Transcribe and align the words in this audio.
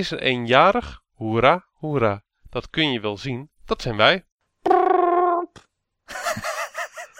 is 0.00 0.10
er 0.10 0.20
eenjarig. 0.20 1.02
Hoera, 1.14 1.64
hoera. 1.72 2.22
Dat 2.50 2.70
kun 2.70 2.92
je 2.92 3.00
wel 3.00 3.16
zien. 3.16 3.50
Dat 3.64 3.82
zijn 3.82 3.96
wij. 3.96 4.24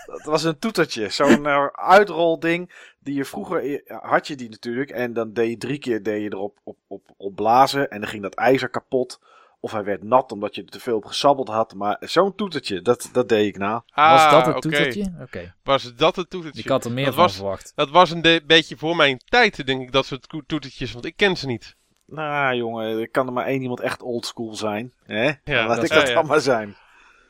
Dat 0.06 0.22
was 0.24 0.42
een 0.44 0.58
toetertje. 0.58 1.08
Zo'n 1.08 1.44
uh, 1.44 1.66
uitrolding. 1.66 2.88
Die 3.00 3.14
je 3.14 3.24
vroeger 3.24 3.82
had 4.02 4.26
je 4.26 4.34
die 4.36 4.48
natuurlijk. 4.48 4.90
En 4.90 5.12
dan 5.12 5.32
deed 5.32 5.50
je 5.50 5.56
drie 5.56 5.78
keer 5.78 6.02
deed 6.02 6.22
je 6.22 6.32
erop 6.32 6.58
op, 6.64 6.76
op, 6.86 7.14
op 7.16 7.34
blazen. 7.34 7.90
En 7.90 8.00
dan 8.00 8.08
ging 8.08 8.22
dat 8.22 8.34
ijzer 8.34 8.68
kapot. 8.68 9.20
Of 9.60 9.72
hij 9.72 9.84
werd 9.84 10.02
nat 10.02 10.32
omdat 10.32 10.54
je 10.54 10.62
er 10.62 10.68
te 10.70 10.80
veel 10.80 10.96
op 10.96 11.04
gesabbeld 11.04 11.48
had. 11.48 11.74
Maar 11.74 11.96
zo'n 12.00 12.34
toetertje, 12.34 12.82
dat, 12.82 13.08
dat 13.12 13.28
deed 13.28 13.46
ik 13.46 13.58
na. 13.58 13.84
Ah, 13.90 14.10
was 14.12 14.30
dat 14.30 14.54
het 14.54 14.62
toetertje? 14.62 15.12
Oké. 15.22 15.54
Was 15.62 15.94
dat 15.94 16.16
het 16.16 16.30
toetertje? 16.30 16.60
Ik 16.62 16.68
had 16.68 16.84
er 16.84 16.92
meer 16.92 17.04
Dat 17.04 17.14
van 17.14 17.22
was- 17.22 17.34
verwacht. 17.34 17.72
Dat 17.74 17.90
was 17.90 18.10
een 18.10 18.42
beetje 18.46 18.76
voor 18.76 18.96
mijn 18.96 19.18
tijd, 19.24 19.66
denk 19.66 19.82
ik, 19.82 19.92
dat 19.92 20.06
soort 20.06 20.28
toetertjes. 20.46 20.92
Want 20.92 21.04
ik 21.04 21.16
ken 21.16 21.36
ze 21.36 21.46
niet. 21.46 21.76
Nou 22.10 22.54
jongen, 22.54 23.00
er 23.00 23.08
kan 23.10 23.26
er 23.26 23.32
maar 23.32 23.46
één 23.46 23.62
iemand 23.62 23.80
echt 23.80 24.02
oldschool 24.02 24.54
zijn. 24.54 24.92
Hè? 25.04 25.24
Ja, 25.24 25.34
Dan 25.44 25.66
Laat 25.66 25.76
dat- 25.76 25.84
ik 25.84 25.90
dat 25.90 26.08
ja. 26.08 26.14
dan 26.14 26.26
maar 26.26 26.40
zijn. 26.40 26.76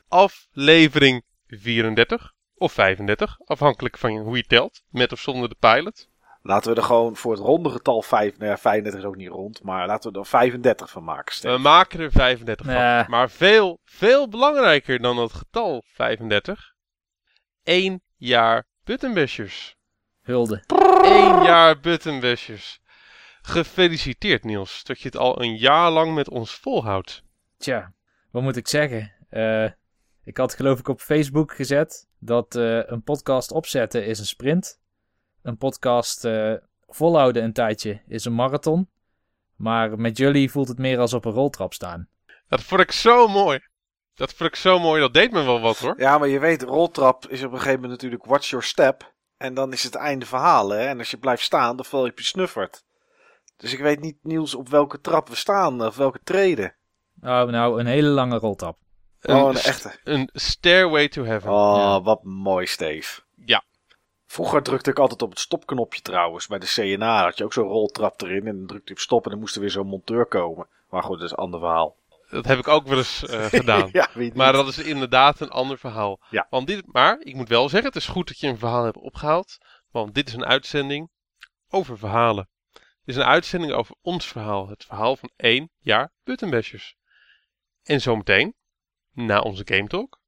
Aflevering 0.07 1.23
34 1.47 2.33
of 2.55 2.71
35, 2.71 3.37
afhankelijk 3.45 3.97
van 3.97 4.11
hoe 4.17 4.37
je 4.37 4.43
telt. 4.43 4.83
Met 4.89 5.11
of 5.11 5.19
zonder 5.19 5.49
de 5.49 5.55
pilot. 5.59 6.09
Laten 6.43 6.71
we 6.73 6.77
er 6.79 6.85
gewoon 6.85 7.15
voor 7.15 7.31
het 7.31 7.41
ronde 7.41 7.69
getal 7.69 8.01
5, 8.01 8.37
nou 8.37 8.49
ja, 8.51 8.57
35 8.57 8.99
is 9.01 9.05
ook 9.07 9.15
niet 9.15 9.29
rond, 9.29 9.63
maar 9.63 9.87
laten 9.87 10.11
we 10.11 10.19
er 10.19 10.25
35 10.25 10.89
van 10.89 11.03
maken. 11.03 11.33
Stef. 11.35 11.51
We 11.51 11.57
maken 11.57 11.99
er 11.99 12.11
35 12.11 12.65
van. 12.65 12.75
Maar 13.07 13.29
veel, 13.29 13.79
veel 13.85 14.27
belangrijker 14.27 14.99
dan 15.01 15.17
het 15.17 15.33
getal 15.33 15.83
35. 15.85 16.73
1 17.63 18.01
jaar 18.17 18.63
Buttonbashers. 18.83 19.75
Hulde. 20.21 20.63
1 21.03 21.43
jaar 21.43 21.79
Buttonbashers. 21.79 22.80
Gefeliciteerd 23.51 24.43
Niels, 24.43 24.83
dat 24.83 24.99
je 24.99 25.05
het 25.05 25.17
al 25.17 25.41
een 25.41 25.57
jaar 25.57 25.91
lang 25.91 26.13
met 26.13 26.29
ons 26.29 26.55
volhoudt. 26.55 27.23
Tja, 27.57 27.93
wat 28.31 28.41
moet 28.41 28.55
ik 28.55 28.67
zeggen? 28.67 29.13
Eh, 29.29 29.65
ik 30.23 30.37
had 30.37 30.53
geloof 30.53 30.79
ik 30.79 30.87
op 30.87 31.01
Facebook 31.01 31.55
gezet 31.55 32.07
dat 32.19 32.55
eh, 32.55 32.79
een 32.85 33.03
podcast 33.03 33.51
opzetten 33.51 34.05
is 34.05 34.19
een 34.19 34.25
sprint. 34.25 34.79
Een 35.41 35.57
podcast 35.57 36.25
eh, 36.25 36.53
volhouden 36.87 37.43
een 37.43 37.53
tijdje 37.53 38.01
is 38.07 38.25
een 38.25 38.35
marathon. 38.35 38.89
Maar 39.55 39.99
met 39.99 40.17
jullie 40.17 40.51
voelt 40.51 40.67
het 40.67 40.77
meer 40.77 40.99
als 40.99 41.13
op 41.13 41.25
een 41.25 41.31
roltrap 41.31 41.73
staan. 41.73 42.07
Dat 42.47 42.61
vond 42.61 42.81
ik 42.81 42.91
zo 42.91 43.27
mooi. 43.27 43.59
Dat 44.13 44.33
vond 44.33 44.49
ik 44.49 44.55
zo 44.55 44.79
mooi, 44.79 45.01
dat 45.01 45.13
deed 45.13 45.31
me 45.31 45.43
wel 45.43 45.61
wat 45.61 45.77
hoor. 45.77 45.99
Ja, 45.99 46.17
maar 46.17 46.27
je 46.27 46.39
weet, 46.39 46.61
roltrap 46.61 47.27
is 47.27 47.43
op 47.43 47.51
een 47.51 47.57
gegeven 47.57 47.81
moment 47.81 47.91
natuurlijk 47.91 48.25
watch 48.25 48.49
your 48.49 48.65
step. 48.65 49.13
En 49.37 49.53
dan 49.53 49.73
is 49.73 49.83
het 49.83 49.95
einde 49.95 50.25
verhaal, 50.25 50.69
hè. 50.69 50.85
En 50.85 50.97
als 50.97 51.11
je 51.11 51.17
blijft 51.17 51.43
staan, 51.43 51.75
dan 51.75 51.85
val 51.85 52.05
je 52.05 52.11
op 52.11 52.17
je 52.17 52.25
snuffert. 52.25 52.83
Dus 53.61 53.73
ik 53.73 53.79
weet 53.79 53.99
niet, 53.99 54.17
Niels, 54.21 54.55
op 54.55 54.69
welke 54.69 55.01
trap 55.01 55.27
we 55.29 55.35
staan, 55.35 55.85
of 55.85 55.95
welke 55.97 56.19
treden. 56.23 56.75
Oh, 57.21 57.43
nou, 57.43 57.79
een 57.79 57.85
hele 57.85 58.07
lange 58.07 58.37
roltrap. 58.37 58.77
Oh, 59.21 59.49
een 59.49 59.55
echte. 59.55 59.99
Een 60.03 60.29
Stairway 60.33 61.07
to 61.07 61.23
Heaven. 61.23 61.51
Oh, 61.51 61.75
Ja. 61.77 62.01
wat 62.01 62.23
mooi, 62.23 62.65
Steve. 62.65 63.21
Ja. 63.45 63.63
Vroeger 64.25 64.63
drukte 64.63 64.89
ik 64.89 64.99
altijd 64.99 65.21
op 65.21 65.29
het 65.29 65.39
stopknopje 65.39 66.01
trouwens. 66.01 66.47
Bij 66.47 66.59
de 66.59 66.65
CNA 66.65 67.23
had 67.23 67.37
je 67.37 67.43
ook 67.43 67.53
zo'n 67.53 67.67
roltrap 67.67 68.21
erin. 68.21 68.47
En 68.47 68.57
dan 68.57 68.67
drukte 68.67 68.87
je 68.87 68.93
op 68.93 68.99
stop 68.99 69.23
en 69.25 69.31
dan 69.31 69.39
moest 69.39 69.55
er 69.55 69.61
weer 69.61 69.69
zo'n 69.71 69.87
monteur 69.87 70.25
komen. 70.25 70.67
Maar 70.89 71.03
goed, 71.03 71.17
dat 71.17 71.25
is 71.25 71.31
een 71.31 71.37
ander 71.43 71.59
verhaal. 71.59 71.95
Dat 72.29 72.45
heb 72.45 72.57
ik 72.59 72.67
ook 72.67 72.87
wel 72.87 72.97
eens 72.97 73.25
eh, 73.25 73.45
gedaan. 73.59 73.89
ja. 73.91 74.07
Maar 74.33 74.53
dat 74.53 74.67
is 74.67 74.77
inderdaad 74.77 75.39
een 75.39 75.49
ander 75.49 75.77
verhaal. 75.77 76.19
Ja. 76.29 76.47
Want 76.49 76.67
dit, 76.67 76.83
maar 76.93 77.19
ik 77.19 77.35
moet 77.35 77.49
wel 77.49 77.69
zeggen, 77.69 77.87
het 77.87 77.95
is 77.97 78.07
goed 78.07 78.27
dat 78.27 78.39
je 78.39 78.47
een 78.47 78.57
verhaal 78.57 78.83
hebt 78.83 78.97
opgehaald. 78.97 79.57
Want 79.91 80.13
dit 80.13 80.27
is 80.27 80.33
een 80.33 80.45
uitzending 80.45 81.09
over 81.69 81.97
verhalen. 81.97 82.49
Dit 83.05 83.15
is 83.15 83.21
een 83.21 83.27
uitzending 83.27 83.71
over 83.73 83.95
ons 84.01 84.25
verhaal. 84.27 84.67
Het 84.69 84.85
verhaal 84.85 85.15
van 85.15 85.29
één 85.35 85.69
jaar 85.79 86.11
Buttonbashers. 86.23 86.95
En 87.83 88.01
zometeen, 88.01 88.55
na 89.13 89.39
onze 89.39 89.61
Game 89.65 89.87
Talk, 89.87 90.19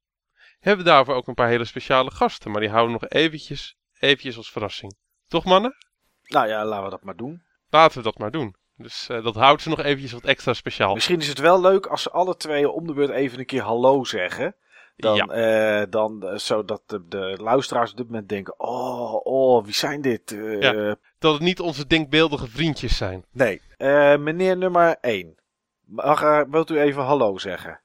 hebben 0.60 0.86
we 0.86 0.92
daarvoor 0.92 1.16
ook 1.16 1.28
een 1.28 1.34
paar 1.34 1.48
hele 1.48 1.66
speciale 1.66 2.12
gasten. 2.12 2.52
Maar 2.52 2.62
die 2.62 2.70
houden 2.70 2.96
we 2.96 3.00
nog 3.02 3.10
eventjes, 3.22 3.76
eventjes 4.00 4.38
als 4.38 4.52
verrassing. 4.52 4.96
Toch 5.28 5.44
mannen? 5.46 5.76
Nou 6.24 6.48
ja, 6.48 6.66
laten 6.66 6.84
we 6.84 6.90
dat 6.90 7.04
maar 7.04 7.16
doen. 7.16 7.44
Laten 7.70 7.98
we 7.98 8.04
dat 8.04 8.18
maar 8.18 8.32
doen. 8.32 8.56
Dus 8.78 9.10
eh, 9.10 9.24
dat 9.24 9.36
houdt 9.36 9.62
ze 9.62 9.70
nog 9.70 9.80
eventjes 9.80 10.12
wat 10.12 10.24
extra 10.26 10.54
speciaal. 10.54 10.94
Misschien 10.94 11.20
is 11.20 11.28
het 11.28 11.40
wel 11.40 11.62
leuk 11.62 11.86
als 11.86 12.02
ze 12.02 12.12
alle 12.12 12.36
twee 12.38 12.70
om 12.70 12.88
de 12.88 12.94
beurt 12.94 13.10
even 13.10 13.40
een 13.40 13.46
keer 13.46 13.62
hallo 13.62 14.04
zeggen. 14.04 14.56
Dan, 14.96 15.16
Ja. 15.16 15.26
eh, 15.26 15.86
dan 15.90 16.24
eh, 16.28 16.38
zodat 16.38 16.82
de, 16.86 17.08
de 17.08 17.38
luisteraars 17.42 17.92
op 17.92 17.98
dit 17.98 18.06
moment 18.06 18.30
denken: 18.30 18.60
Oh, 18.60 19.26
oh, 19.26 19.64
wie 19.64 19.74
zijn 19.74 20.02
dit? 20.02 20.36
Ja. 20.60 20.96
Dat 21.24 21.34
het 21.34 21.42
niet 21.42 21.60
onze 21.60 21.88
denkbeeldige 21.88 22.48
vriendjes 22.48 22.98
zijn. 22.98 23.26
Nee, 23.32 23.62
Eh, 23.78 24.18
meneer 24.18 24.58
nummer 24.58 24.98
1. 25.02 25.36
Mag, 25.86 26.46
wilt 26.50 26.70
u 26.70 26.80
even 26.80 27.04
hallo 27.04 27.38
zeggen? 27.38 27.82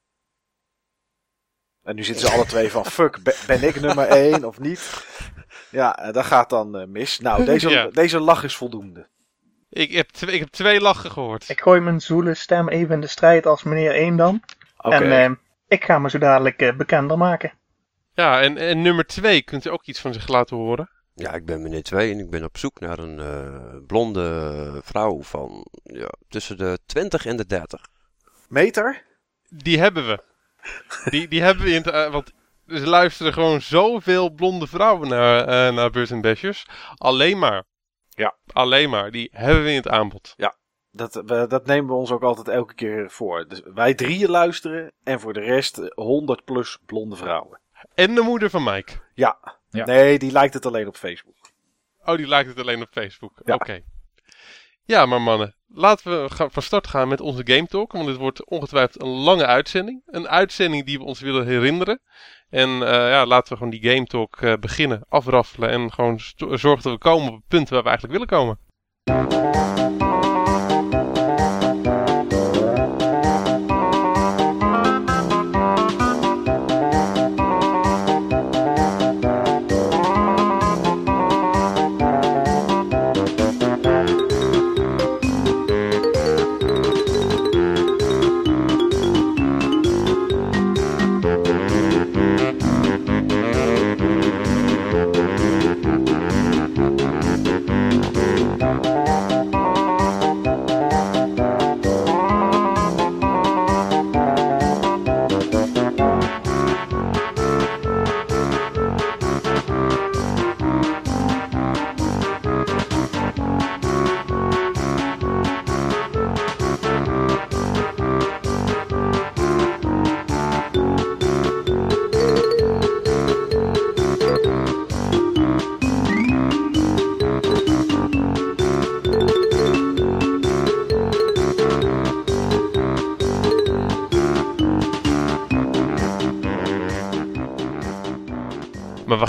En 1.83 1.95
nu 1.95 2.03
zitten 2.03 2.27
ze 2.27 2.33
alle 2.33 2.45
twee 2.45 2.71
van: 2.71 2.85
Fuck, 2.85 3.19
ben, 3.47 3.63
ik 3.63 3.81
nummer 3.81 4.07
1 4.07 4.43
of 4.43 4.59
niet? 4.59 5.05
Ja, 5.71 5.97
eh, 5.97 6.13
dat 6.13 6.25
gaat 6.25 6.49
dan 6.49 6.77
eh, 6.77 6.87
mis. 6.87 7.19
Nou, 7.19 7.45
deze, 7.45 7.69
Ja. 7.79 7.87
deze 7.87 8.19
lach 8.19 8.43
is 8.43 8.55
voldoende. 8.55 9.07
Ik 9.69 9.91
heb, 9.91 10.09
twee, 10.09 10.33
ik 10.33 10.39
heb 10.39 10.49
twee 10.49 10.81
lachen 10.81 11.11
gehoord. 11.11 11.49
Ik 11.49 11.61
gooi 11.61 11.79
mijn 11.79 12.01
zoele 12.01 12.33
stem 12.33 12.69
even 12.69 12.95
in 12.95 13.01
de 13.01 13.07
strijd 13.07 13.45
als 13.45 13.63
meneer 13.63 13.91
1 13.91 14.15
dan. 14.15 14.43
Oké. 14.77 14.95
En 14.95 15.39
ik 15.67 15.83
ga 15.83 15.99
me 15.99 16.09
zo 16.09 16.17
dadelijk 16.17 16.73
bekender 16.77 17.17
maken. 17.17 17.53
Ja, 18.13 18.41
en, 18.41 18.57
en 18.57 18.81
nummer 18.81 19.05
twee, 19.05 19.41
kunt 19.41 19.65
u 19.65 19.69
ook 19.69 19.85
iets 19.85 19.99
van 19.99 20.13
zich 20.13 20.27
laten 20.27 20.57
horen? 20.57 20.89
Ja, 21.19 21.33
ik 21.33 21.45
ben 21.45 21.61
meneer 21.61 21.83
2 21.83 22.11
en 22.11 22.19
ik 22.19 22.29
ben 22.29 22.43
op 22.43 22.57
zoek 22.57 22.79
naar 22.79 22.99
een 22.99 23.19
eh, 23.19 23.77
blonde 23.87 24.79
vrouw 24.83 25.21
van 25.21 25.65
ja, 25.83 26.09
tussen 26.27 26.57
de 26.57 26.79
20 26.85 27.25
en 27.25 27.37
de 27.37 27.45
30. 27.45 27.85
Meter? 28.47 29.05
Die 29.49 29.79
hebben 29.79 30.07
we. 30.07 30.23
Die, 31.09 31.27
die 31.27 31.41
hebben 31.41 31.63
we 31.63 31.69
in 31.69 31.81
het... 31.81 31.87
eh, 31.87 32.11
want 32.11 32.31
er 32.65 32.87
luisteren 32.87 33.33
gewoon 33.33 33.61
zoveel 33.61 34.29
blonde 34.29 34.67
vrouwen 34.67 35.09
naar, 35.09 35.39
eh 35.47 35.75
naar 35.75 35.89
Burton 35.89 36.21
Bashers. 36.21 36.65
Alleen 36.95 37.39
maar. 37.39 37.63
Ja. 38.09 38.35
Alleen 38.53 38.89
maar. 38.89 39.11
Die 39.11 39.29
hebben 39.31 39.63
we 39.63 39.69
in 39.69 39.75
het 39.75 39.87
aanbod. 39.87 40.33
Dat, 40.91 41.13
we, 41.13 41.45
dat 41.47 41.65
nemen 41.65 41.89
we 41.89 41.95
ons 41.95 42.11
ook 42.11 42.23
altijd 42.23 42.47
elke 42.47 42.73
keer 42.73 43.09
voor. 43.09 43.47
Dus 43.47 43.61
wij 43.73 43.93
drieën 43.93 44.29
luisteren 44.29 44.93
en 45.03 45.19
voor 45.19 45.33
de 45.33 45.39
rest 45.39 45.77
eh, 45.77 45.87
100 45.93 46.43
plus 46.43 46.77
blonde 46.85 47.15
vrouwen. 47.15 47.61
En 47.93 48.15
de 48.15 48.21
moeder 48.21 48.49
van 48.49 48.63
Mike. 48.63 48.93
Ja. 49.13 49.58
Ja. 49.69 49.85
Nee, 49.85 50.19
die 50.19 50.31
lijkt 50.31 50.53
het 50.53 50.65
alleen 50.65 50.87
op 50.87 50.95
Facebook. 50.95 51.35
Oh, 52.05 52.15
die 52.15 52.27
lijkt 52.27 52.49
het 52.49 52.59
alleen 52.59 52.81
op 52.81 52.87
Facebook. 52.91 53.41
Ja. 53.45 53.53
Oké. 53.53 53.81
Ja, 54.83 55.05
maar 55.05 55.21
mannen, 55.21 55.55
laten 55.67 56.23
we 56.23 56.29
gaan, 56.29 56.51
van 56.51 56.63
start 56.63 56.87
gaan 56.87 57.07
met 57.07 57.21
onze 57.21 57.41
Game 57.45 57.67
Talk. 57.67 57.91
Want 57.91 58.05
dit 58.05 58.15
wordt 58.15 58.45
ongetwijfeld 58.45 59.01
een 59.01 59.09
lange 59.09 59.45
uitzending. 59.45 60.01
Een 60.05 60.27
uitzending 60.27 60.85
die 60.85 60.97
we 60.97 61.03
ons 61.03 61.19
willen 61.19 61.45
herinneren. 61.45 62.01
En 62.49 62.69
eh, 62.69 62.91
ja, 62.91 63.25
laten 63.25 63.51
we 63.51 63.57
gewoon 63.57 63.79
die 63.79 63.89
Game 63.89 64.05
Talk 64.05 64.41
eh, 64.41 64.53
beginnen, 64.59 65.05
afraffelen. 65.09 65.69
En 65.69 65.93
gewoon 65.93 66.19
zorgen 66.37 66.83
dat 66.83 66.93
we 66.93 66.97
komen 66.97 67.27
op 67.27 67.35
het 67.35 67.47
punt 67.47 67.69
waar 67.69 67.83
we 67.83 67.89
eigenlijk 67.89 68.19
willen 68.19 68.27
komen. 68.27 69.88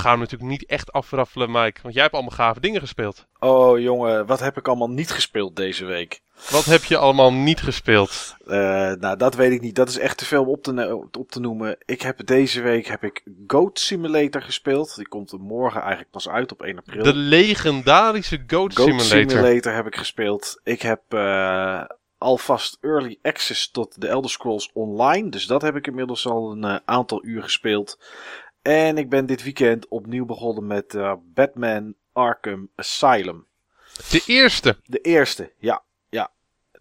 Gaan 0.01 0.11
hem 0.11 0.21
natuurlijk 0.21 0.51
niet 0.51 0.67
echt 0.67 0.93
afraffelen, 0.93 1.51
Mike. 1.51 1.81
Want 1.83 1.95
jij 1.95 2.03
hebt 2.03 2.15
allemaal 2.15 2.37
gave 2.37 2.61
dingen 2.61 2.81
gespeeld. 2.81 3.27
Oh 3.39 3.79
jongen, 3.79 4.27
wat 4.27 4.41
heb 4.41 4.57
ik 4.57 4.69
allemaal 4.69 4.91
niet 4.91 5.11
gespeeld 5.11 5.57
deze 5.57 5.85
week? 5.85 6.23
Wat 6.51 6.65
heb 6.65 6.85
je 6.85 6.97
allemaal 6.97 7.33
niet 7.33 7.61
gespeeld? 7.61 8.37
Eh, 8.47 8.57
nou, 8.93 9.17
dat 9.17 9.35
weet 9.35 9.53
ik 9.53 9.61
niet. 9.61 9.75
Dat 9.75 9.89
is 9.89 9.99
echt 9.99 10.19
te 10.19 10.25
veel 10.25 10.43
om 10.43 10.49
op 10.49 10.63
te, 10.63 11.07
op 11.19 11.31
te 11.31 11.41
noemen. 11.41 11.77
Ik 11.85 12.03
heb 12.03 12.27
deze 12.27 12.61
week 12.61 12.87
heb 12.87 13.05
ik 13.05 13.23
Goat 13.47 13.79
Simulator 13.79 14.43
gespeeld. 14.43 14.97
Die 14.97 15.09
komt 15.09 15.33
er 15.33 15.39
morgen 15.39 15.81
eigenlijk 15.81 16.11
pas 16.11 16.29
uit 16.29 16.53
op 16.53 16.63
1 16.63 16.79
april. 16.79 17.05
De 17.05 17.15
legendarische 17.15 18.45
Goat, 18.47 18.77
Goat 18.77 18.89
Simulator. 18.89 19.31
Simulator 19.31 19.73
heb 19.73 19.87
ik 19.87 19.97
gespeeld. 19.97 20.61
Ik 20.63 20.83
heb 20.83 21.03
eh, 21.09 21.83
alvast 22.19 22.79
early 22.81 23.19
access 23.23 23.71
tot 23.71 24.01
de 24.01 24.09
Elder 24.09 24.31
Scrolls 24.31 24.71
Online. 24.73 25.31
Dus 25.31 25.47
dat 25.47 25.63
heb 25.63 25.77
ik 25.77 25.87
inmiddels 25.87 26.27
al 26.27 26.53
een 26.53 26.65
eh, 26.65 26.77
aantal 26.85 27.25
uur 27.25 27.43
gespeeld. 27.43 27.99
En 28.63 28.99
ik 28.99 29.09
ben 29.09 29.27
dit 29.27 29.43
weekend 29.43 29.89
opnieuw 29.89 30.25
begonnen 30.25 30.67
met 30.67 30.95
eh, 30.95 31.15
Batman 31.35 31.95
Arkham 32.13 32.69
Asylum. 32.75 33.47
De 34.11 34.23
eerste. 34.27 34.77
De 34.85 34.99
eerste, 34.99 35.53
ja. 35.59 35.83
ja. 36.09 36.31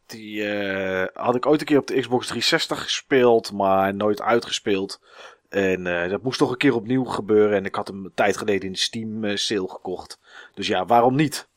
Die 0.06 0.46
eh, 0.46 1.24
had 1.24 1.36
ik 1.36 1.46
ooit 1.46 1.60
een 1.60 1.66
keer 1.66 1.78
op 1.78 1.88
de 1.88 2.00
Xbox 2.00 2.26
360 2.26 2.84
gespeeld, 2.84 3.52
maar 3.52 3.96
nooit 3.96 4.22
uitgespeeld. 4.22 5.02
En 5.50 5.88
eh, 5.88 6.10
dat 6.10 6.24
moest 6.24 6.38
toch 6.38 6.52
een 6.52 6.58
keer 6.58 6.76
opnieuw 6.76 7.04
gebeuren. 7.04 7.58
En 7.58 7.66
ik 7.66 7.76
had 7.76 7.88
hem 7.88 8.06
een 8.06 8.12
tijd 8.14 8.38
geleden 8.38 8.66
in 8.66 8.72
de 8.72 8.78
Steam 8.78 9.38
sale 9.38 9.70
gekocht. 9.70 10.20
Dus 10.54 10.68
ja, 10.68 10.86
waarom 10.86 11.16
niet? 11.16 11.48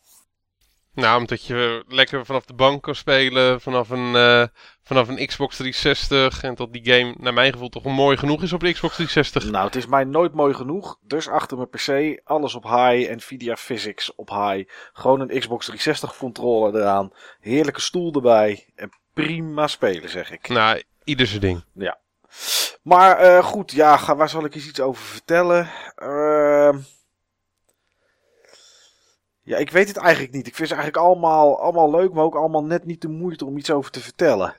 Nou, 0.94 1.18
omdat 1.20 1.44
je 1.44 1.84
lekker 1.88 2.26
vanaf 2.26 2.44
de 2.44 2.54
bank 2.54 2.82
kan 2.82 2.94
spelen, 2.94 3.60
vanaf 3.60 3.90
een, 3.90 4.16
eh, 4.16 4.46
vanaf 4.82 5.08
een 5.08 5.26
Xbox 5.26 5.56
360. 5.56 6.42
En 6.42 6.54
dat 6.54 6.72
die 6.72 6.84
game, 6.84 7.14
naar 7.18 7.34
mijn 7.34 7.52
gevoel, 7.52 7.68
toch 7.68 7.84
mooi 7.84 8.16
genoeg 8.16 8.42
is 8.42 8.52
op 8.52 8.60
de 8.60 8.72
Xbox 8.72 8.94
360. 8.94 9.50
Nou, 9.50 9.66
het 9.66 9.76
is 9.76 9.86
mij 9.86 10.04
nooit 10.04 10.34
mooi 10.34 10.54
genoeg. 10.54 10.98
Dus 11.00 11.28
achter 11.28 11.56
mijn 11.56 11.68
PC, 11.68 12.20
alles 12.24 12.54
op 12.54 12.62
high. 12.62 13.14
Nvidia 13.14 13.56
Physics 13.56 14.14
op 14.14 14.28
high. 14.28 14.68
Gewoon 14.92 15.20
een 15.20 15.38
Xbox 15.38 15.64
360 15.64 16.16
controller 16.16 16.80
eraan. 16.80 17.12
Heerlijke 17.40 17.80
stoel 17.80 18.12
erbij. 18.12 18.68
En 18.74 18.90
prima 19.14 19.66
spelen, 19.66 20.10
zeg 20.10 20.30
ik. 20.30 20.48
Nou, 20.48 20.82
ieder 21.04 21.26
zijn 21.26 21.40
ding. 21.40 21.64
Maar 22.82 23.16
eh, 23.16 23.44
goed, 23.44 23.72
ja, 23.72 24.16
waar 24.16 24.28
zal 24.28 24.44
ik 24.44 24.54
eens 24.54 24.68
iets 24.68 24.80
over 24.80 25.02
vertellen? 25.02 25.70
Ehm 25.94 26.78
ja, 29.42 29.56
ik 29.56 29.70
weet 29.70 29.88
het 29.88 29.96
eigenlijk 29.96 30.34
niet. 30.34 30.46
Ik 30.46 30.54
vind 30.54 30.68
ze 30.68 30.74
eigenlijk 30.74 31.04
allemaal, 31.06 31.60
allemaal 31.60 31.90
leuk, 31.90 32.12
maar 32.12 32.24
ook 32.24 32.34
allemaal 32.36 32.64
net 32.64 32.84
niet 32.84 33.00
de 33.00 33.08
moeite 33.08 33.44
om 33.44 33.56
iets 33.58 33.70
over 33.70 33.90
te 33.90 34.00
vertellen. 34.00 34.54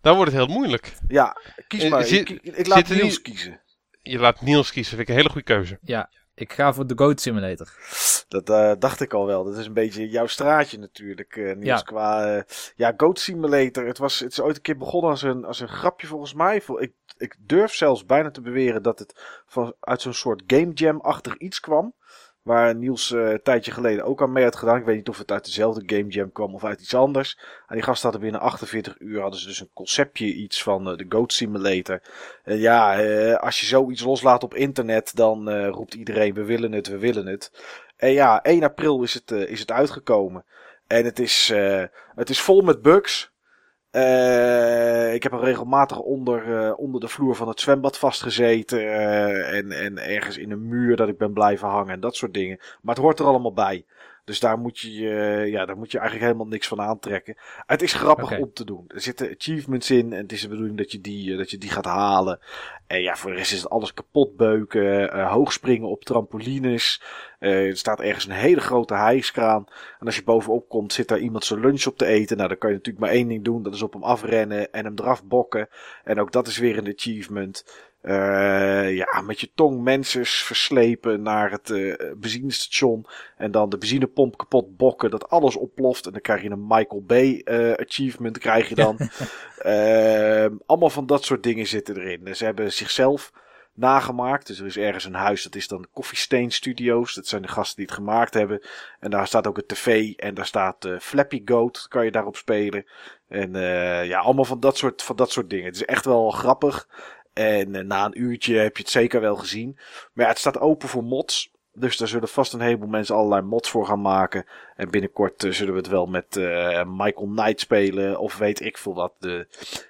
Dan 0.00 0.16
wordt 0.16 0.32
het 0.32 0.40
heel 0.46 0.54
moeilijk. 0.54 0.92
Ja, 1.08 1.36
kies 1.68 1.82
Eh, 1.82 1.90
maar. 1.90 2.04
zit- 2.04 2.28
ik, 2.30 2.42
ik 2.42 2.66
laat 2.66 2.88
Niels 2.88 3.02
niet- 3.02 3.22
kiezen. 3.22 3.60
Je 4.02 4.18
laat 4.18 4.40
Niels 4.40 4.72
kiezen, 4.72 4.96
vind 4.96 5.02
ik 5.02 5.08
een 5.08 5.20
hele 5.20 5.28
goede 5.30 5.46
keuze. 5.46 5.78
Ja, 5.82 6.10
ik 6.34 6.52
ga 6.52 6.72
voor 6.72 6.86
de 6.86 6.94
Goat 6.96 7.20
Simulator. 7.20 7.72
Dat 8.28 8.50
eh, 8.50 8.72
dacht 8.78 9.00
ik 9.00 9.12
al 9.12 9.26
wel. 9.26 9.44
Dat 9.44 9.56
is 9.56 9.66
een 9.66 9.72
beetje 9.72 10.08
jouw 10.08 10.26
straatje 10.26 10.78
natuurlijk, 10.78 11.36
eh 11.36 11.44
Niels. 11.44 11.64
Ja. 11.66 11.80
Qua, 11.80 12.34
eh, 12.36 12.42
ja, 12.76 12.94
Goat 12.96 13.18
Simulator. 13.18 13.86
Het, 13.86 13.98
was, 13.98 14.18
het 14.18 14.32
is 14.32 14.40
ooit 14.40 14.56
een 14.56 14.62
keer 14.62 14.76
begonnen 14.76 15.10
als 15.10 15.22
een, 15.22 15.44
als 15.44 15.60
een 15.60 15.68
grapje 15.68 16.06
volgens 16.06 16.34
mij. 16.34 16.62
Ik, 16.78 16.92
ik 17.16 17.36
durf 17.38 17.74
zelfs 17.74 18.04
bijna 18.04 18.30
te 18.30 18.40
beweren 18.40 18.82
dat 18.82 18.98
het 18.98 19.42
van, 19.46 19.74
uit 19.80 20.00
zo'n 20.02 20.14
soort 20.14 20.42
game 20.46 20.72
jam-achtig 20.72 21.36
iets 21.36 21.60
kwam. 21.60 21.94
Waar 22.44 22.74
Niels 22.74 23.12
eh, 23.12 23.30
een 23.30 23.42
tijdje 23.42 23.72
geleden 23.72 24.04
ook 24.04 24.22
aan 24.22 24.32
mee 24.32 24.44
had 24.44 24.56
gedaan. 24.56 24.76
Ik 24.76 24.84
weet 24.84 24.96
niet 24.96 25.08
of 25.08 25.18
het 25.18 25.30
uit 25.30 25.44
dezelfde 25.44 25.82
game 25.86 26.08
jam 26.08 26.32
kwam 26.32 26.54
of 26.54 26.64
uit 26.64 26.80
iets 26.80 26.94
anders. 26.94 27.38
En 27.66 27.74
die 27.74 27.82
gasten 27.82 28.10
hadden 28.10 28.30
binnen 28.30 28.40
48 28.40 29.00
uur 29.00 29.20
hadden 29.20 29.40
ze 29.40 29.46
dus 29.46 29.60
een 29.60 29.70
conceptje 29.72 30.34
iets 30.34 30.62
van 30.62 30.90
eh, 30.90 30.96
de 30.96 31.06
Goat 31.08 31.32
Simulator. 31.32 32.02
En 32.42 32.58
ja, 32.58 33.00
eh, 33.00 33.36
als 33.36 33.60
je 33.60 33.66
zoiets 33.66 34.02
loslaat 34.02 34.42
op 34.42 34.54
internet, 34.54 35.16
dan 35.16 35.66
roept 35.66 35.94
iedereen 35.94 36.34
we 36.34 36.44
willen 36.44 36.72
het, 36.72 36.86
we 36.86 36.98
willen 36.98 37.26
het. 37.26 37.52
En 37.96 38.10
ja, 38.10 38.42
1 38.42 38.62
april 38.62 39.02
is 39.02 39.14
het, 39.14 39.30
is 39.30 39.60
het 39.60 39.70
uitgekomen. 39.70 40.44
En 40.86 41.04
het 41.04 41.18
is, 41.18 41.52
het 42.14 42.30
is 42.30 42.40
vol 42.40 42.60
met 42.60 42.82
bugs. 42.82 43.33
Eh, 43.94 45.14
ik 45.14 45.22
heb 45.22 45.32
er 45.32 45.40
regelmatig 45.40 45.98
onder, 45.98 46.56
eh, 46.56 46.78
onder 46.78 47.00
de 47.00 47.08
vloer 47.08 47.34
van 47.34 47.48
het 47.48 47.60
zwembad 47.60 47.98
vastgezeten. 47.98 48.78
eh, 48.78 49.56
en, 49.56 49.72
en 49.72 49.98
ergens 49.98 50.38
in 50.38 50.50
een 50.50 50.68
muur 50.68 50.96
dat 50.96 51.08
ik 51.08 51.18
ben 51.18 51.32
blijven 51.32 51.68
hangen 51.68 51.92
en 51.92 52.00
dat 52.00 52.16
soort 52.16 52.34
dingen. 52.34 52.58
Maar 52.82 52.94
het 52.94 53.04
hoort 53.04 53.18
er 53.18 53.26
allemaal 53.26 53.52
bij. 53.52 53.84
Dus 54.24 54.40
daar 54.40 54.58
moet 54.58 54.78
je, 54.78 55.10
eh, 55.10 55.48
ja, 55.50 55.66
daar 55.66 55.76
moet 55.76 55.90
je 55.90 55.98
eigenlijk 55.98 56.30
helemaal 56.30 56.52
niks 56.52 56.68
van 56.68 56.80
aantrekken. 56.80 57.36
Het 57.66 57.82
is 57.82 57.92
grappig 57.92 58.38
om 58.38 58.52
te 58.52 58.64
doen. 58.64 58.84
Er 58.88 59.00
zitten 59.00 59.34
achievements 59.38 59.90
in 59.90 60.12
en 60.12 60.22
het 60.22 60.32
is 60.32 60.40
de 60.40 60.48
bedoeling 60.48 60.78
dat 60.78 60.92
je 60.92 61.00
die, 61.00 61.32
eh, 61.32 61.38
dat 61.38 61.50
je 61.50 61.58
die 61.58 61.70
gaat 61.70 61.84
halen. 61.84 62.38
En 62.86 63.02
ja, 63.02 63.16
voor 63.16 63.30
de 63.30 63.36
rest 63.36 63.52
is 63.52 63.62
het 63.62 63.70
alles 63.70 63.94
kapot 63.94 64.36
beuken, 64.36 65.12
eh, 65.12 65.32
hoogspringen 65.32 65.88
op 65.88 66.04
trampolines. 66.04 67.02
Eh, 67.38 67.66
er 67.66 67.76
staat 67.76 68.00
ergens 68.00 68.24
een 68.24 68.30
hele 68.30 68.60
grote 68.60 68.94
hijskraan. 68.94 69.64
En 69.98 70.06
als 70.06 70.16
je 70.16 70.24
bovenop 70.24 70.68
komt, 70.68 70.92
zit 70.92 71.08
daar 71.08 71.18
iemand 71.18 71.44
zijn 71.44 71.60
lunch 71.60 71.86
op 71.86 71.98
te 71.98 72.06
eten. 72.06 72.36
Nou, 72.36 72.48
dan 72.48 72.58
kan 72.58 72.70
je 72.70 72.76
natuurlijk 72.76 73.04
maar 73.04 73.14
één 73.14 73.28
ding 73.28 73.44
doen. 73.44 73.62
Dat 73.62 73.74
is 73.74 73.82
op 73.82 73.92
hem 73.92 74.02
afrennen 74.02 74.72
en 74.72 74.84
hem 74.84 74.94
eraf 74.98 75.24
bokken. 75.24 75.68
En 76.04 76.20
ook 76.20 76.32
dat 76.32 76.46
is 76.46 76.58
weer 76.58 76.78
een 76.78 76.92
achievement. 76.94 77.64
Eh, 78.04 78.96
ja, 78.96 79.20
met 79.20 79.40
je 79.40 79.50
tong 79.54 79.82
mensen 79.82 80.26
verslepen 80.26 81.22
naar 81.22 81.50
het 81.50 81.70
eh, 81.70 81.94
benzinestation. 82.16 83.06
En 83.36 83.50
dan 83.50 83.68
de 83.68 83.78
benzinepomp 83.78 84.36
kapot 84.36 84.76
bokken. 84.76 85.10
Dat 85.10 85.28
alles 85.28 85.56
ontploft. 85.56 86.06
En 86.06 86.12
dan 86.12 86.20
krijg 86.20 86.42
je 86.42 86.50
een 86.50 86.66
Michael 86.66 87.02
Bay 87.02 87.40
eh, 87.44 87.72
achievement. 87.72 88.38
Krijg 88.38 88.68
je 88.68 88.74
dan. 88.74 88.98
Ehm, 89.58 90.54
allemaal 90.66 90.90
van 90.90 91.06
dat 91.06 91.24
soort 91.24 91.42
dingen 91.42 91.66
zitten 91.66 91.96
erin. 91.96 92.26
En 92.26 92.36
Ze 92.36 92.44
hebben 92.44 92.72
zichzelf 92.72 93.32
nagemaakt. 93.74 94.46
Dus 94.46 94.58
er 94.58 94.66
is 94.66 94.76
ergens 94.76 95.04
een 95.04 95.14
huis, 95.14 95.42
dat 95.42 95.54
is 95.54 95.68
dan 95.68 95.86
Coffee 95.92 96.18
Stain 96.18 96.50
Studios. 96.50 97.14
Dat 97.14 97.26
zijn 97.26 97.42
de 97.42 97.48
gasten 97.48 97.76
die 97.76 97.84
het 97.84 97.94
gemaakt 97.94 98.34
hebben. 98.34 98.62
En 99.00 99.10
daar 99.10 99.26
staat 99.26 99.46
ook 99.46 99.56
een 99.56 99.66
tv 99.66 100.12
en 100.12 100.34
daar 100.34 100.46
staat 100.46 100.84
eh, 100.84 100.98
Flappy 100.98 101.42
Goat, 101.44 101.86
kan 101.88 102.04
je 102.04 102.10
daarop 102.10 102.36
spelen. 102.36 102.84
En 103.28 103.52
ja, 104.06 104.18
allemaal 104.18 104.44
van 104.44 104.60
dat, 104.60 104.76
soort, 104.76 105.02
van 105.02 105.16
dat 105.16 105.30
soort 105.30 105.50
dingen. 105.50 105.66
Het 105.66 105.74
is 105.74 105.84
echt 105.84 106.04
wel 106.04 106.30
grappig. 106.30 106.88
En 107.34 107.74
eh, 107.74 107.84
na 107.84 108.04
een 108.04 108.20
uurtje 108.20 108.56
heb 108.56 108.76
je 108.76 108.82
het 108.82 108.92
zeker 108.92 109.20
wel 109.20 109.36
gezien. 109.36 109.78
Maar 110.12 110.24
ja, 110.24 110.30
het 110.30 110.38
staat 110.38 110.58
open 110.58 110.88
voor 110.88 111.04
mods. 111.04 111.52
Dus 111.72 111.96
daar 111.96 112.08
zullen 112.08 112.28
vast 112.28 112.52
een 112.52 112.60
heleboel 112.60 112.88
mensen 112.88 113.14
allerlei 113.14 113.42
mods 113.42 113.70
voor 113.70 113.86
gaan 113.86 114.00
maken. 114.00 114.46
En 114.76 114.90
binnenkort 114.90 115.44
eh, 115.44 115.52
zullen 115.52 115.72
we 115.72 115.78
het 115.78 115.88
wel 115.88 116.06
met 116.06 116.36
eh, 116.36 116.84
Michael 116.86 117.26
Knight 117.26 117.60
spelen. 117.60 118.18
Of 118.18 118.36
weet 118.36 118.60
ik 118.60 118.78
veel 118.78 118.94
wat. 118.94 119.12
De 119.18 119.46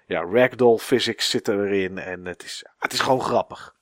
ja, 0.06 0.24
ragdoll 0.32 0.78
physics 0.78 1.30
zit 1.30 1.48
erin. 1.48 1.98
En 1.98 2.24
het 2.24 2.42
is, 2.42 2.64
het 2.78 2.92
is 2.92 3.00
gewoon 3.00 3.22
grappig. 3.22 3.74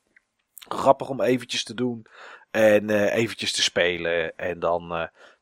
Grappig 0.68 1.08
om 1.08 1.20
eventjes 1.20 1.64
te 1.64 1.74
doen. 1.74 2.06
En 2.50 2.90
eventjes 3.10 3.52
te 3.52 3.62
spelen. 3.62 4.38
En 4.38 4.58
dan, 4.58 4.88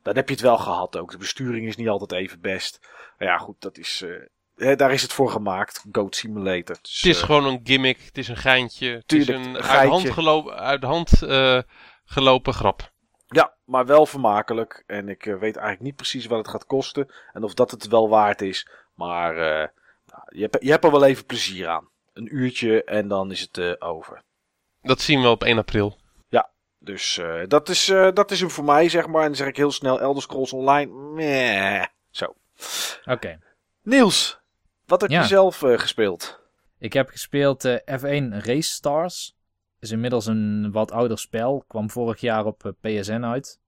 dan 0.02 0.16
heb 0.16 0.28
je 0.28 0.34
het 0.34 0.42
wel 0.42 0.58
gehad 0.58 0.96
ook. 0.96 1.10
De 1.10 1.18
besturing 1.18 1.66
is 1.66 1.76
niet 1.76 1.88
altijd 1.88 2.12
even 2.12 2.40
best. 2.40 2.78
Maar 3.18 3.28
ja, 3.28 3.38
goed, 3.38 3.60
dat 3.60 3.78
is... 3.78 4.04
hè, 4.60 4.76
daar 4.76 4.92
is 4.92 5.02
het 5.02 5.12
voor 5.12 5.30
gemaakt. 5.30 5.84
Goat 5.92 6.16
Simulator. 6.16 6.76
Dus, 6.82 7.00
Het 7.00 7.10
is 7.10 7.20
eh, 7.20 7.24
gewoon 7.24 7.46
een 7.46 7.60
gimmick, 7.64 8.02
het 8.04 8.18
is 8.18 8.28
een 8.28 8.36
geintje. 8.36 8.88
Het 8.88 9.12
is 9.12 9.28
een 9.28 9.34
een 9.34 9.56
uit 9.56 9.64
geintje. 9.64 9.88
hand, 9.88 10.10
gelopen, 10.10 10.56
uit 10.56 10.80
de 10.80 10.86
hand 10.86 11.22
eh, 11.22 11.58
gelopen 12.04 12.54
grap. 12.54 12.92
Ja, 13.26 13.54
maar 13.64 13.86
wel 13.86 14.06
vermakelijk. 14.06 14.84
En 14.86 15.08
ik 15.08 15.26
eh, 15.26 15.32
weet 15.32 15.56
eigenlijk 15.56 15.80
niet 15.80 15.96
precies 15.96 16.26
wat 16.26 16.38
het 16.38 16.48
gaat 16.48 16.66
kosten. 16.66 17.10
En 17.32 17.42
of 17.42 17.54
dat 17.54 17.70
het 17.70 17.86
wel 17.86 18.08
waard 18.08 18.42
is. 18.42 18.68
Maar 18.94 19.30
eh, 19.36 19.68
nou, 20.06 20.22
je, 20.28 20.42
hebt, 20.42 20.56
je 20.64 20.70
hebt 20.70 20.84
er 20.84 20.90
wel 20.90 21.04
even 21.04 21.26
plezier 21.26 21.68
aan. 21.68 21.88
Een 22.12 22.36
uurtje 22.36 22.84
en 22.84 23.08
dan 23.08 23.30
is 23.30 23.40
het 23.40 23.58
eh, 23.58 23.72
over. 23.78 24.22
Dat 24.82 25.00
zien 25.00 25.22
we 25.22 25.28
op 25.28 25.44
1 25.44 25.58
april. 25.58 25.98
Dus 26.82 27.18
eh, 27.18 27.40
dat, 27.46 27.68
is, 27.68 27.88
eh, 27.88 28.08
dat 28.12 28.30
is 28.30 28.40
hem 28.40 28.50
voor 28.50 28.64
mij, 28.64 28.88
zeg 28.88 29.06
maar. 29.06 29.20
En 29.20 29.26
dan 29.26 29.36
zeg 29.36 29.46
ik 29.46 29.56
heel 29.56 29.70
snel 29.70 30.00
Elder 30.00 30.22
Scrolls 30.22 30.52
Online. 30.52 30.92
Meh. 30.92 31.84
Zo. 32.10 32.34
Oké. 33.04 33.38
Niels, 33.82 34.39
wat 34.90 35.00
heb 35.00 35.10
Ja. 35.10 35.20
je 35.20 35.26
zelf 35.26 35.62
eh, 35.62 35.78
gespeeld? 35.78 36.40
Ik 36.78 36.92
heb 36.92 37.08
gespeeld 37.08 37.64
eh, 37.64 37.98
F1 37.98 38.28
Race 38.28 38.70
Stars. 38.72 39.36
Is 39.78 39.90
inmiddels 39.90 40.26
een 40.26 40.72
wat 40.72 40.92
ouder 40.92 41.18
spel. 41.18 41.64
Kwam 41.68 41.90
vorig 41.90 42.20
jaar 42.20 42.44
op 42.44 42.64
eh, 42.64 43.00
PSN 43.00 43.24
uit. 43.24 43.60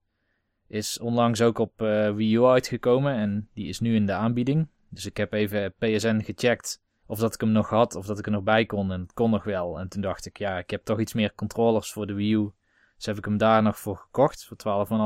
Is 0.67 0.99
onlangs 0.99 1.41
ook 1.41 1.57
op 1.59 1.79
Wii 2.15 2.35
U 2.35 2.43
uitgekomen. 2.43 3.13
En 3.15 3.49
die 3.53 3.67
is 3.67 3.79
nu 3.79 3.95
in 3.95 4.05
de 4.05 4.13
aanbieding. 4.13 4.67
Dus 4.89 5.05
ik 5.05 5.17
heb 5.17 5.33
even 5.33 5.73
PSN 5.79 6.19
gecheckt. 6.21 6.81
Of 7.05 7.19
dat 7.19 7.33
ik 7.33 7.41
hem 7.41 7.51
nog 7.51 7.69
had. 7.69 7.95
Of 7.95 8.05
dat 8.05 8.19
ik 8.19 8.25
er 8.25 8.31
nog 8.31 8.43
bij 8.43 8.65
kon. 8.65 8.91
En 8.91 9.01
het 9.01 9.13
kon 9.13 9.29
nog 9.29 9.43
wel. 9.43 9.79
En 9.79 9.87
toen 9.89 10.01
dacht 10.01 10.25
ik, 10.25 10.37
ja, 10.37 10.57
ik 10.57 10.69
heb 10.69 10.83
toch 10.83 10.99
iets 10.99 11.13
meer 11.13 11.35
controllers 11.35 11.91
voor 11.91 12.07
de 12.07 12.13
Wii 12.13 12.33
U. 12.33 12.51
Dus 12.95 13.05
heb 13.05 13.17
ik 13.17 13.25
hem 13.25 13.37
daar 13.37 13.61
nog 13.63 13.79
voor 13.79 13.97
gekocht. 13.97 14.45
Voor 14.45 14.57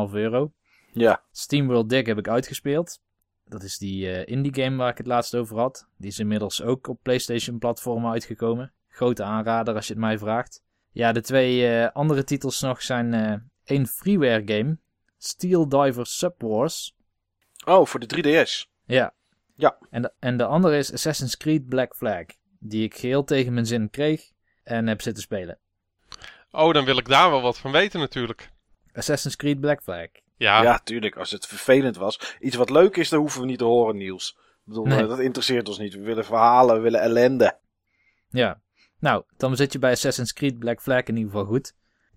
12,5 0.09 0.13
euro. 0.13 0.51
Ja. 0.91 1.23
SteamWorld 1.31 1.89
Dig 1.89 2.05
heb 2.05 2.17
ik 2.17 2.27
uitgespeeld. 2.27 3.01
Dat 3.49 3.63
is 3.63 3.77
die 3.77 4.11
eh, 4.11 4.33
indie 4.35 4.63
game 4.63 4.75
waar 4.75 4.89
ik 4.89 4.97
het 4.97 5.07
laatst 5.07 5.35
over 5.35 5.57
had. 5.57 5.87
Die 5.97 6.09
is 6.09 6.19
inmiddels 6.19 6.61
ook 6.61 6.87
op 6.87 6.99
PlayStation 7.01 7.57
platformen 7.57 8.11
uitgekomen. 8.11 8.73
Grote 8.87 9.23
aanrader 9.23 9.75
als 9.75 9.87
je 9.87 9.93
het 9.93 10.01
mij 10.01 10.17
vraagt. 10.17 10.63
Ja, 10.91 11.11
de 11.11 11.21
twee 11.21 11.67
eh, 11.67 11.91
andere 11.93 12.23
titels 12.23 12.61
nog 12.61 12.81
zijn 12.81 13.13
eh 13.13 13.33
één 13.67 13.87
freeware 13.87 14.41
game. 14.45 14.77
Steel 15.17 15.69
Diver 15.69 16.05
Subwars. 16.05 16.95
Oh, 17.65 17.85
voor 17.85 17.99
de 17.99 18.45
3DS. 18.45 18.71
Ja. 18.85 19.13
Ja. 19.55 19.77
En 19.89 20.01
de, 20.01 20.13
en 20.19 20.37
de 20.37 20.45
andere 20.45 20.77
is 20.77 20.93
Assassin's 20.93 21.37
Creed 21.37 21.67
Black 21.67 21.95
Flag. 21.95 22.25
Die 22.59 22.83
ik 22.83 22.95
geheel 22.95 23.23
tegen 23.23 23.53
mijn 23.53 23.65
zin 23.65 23.89
kreeg 23.89 24.31
en 24.63 24.87
heb 24.87 25.01
zitten 25.01 25.23
spelen. 25.23 25.59
Oh, 26.51 26.73
dan 26.73 26.85
wil 26.85 26.97
ik 26.97 27.07
daar 27.07 27.29
wel 27.29 27.41
wat 27.41 27.57
van 27.57 27.71
weten 27.71 27.99
natuurlijk. 27.99 28.51
Assassin's 28.93 29.35
Creed 29.35 29.59
Black 29.59 29.83
Flag. 29.83 30.07
Ja, 30.37 30.61
Ja, 30.63 30.79
tuurlijk. 30.79 31.15
Als 31.17 31.31
het 31.31 31.45
vervelend 31.45 31.95
was. 31.97 32.35
Iets 32.39 32.55
wat 32.55 32.69
leuk 32.69 32.95
is, 32.97 33.09
dan 33.09 33.19
hoeven 33.19 33.41
we 33.41 33.47
niet 33.47 33.57
te 33.57 33.63
horen, 33.63 33.97
Niels. 33.97 34.37
Ik 34.37 34.63
bedoel, 34.65 34.85
Nee. 34.85 35.01
eh, 35.01 35.07
dat 35.07 35.19
interesseert 35.19 35.67
ons 35.67 35.77
niet. 35.77 35.93
We 35.93 36.01
willen 36.01 36.25
verhalen, 36.25 36.75
we 36.75 36.81
willen 36.81 37.01
ellende. 37.01 37.57
Ja. 38.29 38.61
Nou, 38.99 39.23
dan 39.37 39.55
zit 39.55 39.73
je 39.73 39.79
bij 39.79 39.91
Assassin's 39.91 40.33
Creed 40.33 40.59
Black 40.59 40.81
Flag 40.81 41.03
in 41.03 41.15
ieder 41.17 41.31
geval 41.31 41.45
goed. 41.45 41.73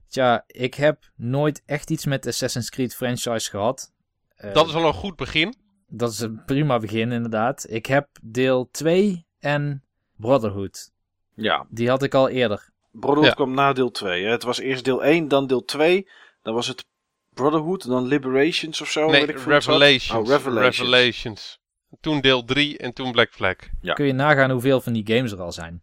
Tja, 0.09 0.45
ik 0.47 0.75
heb 0.75 1.11
nooit 1.17 1.63
echt 1.67 1.91
iets 1.91 2.07
met 2.07 2.23
de 2.23 2.29
Assassin's 2.29 2.71
Creed 2.71 2.95
franchise 2.95 3.51
gehad. 3.51 3.93
Eh, 4.37 4.55
dat 4.55 4.69
is 4.69 4.75
al 4.75 4.87
een 4.87 4.93
goed 4.95 5.17
begin. 5.17 5.55
dat 5.89 6.11
is 6.13 6.21
een 6.21 6.43
prima 6.45 6.79
begin, 6.79 7.13
inderdaad. 7.13 7.67
Ik 7.69 7.87
heb 7.87 8.09
deel 8.23 8.69
2 8.71 9.27
en 9.39 9.85
Brotherhood. 10.17 10.91
Ja, 11.35 11.67
Die 11.71 11.89
had 11.89 12.03
ik 12.03 12.15
al 12.15 12.29
eerder. 12.29 12.71
Brotherhood 12.91 13.25
Ja. 13.27 13.35
kwam 13.35 13.55
na 13.55 13.73
deel 13.73 13.91
2. 13.91 14.25
Hè. 14.25 14.31
Het 14.31 14.43
was 14.43 14.59
eerst 14.59 14.85
deel 14.85 15.05
1, 15.05 15.29
dan 15.29 15.47
deel 15.47 15.65
2. 15.65 16.09
Dan 16.43 16.55
was 16.55 16.67
het 16.67 16.87
Brotherhood, 17.35 17.87
dan 17.89 18.07
Liberations 18.07 18.81
of 18.81 18.91
zo. 18.91 19.11
nee, 19.11 19.27
weet 19.27 19.37
ik. 19.37 19.45
Revelations. 19.45 20.11
Oh, 20.13 20.27
Revelations. 20.37 20.79
Revelations. 20.79 21.59
Toen 22.01 22.21
deel 22.21 22.45
3 22.45 22.79
en 22.79 22.93
toen 22.93 23.13
Black 23.13 23.33
Flag. 23.33 23.57
Ja. 23.81 23.93
Kun 23.95 24.07
je 24.07 24.13
nagaan 24.13 24.51
hoeveel 24.51 24.81
van 24.81 24.93
die 24.93 25.15
games 25.17 25.33
er 25.33 25.41
al 25.41 25.53
zijn. 25.53 25.83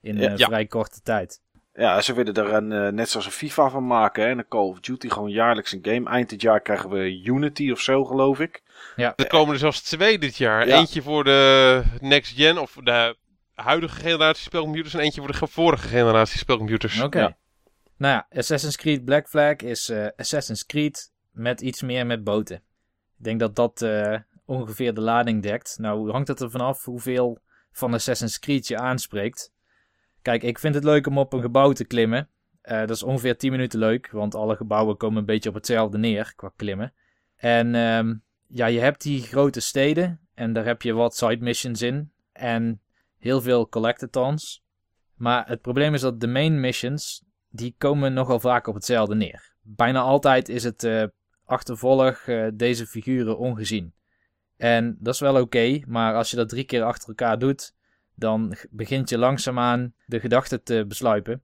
In 0.00 0.16
Ja. 0.16 0.28
eh, 0.30 0.36
Ja. 0.36 0.46
vrij 0.46 0.66
korte 0.66 1.00
tijd. 1.02 1.42
Ja, 1.72 2.00
ze 2.00 2.14
willen 2.14 2.34
er 2.34 2.52
een, 2.52 2.72
eh, 2.72 2.88
net 2.92 3.08
zoals 3.10 3.26
een 3.26 3.32
FIFA 3.32 3.70
van 3.70 3.86
maken. 3.86 4.22
Hè. 4.24 4.28
En 4.30 4.38
een 4.38 4.48
Call 4.48 4.60
of 4.68 4.80
Duty 4.80 5.08
gewoon 5.08 5.30
jaarlijks 5.30 5.72
een 5.72 5.78
game. 5.82 6.08
Eind 6.10 6.28
dit 6.30 6.40
jaar 6.42 6.60
krijgen 6.60 6.90
we 6.90 7.22
Unity 7.24 7.70
of 7.70 7.80
zo, 7.80 8.04
geloof 8.04 8.40
ik. 8.40 8.62
Er 8.96 9.26
komen 9.26 9.52
er 9.52 9.58
zelfs 9.60 9.82
twee 9.82 10.18
dit 10.18 10.36
jaar. 10.36 10.66
Ja. 10.66 10.78
Eentje 10.78 11.02
voor 11.02 11.24
de 11.24 11.82
next 12.00 12.36
gen 12.36 12.58
of 12.58 12.76
de 12.82 13.16
huidige 13.54 14.00
generatie 14.00 14.42
spelcomputers 14.42 14.94
en 14.94 15.00
eentje 15.00 15.20
voor 15.20 15.30
de 15.30 15.36
ge- 15.36 15.46
vorige 15.46 15.88
generatie 15.88 16.38
spelcomputers. 16.38 17.00
Oké. 17.00 17.18
Ja. 17.18 17.36
Nou 18.04 18.16
ja, 18.16 18.38
Assassin's 18.38 18.76
Creed 18.76 19.04
Black 19.04 19.28
Flag 19.28 19.56
is 19.56 19.88
eh, 19.88 20.06
Assassin's 20.16 20.66
Creed 20.66 21.12
met 21.30 21.60
iets 21.60 21.82
meer 21.82 22.06
met 22.06 22.24
boten. 22.24 22.56
Ik 23.18 23.24
denk 23.24 23.40
dat 23.40 23.56
dat 23.56 23.82
eh, 23.82 24.18
ongeveer 24.44 24.94
de 24.94 25.00
lading 25.00 25.42
dekt. 25.42 25.76
Nou 25.78 26.10
hangt 26.10 26.28
het 26.28 26.40
er 26.40 26.50
vanaf 26.50 26.84
hoeveel 26.84 27.38
van 27.72 27.94
Assassin's 27.94 28.38
Creed 28.38 28.68
je 28.68 28.78
aanspreekt. 28.78 29.52
Kijk, 30.22 30.42
ik 30.42 30.58
vind 30.58 30.74
het 30.74 30.84
leuk 30.84 31.06
om 31.06 31.18
op 31.18 31.32
een 31.32 31.40
gebouw 31.40 31.72
te 31.72 31.84
klimmen. 31.84 32.28
Eh, 32.60 32.78
dat 32.78 32.90
is 32.90 33.02
ongeveer 33.02 33.36
10 33.36 33.50
minuten 33.50 33.78
leuk, 33.78 34.10
want 34.10 34.34
alle 34.34 34.56
gebouwen 34.56 34.96
komen 34.96 35.18
een 35.18 35.24
beetje 35.24 35.48
op 35.48 35.54
hetzelfde 35.54 35.98
neer 35.98 36.32
qua 36.36 36.52
klimmen. 36.56 36.92
En 37.36 37.74
ehm, 37.74 38.14
ja, 38.46 38.66
je 38.66 38.80
hebt 38.80 39.02
die 39.02 39.22
grote 39.22 39.60
steden 39.60 40.20
en 40.34 40.52
daar 40.52 40.64
heb 40.64 40.82
je 40.82 40.92
wat 40.92 41.16
side 41.16 41.44
missions 41.44 41.82
in 41.82 42.12
en 42.32 42.80
heel 43.18 43.40
veel 43.40 43.68
collectathons. 43.68 44.64
Maar 45.14 45.48
het 45.48 45.60
probleem 45.60 45.94
is 45.94 46.00
dat 46.00 46.20
de 46.20 46.26
main 46.28 46.60
missions, 46.60 47.24
die 47.54 47.74
komen 47.78 48.12
nogal 48.12 48.40
vaak 48.40 48.66
op 48.66 48.74
hetzelfde 48.74 49.14
neer. 49.14 49.52
Bijna 49.62 50.00
altijd 50.00 50.48
is 50.48 50.64
het 50.64 50.84
eh 50.84 51.04
achtervolg 51.44 52.16
eh, 52.26 52.46
deze 52.54 52.86
figuren 52.86 53.38
ongezien. 53.38 53.94
En 54.56 54.96
dat 55.00 55.14
is 55.14 55.20
wel 55.20 55.40
oké, 55.40 55.80
maar 55.86 56.14
als 56.14 56.30
je 56.30 56.36
dat 56.36 56.48
drie 56.48 56.64
keer 56.64 56.82
achter 56.82 57.08
elkaar 57.08 57.38
doet, 57.38 57.74
dan 58.14 58.54
begint 58.70 59.08
je 59.08 59.18
langzaamaan 59.18 59.94
de 60.06 60.20
gedachte 60.20 60.62
te 60.62 60.84
besluipen 60.88 61.42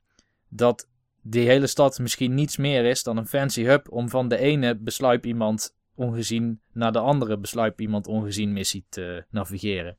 dat 0.48 0.88
die 1.22 1.48
hele 1.48 1.66
stad 1.66 1.98
misschien 1.98 2.34
niets 2.34 2.56
meer 2.56 2.84
is 2.84 3.02
dan 3.02 3.16
een 3.16 3.26
fancy 3.26 3.64
hub 3.64 3.92
om 3.92 4.08
van 4.08 4.28
de 4.28 4.36
ene 4.36 4.76
besluip 4.76 5.26
iemand 5.26 5.76
ongezien 5.94 6.60
naar 6.72 6.92
de 6.92 6.98
andere 6.98 7.38
besluip 7.38 7.80
iemand 7.80 8.06
ongezien 8.06 8.52
missie 8.52 8.84
te 8.88 9.24
navigeren. 9.30 9.96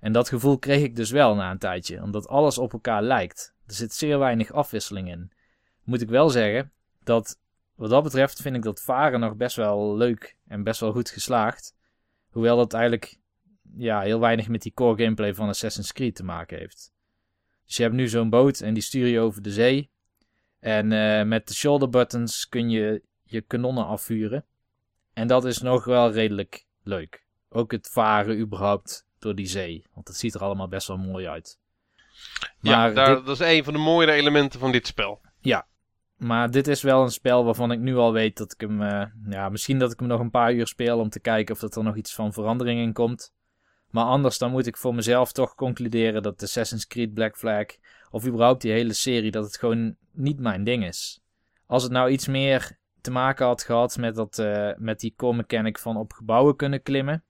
En 0.00 0.12
dat 0.12 0.28
gevoel 0.28 0.58
kreeg 0.58 0.82
ik 0.82 0.96
dus 0.96 1.10
wel 1.10 1.34
na 1.34 1.50
een 1.50 1.58
tijdje, 1.58 2.02
omdat 2.02 2.28
alles 2.28 2.58
op 2.58 2.72
elkaar 2.72 3.02
lijkt. 3.02 3.54
Er 3.66 3.74
zit 3.74 3.94
zeer 3.94 4.18
weinig 4.18 4.52
afwisseling 4.52 5.08
in. 5.08 5.32
Moet 5.84 6.00
ik 6.00 6.08
wel 6.08 6.30
zeggen 6.30 6.72
dat 7.02 7.40
wat 7.74 7.90
dat 7.90 8.02
betreft 8.02 8.40
vind 8.40 8.56
ik 8.56 8.62
dat 8.62 8.82
varen 8.82 9.20
nog 9.20 9.36
best 9.36 9.56
wel 9.56 9.96
leuk 9.96 10.36
en 10.46 10.62
best 10.62 10.80
wel 10.80 10.92
goed 10.92 11.10
geslaagd. 11.10 11.76
Hoewel 12.30 12.56
dat 12.56 12.72
eigenlijk 12.72 13.18
ja, 13.76 14.00
heel 14.00 14.20
weinig 14.20 14.48
met 14.48 14.62
die 14.62 14.72
core 14.72 15.02
gameplay 15.02 15.34
van 15.34 15.48
Assassin's 15.48 15.92
Creed 15.92 16.14
te 16.14 16.24
maken 16.24 16.58
heeft. 16.58 16.92
Dus 17.66 17.76
je 17.76 17.82
hebt 17.82 17.94
nu 17.94 18.08
zo'n 18.08 18.30
boot 18.30 18.60
en 18.60 18.74
die 18.74 18.82
stuur 18.82 19.06
je 19.06 19.20
over 19.20 19.42
de 19.42 19.52
zee. 19.52 19.90
En 20.60 20.92
eh, 20.92 21.26
met 21.26 21.48
de 21.48 21.54
shoulder 21.54 21.88
buttons 21.88 22.48
kun 22.48 22.70
je 22.70 23.02
je 23.22 23.40
kanonnen 23.40 23.86
afvuren. 23.86 24.44
En 25.12 25.26
dat 25.26 25.44
is 25.44 25.58
nog 25.58 25.84
wel 25.84 26.12
redelijk 26.12 26.66
leuk. 26.82 27.26
Ook 27.48 27.72
het 27.72 27.88
varen 27.88 28.38
überhaupt 28.38 29.06
door 29.18 29.34
die 29.34 29.46
zee. 29.46 29.84
Want 29.94 30.08
het 30.08 30.16
ziet 30.16 30.34
er 30.34 30.40
allemaal 30.42 30.68
best 30.68 30.86
wel 30.88 30.96
mooi 30.96 31.26
uit. 31.28 31.58
Ja, 32.60 32.76
Maar 32.76 32.94
daar, 32.94 33.14
dit- 33.16 33.26
dat 33.26 33.40
is 33.40 33.46
een 33.56 33.64
van 33.64 33.72
de 33.72 33.78
mooiere 33.78 34.12
elementen 34.12 34.60
van 34.60 34.72
dit 34.72 34.86
spel. 34.86 35.20
Maar 36.16 36.50
dit 36.50 36.68
is 36.68 36.82
wel 36.82 37.02
een 37.02 37.10
spel 37.10 37.44
waarvan 37.44 37.72
ik 37.72 37.78
nu 37.78 37.96
al 37.96 38.12
weet 38.12 38.36
dat 38.36 38.52
ik 38.52 38.60
hem. 38.60 38.82
eh, 38.82 39.04
ja, 39.28 39.48
misschien 39.48 39.78
dat 39.78 39.92
ik 39.92 39.98
hem 39.98 40.08
nog 40.08 40.20
een 40.20 40.30
paar 40.30 40.52
uur 40.52 40.66
speel 40.66 40.98
om 40.98 41.08
te 41.08 41.20
kijken 41.20 41.54
of 41.54 41.60
dat 41.60 41.76
er 41.76 41.82
nog 41.82 41.96
iets 41.96 42.14
van 42.14 42.32
verandering 42.32 42.80
in 42.80 42.92
komt. 42.92 43.32
Maar 43.90 44.04
anders 44.04 44.38
dan 44.38 44.50
moet 44.50 44.66
ik 44.66 44.76
voor 44.76 44.94
mezelf 44.94 45.32
toch 45.32 45.54
concluderen 45.54 46.22
dat 46.22 46.42
Assassin's 46.42 46.86
Creed 46.86 47.14
Black 47.14 47.36
Flag. 47.36 47.66
of 48.10 48.26
überhaupt 48.26 48.62
die 48.62 48.72
hele 48.72 48.92
serie. 48.92 49.30
dat 49.30 49.44
het 49.44 49.56
gewoon 49.58 49.96
niet 50.12 50.38
mijn 50.38 50.64
ding 50.64 50.84
is. 50.84 51.20
Als 51.66 51.82
het 51.82 51.92
nou 51.92 52.10
iets 52.10 52.26
meer 52.26 52.78
te 53.00 53.10
maken 53.10 53.46
had 53.46 53.62
gehad 53.62 53.96
met, 53.96 54.14
dat, 54.14 54.38
eh, 54.38 54.70
met 54.76 55.00
die 55.00 55.14
core 55.16 55.36
mechanic 55.36 55.78
van 55.78 55.96
op 55.96 56.12
gebouwen 56.12 56.56
kunnen 56.56 56.82
klimmen. 56.82 57.24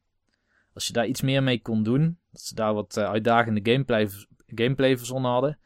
Als 0.78 0.86
je 0.86 0.92
daar 0.92 1.06
iets 1.06 1.20
meer 1.20 1.42
mee 1.42 1.60
kon 1.60 1.82
doen. 1.82 2.18
Dat 2.30 2.40
ze 2.40 2.54
daar 2.54 2.74
wat 2.74 2.96
eh, 2.96 3.04
uitdagende 3.04 3.72
gameplay, 3.72 4.08
gameplay 4.46 4.96
verzonnen 4.96 5.30
hadden. 5.30 5.58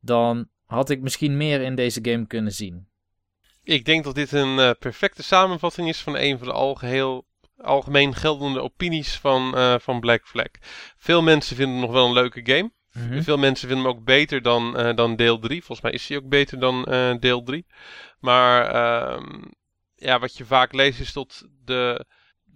Dan 0.00 0.48
had 0.64 0.90
ik 0.90 1.00
misschien 1.00 1.36
meer 1.36 1.60
in 1.60 1.74
deze 1.74 1.98
game 2.02 2.26
kunnen 2.26 2.52
zien. 2.52 2.88
Ik 3.62 3.84
denk 3.84 4.04
dat 4.04 4.14
dit 4.14 4.32
een 4.32 4.58
eh, 4.58 4.70
perfecte 4.78 5.22
samenvatting 5.22 5.88
is 5.88 6.00
van 6.00 6.16
een 6.16 6.38
van 6.38 6.46
de 6.46 6.52
algeheel, 6.52 7.26
algemeen 7.56 8.14
geldende 8.14 8.60
opinies 8.60 9.16
van, 9.18 9.56
eh, 9.56 9.74
van 9.78 10.00
Black 10.00 10.26
Flag. 10.26 10.50
Veel 10.96 11.22
mensen 11.22 11.56
vinden 11.56 11.76
het 11.76 11.84
nog 11.84 11.94
wel 11.94 12.06
een 12.06 12.12
leuke 12.12 12.40
game. 12.44 12.72
Mhm. 12.92 13.22
Veel 13.22 13.38
mensen 13.38 13.68
vinden 13.68 13.86
hem 13.86 13.96
ook 13.96 14.04
beter 14.04 14.42
dan, 14.42 14.94
dan 14.96 15.16
deel 15.16 15.38
3. 15.38 15.64
Volgens 15.64 15.80
mij 15.80 15.92
is 15.92 16.08
hij 16.08 16.16
ook 16.16 16.28
beter 16.28 16.58
dan 16.58 16.84
deel 17.20 17.42
3. 17.42 17.66
Maar 18.18 18.66
ehm, 18.66 19.42
ja, 19.94 20.18
wat 20.18 20.36
je 20.36 20.44
vaak 20.44 20.72
leest 20.72 21.00
is 21.00 21.12
dat 21.12 21.48
de 21.64 22.06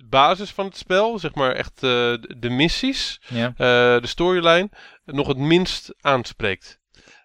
basis 0.05 0.51
van 0.51 0.65
het 0.67 0.77
spel, 0.77 1.19
zeg 1.19 1.35
maar 1.35 1.53
echt 1.53 1.75
eh, 1.75 2.15
de, 2.21 2.51
missies, 2.51 3.21
Ja. 3.29 3.47
eh, 3.49 3.57
de 4.01 4.07
storyline, 4.07 4.71
nog 5.05 5.27
het 5.27 5.39
minst 5.39 5.95
aanspreekt. 6.01 6.77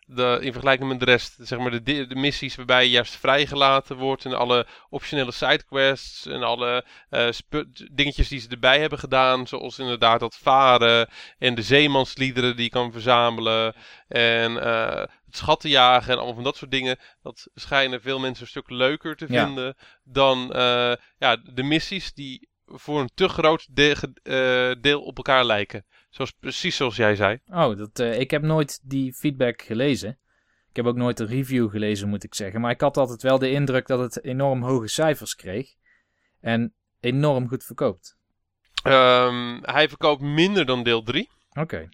De, 0.05 0.37
in 0.41 0.51
vergelijking 0.51 0.89
met 0.89 0.99
de 0.99 1.05
rest, 1.05 1.35
zeg 1.39 1.59
maar 1.59 1.71
de, 1.71 2.07
de 2.07 2.15
missies 2.15 2.55
waarbij 2.55 2.83
je 2.83 2.89
juist 2.89 3.15
vrijgelaten 3.15 3.95
wordt 3.97 4.25
en 4.25 4.33
alle 4.37 4.67
optionele 4.89 5.31
sidequests 5.31 6.25
en 6.25 6.43
alle 6.43 6.85
spu- 7.29 7.69
dingetjes 7.91 8.27
die 8.27 8.39
ze 8.39 8.47
erbij 8.49 8.79
hebben 8.79 8.99
gedaan, 8.99 9.47
zoals 9.47 9.79
inderdaad 9.79 10.19
dat 10.19 10.37
varen 10.41 11.09
en 11.37 11.55
de 11.55 11.61
zeemansliederen 11.61 12.55
die 12.55 12.63
je 12.65 12.69
kan 12.71 12.91
verzamelen 12.91 13.75
en 14.07 14.63
eh, 14.63 14.99
het 15.25 15.37
schattenjagen 15.37 16.09
en 16.11 16.15
allemaal 16.17 16.35
van 16.35 16.43
dat 16.43 16.57
soort 16.57 16.71
dingen, 16.71 16.99
dat 17.21 17.47
schijnen 17.55 18.01
veel 18.01 18.19
mensen 18.19 18.43
een 18.43 18.49
stuk 18.49 18.69
leuker 18.69 19.15
te 19.15 19.25
Ja. 19.29 19.45
vinden 19.45 19.75
dan 20.03 20.47
ja, 21.17 21.35
de 21.53 21.63
missies 21.63 22.13
die 22.13 22.49
voor 22.73 22.99
een 22.99 23.09
te 23.13 23.27
groot 23.27 23.67
eh, 23.73 24.71
deel 24.81 25.01
op 25.01 25.17
elkaar 25.17 25.45
lijken. 25.45 25.85
Zoals, 26.09 26.31
precies 26.31 26.75
zoals 26.75 26.95
jij 26.95 27.15
zei. 27.15 27.39
Oh, 27.45 27.77
dat, 27.77 27.99
eh, 27.99 28.19
ik 28.19 28.31
heb 28.31 28.41
nooit 28.41 28.79
die 28.83 29.13
feedback 29.13 29.61
gelezen. 29.61 30.17
Ik 30.69 30.75
heb 30.75 30.85
ook 30.85 30.95
nooit 30.95 31.19
een 31.19 31.27
review 31.27 31.69
gelezen, 31.69 32.09
moet 32.09 32.23
ik 32.23 32.35
zeggen. 32.35 32.61
Maar 32.61 32.71
ik 32.71 32.81
had 32.81 32.97
altijd 32.97 33.21
wel 33.21 33.39
de 33.39 33.51
indruk 33.51 33.87
dat 33.87 33.99
het 33.99 34.23
enorm 34.23 34.63
hoge 34.63 34.87
cijfers 34.87 35.35
kreeg. 35.35 35.69
En 36.39 36.73
enorm 36.99 37.47
goed 37.47 37.63
verkoopt. 37.63 38.17
Ehm, 38.83 39.59
hij 39.61 39.89
verkoopt 39.89 40.21
minder 40.21 40.65
dan 40.65 40.83
deel 40.83 41.03
3. 41.03 41.29
Oké. 41.53 41.89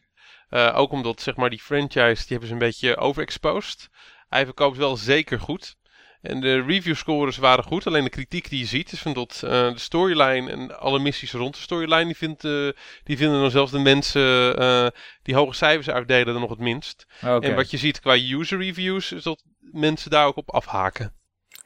Eh, 0.49 0.73
ook 0.75 0.91
omdat 0.91 1.21
zeg 1.21 1.35
maar, 1.35 1.49
die 1.49 1.61
franchise 1.61 2.15
die 2.15 2.27
hebben 2.27 2.47
ze 2.47 2.53
een 2.53 2.59
beetje 2.59 2.97
overexposed. 2.97 3.89
Hij 4.29 4.45
verkoopt 4.45 4.77
wel 4.77 4.97
zeker 4.97 5.39
goed. 5.39 5.77
En 6.21 6.41
de 6.41 6.61
review 6.61 6.95
scores 6.95 7.37
waren 7.37 7.63
goed. 7.63 7.87
Alleen 7.87 8.03
de 8.03 8.09
kritiek 8.09 8.49
die 8.49 8.59
je 8.59 8.65
ziet 8.65 8.91
is 8.91 8.99
van 9.01 9.13
dat 9.13 9.41
eh, 9.43 9.49
de 9.49 9.79
storyline 9.79 10.51
en 10.51 10.79
alle 10.79 10.99
missies 10.99 11.31
rond 11.31 11.53
de 11.53 11.61
storyline. 11.61 12.05
Die, 12.05 12.17
vindt, 12.17 12.43
eh, 12.43 12.69
die 13.03 13.17
vinden 13.17 13.41
dan 13.41 13.51
zelfs 13.51 13.71
de 13.71 13.79
mensen 13.79 14.57
eh, 14.57 14.87
die 15.23 15.35
hoge 15.35 15.53
cijfers 15.53 15.89
uitdelen 15.89 16.33
dan 16.33 16.41
nog 16.41 16.49
het 16.49 16.59
minst. 16.59 17.05
En 17.21 17.55
wat 17.55 17.71
je 17.71 17.77
ziet 17.77 17.99
qua 17.99 18.13
user 18.13 18.59
reviews 18.59 19.11
is 19.11 19.23
dat 19.23 19.43
mensen 19.59 20.11
daar 20.11 20.25
ook 20.25 20.37
op 20.37 20.51
afhaken. 20.51 21.13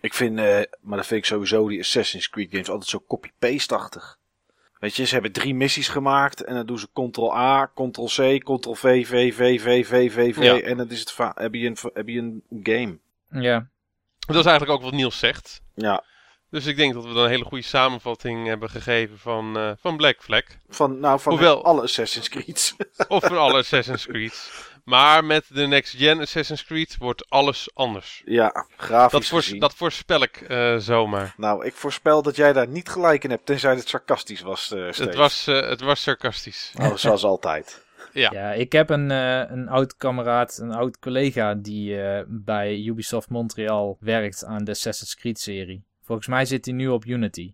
Ik 0.04 0.14
vind, 0.14 0.40
eh, 0.40 0.62
maar 0.82 0.98
dat 0.98 1.08
vind 1.08 1.20
ik 1.20 1.26
sowieso 1.26 1.68
die 1.68 1.80
Assassin's 1.80 2.30
Creed 2.30 2.52
games 2.52 2.70
altijd 2.70 2.90
zo 2.90 3.04
copy-paste-achtig. 3.08 4.18
Weet 4.80 4.96
je, 4.96 5.06
ze 5.06 5.14
hebben 5.14 5.32
drie 5.32 5.56
missies 5.56 5.88
gemaakt 5.88 6.44
en 6.44 6.54
dan 6.56 6.66
doen 6.66 6.80
ze 6.80 6.88
Ctrl-A, 6.94 7.72
Ctrl-C, 7.76 8.44
Ctrl-V, 8.44 9.08
V, 9.08 9.34
V, 9.34 9.62
V, 9.62 9.86
V, 9.88 10.12
V, 10.12 10.34
V. 10.34 10.42
Ja. 10.42 10.60
En 10.60 10.78
dan 10.78 10.90
is 10.90 11.00
het 11.00 11.18
heb, 11.36 11.54
je 11.54 11.68
een, 11.68 11.78
heb 11.94 12.08
je 12.08 12.20
een 12.20 12.44
game. 12.64 13.00
Ja. 13.30 13.70
Dat 14.26 14.36
is 14.36 14.46
eigenlijk 14.46 14.72
ook 14.78 14.82
wat 14.84 14.94
Niels 14.94 15.20
zegt. 15.20 15.62
Ja, 15.76 16.04
Dus 16.50 16.66
ik 16.66 16.76
denk 16.78 16.94
dat 16.94 17.06
we 17.06 17.14
dan 17.14 17.24
een 17.24 17.30
hele 17.30 17.44
goede 17.44 17.64
samenvatting 17.64 18.48
hebben 18.48 18.70
gegeven 18.70 19.20
van, 19.20 19.58
eh, 19.58 19.72
van 19.82 19.98
Black 19.98 20.18
Flag. 20.24 20.44
van, 20.70 21.00
nou, 21.00 21.20
van 21.20 21.32
Hoewel- 21.34 21.64
alle 21.64 21.82
Assassin's 21.82 22.30
Creeds. 22.30 22.76
Of 23.08 23.24
van 23.26 23.38
alle 23.38 23.58
Assassin's 23.58 24.06
Creed. 24.06 24.52
Maar 24.84 25.26
met 25.26 25.46
de 25.50 25.66
Next 25.68 25.94
Gen 25.98 26.20
Assassin's 26.20 26.64
Creed 26.66 26.96
wordt 27.00 27.30
alles 27.30 27.70
anders. 27.74 28.22
Ja, 28.26 28.66
grafisch 28.78 29.12
Dat, 29.12 29.26
voors- 29.26 29.44
gezien. 29.46 29.60
dat 29.60 29.76
voorspel 29.76 30.22
ik 30.22 30.42
eh, 30.42 30.78
zomaar. 30.78 31.34
Nou, 31.38 31.66
ik 31.66 31.74
voorspel 31.76 32.22
dat 32.22 32.36
jij 32.36 32.54
daar 32.54 32.68
niet 32.68 32.90
gelijk 32.90 33.24
in 33.24 33.30
hebt, 33.30 33.46
tenzij 33.46 33.76
het 33.76 33.90
sarcastisch 33.90 34.42
was, 34.42 34.72
eh. 34.72 34.86
Het 34.86 35.16
was, 35.16 35.46
het 35.46 35.82
was 35.82 36.02
sarcastisch. 36.02 36.72
Oh, 36.82 36.96
zoals 36.96 37.24
altijd. 37.24 37.83
Ja. 38.14 38.32
Ja, 38.34 38.54
ik 38.54 38.72
heb 38.72 38.90
een, 38.90 39.12
eh, 39.12 39.44
een 39.48 39.68
oud 39.68 39.96
kameraad, 39.96 40.58
een 40.58 40.72
oud 40.72 41.00
collega 41.00 41.56
die 41.56 42.02
eh, 42.02 42.24
bij 42.28 42.84
Ubisoft 42.84 43.30
Montreal 43.30 43.98
werkt 44.00 44.46
aan 44.46 44.64
de 44.64 44.72
Assassin's 44.72 45.16
Creed 45.16 45.40
serie. 45.40 45.84
Volgens 46.02 46.28
mij 46.28 46.46
zit 46.46 46.66
hij 46.66 46.74
nu 46.74 46.88
op 46.88 47.06
Unity. 47.06 47.54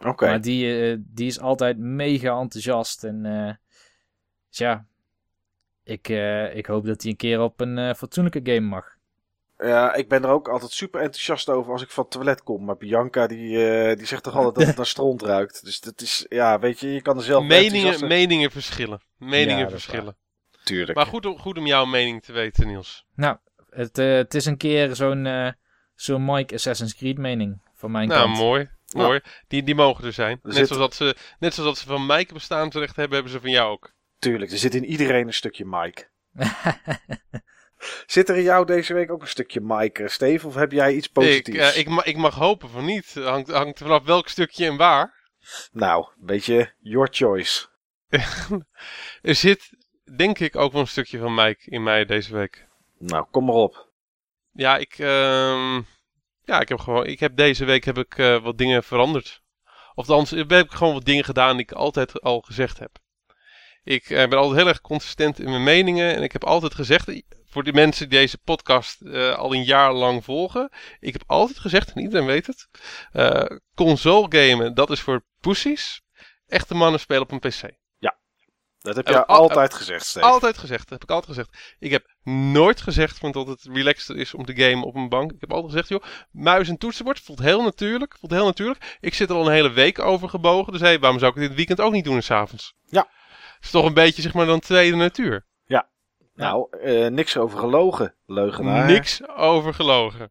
Oké. 0.00 0.26
Maar 0.26 0.40
die, 0.40 0.90
eh, 0.90 0.96
die 1.00 1.26
is 1.26 1.40
altijd 1.40 1.78
mega 1.78 2.40
enthousiast. 2.40 3.04
En 3.04 3.58
ja, 4.50 4.86
ik, 5.84 6.08
eh, 6.08 6.56
ik 6.56 6.66
hoop 6.66 6.84
dat 6.84 7.02
hij 7.02 7.10
een 7.10 7.16
keer 7.16 7.40
op 7.40 7.60
een 7.60 7.94
fatsoenlijke 7.94 8.40
game 8.42 8.66
mag. 8.66 8.98
Ja, 9.62 9.94
ik 9.94 10.08
ben 10.08 10.22
er 10.22 10.28
ook 10.30 10.48
altijd 10.48 10.72
super 10.72 11.00
enthousiast 11.00 11.48
over 11.48 11.72
als 11.72 11.82
ik 11.82 11.90
van 11.90 12.02
het 12.02 12.12
toilet 12.12 12.42
kom. 12.42 12.64
Maar 12.64 12.76
Bianca, 12.76 13.26
die, 13.26 13.68
eh, 13.70 13.96
die 13.96 14.06
zegt 14.06 14.22
toch 14.22 14.34
altijd 14.36 14.54
dat 14.54 14.66
het 14.66 14.76
naar 14.82 14.86
stront 14.86 15.22
ruikt. 15.22 15.64
Dus 15.64 15.80
dat 15.80 16.00
is, 16.00 16.26
ja, 16.28 16.58
weet 16.58 16.80
je, 16.80 16.92
je 16.92 17.02
kan 17.02 17.16
er 17.16 17.22
zelf 17.22 17.42
Meningen, 17.42 17.74
enthousiast- 17.74 18.04
meningen 18.12 18.50
verschillen. 18.50 19.00
Meningen 19.18 19.58
Ja, 19.64 19.70
verschillen. 19.70 20.16
Tuurlijk. 20.64 20.94
Maar 20.98 21.06
goed 21.06 21.26
om, 21.26 21.38
goed 21.38 21.58
om 21.58 21.66
jouw 21.66 21.84
mening 21.84 22.22
te 22.22 22.32
weten, 22.32 22.66
Niels. 22.66 23.04
Nou, 23.14 23.36
het, 23.70 23.98
eh, 23.98 24.12
het 24.14 24.34
is 24.34 24.44
een 24.46 24.56
keer 24.56 24.94
zo'n 24.96 25.26
eh, 25.26 25.50
zo'n 25.94 26.24
Mike 26.24 26.54
Assassin's 26.54 26.94
Creed 26.96 27.18
mening 27.18 27.62
van 27.74 27.90
mijn 27.90 28.08
Nou, 28.08 28.24
kant. 28.24 28.36
mooi. 28.38 28.68
Nou. 28.92 29.06
mooi. 29.06 29.20
Die, 29.48 29.62
die 29.62 29.74
mogen 29.74 30.04
er 30.04 30.12
zijn. 30.12 30.40
Net, 30.42 30.54
zit- 30.54 30.66
zoals 30.66 30.82
dat 30.82 30.94
ze, 30.94 31.16
net 31.38 31.54
zoals 31.54 31.70
dat 31.70 31.78
ze 31.78 31.86
van 31.86 32.06
Mike 32.06 32.32
bestaansrecht 32.34 32.96
hebben, 32.96 33.14
hebben 33.14 33.32
ze 33.32 33.40
van 33.40 33.50
jou 33.50 33.70
ook. 33.70 33.92
Tuurlijk, 34.18 34.50
er 34.52 34.58
zit 34.58 34.74
in 34.74 34.84
iedereen 34.84 35.26
een 35.26 35.34
stukje 35.34 35.64
Mike. 35.66 36.08
Zit 38.06 38.28
er 38.28 38.36
in 38.36 38.42
jou 38.42 38.66
deze 38.66 38.94
week 38.94 39.10
ook 39.10 39.20
een 39.22 39.28
stukje 39.28 39.60
Mike, 39.62 40.02
eh, 40.02 40.08
Steve? 40.08 40.46
Of 40.46 40.54
heb 40.54 40.72
jij 40.72 40.94
iets 40.94 41.06
positiefs? 41.06 41.72
eh, 41.72 41.78
ik, 41.78 41.88
ma- 41.88 42.04
ik 42.04 42.16
mag 42.16 42.34
hopen 42.34 42.68
van 42.70 42.84
niet. 42.84 43.14
Hangt, 43.14 43.50
hangt 43.50 43.78
vanaf 43.78 44.04
welk 44.04 44.28
stukje 44.28 44.66
en 44.66 44.76
waar. 44.76 45.14
Nou, 45.72 46.06
een 46.20 46.26
beetje 46.26 46.72
your 46.80 47.08
choice. 47.10 47.66
Er 49.22 49.34
zit, 49.34 49.70
denk 50.16 50.38
ik, 50.38 50.56
ook 50.56 50.72
wel 50.72 50.80
een 50.80 50.86
stukje 50.86 51.18
van 51.18 51.34
Mike 51.34 51.70
in 51.70 51.82
mij 51.82 52.04
deze 52.04 52.32
week. 52.34 52.66
Nou, 52.98 53.26
kom 53.30 53.44
maar 53.44 53.54
op. 53.54 53.88
Ja, 54.52 54.76
ik, 54.76 54.94
ehm, 54.98 55.74
ja, 56.44 56.60
ik 56.60 56.68
heb 56.68 56.78
gewoon, 56.78 57.06
ik 57.06 57.20
heb 57.20 57.36
deze 57.36 57.64
week 57.64 57.84
heb 57.84 57.98
ik 57.98 58.18
eh, 58.18 58.42
wat 58.42 58.58
dingen 58.58 58.82
veranderd. 58.84 59.42
Of 59.94 60.08
althans, 60.08 60.30
heb 60.30 60.52
ik 60.52 60.70
gewoon 60.70 60.94
wat 60.94 61.04
dingen 61.04 61.24
gedaan 61.24 61.56
die 61.56 61.64
ik 61.66 61.72
altijd 61.72 62.20
al 62.20 62.40
gezegd 62.40 62.78
heb. 62.78 62.98
Ik 63.84 64.10
eh, 64.10 64.28
ben 64.28 64.38
altijd 64.38 64.58
heel 64.58 64.68
erg 64.68 64.80
consistent 64.80 65.38
in 65.38 65.50
mijn 65.50 65.62
meningen 65.64 66.14
en 66.14 66.22
ik 66.22 66.32
heb 66.32 66.44
altijd 66.44 66.74
gezegd, 66.74 67.08
voor 67.50 67.64
die 67.64 67.72
mensen 67.72 68.08
die 68.08 68.18
deze 68.18 68.38
podcast 68.38 69.00
eh, 69.00 69.34
al 69.34 69.54
een 69.54 69.64
jaar 69.64 69.92
lang 69.92 70.24
volgen, 70.24 70.70
ik 71.00 71.12
heb 71.12 71.22
altijd 71.26 71.58
gezegd, 71.58 71.92
en 71.92 72.00
iedereen 72.02 72.26
weet 72.26 72.46
het, 72.46 72.68
eh, 73.12 73.56
console 73.74 74.26
gamen, 74.28 74.74
dat 74.74 74.90
is 74.90 75.00
voor 75.00 75.24
pussies. 75.40 76.02
Echte 76.46 76.74
mannen 76.74 77.00
spelen 77.00 77.22
op 77.22 77.30
een 77.30 77.38
pc. 77.38 77.78
Dat 78.82 78.96
heb 78.96 79.08
al- 79.08 79.24
altijd 79.24 79.74
gezegd, 79.74 80.06
Steve. 80.06 80.26
Altijd 80.26 80.58
gezegd, 80.58 80.80
dat 80.80 80.90
heb 80.90 81.02
ik 81.02 81.10
altijd 81.10 81.36
gezegd. 81.36 81.76
Ik 81.78 81.90
heb 81.90 82.14
nooit 82.52 82.80
gezegd 82.80 83.18
van 83.18 83.32
dat 83.32 83.46
het 83.46 83.68
relaxter 83.72 84.16
is 84.16 84.34
om 84.34 84.44
te 84.44 84.54
gamen 84.56 84.86
op 84.86 84.94
een 84.94 85.08
bank. 85.08 85.32
Ik 85.32 85.40
heb 85.40 85.52
altijd 85.52 85.72
gezegd, 85.72 85.88
joh, 85.88 86.02
muis 86.30 86.68
en 86.68 86.78
toetsenbord 86.78 87.20
voelt 87.20 87.38
heel 87.38 87.62
natuurlijk. 87.62 88.16
Voelt 88.18 88.32
heel 88.32 88.44
natuurlijk. 88.44 88.98
Ik 89.00 89.14
zit 89.14 89.30
er 89.30 89.36
al 89.36 89.46
een 89.46 89.52
hele 89.52 89.70
week 89.70 89.98
over 89.98 90.28
gebogen. 90.28 90.72
Dus 90.72 90.80
hé, 90.80 90.98
waarom 90.98 91.18
zou 91.18 91.30
ik 91.30 91.38
het 91.38 91.46
dit 91.48 91.56
weekend 91.56 91.80
ook 91.80 91.92
niet 91.92 92.04
doen 92.04 92.14
en 92.16 92.22
s'avonds? 92.22 92.74
Ja. 92.84 93.08
Het 93.54 93.64
is 93.64 93.70
toch 93.70 93.84
een 93.84 93.94
beetje, 93.94 94.22
zeg 94.22 94.34
maar, 94.34 94.46
dan 94.46 94.60
tweede 94.60 94.96
natuur. 94.96 95.46
Nou, 96.40 96.66
eh, 96.82 97.06
niks 97.06 97.36
over 97.36 97.58
gelogen, 97.58 98.14
leugenaar. 98.26 98.86
Niks 98.86 99.28
over 99.28 99.74
gelogen. 99.74 100.30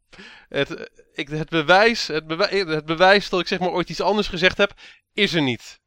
Het, 0.50 0.90
ik, 1.14 1.28
het, 1.28 1.50
bewijs, 1.50 2.08
het, 2.08 2.28
bewijs, 2.28 2.64
het 2.64 2.86
bewijs 2.86 3.30
dat 3.30 3.40
ik 3.40 3.48
zeg 3.48 3.60
maar 3.60 3.70
ooit 3.70 3.90
iets 3.90 4.02
anders 4.02 4.28
gezegd 4.28 4.58
heb, 4.58 4.74
is 5.14 5.34
er 5.34 5.42
niet. 5.42 5.80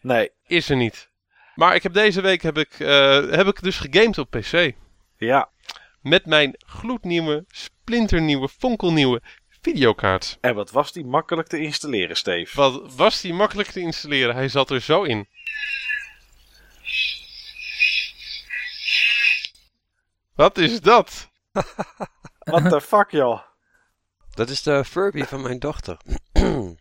Nee, 0.00 0.30
Is 0.46 0.70
er 0.70 0.76
niet. 0.76 1.10
Maar 1.54 1.74
ik 1.74 1.82
heb 1.82 1.92
deze 1.92 2.20
week 2.20 2.42
heb 2.42 2.58
ik, 2.58 2.70
eh, 2.78 3.30
heb 3.30 3.46
ik 3.46 3.62
dus 3.62 3.78
gegamed 3.78 4.18
op 4.18 4.30
PC. 4.30 4.72
ja. 5.16 5.50
met 6.00 6.26
mijn 6.26 6.54
gloednieuwe, 6.66 7.44
splinternieuwe, 7.48 8.48
fonkelnieuwe 8.48 9.22
videokaart. 9.62 10.38
En 10.40 10.54
wat 10.54 10.70
was 10.70 10.92
die 10.92 11.04
makkelijk 11.04 11.48
te 11.48 11.58
installeren, 11.58 12.16
Steve? 12.16 12.56
Wat 12.56 12.94
was 12.94 13.20
die 13.20 13.34
makkelijk 13.34 13.68
te 13.68 13.80
installeren? 13.80 14.34
Hij 14.34 14.48
zat 14.48 14.70
er 14.70 14.80
zo 14.80 15.02
in. 15.02 15.28
Wat 20.34 20.58
is 20.58 20.80
dat? 20.80 21.28
What 22.50 22.68
the 22.70 22.80
fuck, 22.80 23.10
joh? 23.10 23.40
Dat 24.34 24.48
is 24.48 24.62
de 24.62 24.84
Furby 24.84 25.24
van 25.24 25.40
mijn 25.42 25.58
dochter. 25.58 25.96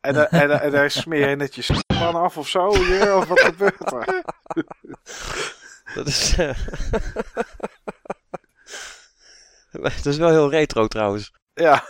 En, 0.00 0.14
da- 0.14 0.28
en, 0.30 0.48
da- 0.48 0.60
en 0.60 0.70
daar 0.70 0.90
smeer 0.90 1.28
je 1.28 1.36
netjes 1.36 1.70
van 1.86 2.14
af 2.14 2.36
of 2.36 2.48
zo, 2.48 2.74
hier, 2.76 3.16
of 3.16 3.28
wat 3.28 3.40
gebeurt 3.40 3.92
er? 3.92 4.24
Dat 5.94 6.06
is. 6.06 6.36
eh, 6.36 6.58
Het 9.94 10.06
is 10.06 10.16
wel 10.16 10.28
heel 10.30 10.50
retro 10.50 10.86
trouwens. 10.86 11.32
Ja, 11.54 11.84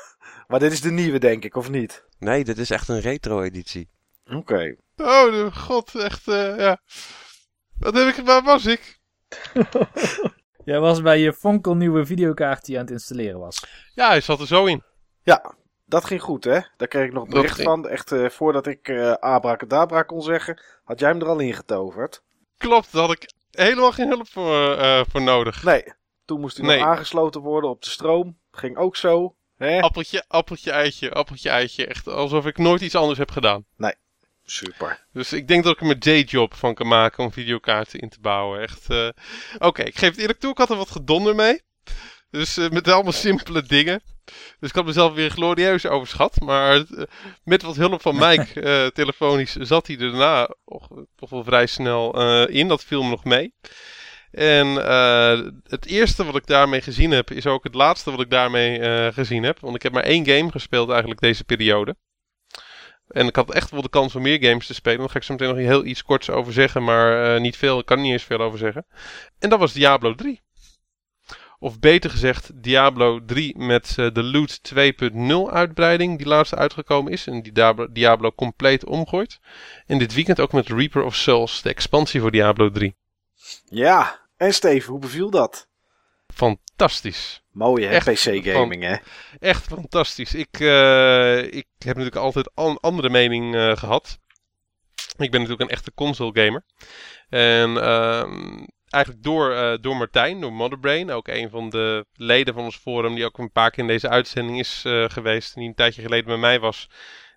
maar 0.47 0.59
dit 0.61 0.73
is 0.73 0.81
de 0.81 0.91
nieuwe, 0.91 1.19
denk 1.19 1.45
ik, 1.45 1.57
of 1.57 1.69
niet? 1.69 2.05
Nee, 2.19 2.45
dit 2.45 2.59
is 2.59 2.71
echt 2.71 2.89
een 2.89 3.01
retro-editie. 3.01 3.91
Oké. 4.25 4.77
Oh, 4.97 5.25
de 5.31 5.51
god, 5.55 5.95
echt, 5.95 6.29
eh, 6.29 6.57
ja. 6.59 6.81
Wat 7.79 7.95
heb 7.95 8.17
ik, 8.17 8.25
waar 8.25 8.43
was 8.43 8.67
ik? 8.67 8.98
Jij 10.65 10.81
was 10.81 11.03
bij 11.03 11.19
je 11.19 11.33
fonkelnieuwe 11.33 12.07
videokaart 12.07 12.65
die 12.65 12.77
aan 12.77 12.83
het 12.83 12.91
installeren 12.91 13.39
was. 13.41 13.65
Ja, 13.95 14.09
hij 14.09 14.21
zat 14.21 14.41
er 14.41 14.47
zo 14.47 14.65
in. 14.65 14.83
Ja, 15.23 15.55
dat 15.85 16.05
ging 16.05 16.23
goed, 16.23 16.45
hè? 16.45 16.59
Daar 16.77 16.89
kreeg 16.89 17.07
ik 17.07 17.13
nog 17.13 17.29
bericht 17.29 17.55
ging- 17.55 17.69
van. 17.69 17.89
Echt, 17.89 18.13
eh, 18.13 18.29
voordat 18.29 18.67
ik 18.67 18.89
eh 18.89 19.13
abracadabra 19.13 20.03
kon 20.03 20.23
zeggen, 20.23 20.63
had 20.85 21.01
jij 21.01 21.09
hem 21.09 21.21
er 21.21 21.27
al 21.29 21.39
ingetoverd. 21.39 22.23
Klopt, 22.57 22.93
daar 22.93 23.03
had 23.03 23.13
ik 23.13 23.33
helemaal 23.51 23.93
geen 23.93 24.09
hulp 24.09 24.29
voor, 24.29 24.77
eh, 24.77 25.01
voor 25.11 25.23
nodig. 25.23 25.63
Nee, 25.63 25.85
toen 26.25 26.41
moest 26.41 26.57
hij 26.57 26.67
Nee. 26.67 26.79
nog 26.79 26.87
aangesloten 26.87 27.41
worden 27.41 27.71
op 27.71 27.83
de 27.83 27.91
stroom. 27.91 28.39
Ging 28.51 28.77
ook 28.77 28.97
zo. 28.97 29.37
Hè? 29.57 29.81
Appeltje, 29.81 30.25
appeltje, 30.29 30.71
eitje, 30.71 31.11
appeltje, 31.13 31.49
eitje. 31.51 31.87
Echt 31.87 32.07
alsof 32.09 32.47
ik 32.47 32.59
nooit 32.59 32.81
iets 32.81 32.95
anders 32.95 33.19
heb 33.19 33.31
gedaan. 33.31 33.65
Super. 34.51 35.07
Dus 35.13 35.33
ik 35.33 35.49
denk 35.49 35.65
dat 35.65 35.73
ik 35.73 35.81
er 35.81 35.87
mijn 35.87 35.99
dayjob 35.99 36.55
van 36.55 36.75
kan 36.75 36.87
maken 36.87 37.25
om 37.25 37.33
videokaarten 37.33 38.01
in 38.01 38.09
te 38.09 38.21
bouwen. 38.21 38.61
Echt. 38.61 38.91
eh, 38.91 39.09
Oké, 39.59 39.83
ik 39.83 39.99
geef 39.99 40.11
het 40.11 40.19
eerlijk 40.19 40.39
toe, 40.39 40.51
ik 40.51 40.59
had 40.59 40.71
er 40.71 40.77
wat 40.77 40.91
gedonder 40.91 41.35
mee. 41.35 41.63
Dus 42.31 42.57
eh, 42.57 42.69
met 42.71 42.89
allemaal 42.89 43.13
simpele 43.27 43.63
dingen. 43.63 44.03
Dus 44.61 44.69
ik 44.69 44.75
had 44.75 44.85
mezelf 44.85 45.15
weer 45.15 45.31
glorieus 45.31 45.87
overschat. 45.87 46.41
Maar 46.41 46.77
eh, 46.77 47.03
met 47.45 47.63
wat 47.63 47.77
hulp 47.77 48.03
van 48.03 48.17
Mike 48.17 48.91
telefonisch 48.95 49.53
zat 49.53 49.87
hij 49.87 49.97
daarna 49.97 50.55
toch, 50.65 50.89
toch 51.17 51.31
wel 51.31 51.45
vrij 51.45 51.67
snel 51.67 52.21
in. 52.47 52.69
Dat 52.69 52.85
viel 52.85 53.03
me 53.03 53.11
nog 53.11 53.25
mee. 53.25 53.55
En 54.31 54.67
het 55.69 55.87
eerste 55.87 56.25
wat 56.25 56.37
ik 56.37 56.47
daarmee 56.47 56.81
gezien 56.81 57.11
heb, 57.11 57.31
is 57.31 57.47
ook 57.47 57.65
het 57.65 57.75
laatste 57.75 58.11
wat 58.11 58.21
ik 58.21 58.31
daarmee 58.31 59.13
gezien 59.13 59.43
heb. 59.43 59.61
Want 59.61 59.75
ik 59.75 59.83
heb 59.83 59.93
maar 59.93 60.03
één 60.03 60.27
game 60.27 60.51
gespeeld 60.51 60.91
eigenlijk 60.91 61.21
deze 61.21 61.45
periode. 61.45 61.97
En 63.09 63.27
ik 63.27 63.37
had 63.37 63.53
echt 63.53 63.71
wel 63.71 63.83
de 63.83 63.89
kans 63.89 64.15
om 64.15 64.23
meer 64.23 64.45
games 64.45 64.67
te 64.67 64.75
spelen. 64.75 64.99
Daar 64.99 65.09
ga 65.09 65.17
ik 65.17 65.23
zo 65.23 65.33
meteen 65.33 65.49
nog 65.49 65.57
heel 65.57 65.85
iets 65.85 66.03
korts 66.03 66.31
over 66.31 66.53
zeggen, 66.53 66.85
maar 66.85 67.35
eh, 67.35 67.41
niet 67.41 67.57
veel. 67.57 67.79
Ik 67.79 67.87
kan 67.87 67.97
er 67.97 68.03
niet 68.03 68.13
eens 68.13 68.23
veel 68.23 68.41
over 68.41 68.59
zeggen. 68.59 68.87
En 69.39 69.51
dat 69.51 69.59
was 69.59 69.73
Diablo 69.73 70.15
3. 70.15 70.41
Of 71.61 71.79
beter 71.79 72.11
gezegd, 72.11 72.63
Diablo 72.63 73.25
3 73.25 73.59
met 73.59 73.95
eh, 73.99 74.13
de 74.13 74.23
Loot 74.23 74.61
2.0 75.49 75.53
uitbreiding, 75.53 76.19
die 76.19 76.27
laatste 76.27 76.57
uitgekomen 76.57 77.13
is. 77.13 77.27
En 77.27 77.43
die 77.43 77.53
Diablo, 77.53 77.93
Diablo 77.93 78.33
compleet 78.33 78.85
omgooit. 78.85 79.41
En 79.87 79.99
dit 79.99 80.15
weekend 80.15 80.41
ook 80.41 80.53
met 80.53 80.69
Reaper 80.69 81.03
of 81.03 81.15
Souls, 81.15 81.63
de 81.63 81.69
expansie 81.69 82.21
voor 82.21 82.31
Diablo 82.31 82.71
3. 82.71 82.97
Ja, 83.65 84.21
en 84.37 84.55
Steven, 84.55 84.91
hoe 84.91 85.01
beviel 85.01 85.31
dat? 85.31 85.69
Fantastisch. 86.35 87.43
Mooi 87.59 87.85
hè, 87.85 87.93
Echt 87.93 88.07
PC-gaming 88.07 88.83
hè? 88.83 88.97
Echt 89.39 89.65
fantastisch. 89.65 90.35
Ik, 90.35 90.61
eh, 90.61 91.39
ik 91.43 91.67
heb 91.79 91.97
natuurlijk 91.97 92.17
altijd 92.17 92.51
een 92.55 92.79
andere 92.81 93.11
mening 93.11 93.55
eh, 93.55 93.77
gehad. 93.77 94.19
Ik 95.17 95.31
ben 95.31 95.41
natuurlijk 95.41 95.61
een 95.61 95.77
echte 95.77 95.95
console 95.95 96.45
gamer. 96.45 96.65
En 97.29 97.83
ehm, 97.83 98.65
eigenlijk 98.89 99.25
door, 99.25 99.53
eh, 99.53 99.79
door 99.81 99.97
Martijn, 99.97 100.41
door 100.41 100.53
Motherbrain, 100.53 101.11
ook 101.11 101.29
een 101.29 101.51
van 101.51 101.71
de 101.71 102.07
leden 102.13 102.55
van 102.55 102.65
ons 102.65 102.77
forum, 102.77 103.15
die 103.15 103.25
ook 103.25 103.39
een 103.39 103.53
paar 103.53 103.71
keer 103.71 103.83
in 103.83 103.89
deze 103.89 104.09
uitzending 104.09 104.59
is 104.59 104.85
geweest, 104.87 105.55
en 105.55 105.61
die 105.61 105.69
een 105.69 105.75
tijdje 105.75 106.03
geleden 106.03 106.27
bij 106.27 106.37
mij 106.37 106.61
was, 106.61 106.89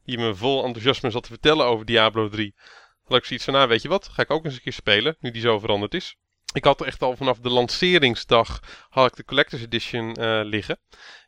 die 0.03 0.17
me 0.17 0.35
vol 0.35 0.63
enthousiasme 0.63 1.09
zat 1.09 1.23
te 1.23 1.29
vertellen 1.29 1.65
over 1.65 1.85
Diablo 1.85 2.29
3. 2.29 2.55
Had 3.03 3.17
ik 3.17 3.25
zoiets 3.25 3.45
van, 3.45 3.53
nou 3.53 3.67
weet 3.67 3.81
je 3.81 3.89
wat, 3.89 4.07
ga 4.07 4.21
ik 4.21 4.31
ook 4.31 4.45
eens 4.45 4.53
een 4.53 4.61
keer 4.61 4.73
spelen, 4.73 5.15
nu 5.19 5.31
die 5.31 5.41
zo 5.41 5.59
veranderd 5.59 5.93
is. 5.93 6.17
Ik 6.53 6.63
had 6.63 6.81
echt 6.81 7.01
al 7.01 7.15
vanaf 7.15 7.39
de 7.39 7.49
lanceringsdag 7.49 8.59
had 8.89 9.07
ik 9.07 9.15
de 9.15 9.25
Collector's 9.25 9.61
Edition 9.61 10.15
eh, 10.15 10.41
liggen. 10.43 10.79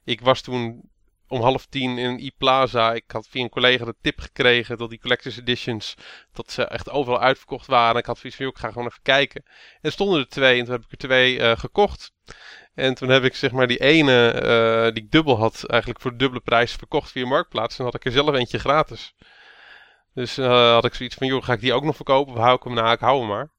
Ik 0.04 0.22
was 0.22 0.42
toen 0.42 0.92
om 1.28 1.42
half 1.42 1.66
tien 1.66 1.98
in 1.98 2.18
E-Plaza. 2.20 2.94
Ik 2.94 3.12
had 3.12 3.28
via 3.28 3.44
een 3.44 3.50
collega 3.50 3.86
de 3.86 3.96
tip 4.02 4.20
gekregen 4.20 4.78
dat 4.78 4.90
die 4.90 5.00
Collector's 5.00 5.38
Editions, 5.38 5.96
dat 6.32 6.52
ze 6.52 6.64
echt 6.64 6.90
overal 6.90 7.20
uitverkocht 7.20 7.68
waren. 7.68 7.98
Ik 7.98 8.06
had 8.06 8.18
zoiets 8.18 8.38
van, 8.38 8.48
ik 8.48 8.58
ga 8.58 8.72
gewoon 8.72 8.88
even 8.88 9.02
kijken. 9.02 9.44
En 9.82 9.92
stonden 9.92 10.20
er 10.20 10.28
twee 10.28 10.60
en 10.60 10.66
toen 10.66 10.74
heb 10.74 10.84
ik 10.84 10.92
er 10.92 10.98
twee 10.98 11.40
eh, 11.40 11.58
gekocht. 11.58 12.12
En 12.74 12.94
toen 12.94 13.10
heb 13.10 13.24
ik 13.24 13.36
zeg 13.36 13.52
maar 13.52 13.68
die 13.68 13.80
ene 13.80 14.30
eh, 14.30 14.94
die 14.94 15.04
ik 15.04 15.12
dubbel 15.12 15.38
had, 15.38 15.66
eigenlijk 15.66 16.02
voor 16.02 16.12
de 16.12 16.18
dubbele 16.18 16.42
prijs 16.42 16.74
verkocht 16.74 17.12
via 17.12 17.26
Marktplaats. 17.26 17.80
En 17.80 17.86
had 17.86 17.96
ik 17.96 18.06
er 18.06 18.12
zelf 18.12 18.36
eentje 18.36 18.60
gratis. 18.60 19.14
Dus 20.14 20.36
had 20.38 20.86
ik 20.86 20.94
zoiets 20.94 21.16
van, 21.16 21.28
joh, 21.28 21.44
ga 21.44 21.54
ik 21.54 21.60
die 21.60 21.74
ook 21.74 21.84
nog 21.84 21.96
verkopen 21.96 22.34
of 22.34 22.40
hou 22.40 22.56
ik 22.56 22.64
hem? 22.64 22.74
Nou, 22.74 22.92
ik 22.92 23.00
hou 23.00 23.20
hem 23.20 23.28
maar. 23.28 23.52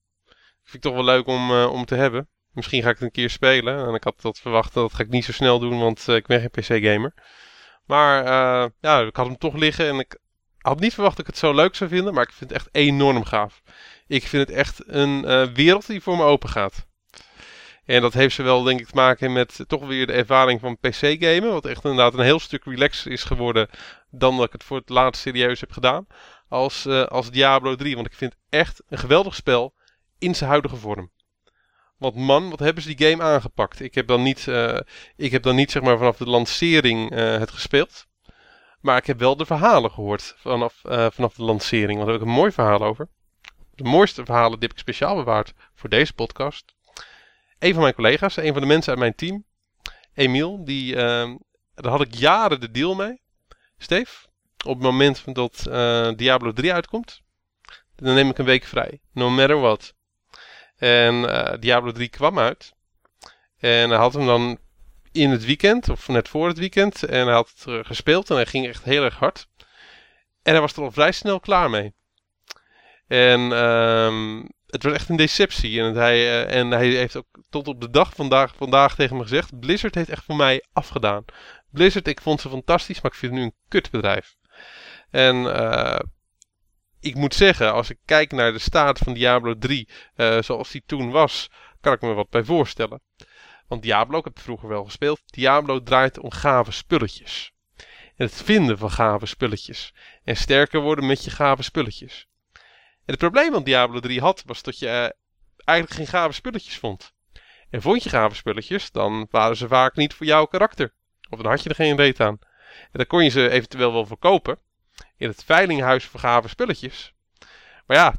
Vind 0.64 0.84
ik 0.84 0.90
toch 0.90 0.94
wel 0.94 1.04
leuk 1.04 1.26
om, 1.26 1.50
eh, 1.50 1.72
om 1.72 1.84
te 1.84 1.94
hebben. 1.94 2.28
Misschien 2.52 2.82
ga 2.82 2.88
ik 2.88 2.94
het 2.94 3.04
een 3.04 3.10
keer 3.10 3.30
spelen. 3.30 3.86
En 3.86 3.94
ik 3.94 4.04
had 4.04 4.20
dat 4.20 4.38
verwacht, 4.38 4.74
dat 4.74 4.94
ga 4.94 5.02
ik 5.02 5.08
niet 5.08 5.24
zo 5.24 5.32
snel 5.32 5.58
doen, 5.58 5.78
want 5.78 6.08
eh, 6.08 6.14
ik 6.14 6.26
ben 6.26 6.40
geen 6.40 6.50
PC-gamer. 6.50 7.14
Maar 7.86 8.24
eh, 8.24 8.70
ja, 8.80 9.00
ik 9.00 9.16
had 9.16 9.26
hem 9.26 9.38
toch 9.38 9.54
liggen 9.54 9.88
en 9.88 9.98
ik 9.98 10.18
had 10.58 10.80
niet 10.80 10.94
verwacht 10.94 11.16
dat 11.16 11.26
ik 11.26 11.32
het 11.32 11.40
zo 11.40 11.54
leuk 11.54 11.74
zou 11.74 11.90
vinden. 11.90 12.14
Maar 12.14 12.22
ik 12.22 12.32
vind 12.32 12.50
het 12.50 12.58
echt 12.58 12.68
enorm 12.72 13.24
gaaf. 13.24 13.62
Ik 14.06 14.26
vind 14.26 14.48
het 14.48 14.56
echt 14.56 14.82
een 14.86 15.22
wereld 15.54 15.86
die 15.86 16.00
voor 16.00 16.16
me 16.16 16.22
open 16.22 16.48
gaat. 16.48 16.86
En 17.84 18.00
dat 18.00 18.12
heeft 18.12 18.34
zowel 18.34 18.62
denk 18.62 18.80
ik 18.80 18.86
te 18.86 18.94
maken 18.94 19.32
met 19.32 19.64
toch 19.66 19.86
weer 19.86 20.06
de 20.06 20.12
ervaring 20.12 20.60
van 20.60 20.78
PC-gamen. 20.78 21.52
Wat 21.52 21.66
echt 21.66 21.84
inderdaad 21.84 22.14
een 22.14 22.24
heel 22.24 22.38
stuk 22.38 22.64
relaxer 22.64 23.12
is 23.12 23.22
geworden 23.22 23.68
dan 24.10 24.36
dat 24.36 24.46
ik 24.46 24.52
het 24.52 24.64
voor 24.64 24.76
het 24.76 24.88
laatst 24.88 25.22
serieus 25.22 25.60
heb 25.60 25.72
gedaan. 25.72 26.06
Als, 26.48 26.86
als 26.86 27.30
Diablo 27.30 27.74
3. 27.74 27.94
Want 27.94 28.06
ik 28.06 28.14
vind 28.14 28.32
het 28.32 28.60
echt 28.60 28.82
een 28.88 28.98
geweldig 28.98 29.34
spel 29.34 29.73
in 30.24 30.34
zijn 30.34 30.50
huidige 30.50 30.76
vorm. 30.76 31.10
Want 31.96 32.14
man, 32.14 32.50
wat 32.50 32.58
hebben 32.58 32.82
ze 32.82 32.94
die 32.94 33.08
game 33.08 33.22
aangepakt? 33.22 33.80
Ik 33.80 33.94
heb 33.94 34.06
dan 34.06 34.22
niet, 34.22 34.48
eh, 34.48 34.78
ik 35.16 35.32
heb 35.32 35.42
dan 35.42 35.56
niet 35.56 35.70
zeg 35.70 35.82
maar 35.82 35.98
vanaf 35.98 36.16
de 36.16 36.26
lancering 36.26 37.10
eh, 37.10 37.38
het 37.38 37.50
gespeeld. 37.50 38.06
Maar 38.80 38.96
ik 38.96 39.06
heb 39.06 39.18
wel 39.18 39.36
de 39.36 39.46
verhalen 39.46 39.90
gehoord 39.90 40.34
vanaf, 40.36 40.84
eh, 40.84 41.06
vanaf 41.10 41.34
de 41.34 41.42
lancering. 41.42 41.94
Want 41.94 42.00
daar 42.00 42.12
heb 42.12 42.20
ik 42.20 42.28
een 42.28 42.34
mooi 42.34 42.52
verhaal 42.52 42.82
over. 42.82 43.08
De 43.74 43.84
mooiste 43.84 44.24
verhalen 44.24 44.58
die 44.58 44.68
heb 44.68 44.72
ik 44.72 44.78
speciaal 44.78 45.14
bewaard 45.14 45.52
voor 45.74 45.88
deze 45.88 46.14
podcast. 46.14 46.74
Een 47.58 47.72
van 47.72 47.82
mijn 47.82 47.94
collega's, 47.94 48.36
een 48.36 48.52
van 48.52 48.62
de 48.62 48.68
mensen 48.68 48.90
uit 48.90 49.00
mijn 49.00 49.14
team, 49.14 49.44
Emiel, 50.14 50.64
die, 50.64 50.96
ehm, 50.96 51.36
daar 51.74 51.90
had 51.90 52.00
ik 52.00 52.14
jaren 52.14 52.60
de 52.60 52.70
deal 52.70 52.94
mee. 52.94 53.20
Steve, 53.78 54.26
op 54.64 54.74
het 54.74 54.82
moment 54.82 55.34
dat 55.34 55.62
Diablo 56.18 56.52
3 56.52 56.72
uitkomt, 56.72 57.22
dan 57.96 58.14
neem 58.14 58.30
ik 58.30 58.38
een 58.38 58.44
week 58.44 58.64
vrij. 58.64 59.00
No 59.12 59.30
matter 59.30 59.60
what. 59.60 59.94
En 60.84 61.30
eh, 61.30 61.58
Diablo 61.60 61.92
3 61.92 62.08
kwam 62.08 62.38
uit. 62.38 62.74
En 63.58 63.88
hij 63.90 63.98
had 63.98 64.12
hem 64.12 64.26
dan 64.26 64.58
in 65.12 65.30
het 65.30 65.44
weekend, 65.44 65.88
of 65.88 66.08
net 66.08 66.28
voor 66.28 66.48
het 66.48 66.58
weekend. 66.58 67.02
En 67.02 67.24
hij 67.24 67.34
had 67.34 67.52
het 67.56 67.66
eh, 67.66 67.78
gespeeld 67.82 68.30
en 68.30 68.36
hij 68.36 68.46
ging 68.46 68.66
echt 68.66 68.84
heel 68.84 69.04
erg 69.04 69.18
hard. 69.18 69.48
En 70.42 70.52
hij 70.52 70.60
was 70.60 70.72
er 70.72 70.82
al 70.82 70.90
vrij 70.90 71.12
snel 71.12 71.40
klaar 71.40 71.70
mee. 71.70 71.94
En 73.06 73.52
ehm, 73.52 74.44
het 74.66 74.82
was 74.82 74.92
echt 74.92 75.08
een 75.08 75.16
deceptie. 75.16 75.80
En, 75.80 75.94
hij, 75.94 76.16
eh, 76.16 76.60
en 76.60 76.70
hij 76.70 76.86
heeft 76.86 77.16
ook 77.16 77.26
tot 77.50 77.68
op 77.68 77.80
de 77.80 77.90
dag 77.90 78.14
vandaag, 78.14 78.54
vandaag 78.56 78.94
tegen 78.94 79.16
me 79.16 79.22
gezegd: 79.22 79.58
Blizzard 79.60 79.94
heeft 79.94 80.08
echt 80.08 80.24
voor 80.24 80.36
mij 80.36 80.64
afgedaan. 80.72 81.24
Blizzard, 81.70 82.08
ik 82.08 82.20
vond 82.20 82.40
ze 82.40 82.48
fantastisch, 82.48 83.00
maar 83.00 83.10
ik 83.12 83.18
vind 83.18 83.32
het 83.32 83.40
nu 83.40 83.46
een 83.46 83.56
kutbedrijf. 83.68 84.36
En 85.10 85.54
eh, 85.54 85.98
ik 87.04 87.14
moet 87.14 87.34
zeggen, 87.34 87.72
als 87.72 87.90
ik 87.90 87.98
kijk 88.04 88.32
naar 88.32 88.52
de 88.52 88.58
staat 88.58 88.98
van 88.98 89.14
Diablo 89.14 89.58
3, 89.58 89.88
eh, 90.14 90.42
zoals 90.42 90.70
die 90.70 90.82
toen 90.86 91.10
was, 91.10 91.50
kan 91.80 91.92
ik 91.92 92.00
me 92.00 92.12
wat 92.12 92.30
bij 92.30 92.44
voorstellen. 92.44 93.00
Want 93.68 93.82
Diablo, 93.82 94.18
ik 94.18 94.24
heb 94.24 94.34
het 94.34 94.42
vroeger 94.42 94.68
wel 94.68 94.84
gespeeld, 94.84 95.20
Diablo 95.26 95.82
draait 95.82 96.18
om 96.18 96.30
gave 96.30 96.72
spulletjes. 96.72 97.52
En 98.16 98.26
het 98.26 98.42
vinden 98.42 98.78
van 98.78 98.90
gave 98.90 99.26
spulletjes. 99.26 99.94
En 100.24 100.36
sterker 100.36 100.80
worden 100.80 101.06
met 101.06 101.24
je 101.24 101.30
gave 101.30 101.62
spulletjes. 101.62 102.26
En 102.52 103.12
het 103.12 103.18
probleem 103.18 103.52
wat 103.52 103.64
Diablo 103.64 104.00
3 104.00 104.20
had, 104.20 104.42
was 104.46 104.62
dat 104.62 104.78
je 104.78 104.86
eh, 104.86 105.08
eigenlijk 105.64 105.98
geen 105.98 106.20
gave 106.20 106.32
spulletjes 106.32 106.78
vond. 106.78 107.12
En 107.70 107.82
vond 107.82 108.02
je 108.02 108.08
gave 108.08 108.34
spulletjes, 108.34 108.90
dan 108.90 109.26
waren 109.30 109.56
ze 109.56 109.68
vaak 109.68 109.96
niet 109.96 110.14
voor 110.14 110.26
jouw 110.26 110.44
karakter. 110.44 110.94
Of 111.30 111.40
dan 111.40 111.50
had 111.50 111.62
je 111.62 111.68
er 111.68 111.74
geen 111.74 111.96
reet 111.96 112.20
aan. 112.20 112.38
En 112.80 112.90
dan 112.92 113.06
kon 113.06 113.24
je 113.24 113.30
ze 113.30 113.50
eventueel 113.50 113.92
wel 113.92 114.06
verkopen. 114.06 114.58
In 115.16 115.28
het 115.28 115.44
veilinghuis 115.44 116.04
voor 116.04 116.20
gave 116.20 116.48
spulletjes. 116.48 117.14
Maar 117.86 117.96
ja, 117.96 118.14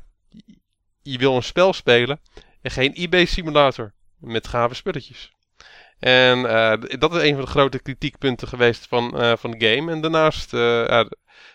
je 1.02 1.18
wil 1.18 1.36
een 1.36 1.44
spel 1.44 1.74
spelen 1.74 2.22
en 2.62 2.72
geen 2.72 2.94
eBay-simulator 2.94 3.94
met 4.18 4.48
gave 4.48 4.74
spulletjes. 4.74 5.34
En 6.00 6.46
eh, 6.46 7.00
dat 7.00 7.16
is 7.16 7.22
een 7.22 7.34
van 7.34 7.44
de 7.44 7.50
grote 7.50 7.82
kritiekpunten 7.82 8.48
geweest 8.48 8.88
van, 8.88 9.20
eh, 9.20 9.34
van 9.38 9.52
de 9.52 9.68
game. 9.68 9.92
En 9.92 10.02
daarnaast, 10.02 10.54
eh, 10.54 11.06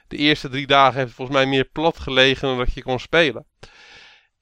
de 0.08 0.16
eerste 0.16 0.48
drie 0.48 0.66
dagen 0.66 0.94
heeft 0.94 1.06
het 1.06 1.16
volgens 1.16 1.36
mij 1.36 1.46
meer 1.46 1.64
plat 1.64 1.98
gelegen 1.98 2.48
dan 2.48 2.58
dat 2.58 2.74
je 2.74 2.82
kon 2.82 3.00
spelen. 3.00 3.46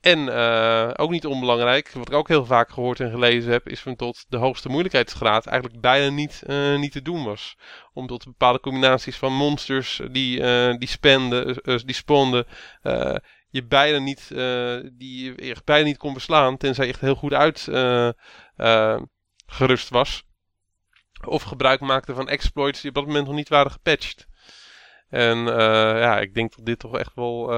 En 0.01 0.29
eh, 0.35 0.91
ook 0.97 1.11
niet 1.11 1.27
onbelangrijk, 1.27 1.93
wat 1.93 2.09
ik 2.09 2.15
ook 2.15 2.29
heel 2.29 2.45
vaak 2.45 2.71
gehoord 2.71 3.01
en 3.01 3.11
gelezen 3.11 3.53
heb, 3.53 3.69
is 3.69 3.81
van 3.81 3.97
tot 3.97 4.25
de 4.29 4.37
hoogste 4.37 4.69
moeilijkheidsgraad 4.69 5.47
eigenlijk 5.47 5.81
bijna 5.81 6.09
niet, 6.15 6.43
eh, 6.47 6.77
niet 6.77 6.93
te 6.93 7.03
doen 7.03 7.25
was. 7.25 7.57
Omdat 7.93 8.25
bepaalde 8.25 8.61
combinaties 8.61 9.17
van 9.17 9.33
monsters 9.33 10.01
die, 10.11 10.43
eh, 10.43 10.79
die 10.79 10.89
spenden, 10.89 11.57
eh, 11.57 11.79
die 11.85 11.95
spawnden, 11.95 12.47
eh, 12.83 13.17
je 13.51 13.65
bijna 13.65 13.99
niet, 13.99 14.29
die 14.93 15.45
je 15.45 15.57
bijna 15.65 15.85
niet 15.85 15.97
kon 15.97 16.15
beslaan, 16.15 16.57
tenzij 16.57 16.85
je 16.85 16.93
echt 16.93 17.01
heel 17.01 17.15
goed 17.15 17.33
uit 17.33 17.69
eh, 17.69 18.09
eh, 18.57 19.01
gerust 19.47 19.89
was. 19.89 20.27
Of 21.27 21.43
gebruik 21.43 21.81
maakte 21.81 22.15
van 22.15 22.29
exploits 22.29 22.81
die 22.81 22.89
op 22.91 22.97
dat 22.97 23.07
moment 23.07 23.27
nog 23.27 23.35
niet 23.35 23.49
waren 23.49 23.71
gepatcht. 23.71 24.27
En 25.09 25.39
ja, 25.99 26.21
ik 26.21 26.35
denk 26.35 26.57
dat 26.57 26.67
dit 26.67 26.79
toch 26.79 26.99
echt 26.99 27.15
wel 27.15 27.51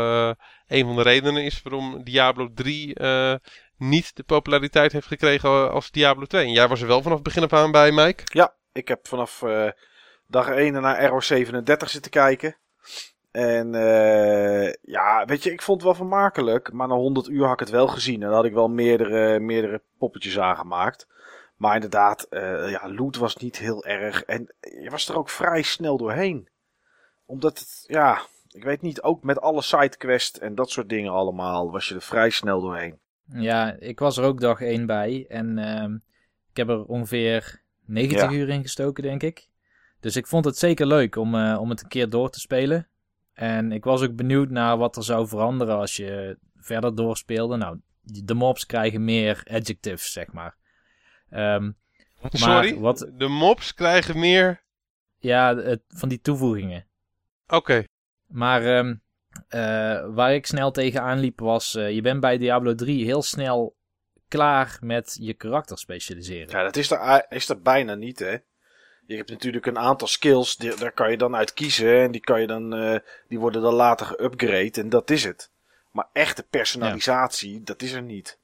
een 0.70 0.87
van 0.87 0.96
de 0.96 1.02
redenen 1.02 1.44
is 1.44 1.62
waarom 1.62 2.04
Diablo 2.04 2.48
3 2.54 2.94
eh, 2.94 3.35
niet 3.76 4.16
de 4.16 4.22
populariteit 4.22 4.92
heeft 4.92 5.06
gekregen 5.06 5.72
als 5.72 5.90
Diablo 5.90 6.24
2. 6.24 6.44
En 6.44 6.52
jij 6.52 6.68
was 6.68 6.80
er 6.80 6.87
wel 6.87 7.02
vanaf 7.02 7.16
het 7.16 7.26
begin 7.26 7.42
af 7.42 7.52
aan 7.52 7.70
bij, 7.70 7.92
Mike. 7.92 8.22
Ja, 8.24 8.54
ik 8.72 8.88
heb 8.88 9.09
vanaf 9.09 9.42
eh, 9.42 9.70
dag 10.26 10.48
1 10.48 10.72
naar 10.72 10.96
Arrow 10.96 11.22
37 11.22 11.90
zitten 11.90 12.11
kijken. 12.11 12.56
En 13.30 13.74
eh, 13.74 14.72
ja, 14.83 15.24
weet 15.24 15.42
je, 15.42 15.52
ik 15.52 15.62
vond 15.62 15.76
het 15.76 15.87
wel 15.87 16.06
vermakelijk. 16.06 16.72
Maar 16.72 16.88
na 16.88 16.94
100 16.94 17.28
uur 17.28 17.44
had 17.44 17.52
ik 17.52 17.61
het 17.61 17.70
wel 17.70 17.88
gezien. 17.88 18.22
En 18.22 18.26
dan 18.26 18.37
had 18.37 18.44
ik 18.44 18.52
wel 18.52 18.68
meerdere, 18.68 19.40
meerdere 19.40 19.83
poppetjes 19.98 20.38
aangemaakt. 20.38 21.06
Maar 21.56 21.74
inderdaad, 21.74 22.22
eh, 22.22 22.70
ja, 22.70 22.92
loot 22.92 23.16
was 23.16 23.37
niet 23.37 23.59
heel 23.59 23.85
erg. 23.85 24.22
En 24.22 24.54
je 24.61 24.90
was 24.90 25.09
er 25.09 25.16
ook 25.16 25.30
vrij 25.30 25.62
snel 25.62 25.96
doorheen. 25.96 26.48
Omdat 27.26 27.59
het, 27.59 27.85
ja, 27.87 28.22
ik 28.52 28.64
weet 28.64 28.82
niet, 28.82 29.02
ook 29.02 29.22
met 29.22 29.40
alle 29.40 29.62
sidequests 29.62 30.38
en 30.38 30.54
dat 30.54 30.70
soort 30.70 30.88
dingen 30.88 31.12
allemaal, 31.12 31.70
was 31.70 31.88
je 31.88 31.94
er 31.94 32.02
vrij 32.02 32.30
snel 32.30 32.60
doorheen. 32.60 32.98
Ja, 33.32 33.72
ik 33.78 33.98
was 33.98 34.16
er 34.16 34.24
ook 34.24 34.40
dag 34.40 34.60
1 34.60 34.86
bij. 34.86 35.24
En 35.28 35.58
ehm, 35.58 35.94
ik 36.50 36.56
heb 36.56 36.68
er 36.68 36.84
ongeveer 36.84 37.62
90 37.84 38.30
Ja. 38.30 38.36
uur 38.36 38.48
in 38.48 38.62
gestoken, 38.62 39.02
denk 39.02 39.22
ik. 39.22 39.48
Dus 40.00 40.16
ik 40.16 40.26
vond 40.26 40.44
het 40.44 40.56
zeker 40.58 40.86
leuk 40.86 41.16
om, 41.16 41.34
eh, 41.34 41.60
om 41.60 41.70
het 41.70 41.82
een 41.82 41.88
keer 41.88 42.08
door 42.08 42.30
te 42.30 42.40
spelen. 42.40 42.88
En 43.32 43.72
ik 43.72 43.84
was 43.84 44.02
ook 44.02 44.16
benieuwd 44.16 44.50
naar 44.50 44.76
wat 44.76 44.96
er 44.96 45.02
zou 45.04 45.28
veranderen 45.28 45.76
als 45.76 45.96
je 45.96 46.38
verder 46.56 46.94
doorspeelde. 46.94 47.56
Nou, 47.56 47.78
de 48.02 48.34
mobs 48.34 48.66
krijgen 48.66 49.04
meer 49.04 49.42
adjectives, 49.50 50.12
zeg 50.12 50.32
maar. 50.32 50.56
Ehm, 51.30 51.70
Sorry, 52.30 52.78
wat- 52.78 53.10
de 53.14 53.28
mobs 53.28 53.74
krijgen 53.74 54.18
meer... 54.18 54.62
ja, 55.18 55.56
het, 55.56 55.82
van 55.88 56.08
die 56.08 56.20
toevoegingen. 56.20 56.86
Oké, 57.48 57.84
Maar 58.30 58.64
ehm, 58.64 58.94
eh, 59.48 60.14
waar 60.14 60.34
ik 60.34 60.46
snel 60.46 60.70
tegenaan 60.70 61.18
liep 61.18 61.40
was... 61.40 61.74
eh, 61.74 61.90
je 61.90 62.00
bent 62.00 62.20
bij 62.20 62.38
Diablo 62.38 62.74
3 62.74 63.04
heel 63.04 63.22
snel 63.22 63.76
klaar 64.28 64.78
met 64.80 65.16
je 65.20 65.34
karakter 65.34 65.78
specialiseren. 65.78 66.48
Ja, 66.50 66.62
dat 66.62 66.76
is 66.76 66.90
er, 66.90 67.26
is 67.28 67.48
er 67.48 67.60
bijna 67.60 67.94
niet, 67.94 68.18
hè. 68.18 68.36
Je 69.06 69.16
hebt 69.16 69.30
natuurlijk 69.30 69.66
een 69.66 69.78
aantal 69.78 70.08
skills, 70.08 70.56
die, 70.56 70.74
daar 70.74 70.92
kan 70.92 71.10
je 71.10 71.16
dan 71.16 71.36
uit 71.36 71.52
kiezen. 71.52 72.00
En 72.00 72.10
die, 72.10 72.20
kan 72.20 72.40
je 72.40 72.46
dan, 72.46 72.74
eh, 72.74 72.98
die 73.28 73.38
worden 73.38 73.62
dan 73.62 73.74
later 73.74 74.06
geüpgrade 74.06 74.80
en 74.80 74.88
dat 74.88 75.10
is 75.10 75.24
het. 75.24 75.50
Maar 75.92 76.08
echte 76.12 76.42
personalisatie, 76.42 77.62
dat 77.62 77.82
is 77.82 77.92
er 77.92 78.02
niet. 78.02 78.38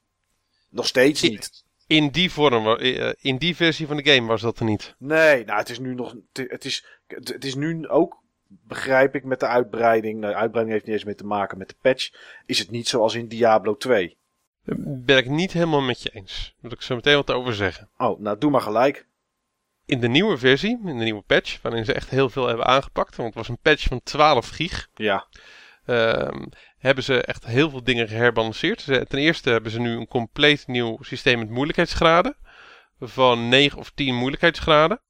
Nog 0.69 0.87
steeds 0.87 1.21
niet. 1.21 1.63
in 1.87 2.09
die 2.09 2.31
vorm, 2.31 2.67
eh, 2.77 3.13
in 3.17 3.37
die 3.37 3.55
versie 3.55 3.87
van 3.87 3.97
de 3.97 4.11
game 4.13 4.27
was 4.27 4.41
dat 4.41 4.59
er 4.59 4.65
niet. 4.65 4.95
Nee, 4.97 5.45
nou, 5.45 5.59
het 5.59 5.69
is 5.69 5.79
nu 5.79 5.95
nog. 5.95 6.15
Het 6.33 6.65
is, 6.65 6.85
het 7.07 7.45
is 7.45 7.55
nu 7.55 7.87
ook, 7.87 8.23
begrijp 8.47 9.15
ik, 9.15 9.23
met 9.23 9.39
de 9.39 9.47
uitbreiding. 9.47 10.19
Nou, 10.19 10.33
de 10.33 10.39
uitbreiding 10.39 10.75
heeft 10.75 10.87
niet 10.87 10.95
eens 10.95 11.05
mee 11.05 11.15
te 11.15 11.25
maken 11.25 11.57
met 11.57 11.69
de 11.69 11.75
patch. 11.81 12.11
Is 12.45 12.59
het 12.59 12.71
niet 12.71 12.87
zoals 12.87 13.15
in 13.15 13.27
Diablo 13.27 13.77
2? 13.77 14.17
Daar 14.63 14.77
ben 14.79 15.17
ik 15.17 15.29
niet 15.29 15.51
helemaal 15.51 15.81
met 15.81 16.01
je 16.01 16.09
eens. 16.09 16.55
Wil 16.59 16.71
ik 16.71 16.81
zo 16.81 16.95
meteen 16.95 17.15
wat 17.15 17.31
over 17.31 17.55
zeggen. 17.55 17.89
Oh, 17.97 18.19
nou, 18.19 18.37
doe 18.37 18.51
maar 18.51 18.61
gelijk. 18.61 19.07
In 19.85 19.99
de 19.99 20.07
nieuwe 20.07 20.37
versie, 20.37 20.79
in 20.85 20.97
de 20.97 21.03
nieuwe 21.03 21.21
patch, 21.21 21.61
waarin 21.61 21.85
ze 21.85 21.93
echt 21.93 22.09
heel 22.09 22.29
veel 22.29 22.47
hebben 22.47 22.65
aangepakt, 22.65 23.15
want 23.15 23.27
het 23.27 23.37
was 23.37 23.47
een 23.47 23.61
patch 23.61 23.87
van 23.87 24.01
12 24.03 24.49
gig, 24.49 24.89
Ja, 24.95 25.27
ehm, 25.85 26.45
hebben 26.77 27.03
ze 27.03 27.21
echt 27.21 27.45
heel 27.45 27.69
veel 27.69 27.83
dingen 27.83 28.07
geherbalanceerd. 28.07 28.83
Ten 28.83 29.19
eerste 29.19 29.49
hebben 29.49 29.71
ze 29.71 29.79
nu 29.79 29.97
een 29.97 30.07
compleet 30.07 30.67
nieuw 30.67 30.97
systeem 31.01 31.39
met 31.39 31.49
moeilijkheidsgraden, 31.49 32.35
van 32.99 33.49
9 33.49 33.77
of 33.77 33.91
10 33.91 34.15
moeilijkheidsgraden. 34.15 35.01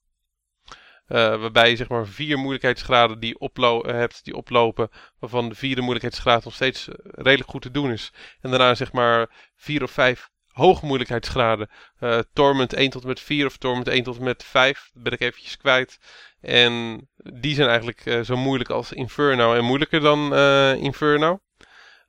Eh, 1.07 1.39
waarbij 1.39 1.69
je 1.69 1.75
zeg 1.75 1.89
maar 1.89 2.07
vier 2.07 2.37
moeilijkheidsgraden 2.37 3.19
die 3.19 3.39
oplo 3.39 3.85
hebt, 3.85 4.23
die 4.23 4.35
oplopen. 4.35 4.89
Waarvan 5.19 5.49
de 5.49 5.55
vierde 5.55 5.81
moeilijkheidsgraad 5.81 6.43
nog 6.43 6.53
steeds 6.53 6.87
redelijk 7.03 7.49
goed 7.49 7.61
te 7.61 7.71
doen 7.71 7.91
is. 7.91 8.11
En 8.41 8.49
daarna 8.49 8.75
zeg 8.75 8.91
maar 8.91 9.29
vier 9.55 9.83
of 9.83 9.91
vijf 9.91 10.29
hoge 10.47 10.85
moeilijkheidsgraden. 10.85 11.69
Uh, 11.99 12.19
Torment 12.33 12.73
1 12.73 12.89
tot 12.89 13.01
en 13.01 13.07
met 13.07 13.19
4 13.19 13.45
of 13.45 13.57
Torment 13.57 13.87
1 13.87 14.03
tot 14.03 14.17
en 14.17 14.23
met 14.23 14.43
5. 14.43 14.89
Dat 14.93 15.03
ben 15.03 15.13
ik 15.13 15.19
eventjes 15.19 15.57
kwijt. 15.57 15.99
En 16.41 17.07
die 17.17 17.55
zijn 17.55 17.67
eigenlijk 17.69 18.25
zo 18.25 18.37
moeilijk 18.37 18.69
als 18.69 18.93
Inferno 18.93 19.53
en 19.53 19.63
moeilijker 19.63 19.99
dan 19.99 20.35
Inferno. 20.77 21.39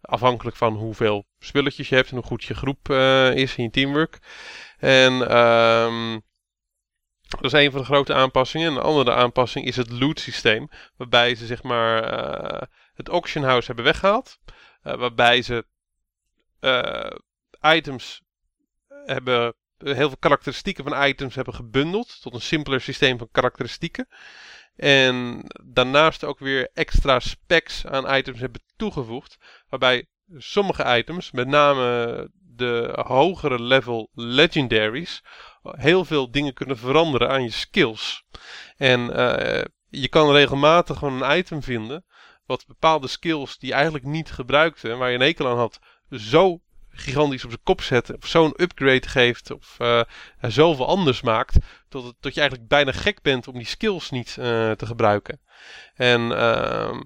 Afhankelijk 0.01 0.57
van 0.57 0.75
hoeveel 0.75 1.27
spulletjes 1.39 1.89
je 1.89 1.95
hebt 1.95 2.11
en 2.11 2.17
hoe 2.17 2.25
goed 2.25 2.45
je 2.45 2.55
groep 2.55 2.91
is 3.35 3.57
in 3.57 3.65
je 3.65 3.71
teamwork. 3.71 4.19
En 4.79 5.37
um, 5.37 6.23
dat 7.29 7.45
is 7.45 7.53
een 7.53 7.71
van 7.71 7.81
de 7.81 7.87
grote 7.87 8.15
aanpassingen. 8.15 8.69
En 8.69 8.75
de 8.75 8.81
andere 8.81 9.15
aanpassing 9.15 9.67
is 9.67 9.77
het 9.77 9.91
loot 9.91 10.21
systeem. 10.21 10.69
Waarbij 10.97 11.35
ze 11.35 11.47
zeg 11.47 11.63
maar 11.63 12.03
het 12.95 13.09
auction 13.09 13.45
house 13.45 13.67
hebben 13.67 13.85
weggehaald. 13.85 14.39
waarbij 14.83 15.43
ze 15.43 15.67
items 17.61 18.23
hebben 19.05 19.55
heel 19.79 20.09
veel 20.09 20.17
karakteristieken 20.19 20.85
van 20.85 21.05
items 21.05 21.35
hebben 21.35 21.55
gebundeld 21.55 22.21
tot 22.23 22.35
een 22.35 22.41
simpeler 22.41 22.81
systeem 22.81 23.19
van 23.19 23.29
karakteristieken. 23.33 24.09
En 24.77 25.45
daarnaast 25.65 26.25
ook 26.25 26.39
weer 26.39 26.71
extra 26.75 27.21
specs 27.21 27.87
aan 27.87 28.17
items 28.17 28.41
hebben 28.41 28.63
toegevoegd. 28.77 29.37
Waarbij 29.69 30.07
sommige 30.37 30.97
items, 30.99 31.31
met 31.31 31.49
name 31.49 32.31
de 32.41 33.03
hogere 33.07 33.63
level 33.63 34.11
legendaries, 34.15 35.23
heel 35.63 36.05
veel 36.05 36.31
dingen 36.31 36.55
kunnen 36.55 36.79
veranderen 36.79 37.29
aan 37.29 37.43
je 37.43 37.51
skills. 37.51 38.25
En 38.77 39.01
uh, 39.01 39.65
je 39.89 40.09
kan 40.09 40.33
regelmatig 40.33 40.99
gewoon 40.99 41.23
een 41.23 41.39
item 41.39 41.63
vinden 41.63 42.05
wat 42.47 42.67
bepaalde 42.67 43.09
skills 43.09 43.59
die 43.59 43.69
je 43.69 43.75
eigenlijk 43.75 44.05
niet 44.05 44.31
gebruikte 44.31 44.97
waar 44.97 45.09
je 45.09 45.15
een 45.15 45.21
hekel 45.21 45.49
aan 45.49 45.57
had, 45.57 45.79
zo 46.11 46.61
gigantisch 46.99 47.45
op 47.45 47.51
zijn 47.51 47.63
kop 47.63 47.83
zet. 47.83 48.17
Of 48.17 48.27
zo'n 48.27 48.55
upgrade 48.57 49.09
geeft. 49.09 49.51
Of 49.51 49.77
uh, 49.79 50.03
zoveel 50.41 50.87
anders 50.87 51.21
maakt. 51.21 51.57
Tot, 51.89 52.05
het, 52.05 52.35
je 52.35 52.41
eigenlijk 52.41 52.69
bijna 52.69 52.93
gek 52.93 53.23
bent 53.23 53.49
om 53.49 53.55
die 53.55 53.67
skills 53.67 54.11
niet 54.11 54.37
uh, 54.39 54.45
te 54.71 54.87
gebruiken. 54.87 55.41
En 55.95 56.21
uh, 56.21 57.01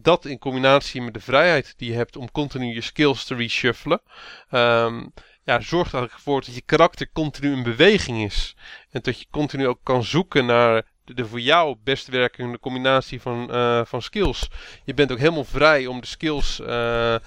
dat 0.00 0.24
in 0.24 0.38
combinatie 0.38 1.02
met 1.02 1.14
de 1.14 1.20
vrijheid 1.20 1.74
die 1.76 1.90
je 1.90 1.96
hebt 1.96 2.16
om 2.16 2.30
continu 2.30 2.74
je 2.74 2.80
skills 2.80 3.24
te 3.24 3.34
reshuffelen. 3.34 4.02
Um, 4.50 5.12
ja, 5.44 5.60
zorgt 5.60 5.92
er 5.92 5.98
eigenlijk 5.98 6.24
voor 6.24 6.40
dat 6.40 6.54
je 6.54 6.60
karakter 6.60 7.10
continu 7.12 7.52
in 7.52 7.62
beweging 7.62 8.22
is. 8.24 8.56
En 8.90 9.00
dat 9.02 9.18
je 9.18 9.26
continu 9.30 9.66
ook 9.66 9.80
kan 9.82 10.04
zoeken 10.04 10.46
naar 10.46 10.82
de 11.04 11.26
voor 11.26 11.40
jou 11.40 11.76
best 11.84 12.08
werkende 12.08 12.58
combinatie 12.58 13.20
van, 13.20 13.48
uh, 13.50 13.84
van 13.84 14.02
skills. 14.02 14.48
Je 14.84 14.94
bent 14.94 15.12
ook 15.12 15.18
helemaal 15.18 15.44
vrij 15.44 15.86
om 15.86 16.00
de 16.00 16.06
skills 16.06 16.60
uh, 16.60 16.66
uh, 16.66 17.18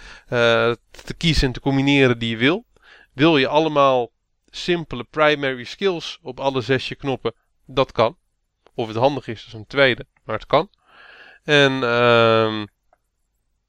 te 0.92 1.14
kiezen 1.18 1.48
en 1.48 1.54
te 1.54 1.60
combineren 1.60 2.20
die 2.20 2.30
je 2.30 2.38
wil. 2.38 2.66
Wil 3.14 3.38
je 3.38 3.48
allemaal 3.48 4.12
simpele 4.50 5.04
primary 5.04 5.64
skills 5.64 6.20
op 6.22 6.40
alle 6.40 6.62
zes 6.62 6.94
knoppen? 6.98 7.34
Dat 7.66 7.92
kan. 7.92 8.18
Of 8.74 8.88
het 8.88 8.98
handig 8.98 9.28
is, 9.28 9.38
dat 9.38 9.48
is 9.48 9.54
een 9.54 9.68
tweede, 9.68 10.06
maar 10.24 10.36
het 10.36 10.46
kan. 10.46 10.70
En 11.44 11.72
uh, 11.72 12.64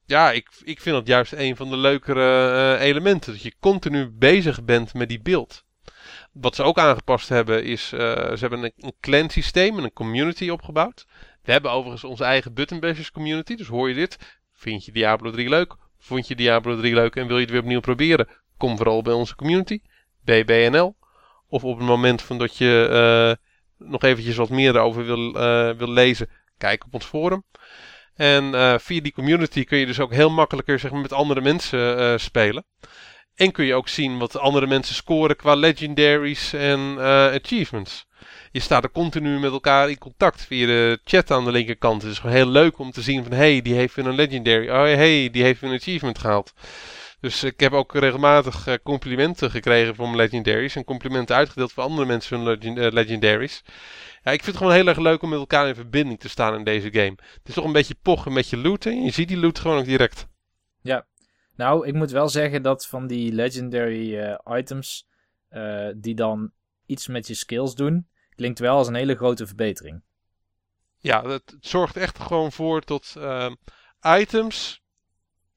ja, 0.06 0.32
ik, 0.32 0.48
ik 0.64 0.80
vind 0.80 0.96
dat 0.96 1.06
juist 1.06 1.32
een 1.32 1.56
van 1.56 1.70
de 1.70 1.76
leukere 1.76 2.78
elementen. 2.78 3.32
Dat 3.32 3.42
je 3.42 3.54
continu 3.60 4.10
bezig 4.10 4.64
bent 4.64 4.94
met 4.94 5.08
die 5.08 5.20
beeld. 5.20 5.64
Wat 6.32 6.54
ze 6.54 6.62
ook 6.62 6.78
aangepast 6.78 7.28
hebben 7.28 7.64
is, 7.64 7.92
uh, 7.92 8.00
ze 8.00 8.36
hebben 8.38 8.62
een, 8.62 8.72
een 8.76 8.94
clan 9.00 9.30
systeem 9.30 9.78
en 9.78 9.84
een 9.84 9.92
community 9.92 10.48
opgebouwd. 10.48 11.06
We 11.42 11.52
hebben 11.52 11.70
overigens 11.70 12.04
onze 12.04 12.24
eigen 12.24 12.54
Button 12.54 12.80
Bashers 12.80 13.10
community, 13.10 13.54
dus 13.54 13.66
hoor 13.66 13.88
je 13.88 13.94
dit. 13.94 14.40
Vind 14.52 14.84
je 14.84 14.92
Diablo 14.92 15.30
3 15.30 15.48
leuk? 15.48 15.76
Vond 15.98 16.28
je 16.28 16.36
Diablo 16.36 16.76
3 16.76 16.94
leuk 16.94 17.16
en 17.16 17.26
wil 17.26 17.36
je 17.36 17.42
het 17.42 17.50
weer 17.50 17.60
opnieuw 17.60 17.80
proberen? 17.80 18.28
Kom 18.56 18.76
vooral 18.76 19.02
bij 19.02 19.12
onze 19.12 19.34
community, 19.34 19.80
BBNL. 20.24 20.96
Of 21.48 21.64
op 21.64 21.78
het 21.78 21.86
moment 21.86 22.22
van 22.22 22.38
dat 22.38 22.56
je 22.56 22.88
uh, 23.78 23.88
nog 23.88 24.02
eventjes 24.02 24.36
wat 24.36 24.50
meer 24.50 24.76
erover 24.76 25.04
wil, 25.04 25.32
wil 25.76 25.90
lezen, 25.90 26.28
kijk 26.58 26.84
op 26.84 26.94
ons 26.94 27.04
forum. 27.04 27.44
En 28.16 28.44
uh, 28.44 28.74
via 28.78 29.00
die 29.00 29.12
community 29.12 29.64
kun 29.64 29.78
je 29.78 29.86
dus 29.86 30.00
ook 30.00 30.12
heel 30.12 30.30
makkelijker 30.30 30.78
zeg 30.78 30.90
maar, 30.90 31.00
met 31.00 31.12
andere 31.12 31.40
mensen 31.40 32.20
spelen. 32.20 32.64
En 33.34 33.52
kun 33.52 33.64
je 33.64 33.74
ook 33.74 33.88
zien 33.88 34.18
wat 34.18 34.38
andere 34.38 34.66
mensen 34.66 34.94
scoren 34.94 35.36
qua 35.36 35.54
legendaries 35.54 36.52
en 36.52 36.80
uh, 36.98 37.04
achievements. 37.26 38.06
Je 38.50 38.60
staat 38.60 38.84
er 38.84 38.90
continu 38.90 39.38
met 39.38 39.52
elkaar 39.52 39.90
in 39.90 39.98
contact 39.98 40.46
via 40.46 40.66
de 40.66 41.00
chat 41.04 41.30
aan 41.30 41.44
de 41.44 41.50
linkerkant. 41.50 42.02
Het 42.02 42.10
is 42.10 42.18
gewoon 42.18 42.36
heel 42.36 42.48
leuk 42.48 42.78
om 42.78 42.90
te 42.90 43.02
zien 43.02 43.22
van... 43.24 43.32
hey, 43.32 43.62
die 43.62 43.74
heeft 43.74 43.94
weer 43.94 44.06
een 44.06 44.14
legendary. 44.14 44.68
Oh, 44.68 44.82
hey, 44.82 45.30
die 45.30 45.42
heeft 45.42 45.60
weer 45.60 45.70
een 45.70 45.76
achievement 45.76 46.18
gehaald. 46.18 46.52
Dus 47.20 47.44
ik 47.44 47.60
heb 47.60 47.72
ook 47.72 47.94
regelmatig 47.94 48.78
complimenten 48.82 49.50
gekregen 49.50 49.94
voor 49.94 50.04
mijn 50.04 50.16
legendaries. 50.16 50.76
En 50.76 50.84
complimenten 50.84 51.36
uitgedeeld 51.36 51.72
voor 51.72 51.82
andere 51.82 52.06
mensen 52.06 52.36
hun 52.36 52.46
legend 52.46 52.92
legendaries. 52.92 53.62
Ja, 54.26 54.32
ik 54.32 54.42
vind 54.42 54.56
het 54.56 54.64
gewoon 54.64 54.72
heel 54.72 54.86
erg 54.86 54.98
leuk 54.98 55.22
om 55.22 55.28
met 55.28 55.38
elkaar 55.38 55.68
in 55.68 55.74
verbinding 55.74 56.20
te 56.20 56.28
staan 56.28 56.54
in 56.54 56.64
deze 56.64 56.92
game. 56.92 57.14
Het 57.16 57.40
is 57.48 57.54
toch 57.54 57.64
een 57.64 57.72
beetje 57.72 57.94
pochen, 58.02 58.28
een 58.28 58.36
beetje 58.36 58.56
looten. 58.56 58.92
En 58.92 59.02
je 59.02 59.10
ziet 59.10 59.28
die 59.28 59.36
loot 59.36 59.58
gewoon 59.58 59.78
ook 59.78 59.84
direct. 59.84 60.26
Ja, 60.80 61.06
nou, 61.56 61.86
ik 61.86 61.94
moet 61.94 62.10
wel 62.10 62.28
zeggen 62.28 62.62
dat 62.62 62.86
van 62.86 63.06
die 63.06 63.32
legendary 63.32 64.14
uh, 64.14 64.38
items 64.58 65.08
uh, 65.50 65.88
die 65.96 66.14
dan 66.14 66.52
iets 66.86 67.06
met 67.06 67.26
je 67.26 67.34
skills 67.34 67.74
doen, 67.74 68.08
klinkt 68.34 68.58
wel 68.58 68.76
als 68.76 68.88
een 68.88 68.94
hele 68.94 69.16
grote 69.16 69.46
verbetering. 69.46 70.02
Ja, 70.98 71.28
het, 71.28 71.56
zorgt 71.60 71.96
echt 71.96 72.18
gewoon 72.18 72.52
voor 72.52 72.80
tot 72.80 73.14
uh, 73.18 73.50
items 74.18 74.82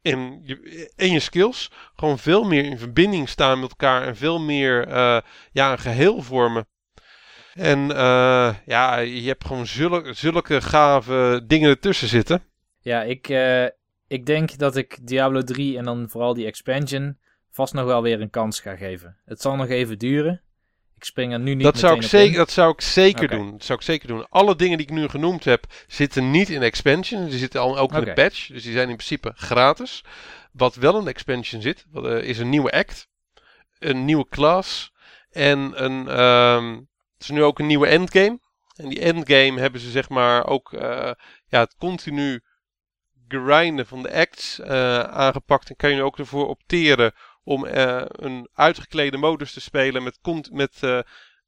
in 0.01 0.41
je, 0.43 0.91
in 0.95 1.11
je 1.11 1.19
skills 1.19 1.71
gewoon 1.95 2.19
veel 2.19 2.43
meer 2.43 2.63
in 2.63 2.77
verbinding 2.77 3.29
staan 3.29 3.59
met 3.59 3.69
elkaar 3.69 4.07
en 4.07 4.15
veel 4.15 4.39
meer 4.39 4.87
ja, 5.51 5.71
een 5.71 5.79
geheel 5.79 6.21
vormen. 6.21 6.67
En 7.59 7.87
ja, 8.65 8.97
je 8.97 9.27
hebt 9.27 9.45
gewoon 9.45 9.67
zulke, 9.67 10.13
zulke 10.13 10.61
gave 10.61 11.41
dingen 11.47 11.69
ertussen 11.69 12.07
zitten. 12.07 12.43
Ja, 12.81 13.01
ik, 13.01 13.27
ik 14.07 14.25
denk 14.25 14.57
dat 14.57 14.75
ik 14.75 14.97
Diablo 15.01 15.41
3 15.41 15.77
en 15.77 15.83
dan 15.83 16.09
vooral 16.09 16.33
die 16.33 16.45
expansion 16.45 17.17
vast 17.51 17.73
nog 17.73 17.85
wel 17.85 18.01
weer 18.01 18.21
een 18.21 18.29
kans 18.29 18.59
ga 18.59 18.75
geven. 18.75 19.17
Het 19.25 19.41
zal 19.41 19.55
nog 19.55 19.67
even 19.67 19.97
duren. 19.97 20.41
Ik 20.95 21.03
spring 21.03 21.33
er 21.33 21.39
nu 21.39 21.53
niet 21.53 21.63
dat 21.63 21.77
zou 21.77 21.95
ik 21.95 22.03
zeker, 22.03 22.31
in. 22.31 22.37
Dat 22.37 22.51
zou 22.51 22.71
ik 22.71 22.81
zeker 22.81 23.23
okay. 23.23 23.37
doen. 23.37 23.51
Dat 23.51 23.63
zou 23.63 23.79
ik 23.79 23.85
zeker 23.85 24.07
doen. 24.07 24.29
Alle 24.29 24.55
dingen 24.55 24.77
die 24.77 24.87
ik 24.87 24.93
nu 24.93 25.07
genoemd 25.07 25.43
heb, 25.43 25.65
zitten 25.87 26.31
niet 26.31 26.49
in 26.49 26.61
expansion. 26.61 27.29
Die 27.29 27.37
zitten 27.37 27.61
al, 27.61 27.77
ook 27.77 27.91
in 27.91 27.97
okay. 27.97 28.13
de 28.13 28.21
patch. 28.21 28.47
Dus 28.47 28.63
die 28.63 28.71
zijn 28.71 28.89
in 28.89 28.95
principe 28.95 29.31
gratis. 29.35 30.03
Wat 30.51 30.75
wel 30.75 30.99
in 30.99 31.07
expansion 31.07 31.61
zit, 31.61 31.85
uh, 31.93 32.23
is 32.23 32.39
een 32.39 32.49
nieuwe 32.49 32.71
act. 32.71 33.07
Een 33.79 34.05
nieuwe 34.05 34.27
class. 34.29 34.93
En 35.31 35.83
een, 35.83 36.19
um, 36.19 36.75
het 36.75 36.87
is 37.21 37.29
nu 37.29 37.43
ook 37.43 37.59
een 37.59 37.67
nieuwe 37.67 37.87
endgame. 37.87 38.39
En 38.75 38.89
die 38.89 38.99
endgame 38.99 39.59
hebben 39.59 39.81
ze 39.81 39.89
zeg 39.89 40.09
maar 40.09 40.45
ook 40.45 40.71
uh, 40.71 41.11
ja, 41.47 41.59
het 41.59 41.75
continu 41.77 42.43
grinden 43.27 43.87
van 43.87 44.03
de 44.03 44.13
acts 44.13 44.59
uh, 44.59 44.99
aangepakt. 44.99 45.69
En 45.69 45.75
kan 45.75 45.95
je 45.95 46.03
ook 46.03 46.17
ervoor 46.17 46.47
opteren 46.47 47.13
om 47.43 47.65
uh, 47.65 48.01
een 48.05 48.49
uitgeklede 48.53 49.17
modus 49.17 49.53
te 49.53 49.61
spelen 49.61 50.03
met, 50.03 50.19
met, 50.51 50.79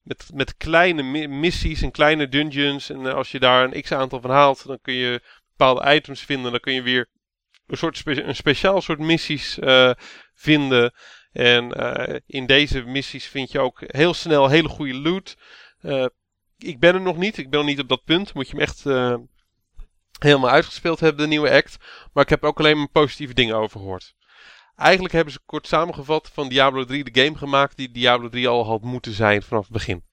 met, 0.02 0.30
met 0.34 0.58
kleine 0.58 1.04
mi 1.04 1.28
missies 1.28 1.82
en 1.82 1.92
kleine 1.92 2.28
dungeons. 2.30 2.90
En 2.90 3.06
als 3.06 3.32
je 3.32 3.40
daar 3.40 3.64
een 3.64 3.82
x 3.82 3.92
aantal 3.92 4.22
van 4.22 4.32
haalt, 4.32 4.68
dan 4.68 4.80
kun 4.82 4.94
je 4.94 5.22
bepaalde 5.50 5.96
items 5.96 6.22
vinden. 6.22 6.52
Dan 6.52 6.60
kun 6.60 6.74
je 6.74 6.82
weer 6.82 7.10
een, 7.68 7.78
soort 7.78 8.02
een 8.06 8.36
speciaal 8.36 8.82
soort 8.82 9.00
missies 9.00 9.60
vinden. 10.34 10.94
En 11.32 11.72
in 12.26 12.46
deze 12.46 12.82
missies 12.82 13.26
vind 13.26 13.52
je 13.52 13.60
ook 13.60 13.84
heel 13.86 14.14
snel 14.14 14.50
hele 14.50 14.70
goede 14.70 14.96
loot. 14.96 15.38
Ik 16.58 16.80
ben 16.80 16.94
er 16.94 17.02
nog 17.02 17.18
niet. 17.18 17.38
Ik 17.38 17.50
ben 17.50 17.60
nog 17.60 17.68
niet 17.70 17.80
op 17.80 17.90
dat 17.90 18.04
punt. 18.04 18.34
Moet 18.34 18.48
je 18.50 18.56
hem 18.56 18.62
echt 18.62 18.84
helemaal 20.20 20.50
uitgespeeld 20.50 21.00
hebben, 21.00 21.22
de 21.22 21.28
nieuwe 21.28 21.52
act. 21.52 21.78
Maar 22.14 22.24
ik 22.24 22.30
heb 22.30 22.44
ook 22.44 22.60
alleen 22.60 22.78
maar 22.78 22.90
positieve 22.90 23.34
dingen 23.34 23.56
over 23.56 23.80
gehoord. 23.80 24.16
Eigenlijk 24.76 25.14
hebben 25.14 25.34
ze 25.34 25.40
kort 25.46 25.68
samengevat 25.68 26.30
van 26.34 26.50
Diablo 26.50 26.84
3 26.86 27.04
de 27.04 27.22
game 27.24 27.38
gemaakt 27.38 27.78
die 27.78 27.92
Diablo 27.92 28.30
3 28.30 28.48
al 28.48 28.66
had 28.66 28.82
moeten 28.82 29.12
zijn 29.12 29.42
vanaf 29.42 29.64
het 29.64 29.74
begin. 29.74 30.04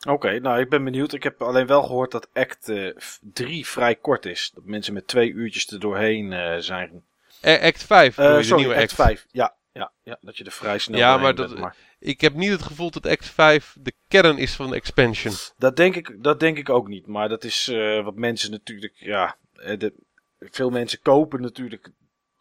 Oké, 0.00 0.10
okay, 0.10 0.38
nou 0.38 0.60
ik 0.60 0.68
ben 0.68 0.84
benieuwd. 0.84 1.12
Ik 1.12 1.22
heb 1.22 1.42
alleen 1.42 1.66
wel 1.66 1.82
gehoord 1.82 2.10
dat 2.10 2.28
act 2.32 2.68
uh, 2.68 2.96
3 3.20 3.66
vrij 3.66 3.94
kort 3.94 4.26
is. 4.26 4.50
Dat 4.54 4.64
mensen 4.64 4.94
met 4.94 5.06
twee 5.06 5.30
uurtjes 5.30 5.66
er 5.66 5.80
doorheen 5.80 6.32
uh, 6.32 6.56
zijn. 6.56 7.04
act 7.42 7.84
5, 7.84 8.18
uh, 8.18 8.40
sorry, 8.40 8.54
nieuwe 8.54 8.74
act. 8.74 8.82
act 8.82 8.94
5, 8.94 9.26
ja, 9.30 9.54
ja, 9.72 9.92
ja. 10.02 10.18
Dat 10.20 10.36
je 10.36 10.44
er 10.44 10.52
vrij 10.52 10.78
snel 10.78 10.98
ja, 10.98 11.16
maar 11.16 11.34
dat, 11.34 11.58
maar 11.58 11.76
ik 11.98 12.20
heb 12.20 12.34
niet 12.34 12.50
het 12.50 12.62
gevoel 12.62 12.90
dat 12.90 13.06
Act 13.06 13.26
5 13.26 13.76
de 13.80 13.92
kern 14.08 14.38
is 14.38 14.54
van 14.54 14.70
de 14.70 14.76
expansion. 14.76 15.34
Dat 15.56 15.76
denk 15.76 15.96
ik, 15.96 16.22
dat 16.22 16.40
denk 16.40 16.58
ik 16.58 16.68
ook 16.68 16.88
niet. 16.88 17.06
Maar 17.06 17.28
dat 17.28 17.44
is 17.44 17.68
uh, 17.68 18.04
wat 18.04 18.14
mensen 18.14 18.50
natuurlijk, 18.50 18.94
ja. 18.96 19.36
De, 19.52 19.94
veel 20.38 20.70
mensen 20.70 21.00
kopen 21.02 21.40
natuurlijk 21.40 21.90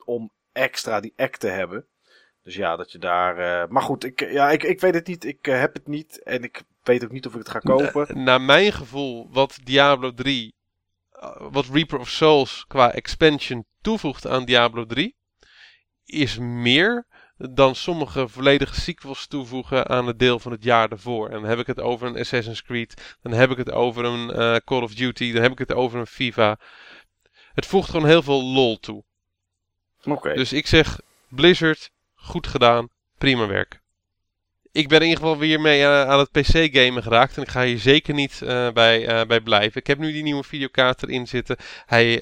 om 0.06 0.32
extra 0.52 1.00
die 1.00 1.14
act 1.16 1.40
te 1.40 1.48
hebben. 1.48 1.86
Dus 2.44 2.56
ja, 2.56 2.76
dat 2.76 2.92
je 2.92 2.98
daar. 2.98 3.38
Uh, 3.40 3.70
maar 3.70 3.82
goed, 3.82 4.04
ik, 4.04 4.32
ja, 4.32 4.52
ik, 4.52 4.64
ik 4.64 4.80
weet 4.80 4.94
het 4.94 5.08
niet. 5.08 5.26
Ik 5.26 5.48
uh, 5.48 5.60
heb 5.60 5.74
het 5.74 5.88
niet. 5.88 6.24
En 6.24 6.44
ik 6.44 6.64
weet 6.84 7.04
ook 7.04 7.12
niet 7.12 7.26
of 7.26 7.32
ik 7.34 7.40
het 7.40 7.50
ga 7.50 7.60
kopen. 7.60 8.08
Na- 8.08 8.24
naar 8.24 8.42
mijn 8.42 8.72
gevoel, 8.72 9.30
wat 9.32 9.60
Diablo 9.64 10.14
3, 10.14 10.54
eh, 11.12 11.36
wat 11.52 11.66
Reaper 11.72 12.00
of 12.00 12.10
Souls 12.10 12.66
qua 12.68 12.94
expansion 12.94 13.66
toevoegt 13.82 14.28
aan 14.28 14.46
Diablo 14.46 14.86
3, 14.86 15.16
is 16.06 16.38
meer 16.38 17.06
dan 17.38 17.76
sommige 17.76 18.28
volledige 18.28 18.82
sequels 18.82 19.28
toevoegen 19.28 19.88
aan 19.88 20.08
het 20.08 20.20
deel 20.20 20.40
van 20.40 20.52
het 20.52 20.64
jaar 20.64 20.90
daarvoor. 20.90 21.30
En 21.30 21.34
dan 21.42 21.50
heb 21.50 21.60
ik 21.60 21.68
het 21.68 21.80
over 21.80 22.08
een 22.08 22.18
Assassin's 22.18 22.64
Creed, 22.64 23.16
dan 23.22 23.32
heb 23.32 23.52
ik 23.52 23.58
het 23.58 23.72
over 23.72 24.06
een 24.06 24.32
eh, 24.32 24.56
Call 24.66 24.82
of 24.82 24.94
Duty, 24.94 25.32
dan 25.32 25.42
heb 25.42 25.52
ik 25.52 25.58
het 25.58 25.74
over 25.74 26.00
een 26.00 26.08
FIFA. 26.08 26.58
Het 27.54 27.66
voegt 27.66 27.90
gewoon 27.90 28.08
heel 28.08 28.24
veel 28.24 28.44
lol 28.44 28.80
toe. 28.80 29.04
Oké. 30.04 30.34
Dus 30.34 30.54
ik 30.54 30.68
zeg 30.68 31.00
Blizzard, 31.28 31.92
goed 32.16 32.48
gedaan, 32.48 32.90
prima 33.18 33.48
werk. 33.48 33.84
Ik 34.72 34.88
ben 34.88 35.00
in 35.00 35.08
ieder 35.08 35.24
geval 35.24 35.38
weer 35.38 35.62
mee 35.62 35.82
eh, 35.82 36.02
aan 36.02 36.20
het 36.20 36.32
PC-gamen 36.32 37.04
geraakt. 37.04 37.38
En 37.38 37.44
ik 37.44 37.50
ga 37.50 37.64
hier 37.64 37.80
zeker 37.80 38.14
niet 38.14 38.42
eh, 38.42 38.72
bij, 38.72 39.26
bij 39.28 39.42
blijven. 39.42 39.82
Ik 39.82 39.88
heb 39.88 39.98
nu 39.98 40.12
die 40.12 40.24
nieuwe 40.24 40.44
videokaart 40.44 41.04
erin 41.04 41.28
zitten. 41.28 41.58
Hij 41.86 42.22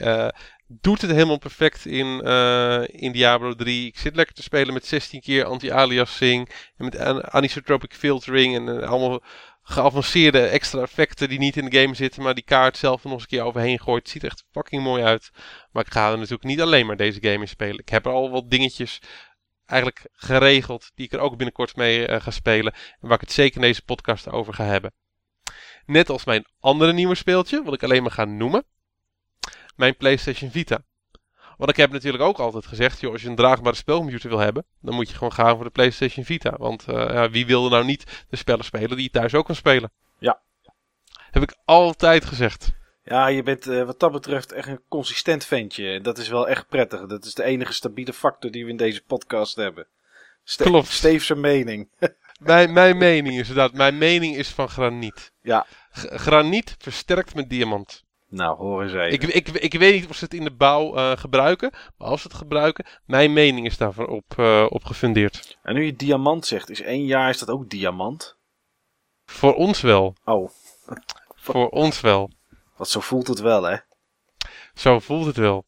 doet 0.81 1.01
het 1.01 1.11
helemaal 1.11 1.37
perfect 1.37 1.85
in, 1.85 2.21
eh, 2.21 2.81
in 2.85 3.11
Diablo 3.11 3.53
3. 3.53 3.87
Ik 3.87 3.97
zit 3.97 4.15
lekker 4.15 4.35
te 4.35 4.43
spelen 4.43 4.73
met 4.73 4.85
16 4.85 5.21
keer 5.21 5.45
anti-aliasing. 5.45 6.49
En 6.77 6.85
met 6.85 6.97
an- 6.99 7.23
anisotropic 7.23 7.93
filtering. 7.93 8.55
En 8.55 8.81
eh, 8.81 8.89
allemaal 8.89 9.23
geavanceerde 9.63 10.39
extra 10.47 10.81
effecten 10.81 11.29
die 11.29 11.39
niet 11.39 11.57
in 11.57 11.69
de 11.69 11.79
game 11.79 11.95
zitten. 11.95 12.23
Maar 12.23 12.33
die 12.33 12.43
kaart 12.43 12.77
zelf 12.77 13.03
nog 13.03 13.13
eens 13.13 13.21
een 13.21 13.27
keer 13.27 13.41
overheen 13.43 13.79
gooit. 13.79 14.01
Het 14.03 14.11
ziet 14.11 14.23
echt 14.23 14.43
fucking 14.51 14.83
mooi 14.83 15.03
uit. 15.03 15.29
Maar 15.71 15.85
ik 15.85 15.91
ga 15.93 16.11
er 16.11 16.17
natuurlijk 16.17 16.43
niet 16.43 16.61
alleen 16.61 16.85
maar 16.85 16.97
deze 16.97 17.21
game 17.21 17.39
in 17.39 17.47
spelen. 17.47 17.79
Ik 17.79 17.89
heb 17.89 18.05
er 18.05 18.11
al 18.11 18.29
wat 18.29 18.49
dingetjes 18.49 18.99
eigenlijk 19.65 20.07
geregeld 20.13 20.91
die 20.95 21.05
ik 21.05 21.13
er 21.13 21.19
ook 21.19 21.37
binnenkort 21.37 21.75
mee 21.75 22.07
eh, 22.07 22.21
ga 22.21 22.31
spelen. 22.31 22.73
En 22.73 23.07
waar 23.07 23.13
ik 23.13 23.21
het 23.21 23.31
zeker 23.31 23.55
in 23.55 23.67
deze 23.67 23.83
podcast 23.83 24.29
over 24.29 24.53
ga 24.53 24.63
hebben. 24.63 24.93
Net 25.85 26.09
als 26.09 26.25
mijn 26.25 26.45
andere 26.59 26.93
nieuwe 26.93 27.15
speeltje, 27.15 27.63
wat 27.63 27.73
ik 27.73 27.83
alleen 27.83 28.01
maar 28.01 28.11
ga 28.11 28.25
noemen. 28.25 28.65
Mijn 29.75 29.97
PlayStation 29.97 30.51
Vita. 30.51 30.83
Want 31.57 31.69
ik 31.69 31.77
heb 31.77 31.91
natuurlijk 31.91 32.23
ook 32.23 32.39
altijd 32.39 32.65
gezegd, 32.65 32.99
joh, 32.99 33.11
als 33.11 33.21
je 33.21 33.29
een 33.29 33.35
draagbare 33.35 33.75
spelcomputer 33.75 34.29
wil 34.29 34.39
hebben, 34.39 34.65
dan 34.81 34.95
moet 34.95 35.09
je 35.09 35.15
gewoon 35.15 35.33
gaan 35.33 35.55
voor 35.55 35.63
de 35.63 35.69
PlayStation 35.71 36.25
Vita. 36.25 36.55
Want 36.57 36.87
eh, 36.87 36.95
ja, 36.95 37.29
wie 37.29 37.45
wilde 37.45 37.69
nou 37.69 37.85
niet 37.85 38.25
de 38.29 38.35
spellen 38.35 38.65
spelen 38.65 38.89
die 38.89 39.03
je 39.03 39.09
thuis 39.09 39.33
ook 39.33 39.45
kan 39.45 39.55
spelen? 39.55 39.91
Ja. 40.19 40.41
Heb 41.31 41.43
ik 41.43 41.55
altijd 41.65 42.25
gezegd. 42.25 42.71
Ja, 43.03 43.27
je 43.27 43.43
bent 43.43 43.67
eh, 43.67 43.83
wat 43.83 43.99
dat 43.99 44.11
betreft 44.11 44.51
echt 44.51 44.67
een 44.67 44.81
consistent 44.89 45.45
ventje. 45.45 45.91
En 45.91 46.03
dat 46.03 46.17
is 46.17 46.27
wel 46.27 46.47
echt 46.47 46.67
prettig. 46.67 47.05
Dat 47.05 47.25
is 47.25 47.33
de 47.33 47.43
enige 47.43 47.73
stabiele 47.73 48.13
factor 48.13 48.51
die 48.51 48.63
we 48.63 48.69
in 48.69 48.77
deze 48.77 49.03
podcast 49.03 49.55
hebben. 49.55 49.87
Ste 50.43 50.63
Klopt. 50.63 50.87
Steve 50.87 51.25
zijn 51.25 51.39
mening. 51.39 51.89
Mijn, 52.39 52.73
mijn 52.73 52.97
mening 52.97 53.39
is 53.39 53.47
dat. 53.47 53.73
Mijn 53.73 53.97
mening 53.97 54.35
is 54.35 54.49
van 54.49 54.69
graniet. 54.69 55.31
Ja. 55.41 55.65
G- 55.91 56.05
graniet 56.09 56.75
versterkt 56.79 57.35
met 57.35 57.49
diamant. 57.49 58.03
Nou, 58.35 58.83
eens 58.83 58.93
even. 58.93 59.11
Ik, 59.11 59.23
ik, 59.23 59.47
ik 59.47 59.73
weet 59.73 59.93
niet 59.93 60.09
of 60.09 60.15
ze 60.15 60.23
het 60.23 60.33
in 60.33 60.43
de 60.43 60.51
bouw 60.51 60.95
eh, 60.95 61.17
gebruiken. 61.17 61.71
Maar 61.97 62.07
als 62.07 62.21
ze 62.21 62.27
het 62.27 62.37
gebruiken, 62.37 62.85
mijn 63.05 63.33
mening 63.33 63.65
is 63.65 63.77
daarvan 63.77 64.07
op, 64.07 64.33
eh, 64.37 64.65
op 64.69 64.83
gefundeerd. 64.83 65.57
En 65.63 65.73
nu 65.73 65.85
je 65.85 65.95
diamant 65.95 66.45
zegt, 66.45 66.69
is 66.69 66.81
één 66.81 67.05
jaar 67.05 67.29
is 67.29 67.37
dat 67.39 67.49
ook 67.49 67.69
diamant? 67.69 68.37
Voor 69.25 69.53
ons 69.53 69.81
wel. 69.81 70.15
Oh, 70.25 70.49
Voor 71.35 71.69
ons 71.69 72.01
wel. 72.01 72.31
wat 72.77 72.89
zo 72.89 72.99
voelt 72.99 73.27
het 73.27 73.39
wel, 73.39 73.63
hè? 73.63 73.77
Zo 74.73 74.99
voelt 74.99 75.25
het 75.25 75.37
wel. 75.37 75.65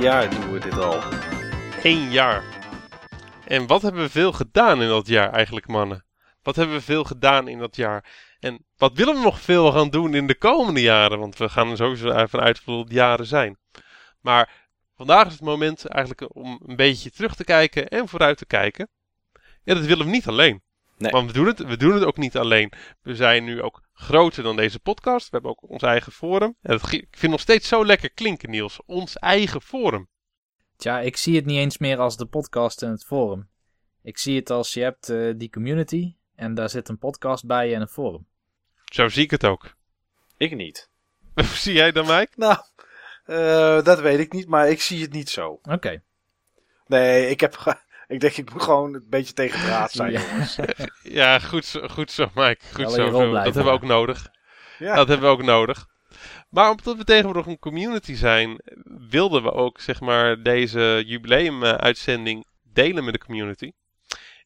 Jaar 0.00 0.30
doen 0.30 0.52
we 0.52 0.58
dit 0.58 0.78
al. 0.78 1.02
Eén 1.82 2.10
jaar. 2.10 2.44
En 3.46 3.66
wat 3.66 3.82
hebben 3.82 4.02
we 4.02 4.08
veel 4.08 4.32
gedaan 4.32 4.82
in 4.82 4.88
dat 4.88 5.06
jaar 5.06 5.32
eigenlijk, 5.32 5.66
mannen? 5.66 6.04
Wat 6.42 6.56
hebben 6.56 6.76
we 6.76 6.82
veel 6.82 7.04
gedaan 7.04 7.48
in 7.48 7.58
dat 7.58 7.76
jaar? 7.76 8.04
En 8.38 8.64
wat 8.76 8.92
willen 8.92 9.14
we 9.14 9.20
nog 9.20 9.40
veel 9.40 9.72
gaan 9.72 9.90
doen 9.90 10.14
in 10.14 10.26
de 10.26 10.34
komende 10.34 10.80
jaren? 10.80 11.18
Want 11.18 11.36
we 11.36 11.48
gaan 11.48 11.70
er 11.70 11.76
sowieso 11.76 12.12
hoeveel 12.12 12.78
het 12.78 12.92
jaren 12.92 13.26
zijn. 13.26 13.58
Maar 14.20 14.68
vandaag 14.96 15.26
is 15.26 15.32
het 15.32 15.42
moment 15.42 15.86
eigenlijk 15.86 16.36
om 16.36 16.60
een 16.66 16.76
beetje 16.76 17.10
terug 17.10 17.34
te 17.34 17.44
kijken 17.44 17.88
en 17.88 18.08
vooruit 18.08 18.38
te 18.38 18.46
kijken. 18.46 18.88
Ja, 19.64 19.74
dat 19.74 19.84
willen 19.84 20.04
we 20.04 20.12
niet 20.12 20.26
alleen. 20.26 20.62
Nee. 21.00 21.12
Want 21.12 21.26
we 21.26 21.32
doen, 21.32 21.46
het, 21.46 21.58
we 21.58 21.76
doen 21.76 21.94
het 21.94 22.04
ook 22.04 22.16
niet 22.16 22.36
alleen. 22.36 22.72
We 23.02 23.14
zijn 23.14 23.44
nu 23.44 23.62
ook 23.62 23.82
groter 23.92 24.42
dan 24.42 24.56
deze 24.56 24.80
podcast. 24.80 25.24
We 25.24 25.30
hebben 25.30 25.50
ook 25.50 25.70
ons 25.70 25.82
eigen 25.82 26.12
forum. 26.12 26.56
En 26.62 26.78
dat, 26.78 26.82
ik 26.82 26.90
vind 26.90 27.20
het 27.20 27.30
nog 27.30 27.40
steeds 27.40 27.68
zo 27.68 27.86
lekker 27.86 28.10
klinken, 28.10 28.50
Niels. 28.50 28.80
Ons 28.86 29.16
eigen 29.16 29.62
forum. 29.62 30.08
Tja, 30.76 31.00
ik 31.00 31.16
zie 31.16 31.36
het 31.36 31.44
niet 31.44 31.58
eens 31.58 31.78
meer 31.78 31.98
als 31.98 32.16
de 32.16 32.26
podcast 32.26 32.82
en 32.82 32.90
het 32.90 33.04
forum. 33.04 33.48
Ik 34.02 34.18
zie 34.18 34.36
het 34.36 34.50
als 34.50 34.74
je 34.74 34.82
hebt 34.82 35.08
eh, 35.08 35.32
die 35.36 35.50
community 35.50 36.14
en 36.34 36.54
daar 36.54 36.70
zit 36.70 36.88
een 36.88 36.98
podcast 36.98 37.46
bij 37.46 37.74
en 37.74 37.80
een 37.80 37.88
forum. 37.88 38.26
Zo 38.84 39.08
zie 39.08 39.24
ik 39.24 39.30
het 39.30 39.44
ook. 39.44 39.74
Ik 40.36 40.54
niet. 40.56 40.90
Hoe 41.34 41.44
zie 41.44 41.74
jij 41.74 41.92
dan, 41.92 42.06
Mike? 42.06 42.32
Nou, 42.36 42.58
eh, 43.24 43.84
dat 43.84 44.00
weet 44.00 44.18
ik 44.18 44.32
niet, 44.32 44.48
maar 44.48 44.70
ik 44.70 44.80
zie 44.80 45.02
het 45.02 45.12
niet 45.12 45.28
zo. 45.28 45.60
Oké, 45.62 46.02
Nee, 46.86 47.28
ik 47.28 47.40
heb. 47.40 47.82
Ik 48.10 48.20
denk, 48.20 48.36
ik 48.36 48.52
moet 48.52 48.62
gewoon 48.62 48.94
een 48.94 49.06
beetje 49.08 49.32
tegen 49.32 49.60
draad 49.60 49.92
zijn, 49.92 50.12
Ja. 50.12 50.20
jongens. 50.20 50.56
Ja, 51.02 51.38
goed 51.38 51.64
zo, 51.64 51.88
goed 51.88 52.10
zo 52.10 52.30
Mike. 52.34 52.64
Goed 52.72 52.92
zo. 52.92 53.10
blijven, 53.10 53.32
Dat 53.32 53.44
hebben 53.44 53.64
we 53.64 53.70
ook 53.78 53.82
nodig. 53.82 54.28
Ja. 54.78 54.94
Dat 54.94 55.08
hebben 55.08 55.26
we 55.26 55.32
ook 55.32 55.42
nodig. 55.42 55.86
Maar 56.48 56.70
omdat 56.70 56.96
we 56.96 57.04
tegenwoordig 57.04 57.46
een 57.46 57.58
community 57.58 58.14
zijn, 58.14 58.60
wilden 59.08 59.42
we 59.42 59.52
ook 59.52 59.80
zeg 59.80 60.00
maar 60.00 60.42
deze 60.42 61.02
jubileum-uitzending 61.06 62.46
delen 62.72 63.04
met 63.04 63.12
de 63.12 63.24
community. 63.24 63.72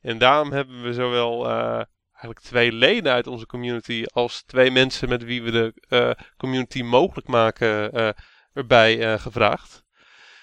En 0.01 0.19
daarom 0.19 0.53
hebben 0.53 0.83
we 0.83 0.93
zowel 0.93 1.49
eh, 1.49 1.83
eigenlijk 2.25 2.41
twee 2.41 2.73
leden 2.73 3.13
uit 3.13 3.27
onze 3.27 3.47
community 3.47 4.05
als 4.13 4.43
twee 4.43 4.71
mensen 4.71 5.09
met 5.09 5.25
wie 5.25 5.43
we 5.43 5.51
de 5.51 5.73
eh, 5.89 6.11
community 6.37 6.83
mogelijk 6.83 7.27
maken 7.27 7.93
eh, 7.93 8.09
erbij 8.53 9.13
eh, 9.13 9.21
gevraagd. 9.21 9.83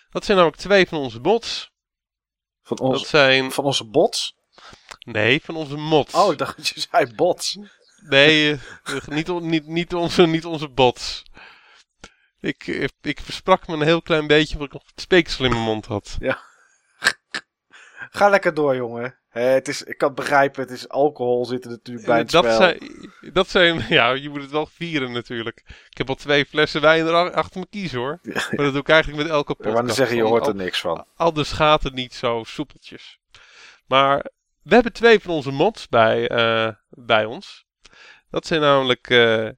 Dat 0.09 0.25
zijn 0.25 0.37
namelijk 0.37 0.61
twee 0.61 0.87
van 0.87 0.99
onze 0.99 1.19
bots. 1.19 1.71
Van, 2.77 2.91
Dat 2.91 3.07
zijn, 3.07 3.51
van 3.51 3.63
onze 3.63 3.85
bots? 3.85 4.35
nee, 4.99 5.41
van 5.43 5.55
onze 5.55 5.77
mods. 5.77 6.13
Oh, 6.13 6.31
ik 6.31 6.37
dacht 6.37 6.57
dat 6.57 6.67
je 6.67 6.85
zei 6.91 7.15
bots. 7.15 7.57
Nee, 8.09 8.51
eh, 8.83 9.07
niet, 9.07 9.29
on- 9.29 9.49
niet, 9.49 9.67
niet, 9.67 9.93
onze, 9.93 10.25
niet 10.25 10.45
onze 10.45 10.69
bots. 10.69 11.23
Ik, 12.39 12.67
eh, 12.67 12.87
ik 13.01 13.19
versprak 13.19 13.67
me 13.67 13.73
een 13.73 13.81
heel 13.81 14.01
klein 14.01 14.27
beetje 14.27 14.53
omdat 14.53 14.67
ik 14.67 14.73
nog 14.73 14.83
het 14.85 15.01
speeksel 15.01 15.45
in 15.45 15.51
mijn 15.51 15.63
mond 15.63 15.85
had. 15.85 16.17
Ga 18.11 18.29
lekker 18.29 18.53
door, 18.53 18.75
jongen. 18.75 19.19
Het 19.29 19.67
is, 19.67 19.83
ik 19.83 19.97
kan 19.97 20.07
het 20.07 20.17
begrijpen, 20.17 20.61
het 20.61 20.71
is 20.71 20.89
alcohol 20.89 21.45
zit 21.45 21.63
er 21.63 21.69
natuurlijk 21.69 22.05
bij 22.07 22.17
het 22.17 22.31
dat, 22.31 22.43
spel. 22.43 22.57
zijn, 22.57 22.77
dat 23.39 23.49
zijn, 23.49 23.85
ja, 23.89 24.11
je 24.11 24.29
moet 24.29 24.41
het 24.41 24.51
wel 24.51 24.65
vieren 24.65 25.11
natuurlijk. 25.11 25.63
Ik 25.89 25.97
heb 25.97 26.09
al 26.09 26.15
twee 26.15 26.45
flessen 26.45 26.81
wijn 26.81 27.05
er 27.05 27.31
achter 27.33 27.59
me 27.59 27.67
kiezen 27.69 27.99
hoor. 27.99 28.19
Maar 28.23 28.51
dat 28.51 28.71
doe 28.71 28.81
ik 28.81 28.89
eigenlijk 28.89 29.23
met 29.23 29.31
elke 29.31 29.53
podcast. 29.55 29.73
wou 29.73 29.85
net 29.85 29.95
zeggen, 29.95 30.15
je 30.17 30.23
Al- 30.23 30.29
hoort 30.29 30.47
er 30.47 30.55
niks 30.55 30.79
van. 30.81 31.05
Anders 31.15 31.51
gaat 31.51 31.83
het 31.83 31.93
niet 31.93 32.13
zo 32.13 32.43
soepeltjes. 32.45 33.19
Maar 33.85 34.31
we 34.61 34.73
hebben 34.73 34.93
twee 34.93 35.19
van 35.19 35.33
onze 35.33 35.51
mods 35.51 35.87
bij, 35.87 36.27
eh, 36.27 36.73
bij 36.89 37.25
ons. 37.25 37.65
Dat 38.29 38.45
zijn 38.45 38.61
namelijk 38.61 39.09
eh, 39.09 39.49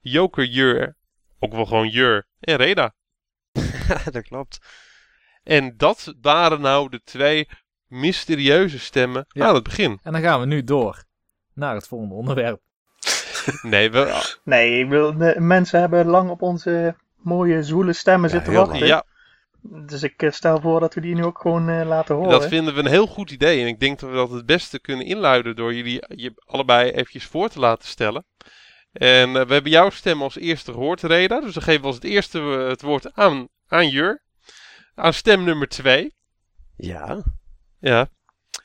Joker 0.00 0.44
Jur, 0.44 0.96
ook 1.38 1.52
wel 1.52 1.66
gewoon 1.66 1.88
Jur, 1.88 2.26
en 2.40 2.56
Reda. 2.56 2.94
dat 4.12 4.22
klopt. 4.28 4.58
En 5.42 5.76
dat 5.76 6.14
waren 6.20 6.60
nou 6.60 6.88
de 6.88 7.02
twee 7.02 7.48
mysterieuze 7.86 8.78
stemmen 8.78 9.24
Ja. 9.28 9.46
aan 9.46 9.54
het 9.54 9.62
begin. 9.64 9.98
en 10.02 10.12
dan 10.12 10.20
gaan 10.20 10.40
we 10.40 10.46
nu 10.46 10.64
door 10.64 11.04
naar 11.54 11.74
het 11.74 11.88
volgende 11.88 12.14
onderwerp. 12.14 12.60
Nee, 13.62 13.90
we, 13.90 14.36
Nee, 14.44 14.80
ik 14.80 14.88
wil, 14.88 15.16
de 15.16 15.34
mensen 15.38 15.80
hebben 15.80 16.06
lang 16.06 16.30
op 16.30 16.42
onze 16.42 16.96
mooie 17.16 17.62
zwoele 17.62 17.92
stemmen 17.92 18.30
Ja, 18.30 18.36
zitten 18.36 18.52
wachten. 18.52 18.86
ja, 18.86 19.04
Dus 19.62 20.02
ik 20.02 20.22
eh, 20.22 20.30
stel 20.30 20.60
voor 20.60 20.80
dat 20.80 20.94
we 20.94 21.00
die 21.00 21.14
nu 21.14 21.24
ook 21.24 21.38
gewoon 21.38 21.68
eh, 21.68 21.86
laten 21.86 22.14
horen. 22.14 22.30
Dat 22.30 22.46
vinden 22.48 22.74
we 22.74 22.80
een 22.80 22.86
heel 22.86 23.06
goed 23.06 23.30
idee. 23.30 23.60
En 23.60 23.66
ik 23.66 23.80
denk 23.80 23.98
dat 24.00 24.10
we 24.10 24.16
dat 24.16 24.30
het 24.30 24.46
beste 24.46 24.80
kunnen 24.80 25.06
inluiden 25.06 25.56
door 25.56 25.74
jullie 25.74 26.04
je 26.08 26.32
allebei 26.44 26.90
eventjes 26.90 27.24
voor 27.24 27.48
te 27.48 27.58
laten 27.58 27.88
stellen. 27.88 28.24
En 28.92 29.36
eh, 29.36 29.46
we 29.46 29.52
hebben 29.52 29.70
jouw 29.70 29.90
stem 29.90 30.22
als 30.22 30.36
eerste 30.36 30.72
gehoord, 30.72 31.02
Reda. 31.02 31.40
Dus 31.40 31.54
dan 31.54 31.62
geven 31.62 31.80
we 31.80 31.86
als 31.86 31.94
het 31.96 32.04
eerste 32.04 32.40
het 32.40 32.82
woord 32.82 33.14
aan, 33.14 33.48
aan 33.66 33.88
Jur. 33.88 34.22
Aan 34.94 35.12
stem 35.12 35.44
nummer 35.44 35.68
twee. 35.68 36.14
Ja, 36.76 37.22
Ja. 37.80 38.08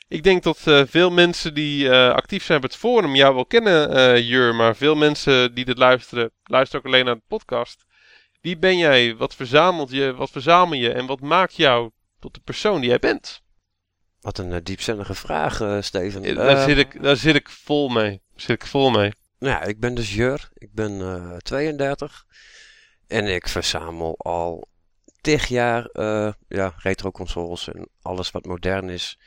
Ik 0.07 0.23
denk 0.23 0.43
dat 0.43 0.59
eh, 0.63 0.81
veel 0.85 1.11
mensen 1.11 1.53
die 1.53 1.89
eh, 1.89 2.13
actief 2.13 2.43
zijn 2.43 2.57
op 2.57 2.63
het 2.63 2.75
forum 2.75 3.15
jou 3.15 3.35
wel 3.35 3.45
kennen, 3.45 3.89
eh, 3.89 4.27
Jur. 4.29 4.55
Maar 4.55 4.75
veel 4.75 4.95
mensen 4.95 5.53
die 5.53 5.65
dit 5.65 5.77
luisteren, 5.77 6.31
luisteren 6.43 6.81
ook 6.85 6.91
alleen 6.91 7.05
naar 7.05 7.15
de 7.15 7.21
podcast. 7.27 7.85
Wie 8.41 8.57
ben 8.57 8.77
jij? 8.77 9.15
Wat 9.15 9.35
verzamelt 9.35 9.91
je? 9.91 10.13
Wat 10.15 10.29
verzamel 10.29 10.77
je? 10.77 10.91
En 10.91 11.05
wat 11.05 11.19
maakt 11.21 11.55
jou 11.55 11.91
tot 12.19 12.33
de 12.33 12.41
persoon 12.43 12.79
die 12.79 12.89
jij 12.89 12.99
bent? 12.99 13.41
wat 14.21 14.37
een 14.37 14.63
diepzinnige 14.63 15.13
vraag, 15.13 15.83
Steven. 15.83 16.35
Daar, 16.35 16.69
zit 16.69 16.77
ik, 16.77 17.01
daar 17.01 17.15
zit 17.15 17.35
ik 17.35 17.49
vol 17.49 17.89
mee. 17.89 18.09
Daar 18.09 18.41
zit 18.41 18.49
ik 18.49 18.67
vol 18.67 18.89
mee. 18.89 19.13
Nou 19.39 19.53
ja, 19.53 19.63
ik 19.63 19.79
ben 19.79 19.93
dus 19.93 20.13
Jur. 20.13 20.49
Ik 20.53 20.73
ben 20.73 21.01
eh 21.01 21.37
32. 21.37 22.25
En 23.07 23.25
ik 23.25 23.47
verzamel 23.47 24.15
al 24.17 24.67
tig 25.21 25.47
jaar 25.47 25.89
ja, 26.47 26.73
retro 26.77 27.11
consoles 27.11 27.67
en 27.73 27.89
alles 28.01 28.31
wat 28.31 28.45
modern 28.45 28.89
is. 28.89 29.17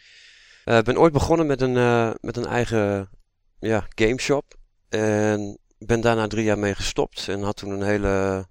Ik 0.67 0.85
ben 0.85 0.99
ooit 0.99 1.13
begonnen 1.13 1.47
met 1.47 1.61
een, 1.61 1.77
eh, 1.77 2.11
met 2.21 2.37
een 2.37 2.47
eigen 2.47 3.11
ja, 3.59 3.87
gameshop. 3.89 4.55
En 4.89 5.59
ben 5.79 6.01
daarna 6.01 6.27
drie 6.27 6.45
jaar 6.45 6.59
mee 6.59 6.75
gestopt. 6.75 7.29
En 7.29 7.43
had 7.43 7.57
toen 7.57 7.71
een 7.71 7.83
hele, 7.83 8.47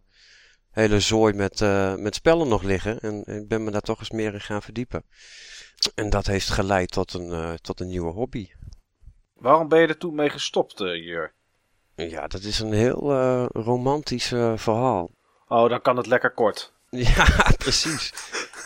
hele 0.72 1.00
zooi 1.00 1.34
met, 1.34 1.62
eh, 1.62 1.96
met 1.96 2.16
spellen 2.16 2.48
nog 2.48 2.64
liggen. 2.64 3.00
En 3.00 3.24
ik 3.26 3.48
ben 3.48 3.64
me 3.64 3.72
daar 3.72 3.82
toch 3.82 4.00
eens 4.00 4.12
meer 4.12 4.34
in 4.34 4.42
gaan 4.42 4.62
verdiepen. 4.62 5.04
En 5.96 6.10
dat 6.10 6.26
heeft 6.26 6.50
geleid 6.50 6.92
tot 6.92 7.14
een, 7.14 7.32
eh, 7.32 7.54
tot 7.54 7.80
een 7.80 7.88
nieuwe 7.88 8.12
hobby. 8.12 8.50
Waarom 9.34 9.68
ben 9.68 9.82
je 9.82 9.88
er 9.88 9.98
toen 9.98 10.16
mee 10.16 10.30
gestopt, 10.30 10.82
eh, 10.82 10.96
Jur? 11.06 11.34
Ja, 11.96 12.28
dat 12.28 12.42
is 12.42 12.60
een 12.60 12.74
heel 12.74 13.12
eh, 13.12 13.46
romantisch 13.52 14.32
eh, 14.32 14.58
verhaal. 14.58 15.12
Oh, 15.48 15.70
dan 15.70 15.82
kan 15.82 15.98
het 15.98 16.08
lekker 16.08 16.34
kort. 16.34 16.74
Ja, 17.16 17.26
precies. 17.58 18.14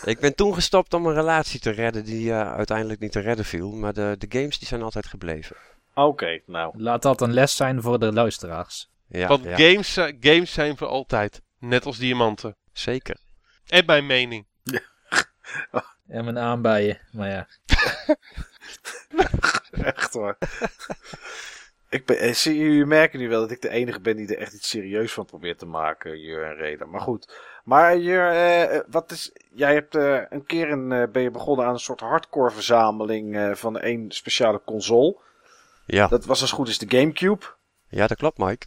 ik 0.04 0.20
ben 0.20 0.34
toen 0.34 0.54
gestopt 0.54 0.94
om 0.94 1.06
een 1.06 1.14
relatie 1.14 1.60
te 1.60 1.70
redden 1.70 2.04
die 2.04 2.30
eh, 2.32 2.52
uiteindelijk 2.54 3.00
niet 3.00 3.12
te 3.12 3.20
redden 3.20 3.44
viel. 3.44 3.70
Maar 3.70 3.92
de, 3.92 4.14
de 4.18 4.26
games 4.38 4.58
die 4.58 4.68
zijn 4.68 4.82
altijd 4.82 5.06
gebleven. 5.06 5.56
Oké, 5.94 6.40
nou. 6.46 6.72
Laat 6.82 7.02
dat 7.02 7.20
een 7.20 7.32
les 7.32 7.56
zijn 7.56 7.82
voor 7.82 7.98
de 7.98 8.12
luisteraars. 8.12 8.90
Ja, 9.08 9.28
Want 9.28 9.44
ja, 9.44 9.56
games, 9.56 9.92
zi- 9.92 10.16
games 10.20 10.52
zijn 10.52 10.76
voor 10.76 10.86
altijd. 10.88 11.42
Net 11.58 11.86
als 11.86 11.98
diamanten. 11.98 12.56
zeker. 12.72 13.16
En 13.66 13.84
mijn 13.86 14.06
mening. 14.06 14.46
En 16.08 16.24
mijn 16.24 16.38
aanbijen. 16.38 17.00
Maar 17.12 17.28
ja. 17.28 17.46
Echt 19.70 20.12
hoor. 20.12 20.38
ik 21.88 22.06
ben, 22.06 22.18
eh, 22.18 22.32
zie, 22.34 22.56
jullie 22.58 22.84
merken 22.86 23.18
nu 23.18 23.28
wel 23.28 23.40
dat 23.40 23.50
ik 23.50 23.60
de 23.60 23.68
enige 23.68 24.00
ben 24.00 24.16
die 24.16 24.26
er 24.34 24.38
echt 24.42 24.52
iets 24.52 24.68
serieus 24.68 25.12
van 25.12 25.24
probeert 25.24 25.58
te 25.58 25.66
maken, 25.66 26.20
Jur 26.20 26.44
en 26.44 26.54
Reda. 26.54 26.84
Maar 26.86 27.00
goed. 27.00 27.32
Maar 27.64 27.98
Jur, 27.98 28.30
eh, 28.30 28.76
eh, 28.76 28.84
wat 28.90 29.10
is, 29.10 29.32
jij 29.54 29.72
hebt 29.72 29.94
eh, 29.94 30.20
een 30.28 30.46
keer 30.46 30.70
een, 30.70 31.12
ben 31.12 31.22
je 31.22 31.30
begonnen 31.30 31.66
aan 31.66 31.72
een 31.72 31.78
soort 31.78 32.00
hardcore 32.00 32.50
verzameling 32.50 33.58
van 33.58 33.78
één 33.78 34.10
speciale 34.10 34.60
console. 34.64 35.16
Ja. 35.86 36.06
Dat 36.06 36.24
was 36.24 36.40
als 36.40 36.52
goed 36.52 36.68
is 36.68 36.78
de 36.78 36.98
Gamecube. 36.98 37.46
ja, 37.88 38.06
dat 38.06 38.16
klopt, 38.16 38.38
Mike. 38.38 38.66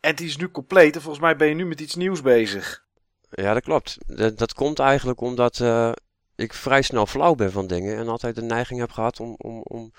En 0.00 0.14
die 0.14 0.26
is 0.26 0.36
nu 0.36 0.50
compleet 0.50 0.94
en 0.94 1.00
volgens 1.00 1.24
mij 1.24 1.36
ben 1.36 1.48
je 1.48 1.54
nu 1.54 1.66
met 1.66 1.80
iets 1.80 1.94
nieuws 1.94 2.22
bezig. 2.22 2.84
Ja, 3.30 3.54
dat 3.54 3.62
klopt. 3.62 3.96
Dat, 4.06 4.38
dat 4.38 4.54
komt 4.54 4.78
eigenlijk 4.78 5.20
omdat 5.20 5.60
ik 6.36 6.54
vrij 6.54 6.82
snel 6.82 7.06
flauw 7.06 7.34
ben 7.34 7.52
van 7.52 7.66
dingen. 7.66 7.96
En 7.96 8.08
altijd 8.08 8.34
de 8.34 8.42
neiging 8.42 8.80
heb 8.80 8.90
gehad 8.90 9.20
om, 9.20 9.34
om, 9.38 9.60
om, 9.62 9.92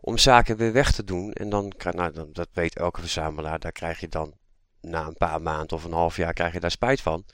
om 0.00 0.18
zaken 0.18 0.56
weer 0.56 0.72
weg 0.72 0.92
te 0.92 1.04
doen. 1.04 1.32
En 1.32 1.48
dan, 1.48 1.72
nou, 1.90 2.12
dan, 2.12 2.28
dat 2.32 2.48
weet 2.52 2.76
elke 2.76 3.00
verzamelaar. 3.00 3.58
Daar 3.58 3.72
krijg 3.72 4.00
je 4.00 4.08
dan 4.08 4.34
na 4.80 5.06
een 5.06 5.16
paar 5.16 5.42
maanden 5.42 5.76
of 5.76 5.84
een 5.84 5.92
half 5.92 6.16
jaar 6.16 6.32
krijg 6.32 6.52
je 6.52 6.60
daar 6.60 6.70
spijt 6.70 7.00
van. 7.00 7.24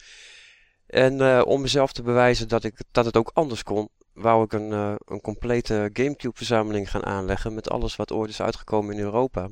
En 0.87 1.21
eh, 1.21 1.43
om 1.45 1.61
mezelf 1.61 1.93
te 1.93 2.03
bewijzen 2.03 2.49
dat, 2.49 2.65
ik, 2.65 2.75
dat 2.91 3.05
het 3.05 3.17
ook 3.17 3.31
anders 3.35 3.63
kon, 3.63 3.89
wou 4.13 4.45
ik 4.45 4.53
een, 4.53 4.73
eh, 4.73 4.95
een 5.05 5.21
complete 5.21 5.91
Gamecube 5.93 6.37
verzameling 6.37 6.91
gaan 6.91 7.05
aanleggen. 7.05 7.55
Met 7.55 7.71
alles 7.71 7.97
wat 7.97 8.13
ooit 8.13 8.31
is 8.31 8.43
uitgekomen 8.43 8.95
in 8.95 9.01
Europa. 9.01 9.49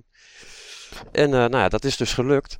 En 1.12 1.24
eh, 1.24 1.30
nou 1.30 1.56
ja, 1.56 1.68
dat 1.68 1.84
is 1.84 1.96
dus 1.96 2.12
gelukt. 2.12 2.58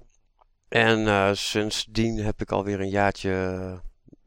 En 0.69 1.37
sindsdien 1.37 2.19
heb 2.19 2.41
ik 2.41 2.53
alweer 2.53 2.81
een 2.81 2.89
jaartje 2.89 3.81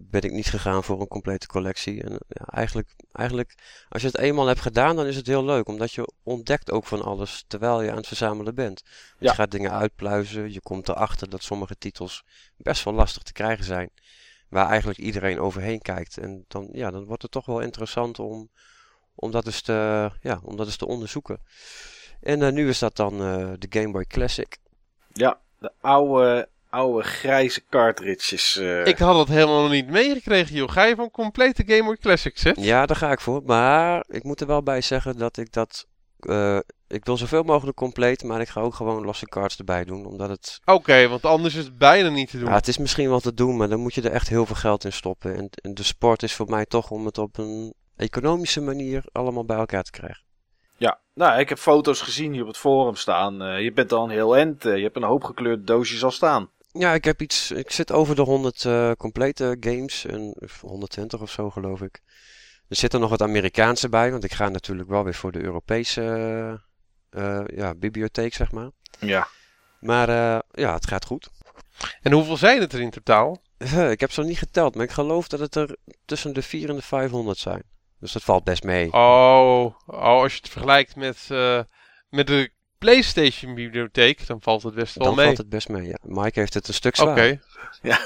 ben 0.09 0.21
ik 0.21 0.31
niet 0.31 0.47
gegaan 0.49 0.83
voor 0.83 1.01
een 1.01 1.07
complete 1.07 1.47
collectie. 1.47 2.03
En 2.03 2.11
eh, 2.11 2.17
ja, 2.27 2.45
eigenlijk, 2.45 2.95
eigenlijk, 3.11 3.55
als 3.89 4.01
je 4.01 4.07
het 4.07 4.17
eenmaal 4.17 4.47
hebt 4.47 4.59
gedaan, 4.61 4.95
dan 4.95 5.05
is 5.05 5.15
het 5.15 5.27
heel 5.27 5.45
leuk. 5.45 5.67
Omdat 5.67 5.91
je 5.93 6.13
ontdekt 6.23 6.71
ook 6.71 6.85
van 6.85 7.01
alles 7.01 7.43
terwijl 7.47 7.81
je 7.81 7.89
aan 7.91 7.97
het 7.97 8.07
verzamelen 8.07 8.55
bent. 8.55 8.83
Je 9.19 9.25
Ja. 9.25 9.33
gaat 9.33 9.51
dingen 9.51 9.71
uitpluizen. 9.71 10.53
Je 10.53 10.61
komt 10.61 10.89
erachter 10.89 11.29
dat 11.29 11.43
sommige 11.43 11.77
titels 11.77 12.23
best 12.57 12.83
wel 12.83 12.93
lastig 12.93 13.23
te 13.23 13.33
krijgen 13.33 13.65
zijn. 13.65 13.89
Waar 14.49 14.67
eigenlijk 14.69 14.99
iedereen 14.99 15.39
overheen 15.39 15.81
kijkt. 15.81 16.17
En 16.17 16.45
dan, 16.47 16.69
ja, 16.71 16.91
dan 16.91 17.05
wordt 17.05 17.21
het 17.21 17.31
toch 17.31 17.45
wel 17.45 17.59
interessant 17.59 18.19
om, 18.19 18.49
om, 19.15 19.31
dat, 19.31 19.45
eens 19.45 19.61
te, 19.61 20.11
ja, 20.21 20.39
om 20.43 20.55
dat 20.57 20.65
eens 20.65 20.77
te 20.77 20.87
onderzoeken. 20.87 21.39
En 22.21 22.41
eh, 22.41 22.51
nu 22.51 22.69
is 22.69 22.79
dat 22.79 22.95
dan 22.95 23.13
eh, 23.13 23.51
de 23.59 23.67
Game 23.79 23.91
Boy 23.91 24.05
Classic. 24.05 24.57
Ja, 25.13 25.39
de 25.59 25.71
oude, 25.81 26.49
oude 26.73 27.03
grijze 27.03 27.61
cartridges. 27.69 28.57
eh. 28.57 28.85
Ik 28.85 28.97
had 28.97 29.17
het 29.17 29.27
helemaal 29.27 29.67
niet 29.67 29.89
meegekregen, 29.89 30.55
joh. 30.55 30.69
Ga 30.69 30.83
je 30.83 30.95
van 30.95 31.11
complete 31.11 31.63
Game 31.65 31.83
Boy 31.83 31.97
Classics, 31.97 32.43
hè? 32.43 32.51
Ja, 32.55 32.85
daar 32.85 32.95
ga 32.97 33.11
ik 33.11 33.19
voor. 33.19 33.41
Maar 33.45 34.03
ik 34.07 34.23
moet 34.23 34.41
er 34.41 34.47
wel 34.47 34.63
bij 34.63 34.81
zeggen 34.81 35.17
dat 35.17 35.37
ik 35.37 35.51
dat. 35.51 35.87
eh, 36.19 36.57
ik 36.87 37.05
wil 37.05 37.17
zoveel 37.17 37.43
mogelijk 37.43 37.77
compleet, 37.77 38.23
maar 38.23 38.41
ik 38.41 38.47
ga 38.49 38.61
ook 38.61 38.73
gewoon 38.73 39.05
losse 39.05 39.25
cards 39.25 39.57
erbij 39.57 39.85
doen. 39.85 40.05
Omdat 40.05 40.29
het. 40.29 40.59
Oké, 40.65 41.07
want 41.07 41.25
anders 41.25 41.55
is 41.55 41.63
het 41.63 41.77
bijna 41.77 42.09
niet 42.09 42.29
te 42.29 42.37
doen. 42.39 42.47
Ja, 42.49 42.53
het 42.55 42.67
is 42.67 42.77
misschien 42.77 43.09
wel 43.09 43.19
te 43.19 43.33
doen, 43.33 43.57
maar 43.57 43.69
dan 43.69 43.79
moet 43.79 43.93
je 43.93 44.01
er 44.01 44.11
echt 44.11 44.29
heel 44.29 44.45
veel 44.45 44.55
geld 44.55 44.83
in 44.83 44.93
stoppen. 44.93 45.35
En, 45.35 45.49
en 45.61 45.73
de 45.73 45.83
sport 45.83 46.23
is 46.23 46.33
voor 46.33 46.49
mij 46.49 46.65
toch 46.65 46.89
om 46.91 47.05
het 47.05 47.17
op 47.17 47.37
een 47.37 47.73
economische 47.95 48.61
manier 48.61 49.03
allemaal 49.11 49.45
bij 49.45 49.57
elkaar 49.57 49.83
te 49.83 49.91
krijgen. 49.91 50.23
Ja, 50.77 50.99
nou, 51.13 51.39
ik 51.39 51.49
heb 51.49 51.57
foto's 51.57 52.01
gezien 52.01 52.31
die 52.31 52.41
op 52.41 52.47
het 52.47 52.57
forum 52.57 52.95
staan. 52.95 53.41
Eh, 53.41 53.61
je 53.61 53.71
bent 53.71 53.91
al 53.91 54.03
een 54.03 54.09
heel 54.09 54.37
end. 54.37 54.63
je 54.63 54.69
hebt 54.69 54.95
een 54.95 55.03
hoop 55.03 55.23
gekleurde 55.23 55.63
doosjes 55.63 56.03
al 56.03 56.11
staan. 56.11 56.49
Ja, 56.73 56.93
ik 56.93 57.05
heb 57.05 57.21
iets. 57.21 57.51
Ik 57.51 57.71
zit 57.71 57.91
over 57.91 58.15
de 58.15 58.21
100 58.21 58.65
eh, 58.65 58.91
complete 58.97 59.57
games. 59.59 60.05
En, 60.05 60.35
of 60.39 60.61
120 60.61 61.21
of 61.21 61.31
zo, 61.31 61.49
geloof 61.49 61.81
ik. 61.81 62.01
Er 62.67 62.75
zit 62.75 62.93
er 62.93 62.99
nog 62.99 63.09
wat 63.09 63.21
Amerikaanse 63.21 63.89
bij, 63.89 64.11
want 64.11 64.23
ik 64.23 64.33
ga 64.33 64.49
natuurlijk 64.49 64.89
wel 64.89 65.03
weer 65.03 65.13
voor 65.13 65.31
de 65.31 65.43
Europese 65.43 66.01
eh, 67.09 67.39
eh, 67.39 67.45
ja, 67.55 67.75
bibliotheek, 67.75 68.33
zeg 68.33 68.51
maar. 68.51 68.69
Ja. 68.99 69.27
Maar 69.79 70.09
ja, 70.51 70.73
het 70.73 70.87
gaat 70.87 71.05
goed. 71.05 71.29
En 72.01 72.11
hoeveel 72.11 72.37
zijn 72.37 72.61
het 72.61 72.73
er 72.73 72.81
in 72.81 72.89
totaal? 72.89 73.41
Ik 73.89 73.99
heb 73.99 74.11
ze 74.11 74.19
nog 74.19 74.29
niet 74.29 74.37
geteld, 74.37 74.75
maar 74.75 74.85
ik 74.85 74.91
geloof 74.91 75.27
dat 75.27 75.39
het 75.39 75.55
er 75.55 75.75
tussen 76.05 76.33
de 76.33 76.41
4 76.41 76.69
en 76.69 76.75
de 76.75 76.81
500 76.81 77.37
zijn. 77.37 77.63
Dus 77.99 78.11
dat 78.11 78.23
valt 78.23 78.43
best 78.43 78.63
mee. 78.63 78.93
Oh, 78.93 79.75
oh 79.85 79.97
als 79.97 80.33
je 80.33 80.37
het 80.37 80.49
vergelijkt 80.49 80.95
met, 80.95 81.27
met 82.09 82.27
de 82.27 82.51
PlayStation 82.83 83.55
bibliotheek, 83.55 84.27
dan 84.27 84.41
valt 84.41 84.63
het 84.63 84.73
best 84.75 84.95
wel 84.95 85.07
Dan 85.07 85.15
mee. 85.15 85.25
valt 85.25 85.37
het 85.37 85.49
best 85.49 85.69
mee, 85.69 85.87
ja. 85.87 85.97
Mike 86.01 86.39
heeft 86.39 86.53
het 86.53 86.67
een 86.67 86.73
stuk 86.73 86.97
Oké. 86.99 87.11
zwaar. 87.11 87.39
Ja. 87.91 87.99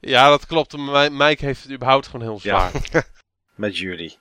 ja, 0.00 0.28
dat 0.28 0.46
klopt. 0.46 0.76
Mi- 0.76 1.08
Mike 1.10 1.44
heeft 1.44 1.62
het 1.62 1.72
überhaupt 1.72 2.06
gewoon 2.06 2.26
heel 2.26 2.40
Ja. 2.42 2.70
zwaar. 2.70 3.04
Met 3.54 3.78
jullie. 3.78 4.18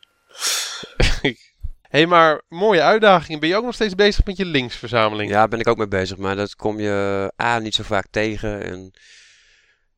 Hé, 1.21 1.35
hey, 1.81 2.05
maar 2.07 2.41
mooie 2.49 2.81
uitdaging. 2.81 3.39
Ben 3.39 3.49
je 3.49 3.55
ook 3.55 3.63
nog 3.63 3.73
steeds 3.73 3.95
bezig 3.95 4.25
met 4.25 4.37
je 4.37 4.45
linksverzameling? 4.45 5.29
Ja, 5.31 5.47
ben 5.47 5.59
ik 5.59 5.67
ook 5.67 5.77
mee 5.77 5.87
bezig, 5.87 6.17
maar 6.17 6.35
dat 6.35 6.55
kom 6.55 6.79
je 6.79 7.31
A 7.41 7.59
niet 7.59 7.75
zo 7.75 7.83
vaak 7.83 8.07
tegen. 8.11 8.63
En 8.63 8.93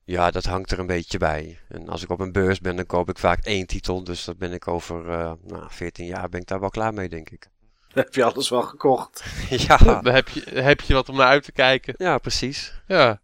ja, 0.04 0.32
dat 0.32 0.46
hangt 0.46 0.72
er 0.72 0.80
een 0.80 0.88
beetje 0.88 1.18
bij. 1.18 1.60
En 1.70 1.90
als 1.90 2.04
ik 2.04 2.10
op 2.10 2.20
een 2.20 2.32
beurs 2.32 2.60
ben, 2.60 2.76
dan 2.76 2.86
koop 2.86 3.10
ik 3.10 3.18
vaak 3.18 3.40
één 3.46 3.68
titel. 3.68 4.04
Dus 4.04 4.24
dat 4.24 4.38
ben 4.38 4.54
ik 4.54 4.68
over 4.68 5.10
eh 5.10 5.32
nou, 5.44 5.66
14 5.70 6.06
jaar 6.06 6.30
ben 6.30 6.42
ik 6.42 6.48
daar 6.48 6.60
wel 6.60 6.70
klaar 6.70 6.94
mee, 6.94 7.10
denk 7.10 7.30
ik. 7.30 7.48
Dan 7.94 8.04
heb 8.04 8.14
je 8.14 8.24
alles 8.24 8.50
wel 8.50 8.62
gekocht. 8.62 9.24
ja, 9.68 9.78
Dan 9.78 10.14
heb 10.14 10.30
je, 10.30 10.42
heb 10.54 10.82
je 10.82 10.94
wat 10.94 11.10
om 11.10 11.16
naar 11.16 11.28
uit 11.28 11.44
te 11.44 11.52
kijken. 11.52 11.94
ja, 11.98 12.18
precies. 12.18 12.74
Ja. 12.88 13.22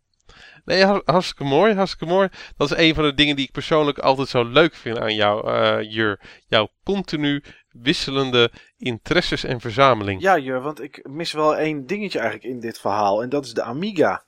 Nee, 0.66 0.86
har- 0.86 1.02
hartstikke 1.06 1.44
mooi, 1.44 1.74
hartstikke 1.74 2.06
mooi. 2.14 2.30
Dat 2.58 2.72
is 2.72 2.78
een 2.78 2.94
van 2.96 3.04
de 3.04 3.14
dingen 3.14 3.36
die 3.36 3.46
ik 3.46 3.52
persoonlijk 3.52 3.98
altijd 4.00 4.28
zo 4.28 4.44
leuk 4.44 4.76
vind 4.76 4.98
aan 5.00 5.16
jou, 5.16 5.52
eh 5.54 5.92
Jur. 5.92 6.20
Jouw 6.48 6.68
continu 6.84 7.44
wisselende 7.72 8.52
interesses 8.78 9.44
en 9.44 9.60
verzameling. 9.62 10.22
Ja, 10.22 10.38
Jur, 10.38 10.62
want 10.62 10.82
ik 10.82 11.08
mis 11.10 11.32
wel 11.32 11.56
één 11.56 11.86
dingetje 11.86 12.20
eigenlijk 12.20 12.54
in 12.54 12.60
dit 12.60 12.80
verhaal. 12.80 13.22
En 13.22 13.30
dat 13.30 13.46
is 13.46 13.54
de 13.54 13.64
Amiga. 13.64 14.24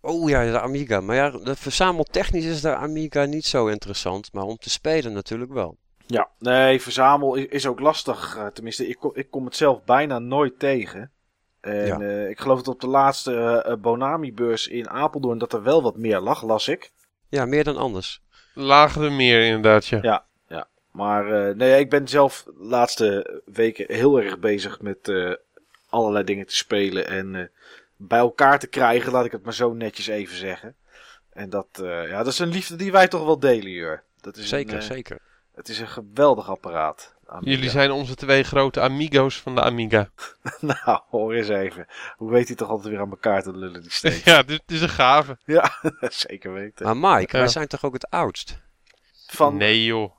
Oh 0.00 0.28
ja, 0.30 0.44
de 0.50 0.60
Amiga. 0.60 1.00
Maar 1.00 1.16
ja, 1.16 1.32
verzameltechnisch 1.54 2.44
is 2.44 2.60
de 2.60 2.74
Amiga 2.74 3.24
niet 3.24 3.46
zo 3.46 3.66
interessant. 3.66 4.32
Maar 4.32 4.44
om 4.44 4.56
te 4.56 4.70
spelen 4.70 5.12
natuurlijk 5.12 5.52
wel. 5.52 5.76
Ja, 6.06 6.28
nee, 6.38 6.82
verzamel 6.82 7.34
is, 7.34 7.46
is 7.46 7.66
ook 7.66 7.80
lastig. 7.80 8.36
eh, 8.36 8.46
tenminste, 8.46 8.88
ik 8.88 8.96
kom, 8.98 9.10
ik 9.14 9.30
kom 9.30 9.44
het 9.44 9.56
zelf 9.56 9.84
bijna 9.84 10.18
nooit 10.18 10.58
tegen. 10.58 11.10
En 11.60 11.86
Ja. 11.86 12.00
eh, 12.00 12.28
ik 12.28 12.40
geloof 12.40 12.62
dat 12.62 12.74
op 12.74 12.80
de 12.80 12.86
laatste 12.86 13.62
eh, 13.66 13.74
Bonami-beurs 13.76 14.68
in 14.68 14.90
Apeldoorn 14.90 15.38
dat 15.38 15.52
er 15.52 15.62
wel 15.62 15.82
wat 15.82 15.96
meer 15.96 16.20
lag, 16.20 16.42
las 16.42 16.68
ik. 16.68 16.90
Ja, 17.28 17.46
meer 17.46 17.64
dan 17.64 17.76
anders. 17.76 18.22
lagere 18.54 19.10
meer 19.10 19.44
inderdaad, 19.44 19.86
ja. 19.86 19.98
Ja. 20.02 20.24
Maar 20.90 21.48
eh, 21.48 21.54
nee, 21.54 21.78
ik 21.80 21.90
ben 21.90 22.08
zelf 22.08 22.42
de 22.46 22.52
laatste 22.64 23.40
weken 23.44 23.94
heel 23.94 24.20
erg 24.22 24.38
bezig 24.38 24.80
met 24.80 25.08
eh, 25.08 25.32
allerlei 25.88 26.24
dingen 26.24 26.46
te 26.46 26.56
spelen 26.56 27.06
en 27.06 27.34
eh, 27.34 27.44
bij 27.96 28.18
elkaar 28.18 28.58
te 28.58 28.66
krijgen, 28.66 29.12
laat 29.12 29.24
ik 29.24 29.32
het 29.32 29.44
maar 29.44 29.54
zo 29.54 29.72
netjes 29.72 30.06
even 30.06 30.36
zeggen. 30.36 30.74
En 31.32 31.50
dat, 31.50 31.66
eh, 31.82 32.08
ja, 32.08 32.18
dat 32.18 32.32
is 32.32 32.38
een 32.38 32.48
liefde 32.48 32.76
die 32.76 32.92
wij 32.92 33.08
toch 33.08 33.24
wel 33.24 33.38
delen, 33.38 33.70
Jur. 33.70 34.02
Dat 34.20 34.36
is 34.36 34.48
Zeker, 34.48 34.74
een, 34.76 34.82
zeker. 34.82 35.18
Het 35.54 35.68
is 35.68 35.78
een 35.80 35.88
geweldig 35.88 36.48
apparaat. 36.50 37.14
Amiga. 37.26 37.50
Jullie 37.50 37.70
zijn 37.70 37.90
onze 37.90 38.14
twee 38.14 38.42
grote 38.42 38.80
amigo's 38.80 39.40
van 39.40 39.54
de 39.54 39.62
Amiga. 39.62 40.08
nou, 40.60 41.00
hoor 41.10 41.32
eens 41.34 41.48
even. 41.48 41.86
Hoe 42.16 42.30
weet 42.30 42.46
hij 42.46 42.56
toch 42.56 42.68
altijd 42.68 42.88
weer 42.88 43.00
aan 43.00 43.10
elkaar 43.10 43.42
te 43.42 43.56
lullen 43.56 43.82
die 43.82 43.90
steeds? 43.90 44.24
ja, 44.32 44.42
dit 44.42 44.62
is 44.66 44.80
een 44.80 44.88
gave. 44.88 45.38
ja, 45.44 45.70
zeker 46.26 46.52
weten. 46.52 46.84
Maar 46.86 46.96
Mike, 47.18 47.36
Ja. 47.36 47.42
wij 47.42 47.48
zijn 47.52 47.66
toch 47.68 47.84
ook 47.84 47.92
het 47.92 48.10
oudst 48.10 48.60
Van, 49.26 49.56
Nee 49.56 49.84
joh. 49.84 50.12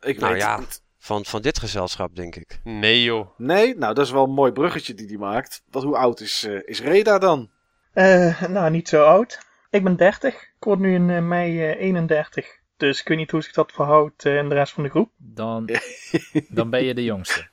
ik 0.00 0.18
Nou 0.18 0.32
weet 0.32 0.42
ja. 0.42 0.50
het 0.50 0.60
niet. 0.60 0.82
van, 0.98 1.24
van 1.24 1.42
dit 1.42 1.58
gezelschap, 1.58 2.16
denk 2.16 2.36
ik. 2.36 2.60
Nee 2.64 3.02
joh. 3.02 3.28
Nee, 3.36 3.76
nou 3.76 3.94
dat 3.94 4.04
is 4.06 4.12
wel 4.12 4.24
een 4.24 4.30
mooi 4.34 4.52
bruggetje 4.52 4.94
die 4.94 5.06
hij 5.06 5.16
maakt. 5.16 5.62
Wat, 5.70 5.82
hoe 5.82 5.96
oud 5.96 6.20
is, 6.20 6.44
eh, 6.44 6.58
is 6.64 6.80
Reda 6.80 7.18
dan? 7.18 7.50
Eh, 7.92 8.42
nou, 8.42 8.70
niet 8.70 8.88
zo 8.88 9.04
oud. 9.04 9.38
Ik 9.70 9.84
ben 9.84 9.96
30. 9.96 10.34
Ik 10.34 10.64
word 10.66 10.78
nu 10.78 10.94
in 10.94 11.10
eh, 11.10 11.22
mei 11.22 11.62
eh, 11.70 11.80
31. 11.80 12.58
Dus 12.80 13.00
ik 13.00 13.08
weet 13.08 13.18
niet 13.18 13.30
hoe 13.30 13.42
zich 13.42 13.52
dat 13.52 13.72
verhoudt 13.72 14.24
eh, 14.24 14.36
in 14.36 14.48
de 14.48 14.54
rest 14.54 14.72
van 14.72 14.82
de 14.82 14.90
groep. 14.90 15.10
Dan, 15.16 15.68
dan 16.48 16.70
ben 16.70 16.84
je 16.84 16.94
de 16.94 17.04
jongste. 17.04 17.48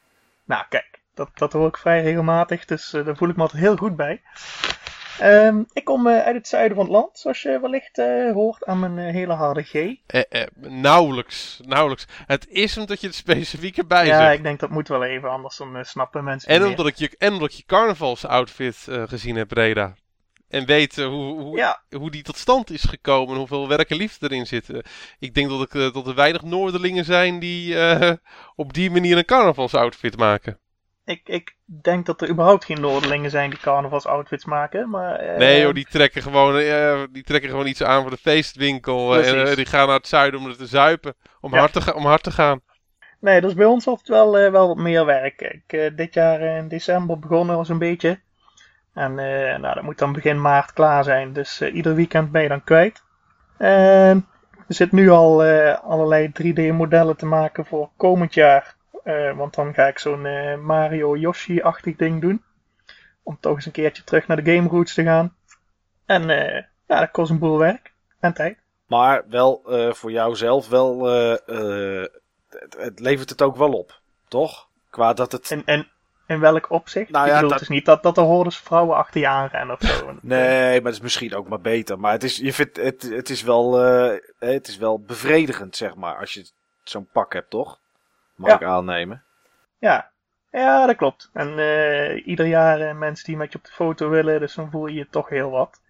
Nou, 0.46 0.66
kijk, 0.70 1.00
dat, 1.14 1.30
dat 1.34 1.54
hoor 1.54 1.68
ik 1.68 1.78
vrij 1.78 2.02
regelmatig, 2.02 2.66
dus 2.66 2.94
eh, 2.94 3.06
daar 3.06 3.18
voel 3.18 3.30
ik 3.30 3.36
me 3.36 3.42
altijd 3.42 3.62
heel 3.62 3.78
goed 3.78 3.96
bij. 3.96 4.22
Ehm, 5.20 5.64
ik 5.74 5.84
kom 5.84 6.08
eh, 6.08 6.24
uit 6.24 6.36
het 6.36 6.48
zuiden 6.48 6.76
van 6.76 6.86
het 6.86 6.94
land, 6.94 7.20
zoals 7.20 7.42
je 7.42 7.60
wellicht 7.60 7.98
eh, 7.98 8.32
hoort 8.34 8.66
aan 8.66 8.80
mijn 8.80 8.98
hele 8.98 9.34
harde 9.34 9.64
G. 9.64 9.74
Eh, 9.74 10.22
eh, 10.30 10.48
nauwelijks. 10.56 11.60
Nauwelijks. 11.66 12.08
Het 12.26 12.48
is 12.50 12.78
omdat 12.78 13.02
je 13.02 13.08
het 13.08 13.16
specifiek 13.16 13.78
erbij 13.78 14.06
ja, 14.06 14.18
zegt. 14.18 14.38
ik 14.38 14.44
denk 14.44 14.60
dat 14.60 14.70
moet 14.70 14.88
wel 14.88 15.04
even, 15.04 15.30
anders 15.30 15.58
dan 15.58 15.86
snappen 15.86 16.24
mensen 16.24 16.50
En 16.50 16.62
meer. 16.62 16.70
omdat, 16.70 16.88
ik 16.88 16.96
je, 16.96 17.16
en 17.18 17.34
omdat 17.34 17.50
ik 17.50 17.56
je 17.56 17.66
carnavalsoutfit 17.66 18.88
eh 18.88 19.04
gezien 19.08 19.36
heb, 19.36 19.52
Reda. 19.52 19.96
En 20.50 20.66
weet 20.66 20.98
eh, 20.98 21.06
hoe, 21.06 21.42
hoe, 21.42 21.58
Ja, 21.58 21.82
hoe 21.90 22.12
die 22.12 22.24
tot 22.24 22.38
stand 22.38 22.72
is 22.72 22.84
gekomen 22.84 23.30
en 23.34 23.38
hoeveel 23.38 23.68
werk 23.68 23.90
en 23.90 23.98
liefde 23.98 24.30
erin 24.30 24.48
zit. 24.48 24.70
Eh, 24.70 24.80
Ik 25.20 25.34
denk 25.34 25.50
dat, 25.50 25.62
ik, 25.62 25.74
eh, 25.74 25.94
dat 25.94 26.08
er 26.08 26.16
weinig 26.16 26.42
Noorderlingen 26.42 27.06
zijn 27.06 27.40
die 27.40 27.80
eh, 27.80 28.12
op 28.56 28.74
die 28.74 28.92
manier 28.92 29.18
een 29.18 29.26
carnavalsoutfit 29.26 30.18
maken. 30.18 30.60
ik, 31.06 31.22
ik 31.30 31.56
denk 31.82 32.06
dat 32.06 32.22
er 32.22 32.30
überhaupt 32.30 32.66
geen 32.66 32.82
Noorderlingen 32.82 33.30
zijn 33.32 33.50
die 33.50 33.60
carnavalsoutfits 33.60 34.46
maken, 34.46 34.90
maar... 34.90 35.38
Nee 35.38 35.62
joh, 35.62 35.74
die 35.74 35.88
trekken 35.90 36.22
gewoon, 36.22 36.54
die 37.12 37.24
trekken 37.24 37.50
gewoon 37.50 37.68
iets 37.68 37.84
aan 37.84 38.02
voor 38.02 38.12
de 38.12 38.18
feestwinkel. 38.18 39.18
en 39.18 39.56
die 39.56 39.66
gaan 39.66 39.88
naar 39.88 39.98
het 39.98 40.08
zuiden 40.08 40.40
om 40.40 40.48
er 40.48 40.58
te 40.58 40.66
zuipen. 40.66 41.16
Om, 41.42 41.54
Ja. 41.54 41.60
hard, 41.60 41.74
te 41.74 41.94
om 41.96 42.06
hard 42.06 42.24
te 42.24 42.32
gaan. 42.32 42.62
Nee, 43.20 43.42
dat 43.42 43.50
is 43.50 43.56
bij 43.56 43.66
ons 43.66 43.88
altijd 43.88 44.08
wel, 44.08 44.32
wel 44.32 44.68
wat 44.68 44.78
meer 44.78 45.06
werk. 45.06 45.42
Ik 45.42 45.98
dit 45.98 46.14
jaar 46.14 46.42
in 46.42 46.68
december 46.68 47.20
begonnen 47.20 47.56
was 47.58 47.70
een 47.70 47.78
beetje. 47.78 48.20
En 48.98 49.20
eh, 49.20 49.60
nou, 49.60 49.74
dat 49.76 49.84
moet 49.84 49.98
dan 49.98 50.14
begin 50.14 50.42
maart 50.42 50.74
klaar 50.74 51.04
zijn. 51.04 51.34
Dus 51.34 51.62
eh, 51.62 51.76
ieder 51.76 51.96
weekend 51.96 52.32
ben 52.32 52.42
je 52.42 52.48
dan 52.48 52.64
kwijt. 52.64 53.04
En 53.58 54.28
er 54.68 54.76
zit 54.76 54.92
nu 54.92 55.10
al 55.10 55.44
eh, 55.44 55.80
allerlei 55.84 56.32
3D-modellen 56.42 57.18
te 57.18 57.26
maken 57.26 57.66
voor 57.66 57.90
komend 57.98 58.34
jaar. 58.34 58.76
Want 59.36 59.56
dan 59.56 59.74
ga 59.74 59.88
ik 59.88 60.00
zo'n 60.00 60.22
Mario 60.66 61.18
Yoshi-achtig 61.18 61.96
ding 61.96 62.22
doen. 62.22 62.44
Om 63.24 63.38
toch 63.40 63.56
eens 63.56 63.66
een 63.66 63.72
keertje 63.72 64.04
terug 64.04 64.28
naar 64.28 64.44
de 64.44 64.56
game 64.56 64.70
roots 64.70 64.94
te 64.94 65.04
gaan. 65.04 65.36
En 66.06 66.30
eh, 66.30 66.64
ja, 66.88 67.00
dat 67.00 67.12
kost 67.12 67.32
een 67.32 67.40
boel 67.40 67.58
werk 67.58 67.94
en 68.20 68.34
tijd. 68.34 68.58
Maar 68.88 69.24
wel 69.30 69.62
voor 69.94 70.12
jou 70.12 70.36
zelf 70.36 70.70
wel, 70.70 71.06
het, 71.06 72.76
het 72.78 73.00
levert 73.00 73.30
het 73.30 73.42
ook 73.42 73.56
wel 73.56 73.74
op, 73.74 74.02
toch? 74.28 74.68
Qua 74.90 75.14
dat 75.14 75.32
het... 75.32 75.52
En, 75.52 75.62
en 75.66 75.88
in 76.28 76.40
welk 76.40 76.70
opzicht? 76.72 77.10
Nou 77.12 77.24
ik 77.26 77.30
ja, 77.30 77.36
bedoel, 77.36 77.50
dat- 77.50 77.60
het 77.60 77.70
is 77.70 77.76
niet 77.76 77.86
dat, 77.86 78.04
dat 78.04 78.18
er 78.18 78.24
hordes 78.24 78.58
vrouwen 78.58 78.96
achter 78.98 79.20
je 79.22 79.28
aanrennen 79.28 79.76
of 79.76 79.82
zo. 79.88 80.18
Nee, 80.22 80.76
maar 80.76 80.86
het 80.86 80.94
is 80.94 81.02
misschien 81.02 81.36
ook 81.36 81.48
maar 81.48 81.62
beter. 81.62 82.00
Maar 82.00 82.12
het 82.12 82.24
is, 82.24 82.38
je 82.38 82.54
vindt, 82.54 82.78
het, 82.78 83.02
het, 83.02 83.30
is 83.30 83.42
wel, 83.44 83.84
eh, 83.86 84.18
het 84.40 84.68
is 84.68 84.78
wel 84.78 85.00
bevredigend, 85.00 85.76
zeg 85.76 85.96
maar, 85.96 86.18
als 86.18 86.34
je 86.34 86.50
zo'n 86.84 87.10
pak 87.12 87.34
hebt, 87.34 87.50
toch? 87.50 87.80
Mag 88.36 88.50
Ja. 88.50 88.56
ik 88.56 88.64
aannemen. 88.64 89.24
Ja, 89.80 90.10
ja 90.52 90.86
dat 90.86 90.96
klopt. 90.96 91.30
En 91.34 91.60
eh, 91.60 92.28
ieder 92.28 92.46
jaar 92.46 92.80
eh, 92.82 92.96
mensen 92.96 93.26
die 93.26 93.38
met 93.38 93.52
je 93.52 93.58
op 93.58 93.66
de 93.66 93.72
foto 93.72 94.10
willen, 94.10 94.40
dus 94.40 94.54
dan 94.56 94.72
voel 94.72 94.88
je 94.88 94.94
je 94.98 95.08
toch 95.10 95.30
heel 95.30 95.50
wat. 95.50 95.82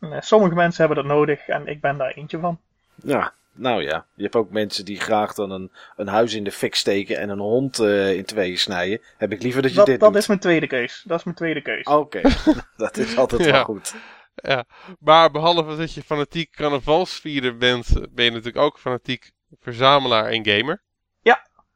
En, 0.00 0.22
sommige 0.22 0.54
mensen 0.54 0.86
hebben 0.86 1.04
dat 1.04 1.16
nodig 1.16 1.48
en 1.48 1.66
ik 1.66 1.80
ben 1.80 1.96
daar 1.98 2.10
eentje 2.10 2.38
van. 2.38 2.60
Ja, 2.94 3.32
nou 3.54 3.82
ja. 3.82 4.06
Je 4.14 4.22
hebt 4.22 4.36
ook 4.36 4.50
mensen 4.50 4.84
die 4.84 5.00
graag 5.00 5.34
dan 5.34 5.50
een, 5.50 5.70
een 5.96 6.08
huis 6.08 6.34
in 6.34 6.44
de 6.44 6.52
fik 6.52 6.74
steken 6.74 7.18
en 7.18 7.28
een 7.28 7.38
hond 7.38 7.78
eh, 7.78 8.16
in 8.16 8.24
tweeën 8.24 8.58
snijden. 8.58 9.00
Heb 9.16 9.32
ik 9.32 9.42
liever 9.42 9.62
dat 9.62 9.70
je 9.70 9.76
Dat, 9.76 9.86
dit 9.86 10.00
dat 10.00 10.12
doet. 10.12 10.20
is 10.20 10.26
mijn 10.26 10.40
tweede 10.40 10.66
keus. 10.66 11.02
Dat 11.06 11.18
is 11.18 11.24
mijn 11.24 11.36
tweede 11.36 11.62
keus. 11.62 11.84
Oké, 11.84 12.20
dat 12.76 12.96
is 12.96 13.16
altijd 13.16 13.44
Ja. 13.44 13.50
wel 13.50 13.64
goed. 13.64 13.94
Ja. 14.34 14.64
Maar 14.98 15.30
behalve 15.30 15.76
dat 15.76 15.92
je 15.94 16.02
fanatiek 16.02 16.50
carnavalsvierder 16.52 17.56
bent, 17.56 17.92
ben 18.10 18.24
je 18.24 18.30
natuurlijk 18.30 18.64
ook 18.64 18.78
fanatiek 18.78 19.30
verzamelaar 19.60 20.26
en 20.26 20.46
gamer. 20.46 20.82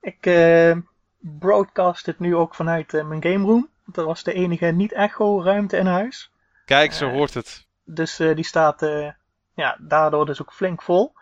Ik 0.00 0.26
eh, 0.26 0.76
broadcast 1.18 2.06
het 2.06 2.18
nu 2.18 2.36
ook 2.36 2.54
vanuit 2.54 2.94
eh, 2.94 3.06
mijn 3.08 3.22
game 3.22 3.44
room. 3.46 3.68
Dat 3.86 4.04
was 4.04 4.22
de 4.22 4.32
enige 4.32 4.66
niet-echo 4.66 5.42
ruimte 5.42 5.76
in 5.76 5.86
huis. 5.86 6.30
Kijk, 6.64 6.92
zo 6.92 7.10
hoort 7.10 7.34
het. 7.34 7.66
Dus 7.84 8.18
eh, 8.18 8.34
die 8.34 8.44
staat 8.44 8.82
eh, 8.82 9.10
ja, 9.54 9.76
daardoor 9.80 10.26
dus 10.26 10.40
ook 10.42 10.52
flink 10.52 10.82
vol. 10.82 11.12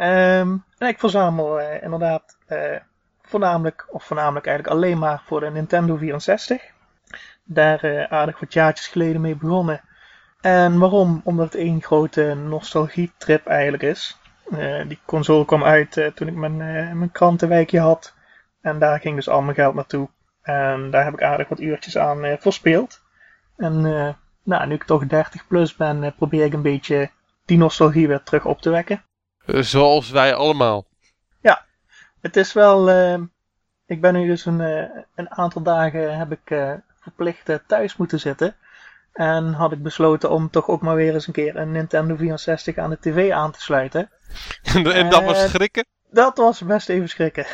Ehm, 0.00 0.56
en 0.78 0.88
ik 0.88 0.98
verzamel 0.98 1.60
eh, 1.60 1.82
inderdaad 1.82 2.38
eh, 2.46 2.76
voornamelijk, 3.22 3.86
of 3.90 4.04
voornamelijk 4.04 4.46
eigenlijk 4.46 4.76
alleen 4.76 4.98
maar 4.98 5.22
voor 5.26 5.40
de 5.40 5.50
Nintendo 5.50 5.96
64. 5.96 6.62
Daar 7.44 7.84
eh, 7.84 8.12
aardig 8.12 8.40
wat 8.40 8.52
jaartjes 8.52 8.86
geleden 8.86 9.20
mee 9.20 9.36
begonnen. 9.36 9.80
En 10.40 10.78
waarom? 10.78 11.20
Omdat 11.24 11.52
het 11.52 11.62
één 11.62 11.82
grote 11.82 12.34
nostalgietrip 12.34 13.46
eigenlijk 13.46 13.82
is. 13.82 14.18
Die 14.88 14.98
console 15.04 15.44
kwam 15.44 15.64
uit 15.64 16.10
toen 16.14 16.28
ik 16.28 16.34
mijn, 16.34 16.56
mijn 16.98 17.10
krantenwijkje 17.12 17.80
had. 17.80 18.14
En 18.60 18.78
daar 18.78 19.00
ging 19.00 19.16
dus 19.16 19.28
al 19.28 19.42
mijn 19.42 19.54
geld 19.54 19.74
naartoe. 19.74 20.08
En 20.42 20.90
daar 20.90 21.04
heb 21.04 21.12
ik 21.12 21.22
aardig 21.22 21.48
wat 21.48 21.60
uurtjes 21.60 21.98
aan 21.98 22.36
verspeeld. 22.38 23.02
En 23.56 23.80
nou, 24.42 24.66
nu 24.66 24.74
ik 24.74 24.84
toch 24.84 25.06
30 25.06 25.46
plus 25.46 25.76
ben, 25.76 26.14
probeer 26.14 26.44
ik 26.44 26.52
een 26.52 26.62
beetje 26.62 27.10
die 27.44 27.58
nostalgie 27.58 28.08
weer 28.08 28.22
terug 28.22 28.44
op 28.44 28.60
te 28.60 28.70
wekken. 28.70 29.02
Eh, 29.54 29.62
zoals 29.62 30.10
wij 30.10 30.34
allemaal. 30.34 30.86
Het 32.20 32.36
is 32.36 32.52
wel. 32.52 32.90
eh, 32.90 33.18
ik 33.86 34.00
ben 34.00 34.14
nu 34.14 34.26
dus 34.26 34.44
een, 34.44 34.60
eh, 34.60 35.02
een 35.14 35.30
aantal 35.30 35.62
dagen 35.62 36.18
heb 36.18 36.32
ik 36.32 36.50
eh, 36.50 36.72
verplicht 37.00 37.60
thuis 37.66 37.96
moeten 37.96 38.20
zitten. 38.20 38.56
En 39.12 39.52
had 39.52 39.72
ik 39.72 39.82
besloten 39.82 40.30
om 40.30 40.50
toch 40.50 40.68
ook 40.68 40.82
maar 40.82 40.94
weer 40.94 41.14
eens 41.14 41.26
een 41.26 41.32
keer 41.32 41.56
een 41.56 41.72
Nintendo 41.72 42.16
64 42.16 42.76
aan 42.76 42.90
de 42.90 43.00
tv 43.00 43.30
aan 43.30 43.52
te 43.52 43.60
sluiten. 43.60 44.10
en 44.74 45.10
dat 45.10 45.24
was 45.24 45.50
schrikken. 45.50 45.84
Dat 46.10 46.36
was 46.36 46.60
best 46.60 46.88
even 46.88 47.08
schrikken. 47.08 47.46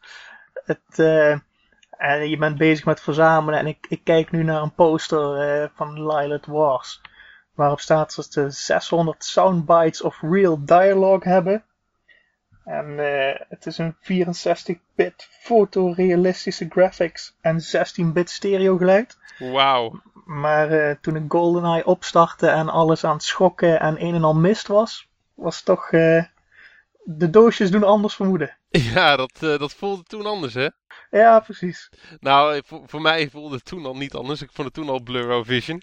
het, 0.70 0.98
en 1.90 2.28
je 2.28 2.36
bent 2.36 2.58
bezig 2.58 2.84
met 2.84 3.00
verzamelen 3.00 3.58
en 3.58 3.66
ik, 3.66 3.86
ik 3.88 4.04
kijk 4.04 4.30
nu 4.30 4.42
naar 4.42 4.62
een 4.62 4.74
poster 4.74 5.70
van 5.74 6.06
Lilith 6.06 6.46
Wars. 6.46 7.00
Waarop 7.58 7.80
staat 7.80 8.16
dat 8.16 8.32
ze 8.32 8.50
600 8.50 9.24
soundbites 9.24 10.02
of 10.02 10.18
real 10.20 10.64
dialogue 10.64 11.28
hebben. 11.28 11.64
En 12.64 12.98
eh, 12.98 13.40
het 13.48 13.66
is 13.66 13.78
een 13.78 13.94
64-bit 13.94 15.28
fotorealistische 15.30 16.66
graphics 16.68 17.36
en 17.40 17.60
16-bit 17.60 18.30
stereo 18.30 18.76
geluid. 18.76 19.18
Wauw. 19.38 20.00
Maar 20.24 20.70
eh, 20.70 20.96
toen 21.00 21.16
ik 21.16 21.24
GoldenEye 21.28 21.86
opstartte 21.86 22.48
en 22.48 22.68
alles 22.68 23.04
aan 23.04 23.14
het 23.14 23.22
schokken 23.22 23.80
en 23.80 24.04
een 24.04 24.14
en 24.14 24.24
al 24.24 24.34
mist 24.34 24.66
was, 24.66 25.08
was 25.34 25.62
toch 25.62 25.90
eh, 25.90 26.24
de 27.04 27.30
doosjes 27.30 27.70
doen 27.70 27.84
anders 27.84 28.14
vermoeden. 28.14 28.56
Ja, 28.94 29.16
dat, 29.16 29.32
eh, 29.40 29.58
dat 29.58 29.74
voelde 29.74 30.02
toen 30.02 30.26
anders, 30.26 30.54
hè? 30.54 30.68
Ja, 31.10 31.40
precies. 31.40 31.90
Nou, 32.20 32.62
voor, 32.66 32.82
voor 32.86 33.00
mij 33.00 33.30
voelde 33.30 33.54
het 33.54 33.64
toen 33.64 33.86
al 33.86 33.96
niet 33.96 34.14
anders. 34.14 34.42
Ik 34.42 34.50
vond 34.52 34.66
het 34.66 34.76
toen 34.76 34.88
al 34.88 35.02
Blurrovision. 35.02 35.82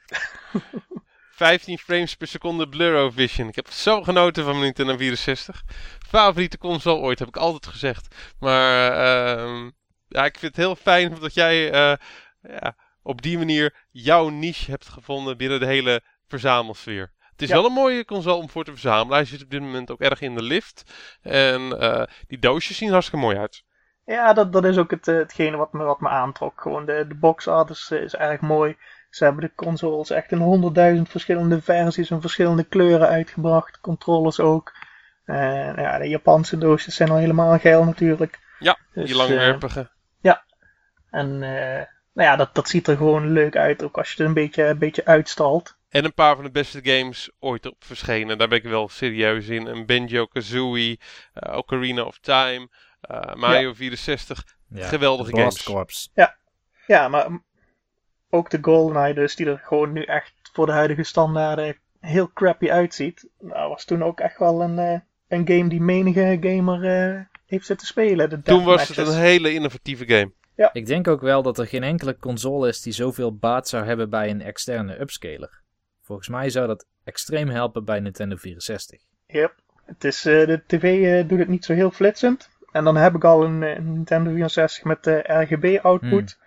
15 1.35 1.77
frames 1.77 2.15
per 2.15 2.27
seconde 2.27 2.69
Blurrovision. 2.69 3.47
Ik 3.47 3.55
heb 3.55 3.67
zo 3.69 4.03
genoten 4.03 4.43
van 4.43 4.51
mijn 4.51 4.63
Nintendo 4.65 4.97
64. 4.97 5.63
Favoriete 6.07 6.57
console 6.57 6.99
ooit, 7.01 7.19
heb 7.19 7.27
ik 7.27 7.37
altijd 7.37 7.65
gezegd. 7.67 8.33
Maar 8.39 8.91
ehm, 8.91 9.69
ja, 10.07 10.25
ik 10.25 10.37
vind 10.39 10.55
het 10.55 10.65
heel 10.65 10.75
fijn 10.75 11.15
dat 11.19 11.33
jij 11.33 11.71
eh, 11.71 11.93
ja, 12.41 12.75
op 13.03 13.21
die 13.21 13.37
manier 13.37 13.73
jouw 13.91 14.29
niche 14.29 14.71
hebt 14.71 14.89
gevonden 14.89 15.37
binnen 15.37 15.59
de 15.59 15.65
hele 15.65 16.01
verzamelsfeer. 16.27 17.13
Het 17.19 17.41
is 17.41 17.49
Ja. 17.49 17.55
wel 17.55 17.65
een 17.65 17.71
mooie 17.71 18.05
console 18.05 18.35
om 18.41 18.49
voor 18.49 18.63
te 18.63 18.71
verzamelen. 18.71 19.13
Hij 19.17 19.25
zit 19.25 19.43
op 19.43 19.49
dit 19.49 19.61
moment 19.61 19.91
ook 19.91 19.99
erg 20.01 20.21
in 20.21 20.35
de 20.35 20.43
lift. 20.43 20.83
En 21.21 21.79
eh, 21.79 22.03
die 22.27 22.39
doosjes 22.39 22.77
zien 22.77 22.91
hartstikke 22.91 23.25
mooi 23.25 23.37
uit. 23.37 23.63
Ja, 24.05 24.33
dat, 24.33 24.53
dat 24.53 24.65
is 24.65 24.77
ook 24.77 24.91
het, 24.91 25.07
eh, 25.07 25.15
hetgene 25.15 25.57
wat 25.57 25.73
me, 25.73 25.83
wat 25.83 25.99
me 25.99 26.09
aantrok. 26.09 26.61
Gewoon 26.61 26.85
de, 26.85 27.05
de 27.07 27.15
box 27.15 27.47
art 27.47 27.69
is, 27.69 27.91
is 27.91 28.15
erg 28.15 28.41
mooi. 28.41 28.77
Ze 29.15 29.23
hebben 29.23 29.41
de 29.41 29.51
consoles 29.55 30.09
echt 30.09 30.31
in 30.31 30.37
honderdduizend 30.37 31.09
verschillende 31.09 31.61
versies 31.61 32.09
en 32.09 32.21
verschillende 32.21 32.63
kleuren 32.63 33.07
uitgebracht. 33.07 33.79
Controllers 33.79 34.39
ook. 34.39 34.73
En 35.25 35.75
ja, 35.75 35.97
de 35.97 36.09
Japanse 36.09 36.57
doosjes 36.57 36.95
zijn 36.95 37.09
al 37.09 37.17
helemaal 37.17 37.59
geil 37.59 37.83
natuurlijk. 37.83 38.39
Ja, 38.59 38.77
Dus, 38.93 39.05
die 39.05 39.15
langwerpige. 39.15 39.89
En 41.15 41.43
eh, 41.43 41.85
nou 42.13 42.29
ja, 42.29 42.35
dat, 42.35 42.55
dat 42.55 42.69
ziet 42.69 42.87
er 42.87 42.97
gewoon 42.97 43.31
leuk 43.31 43.55
uit, 43.55 43.83
ook 43.83 43.97
als 43.97 44.07
je 44.07 44.15
het 44.17 44.27
een 44.27 44.33
beetje, 44.33 44.63
een 44.63 44.77
beetje 44.77 45.05
uitstalt. 45.05 45.77
En 45.89 46.05
een 46.05 46.13
paar 46.13 46.35
van 46.35 46.43
de 46.43 46.51
beste 46.51 46.79
games 46.83 47.31
ooit 47.39 47.65
op 47.65 47.83
verschenen. 47.83 48.37
Daar 48.37 48.47
ben 48.47 48.57
ik 48.57 48.63
wel 48.63 48.89
serieus 48.89 49.47
in. 49.47 49.65
Een 49.65 49.85
Banjo-Kazooie, 49.85 50.99
eh, 51.33 51.57
Ocarina 51.57 52.03
of 52.03 52.19
Time, 52.19 52.69
eh, 53.01 53.33
Mario 53.33 53.73
64. 53.73 54.43
Ja, 54.69 54.87
Geweldige 54.87 55.37
games. 55.37 55.63
Corps. 55.63 56.11
Ja, 56.87 57.07
maar 57.07 57.27
ook 58.35 58.49
de 58.49 58.57
GoldenEye 58.61 59.13
dus, 59.13 59.35
die 59.35 59.45
er 59.45 59.61
gewoon 59.63 59.91
nu 59.91 60.03
echt 60.03 60.33
voor 60.53 60.65
de 60.65 60.71
huidige 60.71 61.03
standaarden 61.03 61.75
heel 61.99 62.31
crappy 62.33 62.69
uitziet. 62.69 63.27
Nou, 63.39 63.69
was 63.69 63.85
toen 63.85 64.03
ook 64.03 64.19
echt 64.19 64.39
wel 64.39 64.61
een, 64.61 64.79
eh, 64.79 64.99
een 65.27 65.47
game 65.47 65.69
die 65.69 65.81
menige 65.81 66.37
gamer 66.41 66.83
eh, 66.83 67.21
heeft 67.45 67.65
zitten 67.65 67.87
spelen. 67.87 68.29
De 68.29 68.41
Toen 68.41 68.63
was 68.63 68.87
het 68.87 68.97
een 68.97 69.13
hele 69.13 69.53
innovatieve 69.53 70.07
game. 70.07 70.31
Ik 70.71 70.85
denk 70.85 71.07
ook 71.07 71.21
wel 71.21 71.41
dat 71.41 71.57
er 71.57 71.67
geen 71.67 71.83
enkele 71.83 72.17
console 72.17 72.67
is 72.67 72.81
die 72.81 72.93
zoveel 72.93 73.35
baat 73.35 73.67
zou 73.67 73.85
hebben 73.85 74.09
bij 74.09 74.29
een 74.29 74.41
externe 74.41 74.99
upscaler. 74.99 75.61
Volgens 76.01 76.27
mij 76.27 76.49
zou 76.49 76.67
dat 76.67 76.85
extreem 77.03 77.49
helpen 77.49 77.85
bij 77.85 77.99
Nintendo 77.99 78.35
64. 78.35 78.99
Yep. 79.27 79.53
Het 79.85 80.03
is, 80.03 80.25
eh, 80.25 80.47
de 80.47 80.63
tv 80.67 80.83
eh, 80.83 81.27
doet 81.27 81.39
het 81.39 81.47
niet 81.47 81.65
zo 81.65 81.73
heel 81.73 81.91
flitsend. 81.91 82.49
En 82.71 82.83
dan 82.83 82.95
heb 82.95 83.15
ik 83.15 83.23
al 83.23 83.43
een, 83.43 83.59
Nintendo 83.93 84.31
64 84.31 84.83
met 84.83 85.03
de 85.03 85.23
RGB-output. 85.27 86.37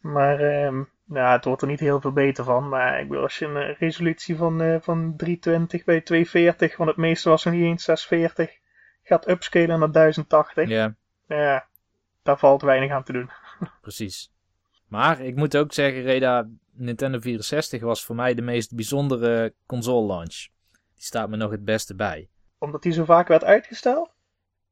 Maar 0.00 0.40
ehm, 0.40 0.82
ja, 1.14 1.32
het 1.32 1.44
wordt 1.44 1.62
er 1.62 1.68
niet 1.68 1.80
heel 1.80 2.00
veel 2.00 2.12
beter 2.12 2.44
van. 2.44 2.68
Maar 2.68 3.00
ik 3.00 3.08
bedoel, 3.08 3.22
als 3.22 3.38
je 3.38 3.46
een 3.46 3.56
eh, 3.56 3.78
resolutie 3.78 4.36
van, 4.36 4.60
eh, 4.60 4.76
van 4.80 5.16
320 5.16 5.84
bij 5.84 6.00
240, 6.00 6.76
want 6.76 6.90
het 6.90 6.98
meeste 6.98 7.28
was 7.28 7.44
nog 7.44 7.54
niet 7.54 7.62
eens 7.62 7.84
640, 7.84 8.58
gaat 9.02 9.28
upscalen 9.28 9.78
naar 9.78 9.92
1080. 9.92 10.68
Ja, 10.68 10.94
Ja, 11.26 11.66
daar 12.22 12.38
valt 12.38 12.62
weinig 12.62 12.90
aan 12.90 13.04
te 13.04 13.12
doen. 13.12 13.30
precies. 13.80 14.32
Maar 14.86 15.20
ik 15.20 15.36
moet 15.36 15.56
ook 15.56 15.72
zeggen, 15.72 16.02
Reda, 16.02 16.48
Nintendo 16.72 17.20
64 17.20 17.80
was 17.80 18.04
voor 18.04 18.14
mij 18.14 18.34
de 18.34 18.42
meest 18.42 18.74
bijzondere 18.74 19.54
console 19.66 20.06
launch. 20.06 20.48
Die 20.94 21.04
staat 21.04 21.28
me 21.28 21.36
nog 21.36 21.50
het 21.50 21.64
beste 21.64 21.94
bij. 21.94 22.28
Omdat 22.58 22.82
die 22.82 22.92
zo 22.92 23.04
vaak 23.04 23.28
werd 23.28 23.44
uitgesteld. 23.44 24.14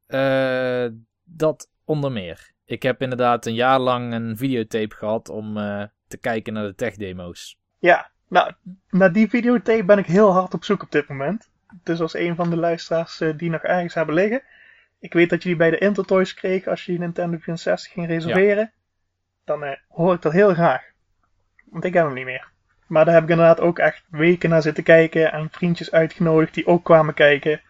Eh, 0.07 0.87
dat 1.25 1.71
onder 1.85 2.13
meer. 2.13 2.51
Ik 2.65 2.83
heb 2.83 3.03
inderdaad 3.03 3.47
een 3.47 3.55
jaar 3.55 3.79
lang 3.79 4.13
een 4.13 4.37
videotape 4.37 4.95
gehad 4.95 5.29
om 5.29 5.57
te 6.11 6.17
kijken 6.17 6.53
naar 6.53 6.65
de 6.65 6.75
tech-demo's. 6.75 7.59
Ja, 7.79 8.11
nou, 8.29 8.53
naar 8.91 9.13
die 9.13 9.29
videotape 9.29 9.85
ben 9.85 9.99
ik 9.99 10.07
heel 10.07 10.33
hard 10.33 10.55
op 10.55 10.65
zoek 10.65 10.83
op 10.83 10.93
dit 10.93 11.09
moment. 11.09 11.51
Dus 11.83 12.01
als 12.01 12.15
een 12.15 12.35
van 12.35 12.51
de 12.51 12.57
luisteraars 12.57 13.21
eh, 13.21 13.37
die 13.37 13.51
nog 13.51 13.63
ergens 13.63 13.95
hebben 13.95 14.15
liggen. 14.15 14.43
Ik 14.99 15.13
weet 15.13 15.31
dat 15.31 15.43
je 15.43 15.49
die 15.49 15.59
bij 15.59 15.71
de 15.71 15.79
Intertoys 15.79 16.35
kreeg 16.35 16.67
als 16.67 16.85
je 16.85 16.93
je 16.93 16.99
Nintendo 16.99 17.39
64 17.39 17.93
ging 17.93 18.07
reserveren. 18.07 18.73
Dan 19.45 19.65
eh, 19.65 19.77
hoor 19.89 20.15
ik 20.15 20.23
dat 20.23 20.33
heel 20.33 20.55
graag. 20.55 20.83
Want 21.65 21.85
ik 21.85 21.95
heb 21.95 22.05
hem 22.05 22.15
niet 22.15 22.25
meer. 22.25 22.49
Maar 22.87 23.05
daar 23.05 23.15
heb 23.15 23.23
ik 23.23 23.31
inderdaad 23.31 23.61
ook 23.61 23.79
echt 23.79 24.03
weken 24.11 24.51
naar 24.51 24.63
zitten 24.63 24.85
kijken. 24.85 25.33
En 25.33 25.49
vriendjes 25.51 25.91
uitgenodigd 25.91 26.55
die 26.55 26.67
ook 26.67 26.85
kwamen 26.85 27.15
kijken. 27.15 27.61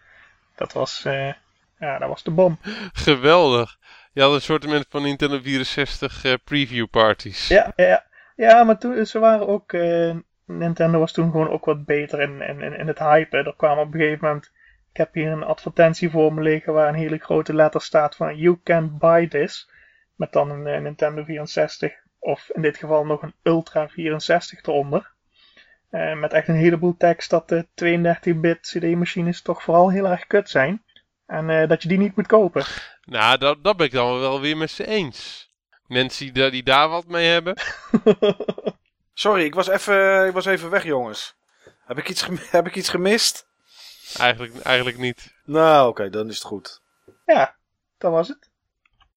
Dat 0.55 0.73
was, 0.73 1.05
eh, 1.05 1.33
ja, 1.79 1.97
dat 1.97 2.09
was 2.09 2.23
de 2.23 2.31
bom. 2.31 2.59
Geweldig. 2.93 3.77
Je 4.13 4.21
had 4.21 4.33
een 4.33 4.41
soort 4.41 4.85
van 4.89 5.01
Nintendo 5.01 5.41
64 5.41 6.23
eh, 6.23 6.33
preview 6.43 6.87
parties. 6.89 7.47
Ja, 7.47 7.73
ja, 7.75 7.85
ja. 7.85 8.05
Ja 8.47 8.63
maar 8.63 8.77
toen, 8.77 9.05
ze 9.05 9.19
waren 9.19 9.47
ook. 9.47 9.73
eh, 9.73 10.15
Nintendo 10.45 10.99
was 10.99 11.11
toen 11.11 11.31
gewoon 11.31 11.49
ook 11.49 11.65
wat 11.65 11.85
beter 11.85 12.21
in, 12.21 12.41
in, 12.41 12.61
in, 12.61 12.87
het 12.87 12.99
hypen. 12.99 13.45
Er 13.45 13.55
kwam 13.55 13.77
op 13.77 13.93
een 13.93 13.99
gegeven 13.99 14.27
moment. 14.27 14.51
Ik 14.91 14.97
heb 14.97 15.13
hier 15.13 15.31
een 15.31 15.43
advertentie 15.43 16.09
voor 16.09 16.33
me 16.33 16.41
liggen 16.41 16.73
waar 16.73 16.87
een 16.87 16.95
hele 16.95 17.17
grote 17.17 17.53
letter 17.53 17.81
staat 17.81 18.15
van 18.15 18.37
You 18.37 18.59
can 18.63 18.97
buy 18.97 19.27
this. 19.27 19.69
Met 20.15 20.31
dan 20.31 20.49
een, 20.49 20.67
eh, 20.67 20.81
Nintendo 20.81 21.23
64. 21.23 21.93
Of 22.19 22.49
in 22.53 22.61
dit 22.61 22.77
geval 22.77 23.05
nog 23.05 23.21
een 23.21 23.33
Ultra 23.43 23.89
64 23.89 24.63
eronder. 24.63 25.11
Eh, 25.89 26.19
met 26.19 26.33
echt 26.33 26.47
een 26.47 26.55
heleboel 26.55 26.97
tekst 26.97 27.29
dat 27.29 27.49
de 27.49 27.67
32-bit 27.73 28.59
CD-machines 28.59 29.41
toch 29.41 29.63
vooral 29.63 29.91
heel 29.91 30.07
erg 30.07 30.27
kut 30.27 30.49
zijn. 30.49 30.83
En 31.25 31.67
dat 31.67 31.81
je 31.81 31.87
die 31.87 31.97
niet 31.97 32.15
moet 32.15 32.27
kopen. 32.27 32.63
Nou, 33.05 33.37
dat, 33.37 33.63
dat 33.63 33.77
ben 33.77 33.85
ik 33.85 33.91
dan 33.91 34.19
wel 34.19 34.41
weer 34.41 34.57
met 34.57 34.71
ze 34.71 34.87
eens. 34.87 35.50
Mensen 35.91 36.25
die, 36.25 36.33
daar- 36.33 36.51
die 36.51 36.63
daar 36.63 36.89
wat 36.89 37.05
mee 37.07 37.27
hebben. 37.27 37.55
Sorry, 39.13 39.43
ik 39.43 39.53
was 39.55 39.67
even, 39.67 40.27
ik 40.27 40.33
was 40.33 40.45
even 40.45 40.69
weg, 40.69 40.83
jongens. 40.83 41.35
Heb 41.85 41.97
ik 41.97 42.09
iets, 42.09 42.27
heb 42.57 42.67
ik 42.67 42.75
iets 42.75 42.89
gemist? 42.89 43.47
Eigenlijk, 44.17 44.61
eigenlijk 44.61 44.97
niet. 44.97 45.33
Nou, 45.45 45.89
oké, 45.89 46.09
dan 46.09 46.29
is 46.29 46.35
het 46.35 46.43
goed. 46.43 46.81
ja, 47.25 47.55
dat 47.97 48.11
was 48.11 48.27
het. 48.27 48.49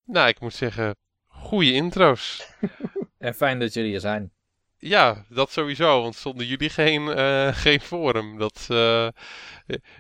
Nou, 0.05 0.29
ik 0.29 0.41
moet 0.41 0.55
zeggen, 0.55 0.97
goede 1.29 1.73
intro's. 1.73 2.47
En 3.19 3.35
fijn 3.35 3.59
dat 3.59 3.75
jullie 3.75 3.95
er 3.95 4.01
zijn. 4.01 4.33
Ja, 4.79 5.25
dat 5.29 5.51
sowieso, 5.51 6.03
want 6.03 6.17
zonder 6.17 6.47
jullie 6.47 6.71
geen, 6.71 7.09
eh, 7.13 7.55
geen 7.57 7.81
forum. 7.81 8.39
Dat, 8.39 8.57
eh, 8.61 9.09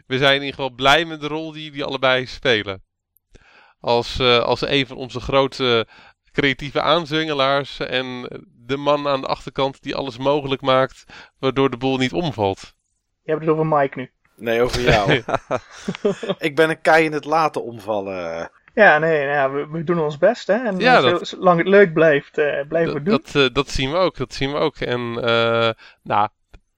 we 0.06 0.18
zijn 0.18 0.34
in 0.34 0.40
ieder 0.42 0.54
geval 0.54 0.70
blij 0.70 1.04
met 1.04 1.20
de 1.20 1.26
rol 1.26 1.52
die 1.52 1.64
jullie 1.64 1.84
allebei 1.84 2.26
spelen. 2.26 2.82
Als, 3.80 4.18
eh, 4.18 4.38
als 4.38 4.60
een 4.60 4.86
van 4.86 4.96
onze 4.96 5.20
grote 5.20 5.86
creatieve 6.34 6.80
aanzwengelaars 6.80 7.80
en 7.80 8.28
de 8.66 8.76
man 8.76 9.08
aan 9.08 9.20
de 9.20 9.26
achterkant 9.26 9.82
die 9.82 9.94
alles 9.94 10.18
mogelijk 10.18 10.62
maakt, 10.62 11.04
waardoor 11.38 11.70
de 11.70 11.76
boel 11.76 11.96
niet 11.96 12.12
omvalt. 12.12 12.74
Je 13.22 13.30
hebt 13.30 13.42
het 13.42 13.50
over 13.50 13.66
Mike 13.66 13.98
nu. 13.98 14.10
Nee, 14.36 14.62
over 14.62 14.80
jou. 14.80 15.22
ik 16.48 16.56
ben 16.56 16.70
een 16.70 16.80
kei 16.80 17.04
in 17.04 17.12
het 17.12 17.24
laten 17.24 17.64
omvallen. 17.64 18.50
Ja, 18.74 18.98
nee, 18.98 19.18
nou 19.24 19.32
ja, 19.32 19.50
we, 19.50 19.68
we 19.70 19.84
doen 19.84 19.98
ons 20.00 20.18
best, 20.18 20.46
hè. 20.46 20.54
En 20.54 20.78
Ja, 20.78 21.00
dat- 21.00 21.28
zolang 21.28 21.58
het 21.58 21.68
leuk 21.68 21.92
blijft, 21.92 22.38
eh, 22.38 22.66
blijven 22.68 22.94
we 22.94 23.02
doen. 23.02 23.20
dat, 23.22 23.34
eh, 23.34 23.54
dat 23.54 23.68
zien 23.70 23.90
we 23.90 23.96
ook, 23.96 24.16
dat 24.16 24.34
zien 24.34 24.52
we 24.52 24.58
ook. 24.58 24.76
En 24.76 25.00
eh, 25.22 25.70
nou, 26.02 26.28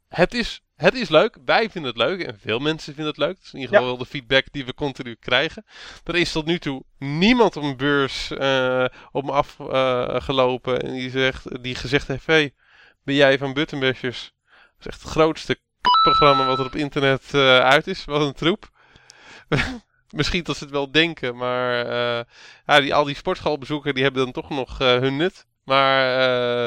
het 0.09 0.35
is, 0.35 0.63
het 0.77 0.95
is 0.95 1.09
leuk. 1.09 1.37
Wij 1.45 1.71
vinden 1.71 1.91
het 1.91 2.01
leuk 2.01 2.21
en 2.21 2.39
veel 2.41 2.59
mensen 2.59 2.95
vinden 2.95 3.13
het 3.13 3.23
leuk. 3.23 3.35
Dat 3.35 3.45
is 3.45 3.53
in 3.53 3.59
ieder 3.61 3.75
geval 3.75 3.91
wel 3.91 3.99
de 3.99 4.11
feedback 4.11 4.45
die 4.51 4.65
we 4.65 4.75
continu 4.75 5.15
krijgen. 5.15 5.65
Er 6.05 6.17
is 6.17 6.33
tot 6.33 6.47
nu 6.47 6.59
toe 6.59 6.85
niemand 6.99 7.57
op 7.57 7.63
een 7.63 7.77
beurs 7.77 8.31
eh, 8.31 8.85
op 9.13 9.25
me 9.25 9.33
afgelopen 9.33 10.83
en 10.83 10.93
die, 10.93 11.11
zegt, 11.11 11.63
die 11.63 11.75
gezegd 11.75 12.09
heeft, 12.09 12.27
hey, 12.27 12.55
ben 13.05 13.15
jij 13.15 13.39
van 13.39 13.53
Buttonbashers? 13.53 14.33
Dat 14.51 14.79
is 14.79 14.87
echt 14.87 15.03
het 15.03 15.11
grootste 15.11 15.59
programma 16.03 16.47
wat 16.47 16.59
er 16.59 16.67
op 16.67 16.75
internet 16.75 17.35
eh, 17.35 17.59
uit 17.59 17.87
is. 17.87 18.05
Wat 18.05 18.21
een 18.21 18.33
troep. 18.33 18.71
Misschien 20.11 20.45
dat 20.45 20.57
ze 20.57 20.65
het 20.65 20.73
wel 20.73 20.91
denken, 20.91 21.37
maar 21.37 21.87
eh, 21.87 22.25
ja, 22.67 22.81
die, 22.81 22.95
al 22.95 23.05
die 23.05 23.15
sportschoolbezoekers 23.15 23.95
die 23.95 24.03
hebben 24.03 24.25
dan 24.25 24.33
toch 24.33 24.51
nog 24.51 24.81
eh, 24.81 24.87
hun 24.87 25.17
nut. 25.17 25.47
Maar 25.65 26.21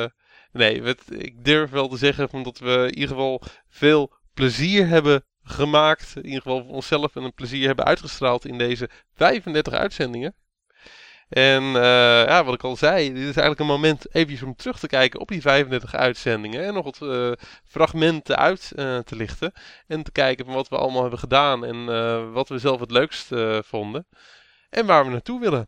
eh, 0.03 0.09
nee, 0.51 0.81
ik 1.09 1.45
durf 1.45 1.69
wel 1.69 1.87
te 1.87 1.97
zeggen 1.97 2.29
van 2.29 2.43
dat 2.43 2.59
we 2.59 2.85
in 2.87 2.93
ieder 2.93 3.07
geval 3.07 3.41
veel 3.69 4.13
plezier 4.33 4.87
hebben 4.87 5.23
gemaakt. 5.43 6.13
In 6.15 6.25
ieder 6.25 6.41
geval 6.41 6.63
voor 6.63 6.73
onszelf 6.73 7.15
en 7.15 7.23
een 7.23 7.33
plezier 7.33 7.67
hebben 7.67 7.85
uitgestraald 7.85 8.45
in 8.45 8.57
deze 8.57 8.89
35 9.13 9.73
uitzendingen. 9.73 10.35
En 11.29 11.63
eh, 11.63 12.25
ja, 12.25 12.43
wat 12.43 12.53
ik 12.53 12.63
al 12.63 12.75
zei, 12.75 13.07
dit 13.07 13.17
is 13.17 13.23
eigenlijk 13.23 13.59
een 13.59 13.65
moment 13.65 14.15
eventjes 14.15 14.43
om 14.43 14.55
terug 14.55 14.79
te 14.79 14.87
kijken 14.87 15.19
op 15.19 15.27
die 15.27 15.41
35 15.41 15.95
uitzendingen. 15.95 16.65
En 16.65 16.73
nog 16.73 16.83
wat 16.83 17.01
eh, 17.01 17.31
fragmenten 17.63 18.37
uit 18.37 18.71
eh, 18.75 18.97
te 18.97 19.15
lichten. 19.15 19.51
En 19.87 20.03
te 20.03 20.11
kijken 20.11 20.45
van 20.45 20.53
wat 20.53 20.69
we 20.69 20.77
allemaal 20.77 21.01
hebben 21.01 21.19
gedaan 21.19 21.65
en 21.65 22.31
wat 22.31 22.49
we 22.49 22.59
zelf 22.59 22.79
het 22.79 22.91
leukst 22.91 23.27
vonden. 23.61 24.07
En 24.69 24.85
waar 24.85 25.05
we 25.05 25.11
naartoe 25.11 25.39
willen. 25.39 25.67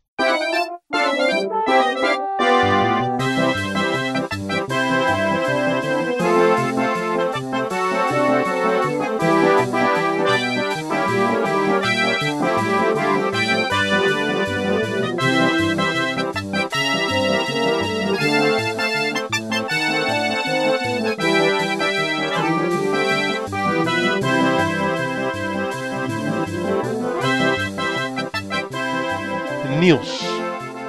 Niels, 29.82 30.22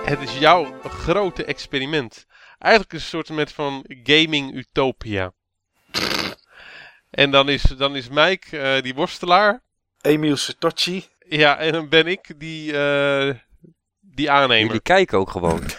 het 0.05 0.21
is 0.21 0.39
jouw 0.39 0.81
grote 0.83 1.45
experiment. 1.45 2.27
Eigenlijk 2.59 2.93
is 2.95 3.03
het 3.05 3.13
een 3.13 3.19
soort 3.25 3.37
met 3.39 3.53
van 3.53 3.85
gaming 4.03 4.55
utopia. 4.55 5.33
En 7.11 7.31
dan 7.31 7.49
is, 7.49 7.63
dan 7.63 7.97
is 7.97 8.09
Mike 8.09 8.59
eh, 8.59 8.83
die 8.83 8.95
worstelaar. 8.95 9.63
Emiel 10.01 10.37
Satochi. 10.37 11.05
Ja, 11.29 11.59
en 11.59 11.73
dan 11.73 11.89
ben 11.89 12.07
ik 12.07 12.33
die, 12.37 12.79
eh, 12.79 13.35
die 14.01 14.31
aannemer. 14.31 14.67
Jullie 14.67 14.81
kijken 14.81 15.19
ook 15.19 15.31
gewoon. 15.31 15.63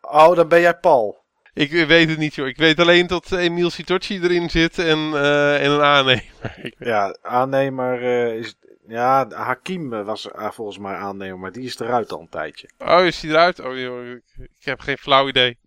Oh, 0.00 0.36
dan 0.36 0.48
ben 0.48 0.60
jij 0.60 0.74
Paul. 0.78 1.24
Ik 1.54 1.70
weet 1.70 2.08
het 2.08 2.18
niet 2.18 2.34
joh. 2.34 2.46
Ik 2.46 2.56
weet 2.56 2.80
alleen 2.80 3.06
dat 3.06 3.32
Emil 3.32 3.70
Sitochi 3.70 4.20
erin 4.22 4.50
zit 4.50 4.78
en, 4.78 4.98
eh, 5.14 5.64
en 5.64 5.70
een 5.70 5.82
aannemer. 5.82 6.54
Ik- 6.62 6.74
Ja, 6.78 7.16
aannemer 7.22 8.02
eh, 8.02 8.38
is, 8.38 8.54
Ja, 8.88 9.28
Hakim 9.30 10.04
was 10.04 10.30
eh, 10.30 10.50
volgens 10.50 10.78
mij 10.78 10.94
aannemer, 10.94 11.38
maar 11.38 11.52
die 11.52 11.64
is 11.64 11.78
eruit 11.78 12.12
al 12.12 12.20
een 12.20 12.28
tijdje. 12.28 12.70
Oh, 12.78 13.04
is 13.04 13.20
die 13.20 13.30
eruit? 13.30 13.60
Oh, 13.60 13.78
joh, 13.78 14.06
ik, 14.06 14.22
ik 14.36 14.64
heb 14.64 14.80
geen 14.80 14.98
flauw 14.98 15.28
idee. 15.28 15.58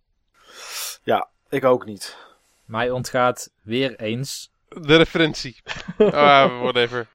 Ik 1.50 1.64
ook 1.64 1.84
niet. 1.84 2.16
Mij 2.64 2.90
ontgaat 2.90 3.50
weer 3.62 3.96
eens. 4.00 4.50
De 4.68 4.96
referentie. 4.96 5.62
ah, 5.98 6.60
whatever. 6.60 7.06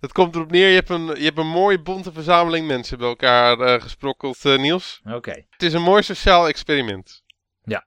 Het 0.00 0.12
komt 0.12 0.34
erop 0.34 0.50
neer, 0.50 0.68
je 0.68 0.74
hebt 0.74 0.90
een, 0.90 1.06
je 1.06 1.24
hebt 1.24 1.38
een 1.38 1.46
mooie 1.46 1.80
bonte 1.80 2.12
verzameling 2.12 2.66
mensen 2.66 2.98
bij 2.98 3.08
elkaar 3.08 3.60
eh, 3.60 3.82
gesprokkeld, 3.82 4.44
eh, 4.44 4.58
Niels. 4.58 5.00
Oké. 5.04 5.44
Het 5.50 5.62
is 5.62 5.72
een 5.72 5.82
mooi 5.82 6.02
sociaal 6.02 6.48
experiment. 6.48 7.22
Ja. 7.64 7.86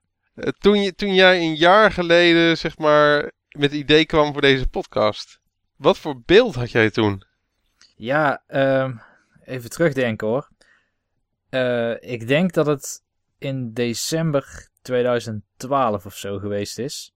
Toen, 0.59 0.81
je, 0.81 0.95
toen 0.95 1.13
jij 1.13 1.39
een 1.39 1.55
jaar 1.55 1.91
geleden, 1.91 2.57
zeg 2.57 2.77
maar, 2.77 3.31
met 3.49 3.71
het 3.71 3.79
idee 3.79 4.05
kwam 4.05 4.33
voor 4.33 4.41
deze 4.41 4.67
podcast. 4.67 5.39
Wat 5.75 5.97
voor 5.97 6.21
beeld 6.25 6.55
had 6.55 6.71
jij 6.71 6.89
toen? 6.89 7.23
Ja, 7.97 8.43
ehm, 8.47 8.95
even 9.43 9.69
terugdenken 9.69 10.27
hoor. 10.27 10.49
Eh, 11.49 12.01
ik 12.11 12.27
denk 12.27 12.53
dat 12.53 12.65
het 12.65 13.03
in 13.37 13.73
december 13.73 14.69
2012 14.81 16.05
of 16.05 16.15
zo 16.15 16.37
geweest 16.37 16.79
is. 16.79 17.13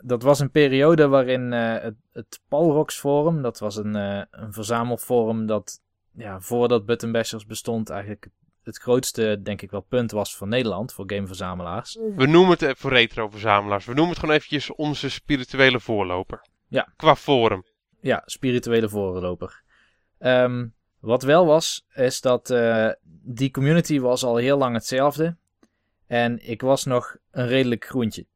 Dat 0.00 0.22
was 0.22 0.40
een 0.40 0.50
periode 0.50 1.08
waarin 1.08 1.52
eh, 1.52 1.82
het, 1.82 1.94
het 2.12 2.40
Palrox 2.48 2.98
Forum, 2.98 3.42
dat 3.42 3.58
was 3.58 3.76
een, 3.76 3.96
eh, 3.96 4.22
een 4.30 4.52
verzamelforum 4.52 5.46
dat 5.46 5.80
ja, 6.14 6.40
voordat 6.40 6.86
Button 6.86 7.12
Bashers 7.12 7.46
bestond 7.46 7.90
eigenlijk 7.90 8.28
het 8.62 8.78
grootste, 8.78 9.40
denk 9.42 9.62
ik 9.62 9.70
wel, 9.70 9.80
punt 9.80 10.10
was 10.10 10.36
voor 10.36 10.48
Nederland, 10.48 10.92
voor 10.92 11.04
gameverzamelaars. 11.06 11.98
We 12.16 12.26
noemen 12.26 12.56
het 12.58 12.78
voor 12.78 12.92
retro-verzamelaars. 12.92 13.84
We 13.84 13.92
noemen 13.94 14.10
het 14.10 14.18
gewoon 14.18 14.34
eventjes 14.34 14.74
onze 14.74 15.10
spirituele 15.10 15.80
voorloper. 15.80 16.46
Ja. 16.68 16.92
Qua 16.96 17.16
forum. 17.16 17.64
Ja, 18.00 18.22
spirituele 18.26 18.88
voorloper. 18.88 19.62
Ehm, 20.22 20.66
wat 20.98 21.22
wel 21.22 21.46
was, 21.46 21.86
is 21.94 22.20
dat 22.20 22.50
eh, 22.50 22.88
die 23.22 23.50
community 23.50 24.00
was 24.00 24.24
al 24.24 24.36
heel 24.36 24.58
lang 24.58 24.74
hetzelfde. 24.74 25.36
En 26.06 26.48
ik 26.48 26.60
was 26.60 26.84
nog 26.84 27.16
een 27.30 27.46
redelijk 27.46 27.84
groentje. 27.84 28.26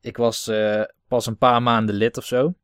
Ik 0.00 0.16
was 0.16 0.48
eh, 0.48 0.82
pas 1.08 1.26
een 1.26 1.36
paar 1.36 1.62
maanden 1.62 1.94
lid 1.94 2.16
of 2.16 2.24
zo. 2.24 2.54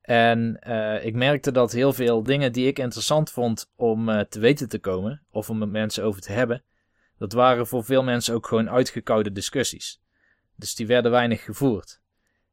En 0.00 0.58
eh, 0.60 1.04
ik 1.04 1.14
merkte 1.14 1.52
dat 1.52 1.72
heel 1.72 1.92
veel 1.92 2.22
dingen 2.22 2.52
die 2.52 2.66
ik 2.66 2.78
interessant 2.78 3.30
vond 3.30 3.70
om 3.76 4.26
te 4.28 4.40
weten 4.40 4.68
te 4.68 4.78
komen, 4.78 5.22
of 5.30 5.50
om 5.50 5.58
met 5.58 5.70
mensen 5.70 6.04
over 6.04 6.20
te 6.20 6.32
hebben, 6.32 6.62
dat 7.18 7.32
waren 7.32 7.66
voor 7.66 7.84
veel 7.84 8.02
mensen 8.02 8.34
ook 8.34 8.46
gewoon 8.46 8.70
uitgekoude 8.70 9.32
discussies. 9.32 10.00
Dus 10.56 10.74
die 10.74 10.86
werden 10.86 11.10
weinig 11.10 11.44
gevoerd. 11.44 12.00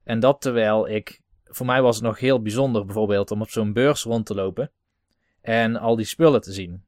En 0.04 0.20
dat 0.20 0.42
terwijl 0.42 0.88
ik 0.88 1.22
voor 1.44 1.66
mij 1.66 1.82
was 1.82 1.96
het 1.96 2.06
nog 2.06 2.20
heel 2.20 2.42
bijzonder 2.42 2.86
bijvoorbeeld 2.86 3.32
om 3.32 3.42
op 3.42 3.50
zo'n 3.50 3.74
beurs 3.74 4.04
rond 4.04 4.26
te 4.26 4.36
lopen 4.36 4.72
en 5.48 5.76
al 5.76 5.96
die 5.96 6.06
spullen 6.06 6.42
te 6.42 6.54
zien. 6.54 6.84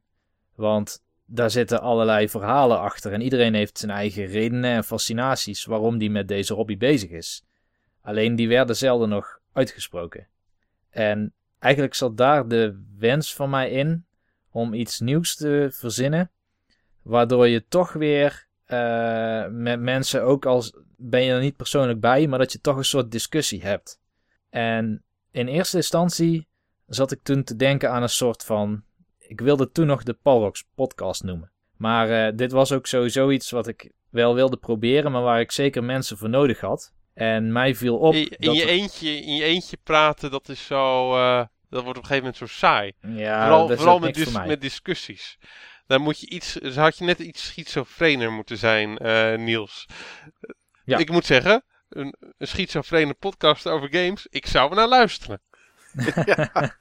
Want 0.56 1.04
daar 1.26 1.50
zitten 1.50 1.82
allerlei 1.82 2.30
verhalen 2.30 2.80
achter 2.80 3.14
en 3.14 3.22
iedereen 3.22 3.54
heeft 3.54 3.78
zijn 3.78 3.92
eigen 3.92 4.26
redenen 4.26 4.72
en 4.72 4.84
fascinaties 4.84 5.66
waarom 5.66 5.98
die 5.98 6.10
met 6.10 6.28
deze 6.28 6.54
hobby 6.54 6.78
bezig 6.78 7.10
is. 7.10 7.44
Alleen 8.02 8.36
die 8.36 8.48
werden 8.48 8.76
zelden 8.76 9.10
nog 9.10 9.40
uitgesproken. 9.54 10.28
En 10.90 11.34
eigenlijk 11.60 11.94
zat 11.94 12.18
daar 12.18 12.48
de 12.48 12.84
wens 12.98 13.34
van 13.36 13.50
mij 13.50 13.70
in 13.72 14.06
om 14.52 14.74
iets 14.74 15.00
nieuws 15.00 15.36
te 15.36 15.70
verzinnen, 15.72 16.32
waardoor 17.02 17.48
je 17.48 17.68
toch 17.68 17.94
weer 17.94 18.48
eh, 18.66 19.48
met 19.48 19.80
mensen, 19.80 20.24
ook 20.24 20.46
als 20.46 20.74
ben 20.98 21.24
je 21.24 21.32
er 21.32 21.42
niet 21.42 21.56
persoonlijk 21.56 22.00
bij, 22.00 22.28
maar 22.28 22.40
dat 22.40 22.52
je 22.52 22.62
toch 22.62 22.78
een 22.78 22.86
soort 22.86 23.12
discussie 23.12 23.62
hebt. 23.62 24.00
En 24.50 25.04
in 25.32 25.48
eerste 25.48 25.78
instantie 25.78 26.49
zat 26.90 27.12
ik 27.12 27.20
toen 27.24 27.44
te 27.44 27.56
denken 27.56 27.92
aan 27.92 28.02
een 28.02 28.10
soort 28.10 28.44
van. 28.44 28.84
Ik 29.18 29.42
wilde 29.42 29.72
toen 29.72 29.88
nog 29.88 30.04
de 30.04 30.14
Palrox 30.14 30.64
podcast 30.76 31.24
noemen. 31.24 31.52
Maar 31.78 32.10
eh, 32.28 32.36
dit 32.38 32.52
was 32.52 32.72
ook 32.72 32.88
sowieso 32.88 33.30
iets 33.30 33.52
wat 33.52 33.68
ik 33.68 33.92
wel 34.10 34.36
wilde 34.36 34.58
proberen, 34.58 35.12
maar 35.12 35.22
waar 35.22 35.40
ik 35.40 35.52
zeker 35.52 35.84
mensen 35.84 36.18
voor 36.18 36.30
nodig 36.30 36.60
had. 36.60 36.92
En 37.14 37.52
mij 37.52 37.76
viel 37.76 37.98
op. 37.98 38.14
In, 38.14 38.30
in 38.38 38.54
je 38.54 38.62
er- 38.62 38.68
eentje, 38.68 39.10
in 39.10 39.36
je 39.36 39.44
eentje 39.44 39.78
praten, 39.84 40.32
dat 40.32 40.50
is 40.50 40.66
zo. 40.66 41.16
eh, 41.16 41.46
dat 41.70 41.84
wordt 41.84 41.98
op 41.98 42.04
een 42.04 42.10
gegeven 42.10 42.18
moment 42.32 42.38
zo 42.38 42.46
saai. 42.60 42.94
Ja, 43.02 43.42
vooral 43.42 43.62
dat 43.62 43.70
is 43.70 43.84
vooral 43.84 44.00
met, 44.00 44.30
voor 44.30 44.60
discussies. 44.60 45.38
Dan 45.88 46.02
moet 46.02 46.20
je 46.20 46.30
iets. 46.30 46.54
Dus 46.54 46.76
had 46.76 46.98
je 46.98 47.04
net 47.06 47.20
iets 47.20 47.46
schizofrener 47.46 48.32
moeten 48.32 48.58
zijn, 48.58 48.98
eh, 48.98 49.38
Niels. 49.38 49.86
Ja. 50.86 50.98
Ik 50.98 51.12
moet 51.12 51.26
zeggen, 51.26 51.64
een, 51.90 52.16
een 52.38 52.48
schizofrene 52.48 53.14
podcast 53.14 53.68
over 53.68 53.88
games. 53.92 54.28
Ik 54.30 54.46
zou 54.46 54.70
er 54.70 54.76
naar 54.76 54.88
luisteren. 54.88 55.42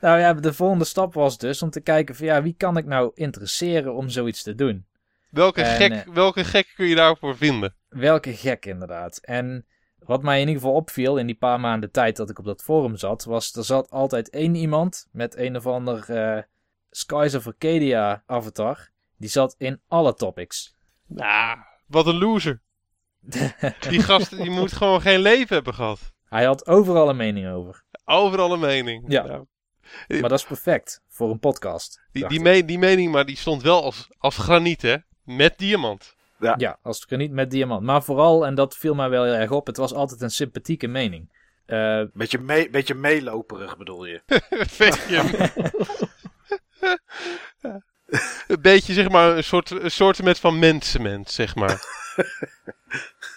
Nou 0.00 0.18
ja, 0.18 0.34
de 0.34 0.52
volgende 0.52 0.84
stap 0.84 1.14
was 1.14 1.38
dus 1.38 1.62
om 1.62 1.70
te 1.70 1.80
kijken 1.80 2.14
van 2.14 2.26
ja, 2.26 2.42
wie 2.42 2.54
kan 2.56 2.76
ik 2.76 2.84
nou 2.84 3.10
interesseren 3.14 3.94
om 3.94 4.08
zoiets 4.08 4.42
te 4.42 4.54
doen? 4.54 4.86
Welke, 5.30 5.62
En, 5.62 5.76
gek, 5.76 5.92
eh, 5.92 6.14
welke 6.14 6.44
gek 6.44 6.72
kun 6.76 6.86
je 6.86 6.94
daarvoor 6.94 7.36
vinden? 7.36 7.74
Welke 7.88 8.32
gek 8.32 8.66
inderdaad. 8.66 9.18
En 9.18 9.66
wat 9.98 10.22
mij 10.22 10.40
in 10.40 10.48
ieder 10.48 10.62
geval 10.62 10.76
opviel 10.76 11.16
in 11.16 11.26
die 11.26 11.36
paar 11.36 11.60
maanden 11.60 11.90
tijd 11.90 12.16
dat 12.16 12.30
ik 12.30 12.38
op 12.38 12.44
dat 12.44 12.62
forum 12.62 12.96
zat, 12.96 13.24
was 13.24 13.54
er 13.54 13.64
zat 13.64 13.90
altijd 13.90 14.30
één 14.30 14.54
iemand 14.54 15.08
met 15.12 15.36
een 15.36 15.56
of 15.56 15.66
ander 15.66 16.10
eh 16.10 16.42
Skies 16.90 17.34
of 17.34 17.46
Arcadia 17.46 18.22
avatar. 18.26 18.88
Die 19.16 19.28
zat 19.28 19.54
in 19.58 19.80
alle 19.88 20.14
topics. 20.14 20.74
Nou, 21.06 21.58
wat 21.86 22.06
een 22.06 22.18
loser. 22.18 22.60
Die 23.88 24.02
gast 24.02 24.36
die 24.36 24.50
moet 24.50 24.72
gewoon 24.72 25.00
geen 25.00 25.20
leven 25.20 25.54
hebben 25.54 25.74
gehad. 25.74 26.12
Hij 26.34 26.44
had 26.44 26.66
overal 26.66 27.08
een 27.08 27.16
mening 27.16 27.48
over. 27.48 27.84
Overal 28.04 28.52
een 28.52 28.60
mening. 28.60 29.04
Ja. 29.08 29.44
Maar 30.08 30.20
dat 30.28 30.32
is 30.38 30.44
perfect 30.44 31.00
voor 31.08 31.30
een 31.30 31.38
podcast. 31.38 32.00
die, 32.12 32.28
die, 32.28 32.40
me- 32.40 32.64
die 32.64 32.78
mening, 32.78 33.12
maar 33.12 33.24
die 33.24 33.36
stond 33.36 33.62
wel 33.62 33.82
als, 33.82 34.08
als 34.18 34.36
graniet, 34.36 34.82
hè? 34.82 34.96
Met 35.24 35.58
diamant. 35.58 36.14
Ja, 36.56 36.78
als 36.82 37.04
het 37.08 37.18
niet 37.18 37.32
met 37.32 37.50
diamant. 37.50 37.82
Maar 37.82 38.02
vooral, 38.02 38.46
en 38.46 38.54
dat 38.54 38.76
viel 38.76 38.94
mij 38.94 39.08
wel 39.08 39.24
heel 39.24 39.32
erg 39.34 39.50
op, 39.50 39.66
het 39.66 39.76
was 39.76 39.92
altijd 39.94 40.20
een 40.20 40.30
sympathieke 40.30 40.86
mening. 40.86 41.32
Eh, 41.66 42.02
Beetje, 42.12 42.38
mee, 42.38 42.70
beetje 42.70 42.94
meeloperig 42.94 43.76
bedoel 43.76 44.04
je. 44.06 44.22
Beetje. 44.78 45.50
een 48.48 48.60
beetje, 48.60 48.92
zeg 48.92 49.08
maar, 49.08 49.36
een 49.36 49.44
soort, 49.44 49.70
een 49.70 49.90
soort 49.90 50.22
met 50.22 50.38
van 50.40 50.58
mensenmens, 50.58 51.34
zeg 51.34 51.54
maar. 51.54 51.82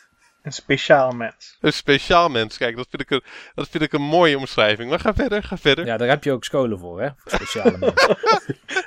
Een 0.47 0.53
speciaal 0.53 1.11
mens. 1.11 1.57
Een 1.61 1.73
speciaal 1.73 2.29
mens. 2.29 2.57
Kijk, 2.57 2.75
dat 2.75 2.87
vind 2.89 3.01
ik 3.01 3.09
een, 3.09 3.23
dat 3.55 3.67
vind 3.69 3.83
ik 3.83 3.93
een 3.93 4.01
mooie 4.01 4.37
omschrijving. 4.37 4.89
Maar 4.89 4.99
ga 4.99 5.13
verder, 5.13 5.43
ga 5.43 5.57
verder. 5.57 5.85
ja, 5.85 5.97
daar 5.97 6.07
heb 6.07 6.23
je 6.23 6.31
ook 6.31 6.43
scholen 6.43 6.79
voor, 6.79 7.01
hè? 7.01 7.09
Voor 7.17 7.31
speciale 7.31 7.77
mensen. 7.77 8.17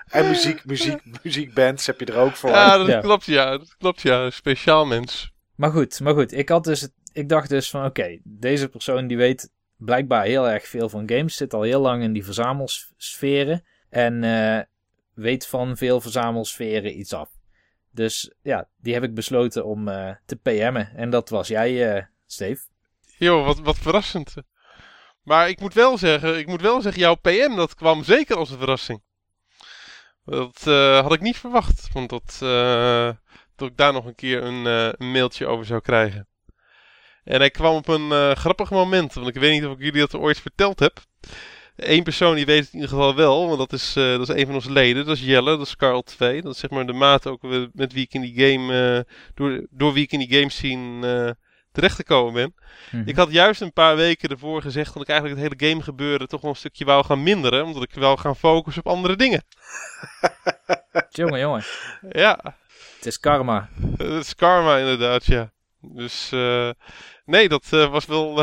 En 0.09 0.29
muziek, 0.29 0.65
muziek, 0.65 1.01
muziekbands 1.23 1.87
heb 1.87 2.01
je 2.01 2.07
er 2.07 2.17
ook 2.17 2.37
voor. 2.37 2.51
Ja, 2.51 2.77
dat 2.79 2.87
Ja. 2.87 3.01
klopt, 3.01 3.25
ja. 3.25 3.51
Dat 3.59 3.77
klopt, 3.79 4.01
ja. 4.03 4.25
Een 4.25 4.33
speciaal 4.33 4.87
mens. 4.87 5.33
Maar 5.55 5.71
goed, 5.71 6.01
maar 6.01 6.15
goed. 6.15 6.33
Ik, 6.33 6.49
had 6.49 6.65
dus, 6.65 6.89
ik 7.13 7.29
dacht 7.29 7.49
dus 7.49 7.71
van, 7.71 7.85
oké, 7.85 8.19
deze 8.25 8.69
persoon 8.69 9.07
die 9.07 9.17
weet 9.17 9.51
blijkbaar 9.77 10.25
heel 10.25 10.49
erg 10.49 10.67
veel 10.67 10.89
van 10.89 11.09
games. 11.11 11.37
Zit 11.37 11.55
al 11.55 11.63
heel 11.63 11.81
lang 11.81 12.03
in 12.03 12.13
die 12.13 12.25
verzamelsferen. 12.25 13.65
En 13.91 14.25
eh, 14.25 14.61
weet 15.15 15.47
van 15.47 15.77
veel 15.77 16.01
verzamelsferen 16.01 16.99
iets 16.99 17.13
af. 17.13 17.29
Dus 17.91 18.33
ja, 18.43 18.69
die 18.77 18.95
heb 18.95 19.03
ik 19.03 19.15
besloten 19.15 19.65
om 19.65 19.89
eh, 19.89 20.15
te 20.27 20.37
PM'en. 20.37 20.97
En 20.97 21.11
dat 21.11 21.29
was 21.29 21.49
jij, 21.49 21.95
eh 21.95 22.05
Steve. 22.27 22.63
Joh, 23.19 23.47
wat, 23.47 23.59
wat 23.59 23.79
verrassend. 23.79 24.35
Maar 25.23 25.49
ik 25.49 25.61
moet 25.61 25.75
wel 25.75 25.99
zeggen, 25.99 26.39
ik 26.39 26.47
moet 26.47 26.61
wel 26.61 26.81
zeggen, 26.81 27.01
jouw 27.01 27.15
PM, 27.15 27.57
dat 27.57 27.75
kwam 27.75 28.05
zeker 28.05 28.37
als 28.37 28.51
een 28.51 28.59
verrassing. 28.59 29.03
Dat 30.25 30.67
eh, 30.67 31.01
had 31.01 31.13
ik 31.13 31.21
niet 31.21 31.37
verwacht. 31.37 31.89
Want 31.93 32.11
dat, 32.11 32.37
dat 33.57 33.69
ik 33.69 33.77
daar 33.77 33.93
nog 33.93 34.05
een 34.05 34.15
keer 34.15 34.43
een, 34.43 34.65
een 34.65 35.11
mailtje 35.11 35.47
over 35.47 35.67
zou 35.67 35.81
krijgen. 35.81 36.29
En 37.25 37.39
hij 37.39 37.51
kwam 37.51 37.75
op 37.75 37.89
een 37.89 38.37
grappig 38.37 38.71
moment. 38.71 39.15
Want 39.15 39.29
ik 39.29 39.35
weet 39.35 39.53
niet 39.53 39.65
of 39.65 39.73
ik 39.73 39.83
jullie 39.83 40.01
dat 40.01 40.15
ooit 40.15 40.41
verteld 40.41 40.79
heb. 40.79 41.01
Eén 41.83 42.03
persoon 42.03 42.35
die 42.35 42.47
weet 42.47 42.59
het 42.65 42.69
in 42.73 42.75
ieder 42.75 42.89
geval 42.89 43.15
wel. 43.15 43.47
Want 43.47 43.59
dat 43.59 43.73
is, 43.73 43.97
eh, 43.97 44.05
dat 44.05 44.29
is 44.29 44.35
een 44.41 44.47
van 44.47 44.55
onze 44.55 44.73
leden. 44.73 45.07
Dat 45.07 45.17
is 45.17 45.23
Jelle, 45.23 45.57
dat 45.57 45.67
is 45.67 45.77
Carl 45.77 46.03
2. 46.03 46.43
Dat 46.43 46.55
is 46.55 46.59
zeg 46.61 46.71
maar 46.71 46.87
de 46.87 46.93
maat 46.93 47.27
ook 47.27 47.43
met 47.73 47.93
wie 47.93 48.05
ik 48.05 48.15
in 48.15 48.21
die 48.21 48.35
game... 48.35 48.97
eh, 49.07 49.15
door, 49.35 49.67
door 49.71 49.93
wie 49.93 50.03
ik 50.03 50.13
in 50.13 50.19
die 50.19 50.33
game 50.33 50.51
scene 50.51 51.25
eh, 51.27 51.33
terecht 51.73 51.95
gekomen 51.95 52.33
ben. 52.33 52.55
Mhm. 52.91 53.09
Ik 53.09 53.17
had 53.17 53.33
juist 53.33 53.61
een 53.61 53.73
paar 53.73 53.97
weken 53.97 54.29
ervoor 54.29 54.63
gezegd 54.63 54.93
dat 54.93 55.03
ik 55.03 55.09
eigenlijk 55.09 55.41
het 55.41 55.49
hele 55.49 55.71
game 55.71 55.83
gebeuren 55.85 56.29
toch 56.29 56.41
wel 56.41 56.51
een 56.51 56.57
stukje 56.57 56.85
wou 56.85 57.05
gaan 57.05 57.23
minderen. 57.23 57.65
Omdat 57.65 57.83
ik 57.83 57.95
wou 57.95 58.19
gaan 58.19 58.37
focussen 58.37 58.85
op 58.85 58.93
andere 58.93 59.17
dingen. 59.17 59.45
Jongen, 61.11 61.39
jongen. 61.39 61.65
Ja, 62.11 62.39
Het 62.97 63.07
is 63.07 63.19
karma. 63.19 63.69
dat 63.97 64.25
is 64.25 64.35
karma 64.35 64.77
inderdaad, 64.77 65.27
ja. 65.27 65.53
Dus 65.81 66.31
nee, 67.25 67.49
dat, 67.49 67.69
was 67.69 68.07
wel, 68.07 68.35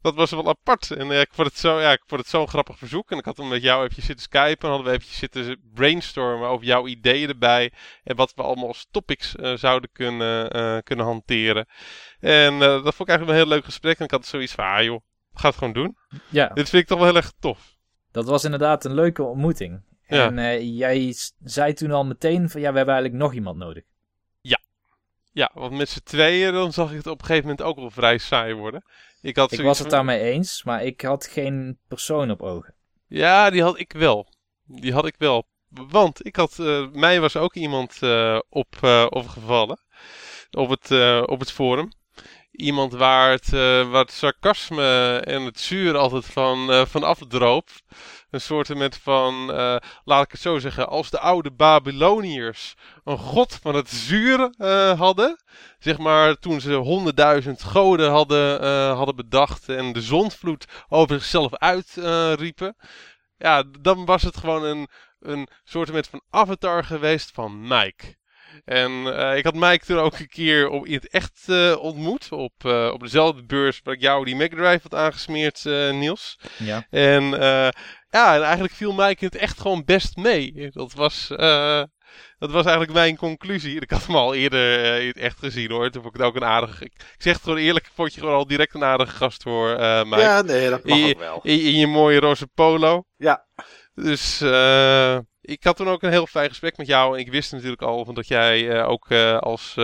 dat 0.00 0.14
was 0.14 0.30
wel 0.30 0.48
apart. 0.48 0.90
En 0.90 1.10
eh, 1.10 1.20
ik 1.20 1.28
vond 1.32 1.48
het 1.48 1.58
zo, 1.58 1.80
ja, 1.80 1.98
zo'n 2.26 2.48
grappig 2.48 2.78
verzoek. 2.78 3.10
En 3.10 3.18
ik 3.18 3.24
had 3.24 3.36
toen 3.36 3.48
met 3.48 3.62
jou 3.62 3.84
even 3.84 4.02
zitten 4.02 4.24
skypen. 4.24 4.68
En 4.68 4.74
hadden 4.74 4.92
we 4.92 4.98
even 4.98 5.14
zitten 5.14 5.60
brainstormen 5.74 6.48
over 6.48 6.66
jouw 6.66 6.86
ideeën 6.86 7.28
erbij. 7.28 7.72
En 8.04 8.16
wat 8.16 8.32
we 8.34 8.42
allemaal 8.42 8.66
als 8.66 8.86
topics 8.90 9.36
eh, 9.36 9.54
zouden 9.54 9.90
kunnen, 9.92 10.50
eh, 10.50 10.78
kunnen 10.82 11.04
hanteren. 11.04 11.66
En 12.20 12.58
dat 12.58 12.82
vond 12.82 13.00
ik 13.00 13.08
eigenlijk 13.08 13.28
een 13.38 13.44
heel 13.44 13.54
leuk 13.54 13.64
gesprek. 13.64 13.98
En 13.98 14.04
ik 14.04 14.10
had 14.10 14.26
zoiets 14.26 14.52
van, 14.52 14.64
ah 14.64 14.82
joh, 14.82 15.00
ga 15.32 15.48
het 15.48 15.58
gewoon 15.58 15.72
doen. 15.72 15.96
Ja, 16.28 16.48
Dit 16.48 16.68
vind 16.68 16.82
ik 16.82 16.88
toch 16.88 16.98
wel 16.98 17.06
heel 17.06 17.16
erg 17.16 17.32
tof. 17.40 17.76
Dat 18.12 18.24
was 18.24 18.44
inderdaad 18.44 18.84
een 18.84 18.94
leuke 18.94 19.22
ontmoeting. 19.22 19.86
En 20.06 20.74
jij 20.74 21.14
zei 21.44 21.72
toen 21.72 21.90
al 21.90 22.04
meteen 22.04 22.50
van 22.50 22.60
ja, 22.60 22.70
we 22.70 22.76
hebben 22.76 22.94
eigenlijk 22.94 23.24
nog 23.24 23.34
iemand 23.34 23.56
nodig. 23.56 23.84
Ja, 25.38 25.50
want 25.54 25.72
met 25.72 25.88
z'n 25.88 26.02
tweeën 26.04 26.52
dan 26.52 26.72
zag 26.72 26.90
ik 26.90 26.96
het 26.96 27.06
op 27.06 27.20
een 27.20 27.26
gegeven 27.26 27.48
moment 27.48 27.66
ook 27.66 27.76
wel 27.76 27.90
vrij 27.90 28.18
saai 28.18 28.54
worden. 28.54 28.82
Ik, 29.20 29.36
had 29.36 29.52
Ik 29.52 29.60
was 29.60 29.78
het 29.78 29.90
daarmee 29.90 30.20
eens, 30.20 30.64
maar 30.64 30.84
ik 30.84 31.00
had 31.00 31.26
geen 31.26 31.78
persoon 31.88 32.30
op 32.30 32.42
ogen. 32.42 32.74
Ja, 33.06 33.50
die 33.50 33.62
had 33.62 33.78
ik 33.78 33.92
wel. 33.92 34.26
Die 34.64 34.92
had 34.92 35.06
ik 35.06 35.14
wel. 35.18 35.46
Want 35.68 36.26
ik 36.26 36.36
had, 36.36 36.58
eh, 36.58 36.86
mij 36.92 37.20
was 37.20 37.36
ook 37.36 37.54
iemand 37.54 38.02
eh, 38.02 38.38
op, 38.48 38.76
eh, 38.80 39.06
opgevallen 39.08 39.80
op 40.50 40.68
het, 40.68 40.90
op 41.28 41.40
het 41.40 41.52
forum. 41.52 41.92
Iemand 42.50 42.92
waar 42.92 43.30
het, 43.30 43.48
waar 43.90 44.02
het 44.02 44.12
sarcasme 44.12 45.18
en 45.18 45.42
het 45.42 45.60
zuur 45.60 45.96
altijd 45.96 46.24
van, 46.24 46.86
van 46.86 47.02
afdroop. 47.02 47.68
Een 48.30 48.40
soort 48.40 48.74
met 48.74 48.96
van, 48.96 49.52
eh, 49.52 49.76
laat 50.04 50.24
ik 50.24 50.32
het 50.32 50.40
zo 50.40 50.58
zeggen, 50.58 50.88
als 50.88 51.10
de 51.10 51.18
oude 51.18 51.50
Babyloniërs 51.50 52.74
een 53.04 53.18
god 53.18 53.58
van 53.62 53.74
het 53.74 53.88
zuur 53.88 54.54
eh, 54.58 54.98
hadden. 54.98 55.36
Zeg 55.78 55.98
maar 55.98 56.38
toen 56.38 56.60
ze 56.60 56.72
honderdduizend 56.72 57.62
goden 57.62 58.10
hadden, 58.10 58.60
eh, 58.60 58.96
hadden 58.96 59.16
bedacht 59.16 59.68
en 59.68 59.92
de 59.92 60.02
zondvloed 60.02 60.64
over 60.88 61.18
zichzelf 61.18 61.54
uitriepen. 61.56 62.76
ja, 63.36 63.64
dan 63.80 64.04
was 64.04 64.22
het 64.22 64.36
gewoon 64.36 64.64
een, 64.64 64.88
een 65.20 65.48
soort 65.64 66.08
van 66.08 66.22
avatar 66.30 66.84
geweest 66.84 67.30
van 67.34 67.60
Mike. 67.60 68.16
En 68.64 69.06
ik 69.36 69.44
had 69.44 69.54
Mike 69.54 69.84
toen 69.84 69.98
ook 69.98 70.18
een 70.18 70.28
keer 70.28 70.68
op, 70.68 70.86
in 70.86 70.94
het 70.94 71.08
echt 71.08 71.44
ontmoet. 71.78 72.32
Op, 72.32 72.64
op 72.64 73.00
dezelfde 73.00 73.42
beurs 73.44 73.80
waar 73.84 73.94
ik 73.94 74.00
jou 74.00 74.24
die 74.24 74.36
Mega 74.36 74.56
Drive 74.56 74.80
had 74.82 74.94
aangesmeerd, 74.94 75.64
Niels. 75.92 76.38
Ja. 76.56 76.86
En 76.90 77.34
ja, 78.10 78.34
en 78.34 78.42
eigenlijk 78.42 78.74
viel 78.74 78.92
Mike 78.92 79.24
het 79.24 79.36
echt 79.36 79.60
gewoon 79.60 79.84
best 79.84 80.16
mee. 80.16 80.70
Dat 80.72 80.92
was, 80.92 81.30
eh, 81.30 81.82
dat 82.38 82.50
was 82.50 82.62
eigenlijk 82.64 82.92
mijn 82.92 83.16
conclusie. 83.16 83.80
Ik 83.80 83.90
had 83.90 84.06
hem 84.06 84.16
al 84.16 84.34
eerder 84.34 84.84
eh, 84.84 85.00
in 85.00 85.06
het 85.06 85.16
echt 85.16 85.38
gezien 85.38 85.70
hoor. 85.70 85.90
Toen 85.90 86.02
vond 86.02 86.14
ik 86.14 86.20
het 86.20 86.30
ook 86.30 86.36
een 86.36 86.44
aardige... 86.44 86.84
Ik 86.84 86.92
zeg 87.18 87.32
het 87.34 87.42
gewoon 87.42 87.58
eerlijk, 87.58 87.86
ik 87.86 87.92
vond 87.94 88.14
je 88.14 88.20
gewoon 88.20 88.34
al 88.34 88.46
direct 88.46 88.74
een 88.74 88.84
aardige 88.84 89.16
gast 89.16 89.42
voor 89.42 89.70
eh 89.74 90.04
Mike. 90.04 90.20
Ja, 90.20 90.42
nee, 90.42 90.70
dat 90.70 90.84
mag 90.84 90.98
Je- 90.98 91.14
ook 91.14 91.18
wel. 91.18 91.40
In, 91.42 91.60
in 91.60 91.74
je 91.74 91.86
mooie 91.86 92.20
roze 92.20 92.46
polo. 92.46 93.04
Ja. 93.16 93.46
Dus 93.94 94.40
ik 95.40 95.64
had 95.64 95.76
toen 95.76 95.88
ook 95.88 96.02
een 96.02 96.10
heel 96.10 96.26
fijn 96.26 96.48
gesprek 96.48 96.76
met 96.76 96.86
jou. 96.86 97.14
En 97.14 97.20
ik 97.20 97.30
wist 97.30 97.52
natuurlijk 97.52 97.82
al 97.82 98.04
van 98.04 98.14
dat 98.14 98.28
jij 98.28 98.84
ook 98.84 99.12
als, 99.40 99.76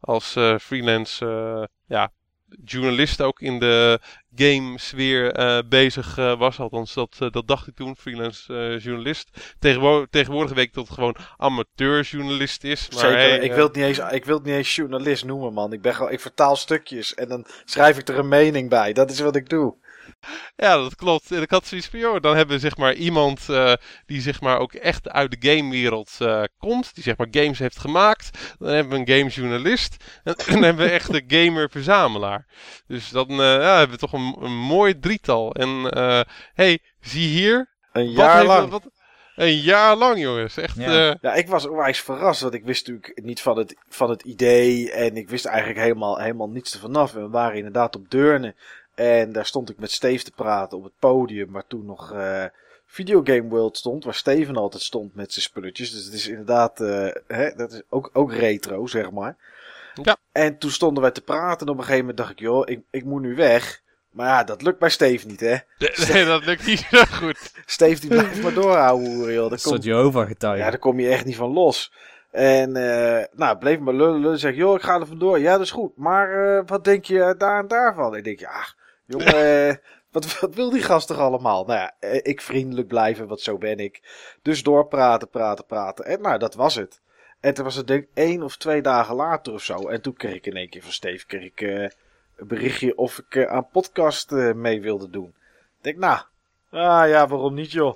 als 0.00 0.36
freelance 0.60 1.68
ja, 1.86 2.12
journalist 2.64 3.22
ook 3.22 3.40
in 3.40 3.58
de 3.58 4.00
game-sfeer 4.34 5.32
eh, 5.32 5.58
bezig 5.68 6.18
eh, 6.18 6.38
was. 6.38 6.58
Althans, 6.58 6.94
dat, 6.94 7.16
eh, 7.18 7.30
dat 7.30 7.48
dacht 7.48 7.66
ik 7.66 7.74
toen, 7.74 7.96
freelance 7.96 8.78
journalist. 8.82 9.54
Tegenwo 9.58 10.06
tegenwoordig 10.10 10.54
weet 10.54 10.66
ik 10.66 10.74
dat 10.74 10.84
het 10.84 10.94
gewoon 10.94 11.16
amateurjournalist 11.36 12.64
is. 12.64 12.88
Maar 12.90 13.00
Zeker, 13.00 13.16
hey, 13.16 13.38
ik, 13.38 13.52
wil 13.52 13.64
het 13.64 13.74
niet 13.74 13.84
eens, 13.84 13.98
ik 13.98 14.24
wil 14.24 14.36
het 14.36 14.44
niet 14.44 14.54
eens 14.54 14.74
journalist 14.74 15.24
noemen, 15.24 15.52
man. 15.52 15.72
Ik, 15.72 15.82
ben 15.82 15.94
gewoon, 15.94 16.12
ik 16.12 16.20
vertaal 16.20 16.56
stukjes 16.56 17.14
en 17.14 17.28
dan 17.28 17.46
schrijf 17.64 17.98
ik 17.98 18.08
er 18.08 18.18
een 18.18 18.28
mening 18.28 18.68
bij. 18.68 18.92
Dat 18.92 19.10
is 19.10 19.20
wat 19.20 19.36
ik 19.36 19.48
doe. 19.48 19.74
Ja, 20.56 20.76
dat 20.76 20.94
klopt. 20.94 21.30
En 21.30 21.42
ik 21.42 21.50
had 21.50 21.66
zoiets 21.66 21.86
van, 21.86 21.98
joh, 21.98 22.20
dan 22.20 22.36
hebben 22.36 22.54
we 22.54 22.60
zeg 22.60 22.76
maar 22.76 22.94
iemand 22.94 23.48
eh, 23.48 23.72
die 24.06 24.20
zeg 24.20 24.40
maar 24.40 24.58
ook 24.58 24.72
echt 24.72 25.08
uit 25.08 25.40
de 25.40 25.48
gamewereld 25.48 26.10
eh, 26.18 26.42
komt. 26.58 26.94
Die 26.94 27.02
zeg 27.04 27.16
maar 27.16 27.26
games 27.30 27.58
heeft 27.58 27.78
gemaakt. 27.78 28.54
Dan 28.58 28.68
hebben 28.72 28.92
we 28.92 28.98
een 29.12 29.18
gamejournalist. 29.18 30.04
En 30.24 30.34
dan 30.46 30.62
hebben 30.62 30.84
we 30.86 30.90
echt 30.92 31.08
een 31.14 31.24
gamer-verzamelaar. 31.26 32.46
Dus 32.86 33.08
dan 33.08 33.30
eh, 33.30 33.36
ja, 33.38 33.78
hebben 33.78 33.96
we 33.98 34.06
toch 34.06 34.12
een, 34.12 34.36
een 34.40 34.56
mooi 34.56 34.98
drietal. 34.98 35.54
En 35.54 35.90
eh 35.90 36.20
hey, 36.54 36.78
zie 37.00 37.28
hier. 37.28 37.68
Een 37.92 38.06
wat 38.06 38.14
jaar 38.14 38.34
heeft- 38.36 38.46
lang. 38.46 38.70
wat- 38.70 38.90
een 39.34 39.56
jaar 39.56 39.96
lang, 39.96 40.18
jongens. 40.20 40.56
Echt, 40.56 40.76
Ja. 40.76 41.10
eh, 41.10 41.14
Ja, 41.20 41.34
ik 41.34 41.48
was 41.48 41.66
onwijs 41.66 42.00
verrast, 42.00 42.40
want 42.40 42.54
ik 42.54 42.64
wist 42.64 42.86
natuurlijk 42.88 43.20
niet 43.24 43.40
van 43.40 43.58
het, 43.58 43.76
van 43.88 44.10
het 44.10 44.22
idee. 44.22 44.92
En 44.92 45.16
ik 45.16 45.28
wist 45.28 45.44
eigenlijk 45.44 45.78
helemaal, 45.78 46.18
helemaal 46.18 46.48
niets 46.48 46.72
ervan 46.74 46.96
af. 46.96 47.14
En 47.14 47.22
we 47.22 47.28
waren 47.28 47.56
inderdaad 47.56 47.96
op 47.96 48.10
Deurne. 48.10 48.54
En 48.94 49.32
daar 49.32 49.46
stond 49.46 49.70
ik 49.70 49.78
met 49.78 49.90
Steve 49.90 50.24
te 50.24 50.32
praten 50.32 50.78
op 50.78 50.84
het 50.84 50.98
podium, 50.98 51.52
waar 51.52 51.66
toen 51.66 51.86
nog 51.86 52.12
eh 52.12 52.44
Videogame 52.90 53.48
World 53.48 53.76
stond. 53.76 54.04
Waar 54.04 54.14
Steven 54.14 54.56
altijd 54.56 54.82
stond 54.82 55.14
met 55.14 55.32
zijn 55.32 55.44
spulletjes. 55.44 55.92
Dus 55.92 56.04
het 56.04 56.14
is 56.14 56.28
inderdaad, 56.28 56.80
eh, 56.80 57.08
hè, 57.26 57.54
dat 57.54 57.72
is 57.72 57.82
ook, 57.88 58.10
ook 58.12 58.32
retro, 58.32 58.86
zeg 58.86 59.10
maar. 59.10 59.36
Ja. 60.02 60.16
En 60.32 60.58
toen 60.58 60.70
stonden 60.70 61.02
wij 61.02 61.12
te 61.12 61.20
praten. 61.20 61.66
En 61.66 61.72
op 61.72 61.78
een 61.78 61.84
gegeven 61.84 62.00
moment 62.00 62.16
dacht 62.16 62.30
ik, 62.30 62.38
joh, 62.38 62.68
ik, 62.68 62.80
ik 62.90 63.04
moet 63.04 63.22
nu 63.22 63.34
weg. 63.34 63.82
Maar 64.10 64.26
ja, 64.26 64.44
dat 64.44 64.62
lukt 64.62 64.78
bij 64.78 64.88
Steve 64.88 65.26
niet, 65.26 65.40
hè. 65.40 65.56
nee, 66.12 66.24
dat 66.24 66.44
lukt 66.44 66.66
niet 66.66 66.86
zo 66.90 67.04
goed. 67.04 67.52
Steve 67.66 68.00
die 68.00 68.10
blijft 68.10 68.42
maar 68.42 68.54
doorhouden, 68.54 69.14
hoeren, 69.14 69.34
joh. 69.34 69.50
Dat 69.50 69.60
soort 69.60 69.72
komt, 69.72 69.84
Jehovah 69.84 70.26
getuige. 70.26 70.64
ja, 70.64 70.70
daar 70.70 70.78
kom 70.78 71.00
je 71.00 71.08
echt 71.08 71.24
niet 71.24 71.36
van 71.36 71.52
los. 71.52 71.92
En 72.30 72.76
uh, 72.76 73.24
nou, 73.32 73.58
bleef 73.58 73.78
maar 73.78 73.94
lullen, 73.94 74.20
lullen. 74.20 74.38
Zeg, 74.38 74.54
joh, 74.54 74.74
ik 74.74 74.82
ga 74.82 75.00
er 75.00 75.06
vandoor. 75.06 75.38
Ja, 75.38 75.52
dat 75.52 75.60
is 75.60 75.70
goed. 75.70 75.96
Maar 75.96 76.56
uh, 76.56 76.62
wat 76.66 76.84
denk 76.84 77.04
je 77.04 77.34
daar 77.38 77.58
en 77.58 77.68
daarvan? 77.68 78.16
Ik 78.16 78.24
denk, 78.24 78.38
ja, 78.38 78.64
jongen, 79.10 79.68
uh, 79.68 79.74
wat, 80.10 80.40
wat 80.40 80.54
wil 80.54 80.70
die 80.70 80.82
gast 80.82 81.06
toch 81.06 81.18
allemaal? 81.18 81.64
Nou 81.64 81.78
ja, 81.78 82.08
ik 82.22 82.40
vriendelijk 82.40 82.88
blijven, 82.88 83.26
want 83.26 83.40
zo 83.40 83.58
ben 83.58 83.78
ik. 83.78 84.00
Dus 84.42 84.62
doorpraten, 84.62 85.28
praten, 85.28 85.66
praten. 85.66 86.04
En 86.04 86.20
nou, 86.20 86.38
dat 86.38 86.54
was 86.54 86.74
het. 86.74 87.00
En 87.40 87.54
toen 87.54 87.64
was 87.64 87.74
het 87.74 87.86
denk 87.86 88.02
ik 88.02 88.08
één 88.14 88.42
of 88.42 88.56
twee 88.56 88.82
dagen 88.82 89.14
later 89.14 89.52
of 89.52 89.62
zo. 89.62 89.88
En 89.88 90.00
toen 90.00 90.14
kreeg 90.14 90.34
ik 90.34 90.46
in 90.46 90.56
één 90.56 90.68
keer 90.68 90.82
van 90.82 90.92
Steve 90.92 91.26
kreeg 91.26 91.42
ik, 91.42 91.60
uh, 91.60 91.88
een 92.36 92.46
berichtje 92.46 92.96
of 92.96 93.18
ik 93.18 93.34
uh, 93.34 93.46
aan 93.46 93.68
podcast 93.68 94.32
uh, 94.32 94.52
mee 94.52 94.80
wilde 94.80 95.10
doen. 95.10 95.34
Ik 95.78 95.82
denk, 95.84 95.96
nou, 95.96 96.20
ah 96.70 97.08
ja, 97.08 97.26
waarom 97.28 97.54
niet 97.54 97.72
joh? 97.72 97.94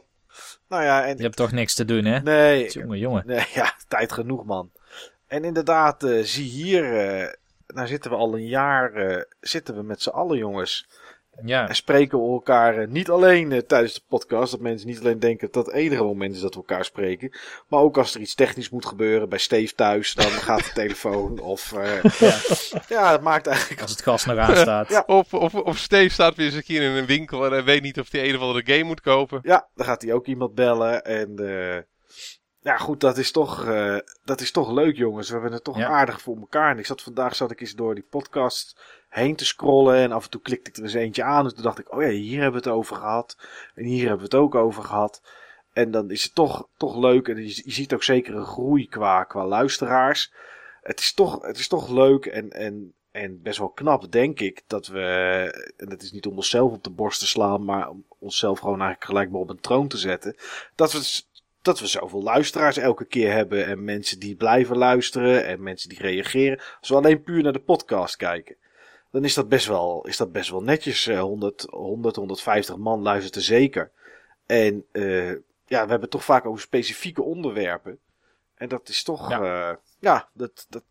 Nou 0.68 0.82
ja, 0.82 1.06
en... 1.06 1.16
Je 1.16 1.22
hebt 1.22 1.36
toch 1.36 1.52
niks 1.52 1.74
te 1.74 1.84
doen, 1.84 2.04
hè? 2.04 2.20
Nee. 2.20 2.70
Jongen, 2.70 2.98
jongen. 2.98 3.22
Nee, 3.26 3.46
ja, 3.54 3.74
tijd 3.88 4.12
genoeg, 4.12 4.44
man. 4.44 4.70
En 5.26 5.44
inderdaad, 5.44 6.06
zie 6.22 6.48
hier, 6.48 6.84
nou 7.66 7.86
zitten 7.86 8.10
we 8.10 8.16
al 8.16 8.34
een 8.34 8.46
jaar, 8.46 9.24
zitten 9.40 9.74
we 9.74 9.82
met 9.82 10.02
z'n 10.02 10.08
allen, 10.08 10.38
jongens. 10.38 10.88
Ja. 11.42 11.68
En 11.68 11.76
spreken 11.76 12.18
we 12.18 12.32
elkaar 12.32 12.78
uh, 12.78 12.88
niet 12.88 13.10
alleen 13.10 13.50
uh, 13.50 13.58
tijdens 13.58 13.94
de 13.94 14.00
podcast, 14.08 14.50
dat 14.50 14.60
mensen 14.60 14.88
niet 14.88 15.00
alleen 15.00 15.18
denken 15.18 15.48
dat 15.50 15.66
het 15.66 15.74
enige 15.74 16.02
moment 16.02 16.34
is 16.34 16.40
dat 16.40 16.54
we 16.54 16.60
elkaar 16.60 16.84
spreken, 16.84 17.32
maar 17.68 17.80
ook 17.80 17.98
als 17.98 18.14
er 18.14 18.20
iets 18.20 18.34
technisch 18.34 18.70
moet 18.70 18.86
gebeuren 18.86 19.28
bij 19.28 19.38
Steve 19.38 19.74
thuis, 19.74 20.14
dan 20.14 20.30
gaat 20.48 20.64
de 20.64 20.72
telefoon 20.74 21.38
of 21.38 21.72
uh, 21.72 22.02
ja. 22.02 22.36
ja, 22.88 23.10
dat 23.10 23.20
maakt 23.20 23.46
eigenlijk 23.46 23.82
als 23.82 23.90
het 23.90 24.02
gas 24.02 24.24
nog 24.24 24.38
aanstaat. 24.38 24.88
ja. 24.88 25.02
Of, 25.06 25.34
of, 25.34 25.54
of 25.54 25.78
Steve 25.78 26.12
staat 26.12 26.34
weer 26.34 26.46
eens 26.46 26.54
een 26.54 26.62
keer 26.62 26.82
in 26.82 26.96
een 26.96 27.06
winkel 27.06 27.44
en 27.44 27.52
hij 27.52 27.64
weet 27.64 27.82
niet 27.82 28.00
of 28.00 28.12
hij 28.12 28.28
een 28.28 28.36
of 28.36 28.40
andere 28.40 28.72
game 28.72 28.84
moet 28.84 29.00
kopen. 29.00 29.38
Ja, 29.42 29.68
dan 29.74 29.86
gaat 29.86 30.02
hij 30.02 30.12
ook 30.12 30.26
iemand 30.26 30.54
bellen 30.54 31.04
en 31.04 31.40
uh, 31.40 31.78
ja, 32.64 32.76
goed, 32.76 33.00
dat 33.00 33.18
is 33.18 33.30
toch, 33.30 33.66
uh, 33.66 33.96
dat 34.24 34.40
is 34.40 34.50
toch 34.50 34.70
leuk, 34.70 34.96
jongens. 34.96 35.26
We 35.26 35.32
hebben 35.32 35.52
het 35.52 35.64
toch 35.64 35.78
ja. 35.78 35.88
aardig 35.88 36.20
voor 36.20 36.36
elkaar. 36.36 36.70
En 36.70 36.78
ik 36.78 36.86
zat 36.86 37.02
vandaag 37.02 37.36
zat 37.36 37.50
ik 37.50 37.60
eens 37.60 37.74
door 37.74 37.94
die 37.94 38.06
podcast 38.10 38.80
heen 39.14 39.36
te 39.36 39.44
scrollen. 39.44 39.96
En 39.96 40.12
af 40.12 40.24
en 40.24 40.30
toe 40.30 40.40
klikte 40.40 40.70
ik 40.70 40.76
er 40.76 40.82
eens 40.82 40.94
eentje 40.94 41.22
aan. 41.22 41.44
Dus 41.44 41.54
toen 41.54 41.62
dacht 41.62 41.78
ik, 41.78 41.92
oh 41.92 42.02
ja, 42.02 42.08
hier 42.08 42.40
hebben 42.40 42.62
we 42.62 42.68
het 42.68 42.76
over 42.76 42.96
gehad. 42.96 43.36
En 43.74 43.84
hier 43.84 44.00
hebben 44.00 44.18
we 44.18 44.24
het 44.24 44.34
ook 44.34 44.54
over 44.54 44.82
gehad. 44.82 45.22
En 45.72 45.90
dan 45.90 46.10
is 46.10 46.22
het 46.22 46.34
toch, 46.34 46.68
toch 46.76 46.96
leuk. 46.96 47.28
En 47.28 47.36
je, 47.36 47.62
je 47.64 47.72
ziet 47.72 47.94
ook 47.94 48.02
zeker 48.02 48.34
een 48.34 48.44
groei 48.44 48.88
qua, 48.88 49.24
qua 49.24 49.46
luisteraars. 49.46 50.32
Het 50.82 51.00
is 51.00 51.14
toch, 51.14 51.42
het 51.42 51.58
is 51.58 51.68
toch 51.68 51.88
leuk 51.88 52.26
en, 52.26 52.50
en, 52.50 52.94
en 53.10 53.42
best 53.42 53.58
wel 53.58 53.68
knap, 53.68 54.12
denk 54.12 54.40
ik. 54.40 54.62
Dat 54.66 54.86
we, 54.86 55.02
en 55.76 55.88
dat 55.88 56.02
is 56.02 56.12
niet 56.12 56.26
om 56.26 56.36
onszelf 56.36 56.72
op 56.72 56.84
de 56.84 56.90
borst 56.90 57.18
te 57.18 57.26
slaan. 57.26 57.64
Maar 57.64 57.88
om 57.88 58.04
onszelf 58.18 58.58
gewoon 58.58 58.80
eigenlijk 58.80 59.10
gelijk 59.10 59.30
maar 59.30 59.40
op 59.40 59.50
een 59.50 59.60
troon 59.60 59.88
te 59.88 59.98
zetten. 59.98 60.36
Dat 60.74 60.92
we 60.92 61.22
dat 61.62 61.80
we 61.80 61.86
zoveel 61.86 62.22
luisteraars 62.22 62.76
elke 62.76 63.04
keer 63.04 63.32
hebben. 63.32 63.66
En 63.66 63.84
mensen 63.84 64.18
die 64.18 64.34
blijven 64.34 64.76
luisteren. 64.76 65.46
En 65.46 65.62
mensen 65.62 65.88
die 65.88 65.98
reageren. 65.98 66.60
Als 66.80 66.88
we 66.88 66.94
alleen 66.94 67.22
puur 67.22 67.42
naar 67.42 67.52
de 67.52 67.60
podcast 67.60 68.16
kijken. 68.16 68.56
Dan 69.14 69.24
is 69.24 69.34
dat 69.34 69.48
best 69.48 69.66
wel, 69.66 70.06
is 70.06 70.16
dat 70.16 70.32
best 70.32 70.50
wel 70.50 70.62
netjes. 70.62 71.06
100, 71.06 71.66
100, 71.70 72.16
150 72.16 72.76
man 72.76 73.02
luistert 73.02 73.34
er 73.34 73.42
zeker. 73.42 73.90
En 74.46 74.84
uh, 74.92 75.30
ja, 75.30 75.40
we 75.66 75.76
hebben 75.76 76.00
het 76.00 76.10
toch 76.10 76.24
vaak 76.24 76.46
over 76.46 76.60
specifieke 76.60 77.22
onderwerpen. 77.22 77.98
En 78.54 78.68
dat 78.68 78.88
is 78.88 79.02
toch, 79.02 79.30
ja, 79.30 79.70
uh, 79.70 79.76
ja 79.98 80.28
dat, 80.32 80.66
dat 80.68 80.82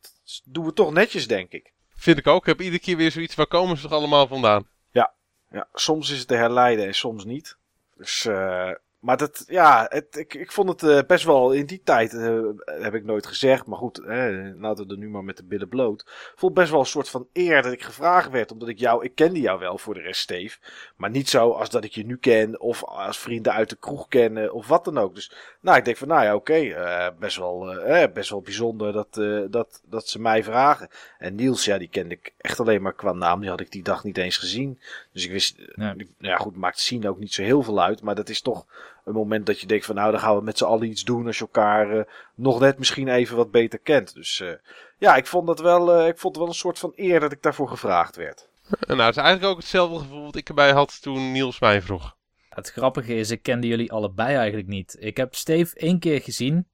doen 0.43 0.65
we 0.65 0.73
toch 0.73 0.91
netjes, 0.91 1.27
denk 1.27 1.51
ik. 1.51 1.71
Vind 1.95 2.17
ik 2.17 2.27
ook. 2.27 2.41
Ik 2.41 2.47
heb 2.47 2.61
iedere 2.61 2.81
keer 2.81 2.97
weer 2.97 3.11
zoiets. 3.11 3.35
Waar 3.35 3.47
komen 3.47 3.77
ze 3.77 3.83
toch 3.83 3.91
allemaal 3.91 4.27
vandaan? 4.27 4.67
Ja, 4.91 5.13
ja 5.51 5.67
soms 5.73 6.09
is 6.09 6.19
het 6.19 6.27
te 6.27 6.35
herleiden 6.35 6.85
en 6.85 6.95
soms 6.95 7.25
niet. 7.25 7.57
Dus 7.97 8.25
uh, 8.25 8.71
maar 9.03 9.17
dat, 9.17 9.43
ja, 9.47 9.85
het, 9.89 10.15
ik, 10.17 10.33
ik 10.33 10.51
vond 10.51 10.69
het 10.69 10.83
eh, 10.83 11.07
best 11.07 11.25
wel 11.25 11.51
in 11.51 11.65
die 11.65 11.81
tijd, 11.83 12.13
eh, 12.13 12.41
heb 12.65 12.93
ik 12.93 13.03
nooit 13.03 13.25
gezegd, 13.25 13.65
maar 13.65 13.77
goed, 13.77 14.01
hè, 14.05 14.53
laten 14.55 14.87
we 14.87 14.93
er 14.93 14.99
nu 14.99 15.09
maar 15.09 15.23
met 15.23 15.37
de 15.37 15.43
billen 15.43 15.69
bloot. 15.69 16.05
Vond 16.35 16.53
best 16.53 16.71
wel 16.71 16.79
een 16.79 16.85
soort 16.85 17.09
van 17.09 17.27
eer 17.33 17.61
dat 17.61 17.71
ik 17.71 17.83
gevraagd 17.83 18.29
werd, 18.29 18.51
omdat 18.51 18.67
ik 18.67 18.79
jou, 18.79 19.03
ik 19.03 19.15
kende 19.15 19.39
jou 19.39 19.59
wel 19.59 19.77
voor 19.77 19.93
de 19.93 20.01
rest, 20.01 20.21
Steve. 20.21 20.57
Maar 20.95 21.09
niet 21.09 21.29
zo 21.29 21.51
als 21.51 21.69
dat 21.69 21.83
ik 21.83 21.91
je 21.91 22.05
nu 22.05 22.17
ken, 22.17 22.59
of 22.59 22.83
als 22.83 23.17
vrienden 23.17 23.53
uit 23.53 23.69
de 23.69 23.75
kroeg 23.75 24.07
kennen, 24.07 24.53
of 24.53 24.67
wat 24.67 24.85
dan 24.85 24.97
ook. 24.97 25.15
Dus, 25.15 25.31
nou, 25.59 25.77
ik 25.77 25.85
denk 25.85 25.97
van, 25.97 26.07
nou 26.07 26.23
ja, 26.23 26.35
oké, 26.35 26.53
eh, 26.53 27.07
best, 27.19 27.37
wel, 27.37 27.73
eh, 27.73 28.13
best 28.13 28.29
wel 28.29 28.41
bijzonder 28.41 28.93
dat, 28.93 29.17
eh, 29.17 29.41
dat, 29.49 29.81
dat 29.85 30.07
ze 30.07 30.21
mij 30.21 30.43
vragen. 30.43 30.89
En 31.17 31.35
Niels, 31.35 31.65
ja, 31.65 31.77
die 31.77 31.89
kende 31.89 32.13
ik 32.13 32.33
echt 32.37 32.59
alleen 32.59 32.81
maar 32.81 32.93
qua 32.93 33.13
naam, 33.13 33.39
die 33.39 33.49
had 33.49 33.59
ik 33.59 33.71
die 33.71 33.83
dag 33.83 34.03
niet 34.03 34.17
eens 34.17 34.37
gezien. 34.37 34.79
Dus 35.11 35.25
ik 35.25 35.31
wist, 35.31 35.57
nou 35.75 36.07
ja, 36.17 36.37
goed, 36.37 36.55
maakt 36.55 36.79
zien 36.79 37.07
ook 37.07 37.19
niet 37.19 37.33
zo 37.33 37.41
heel 37.41 37.63
veel 37.63 37.81
uit, 37.81 38.01
maar 38.01 38.15
dat 38.15 38.29
is 38.29 38.41
toch 38.41 38.65
een 39.05 39.13
moment 39.13 39.45
dat 39.45 39.59
je 39.59 39.67
denkt 39.67 39.85
van 39.85 39.95
nou, 39.95 40.11
dan 40.11 40.19
gaan 40.19 40.35
we 40.35 40.43
met 40.43 40.57
z'n 40.57 40.63
allen 40.63 40.87
iets 40.87 41.03
doen 41.03 41.25
als 41.25 41.37
je 41.37 41.43
elkaar 41.43 41.97
eh, 41.97 42.03
nog 42.35 42.59
net 42.59 42.77
misschien 42.77 43.07
even 43.07 43.37
wat 43.37 43.51
beter 43.51 43.79
kent. 43.79 44.13
Dus 44.13 44.39
eh, 44.39 44.51
ja, 44.97 45.15
ik 45.15 45.27
vond, 45.27 45.47
dat 45.47 45.59
wel, 45.59 45.93
eh, 45.93 46.07
ik 46.07 46.17
vond 46.17 46.35
het 46.35 46.43
wel 46.43 46.53
een 46.53 46.59
soort 46.59 46.79
van 46.79 46.93
eer 46.95 47.19
dat 47.19 47.31
ik 47.31 47.41
daarvoor 47.41 47.69
gevraagd 47.69 48.15
werd. 48.15 48.49
En 48.69 48.97
nou, 48.97 49.01
het 49.01 49.17
is 49.17 49.23
eigenlijk 49.23 49.51
ook 49.51 49.59
hetzelfde 49.59 49.99
gevoel 49.99 50.23
wat 50.23 50.35
ik 50.35 50.47
erbij 50.47 50.71
had 50.71 51.01
toen 51.01 51.31
Niels 51.31 51.59
mij 51.59 51.81
vroeg. 51.81 52.15
Het 52.49 52.71
grappige 52.71 53.15
is, 53.15 53.31
ik 53.31 53.43
kende 53.43 53.67
jullie 53.67 53.91
allebei 53.91 54.35
eigenlijk 54.35 54.67
niet. 54.67 54.97
Ik 54.99 55.17
heb 55.17 55.35
Steve 55.35 55.75
één 55.75 55.99
keer 55.99 56.21
gezien. 56.21 56.67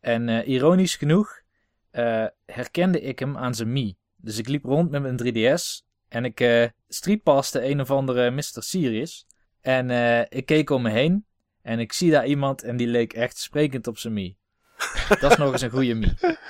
En 0.00 0.28
eh, 0.28 0.48
ironisch 0.48 0.96
genoeg 0.96 1.40
eh, 1.90 2.26
herkende 2.46 3.00
ik 3.00 3.18
hem 3.18 3.36
aan 3.36 3.54
zijn 3.54 3.72
Mii. 3.72 3.96
Dus 4.16 4.38
ik 4.38 4.48
liep 4.48 4.64
rond 4.64 4.90
met 4.90 5.02
mijn 5.02 5.18
3DS. 5.22 5.86
En 6.08 6.24
ik 6.24 6.40
eh 6.40 6.66
streetpaste 6.88 7.64
een 7.64 7.80
of 7.80 7.90
andere 7.90 8.30
Mr. 8.30 8.42
Sirius. 8.62 9.26
En 9.60 9.90
eh, 9.90 10.20
ik 10.28 10.46
keek 10.46 10.70
om 10.70 10.82
me 10.82 10.90
heen. 10.90 11.24
En 11.62 11.78
ik 11.78 11.92
zie 11.92 12.10
daar 12.10 12.26
iemand 12.26 12.62
en 12.62 12.76
die 12.76 12.86
leek 12.86 13.12
echt 13.12 13.38
sprekend 13.38 13.86
op 13.86 13.98
zijn 13.98 14.12
Mii. 14.12 14.36
Dat 15.20 15.30
is 15.30 15.36
nog 15.36 15.52
eens 15.52 15.62
een 15.62 15.70
goede. 15.70 16.14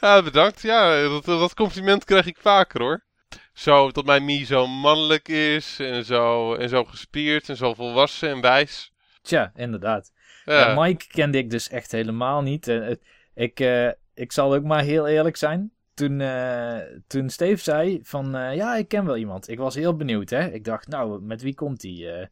Ja, 0.00 0.22
bedankt. 0.22 0.60
Ja, 0.60 1.02
dat, 1.02 1.24
dat 1.24 1.54
compliment 1.54 2.04
krijg 2.04 2.26
ik 2.26 2.36
vaker 2.40 2.80
hoor. 2.80 3.04
Zo, 3.52 3.90
dat 3.90 4.04
mijn 4.04 4.24
Mie 4.24 4.44
zo 4.44 4.66
mannelijk 4.66 5.28
is 5.28 5.78
en 5.78 6.04
zo, 6.04 6.54
en 6.54 6.68
zo 6.68 6.84
gespierd 6.84 7.48
en 7.48 7.56
zo 7.56 7.74
volwassen 7.74 8.28
en 8.28 8.40
wijs. 8.40 8.92
Tja, 9.22 9.52
inderdaad. 9.54 10.12
Ja. 10.44 10.82
Mike 10.82 11.06
kende 11.06 11.38
ik 11.38 11.50
dus 11.50 11.68
echt 11.68 11.92
helemaal 11.92 12.42
niet. 12.42 12.68
Eh, 12.68 12.90
ik, 13.34 13.60
eh, 13.60 13.88
ik 14.14 14.32
zal 14.32 14.54
ook 14.54 14.64
maar 14.64 14.82
heel 14.82 15.06
eerlijk 15.06 15.36
zijn. 15.36 15.72
Toen, 15.94 16.20
eh, 16.20 16.78
toen 17.06 17.30
Steve 17.30 17.62
zei 17.62 18.00
van 18.02 18.30
ja, 18.32 18.76
ik 18.76 18.88
ken 18.88 19.04
wel 19.04 19.16
iemand. 19.16 19.48
Ik 19.48 19.58
was 19.58 19.74
heel 19.74 19.96
benieuwd. 19.96 20.30
Hè? 20.30 20.50
Ik 20.50 20.64
dacht, 20.64 20.88
nou, 20.88 21.22
met 21.22 21.42
wie 21.42 21.54
komt 21.54 21.80
die? 21.80 22.28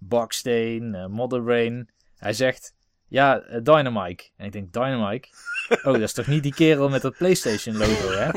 Baksteen, 0.00 0.94
eh 0.94 1.06
Mother 1.06 1.44
Rain. 1.44 1.90
Hij 2.16 2.32
zegt, 2.32 2.74
ja, 3.08 3.40
eh, 3.40 3.60
Dynamite. 3.62 4.30
En 4.36 4.46
ik 4.46 4.52
denk, 4.52 4.72
Dynamite? 4.72 5.28
Oh, 5.70 5.92
dat 5.92 6.00
is 6.00 6.12
toch 6.12 6.26
niet 6.26 6.42
die 6.42 6.54
kerel 6.54 6.88
met 6.88 7.02
dat 7.02 7.16
PlayStation 7.16 7.76
logo, 7.76 8.10
hè? 8.10 8.30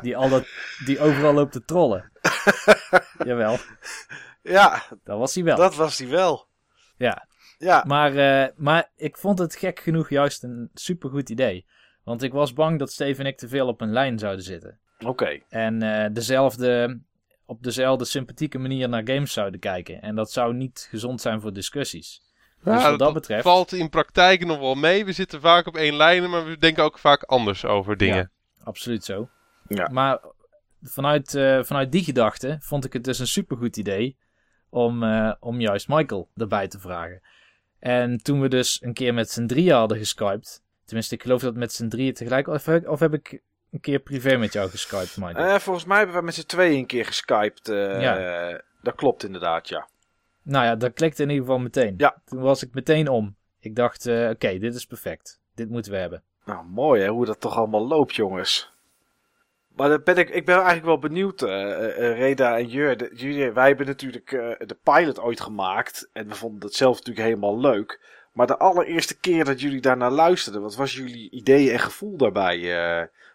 Die, 0.00 0.16
al 0.16 0.28
dat, 0.28 0.46
die 0.84 1.00
overal 1.00 1.32
loopt 1.34 1.52
te 1.52 1.64
trollen. 1.64 2.10
Jawel, 3.26 3.56
Ja, 4.42 4.82
dat 5.04 5.18
was 5.18 5.34
hij 5.34 5.44
wel. 5.44 5.56
dat 5.56 5.74
was 5.74 5.98
hij 5.98 6.08
wel. 6.08 6.46
Ja, 6.96 7.26
Ja, 7.58 7.84
maar, 7.86 8.16
eh, 8.16 8.48
maar 8.56 8.90
ik 8.96 9.16
vond 9.16 9.38
het 9.38 9.56
gek 9.56 9.80
genoeg 9.80 10.08
juist 10.10 10.42
een 10.42 10.70
supergoed 10.74 11.28
idee. 11.30 11.66
Want 12.04 12.22
ik 12.22 12.32
was 12.32 12.52
bang 12.52 12.78
dat 12.78 12.92
Steve 12.92 13.20
en 13.20 13.26
ik 13.26 13.38
te 13.38 13.48
veel 13.48 13.66
op 13.68 13.80
een 13.80 13.92
lijn 13.92 14.18
zouden 14.18 14.44
zitten. 14.44 14.78
oké. 15.06 15.38
En 15.48 16.12
dezelfde, 16.12 17.00
op 17.50 17.62
dezelfde 17.62 18.04
sympathieke 18.04 18.58
manier 18.58 18.88
naar 18.88 19.02
games 19.04 19.32
zouden 19.32 19.60
kijken. 19.60 20.02
En 20.02 20.14
dat 20.14 20.32
zou 20.32 20.54
niet 20.54 20.86
gezond 20.90 21.20
zijn 21.20 21.40
voor 21.40 21.52
discussies. 21.52 22.22
Dus 22.64 22.82
Ja, 22.82 22.90
wat 22.90 22.98
dat 22.98 23.12
betreft... 23.12 23.42
valt 23.42 23.72
in 23.72 23.88
praktijk 23.88 24.44
nog 24.44 24.58
wel 24.58 24.74
mee. 24.74 25.04
We 25.04 25.12
zitten 25.12 25.40
vaak 25.40 25.66
op 25.66 25.76
één 25.76 25.94
lijn, 25.94 26.30
maar 26.30 26.44
we 26.44 26.58
denken 26.58 26.84
ook 26.84 26.98
vaak 26.98 27.22
anders 27.22 27.64
over 27.64 27.96
dingen. 27.96 28.30
Absoluut 28.62 29.04
zo. 29.04 29.28
Ja. 29.68 29.88
Maar 29.92 30.20
vanuit, 30.82 31.34
eh, 31.34 31.62
vanuit 31.62 31.92
die 31.92 32.04
gedachte 32.04 32.56
vond 32.60 32.84
ik 32.84 32.92
het 32.92 33.04
dus 33.04 33.18
een 33.18 33.26
supergoed 33.26 33.76
idee 33.76 34.16
om, 34.68 35.02
eh, 35.02 35.32
om 35.40 35.60
juist 35.60 35.88
Michael 35.88 36.28
erbij 36.36 36.68
te 36.68 36.78
vragen. 36.78 37.20
En 37.78 38.22
toen 38.22 38.40
we 38.40 38.48
dus 38.48 38.82
een 38.82 38.94
keer 38.94 39.14
met 39.14 39.30
z'n 39.30 39.46
drieën 39.46 39.74
hadden 39.74 39.98
geskyped, 39.98 40.62
tenminste 40.84 41.14
ik 41.14 41.22
geloof 41.22 41.40
dat 41.40 41.54
met 41.54 41.72
z'n 41.72 41.88
drieën 41.88 42.14
tegelijk, 42.14 42.48
of, 42.48 42.64
heb- 42.64 42.88
of 42.88 43.00
heb 43.00 43.14
ik 43.14 43.42
een 43.72 43.80
keer 43.80 43.98
privé 43.98 44.36
met 44.36 44.52
jou 44.52 44.70
geskyped, 44.70 45.16
Michael? 45.16 45.54
Eh, 45.54 45.58
volgens 45.60 45.84
mij 45.84 45.98
hebben 45.98 46.16
we 46.16 46.22
met 46.22 46.34
z'n 46.34 46.46
tweeën 46.46 46.78
een 46.78 46.86
keer 46.86 47.04
geskyped. 47.06 47.68
eh, 47.68 48.00
Dat 48.82 48.94
klopt 48.94 49.24
inderdaad, 49.24 49.68
ja. 49.68 49.88
Nou 50.42 50.64
ja, 50.64 50.76
dat 50.76 50.92
klikte 50.92 51.22
in 51.22 51.28
ieder 51.28 51.44
geval 51.44 51.60
meteen. 51.60 51.94
Ja. 51.96 52.22
Toen 52.24 52.40
was 52.40 52.62
ik 52.62 52.74
meteen 52.74 53.08
om. 53.08 53.36
Ik 53.60 53.76
dacht, 53.76 54.06
eh, 54.06 54.28
oké, 54.28 54.58
dit 54.58 54.74
is 54.74 54.86
perfect. 54.86 55.40
Dit 55.54 55.68
moeten 55.70 55.92
we 55.92 55.98
hebben. 55.98 56.22
Nou, 56.44 56.64
mooi 56.64 57.02
hè, 57.02 57.08
hoe 57.08 57.26
dat 57.26 57.40
toch 57.40 57.56
allemaal 57.56 57.86
loopt, 57.86 58.14
jongens. 58.14 58.72
Maar 59.76 59.88
dan 59.88 60.00
ben 60.04 60.16
ik, 60.16 60.28
ik 60.30 60.44
ben 60.44 60.54
eigenlijk 60.54 60.86
wel 60.86 60.98
benieuwd, 60.98 61.42
eh, 61.42 61.48
Reda 62.18 62.58
en 62.58 62.68
Jur. 62.68 62.96
de- 62.96 63.10
jullie, 63.14 63.50
wij 63.52 63.66
hebben 63.68 63.86
natuurlijk 63.86 64.30
de 64.66 64.78
pilot 64.82 65.20
ooit 65.20 65.40
gemaakt. 65.40 66.10
En 66.12 66.28
we 66.28 66.34
vonden 66.34 66.60
het 66.68 66.74
zelf 66.76 66.96
natuurlijk 66.96 67.26
helemaal 67.26 67.60
leuk. 67.60 68.00
Maar 68.32 68.46
de 68.46 68.58
allereerste 68.58 69.18
keer 69.20 69.44
dat 69.44 69.60
jullie 69.60 69.80
daarnaar 69.80 70.10
luisterden, 70.10 70.62
wat 70.62 70.76
was 70.76 70.94
jullie 70.94 71.30
idee 71.30 71.70
en 71.72 71.78
gevoel 71.78 72.16
daarbij? 72.16 72.58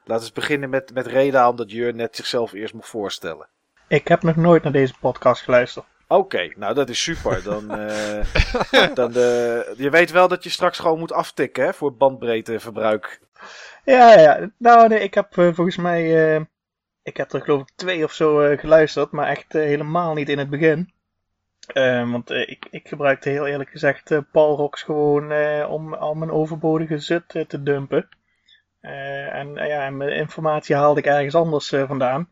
Laten 0.06 0.28
we 0.28 0.34
beginnen 0.34 0.70
met, 0.70 0.94
met 0.94 1.08
Reda, 1.08 1.50
omdat 1.50 1.72
Jur 1.72 1.94
net 1.94 2.16
zichzelf 2.16 2.54
eerst 2.54 2.74
mocht 2.74 2.90
voorstellen. 2.90 3.48
Ik 3.88 4.08
heb 4.08 4.24
nog 4.24 4.36
nooit 4.36 4.64
naar 4.64 4.72
deze 4.72 4.94
podcast 5.00 5.42
geluisterd. 5.42 5.86
Oké, 6.08 6.52
nou 6.56 6.74
dat 6.74 6.90
is 6.90 7.04
super. 7.04 7.44
Dan, 7.44 7.72
eh, 7.72 8.94
dan 8.94 9.10
eh, 9.10 9.76
je 9.78 9.90
weet 9.92 10.12
wel 10.12 10.28
dat 10.28 10.44
je 10.44 10.50
straks 10.50 10.80
gewoon 10.80 11.00
moet 11.00 11.12
aftikken 11.12 11.64
hè, 11.64 11.74
voor 11.74 11.96
bandbreedteverbruik. 11.96 13.20
Ja, 13.84 14.20
ja. 14.20 14.50
Nou, 14.58 14.88
nee, 14.88 15.00
ik 15.00 15.14
heb 15.14 15.38
eh, 15.38 15.54
volgens 15.54 15.78
mij. 15.78 16.36
ik 17.04 17.18
heb 17.18 17.34
er 17.34 17.42
geloof 17.42 17.62
ik 17.62 17.72
twee 17.76 18.04
of 18.04 18.14
zo 18.14 18.56
geluisterd, 18.58 19.12
maar 19.12 19.28
echt 19.28 19.54
helemaal 19.54 20.14
niet 20.14 20.30
in 20.30 20.38
het 20.38 20.50
begin. 20.50 20.94
Want 22.12 22.30
ik, 22.30 22.68
ik 22.70 22.88
gebruikte 22.88 23.30
heel 23.30 23.48
eerlijk 23.48 23.70
gezegd 23.70 24.12
eh 24.12 24.20
Palrox 24.32 24.82
gewoon 24.84 25.34
om 25.66 25.94
al 25.94 26.14
mijn 26.14 26.32
overbodige 26.32 27.00
zut 27.00 27.28
te 27.48 27.64
dumpen. 27.64 28.10
Eh, 28.86 29.34
en 29.34 29.58
eh, 29.58 29.68
ja, 29.68 29.86
en 29.86 29.98
mijn 29.98 30.12
informatie 30.12 30.76
haalde 30.76 31.00
ik 31.00 31.06
ergens 31.06 31.36
anders 31.36 31.72
eh, 31.72 31.88
vandaan. 31.88 32.30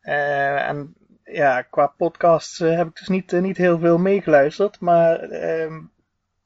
Eh, 0.00 0.68
en 0.68 0.94
ja, 1.24 1.62
qua 1.62 1.86
podcasts 1.96 2.60
eh, 2.60 2.76
heb 2.76 2.86
ik 2.88 2.96
dus 2.96 3.08
niet, 3.08 3.32
niet 3.32 3.56
heel 3.56 3.78
veel 3.78 3.98
meegeluisterd. 3.98 4.80
Maar 4.80 5.18
ehm, 5.20 5.74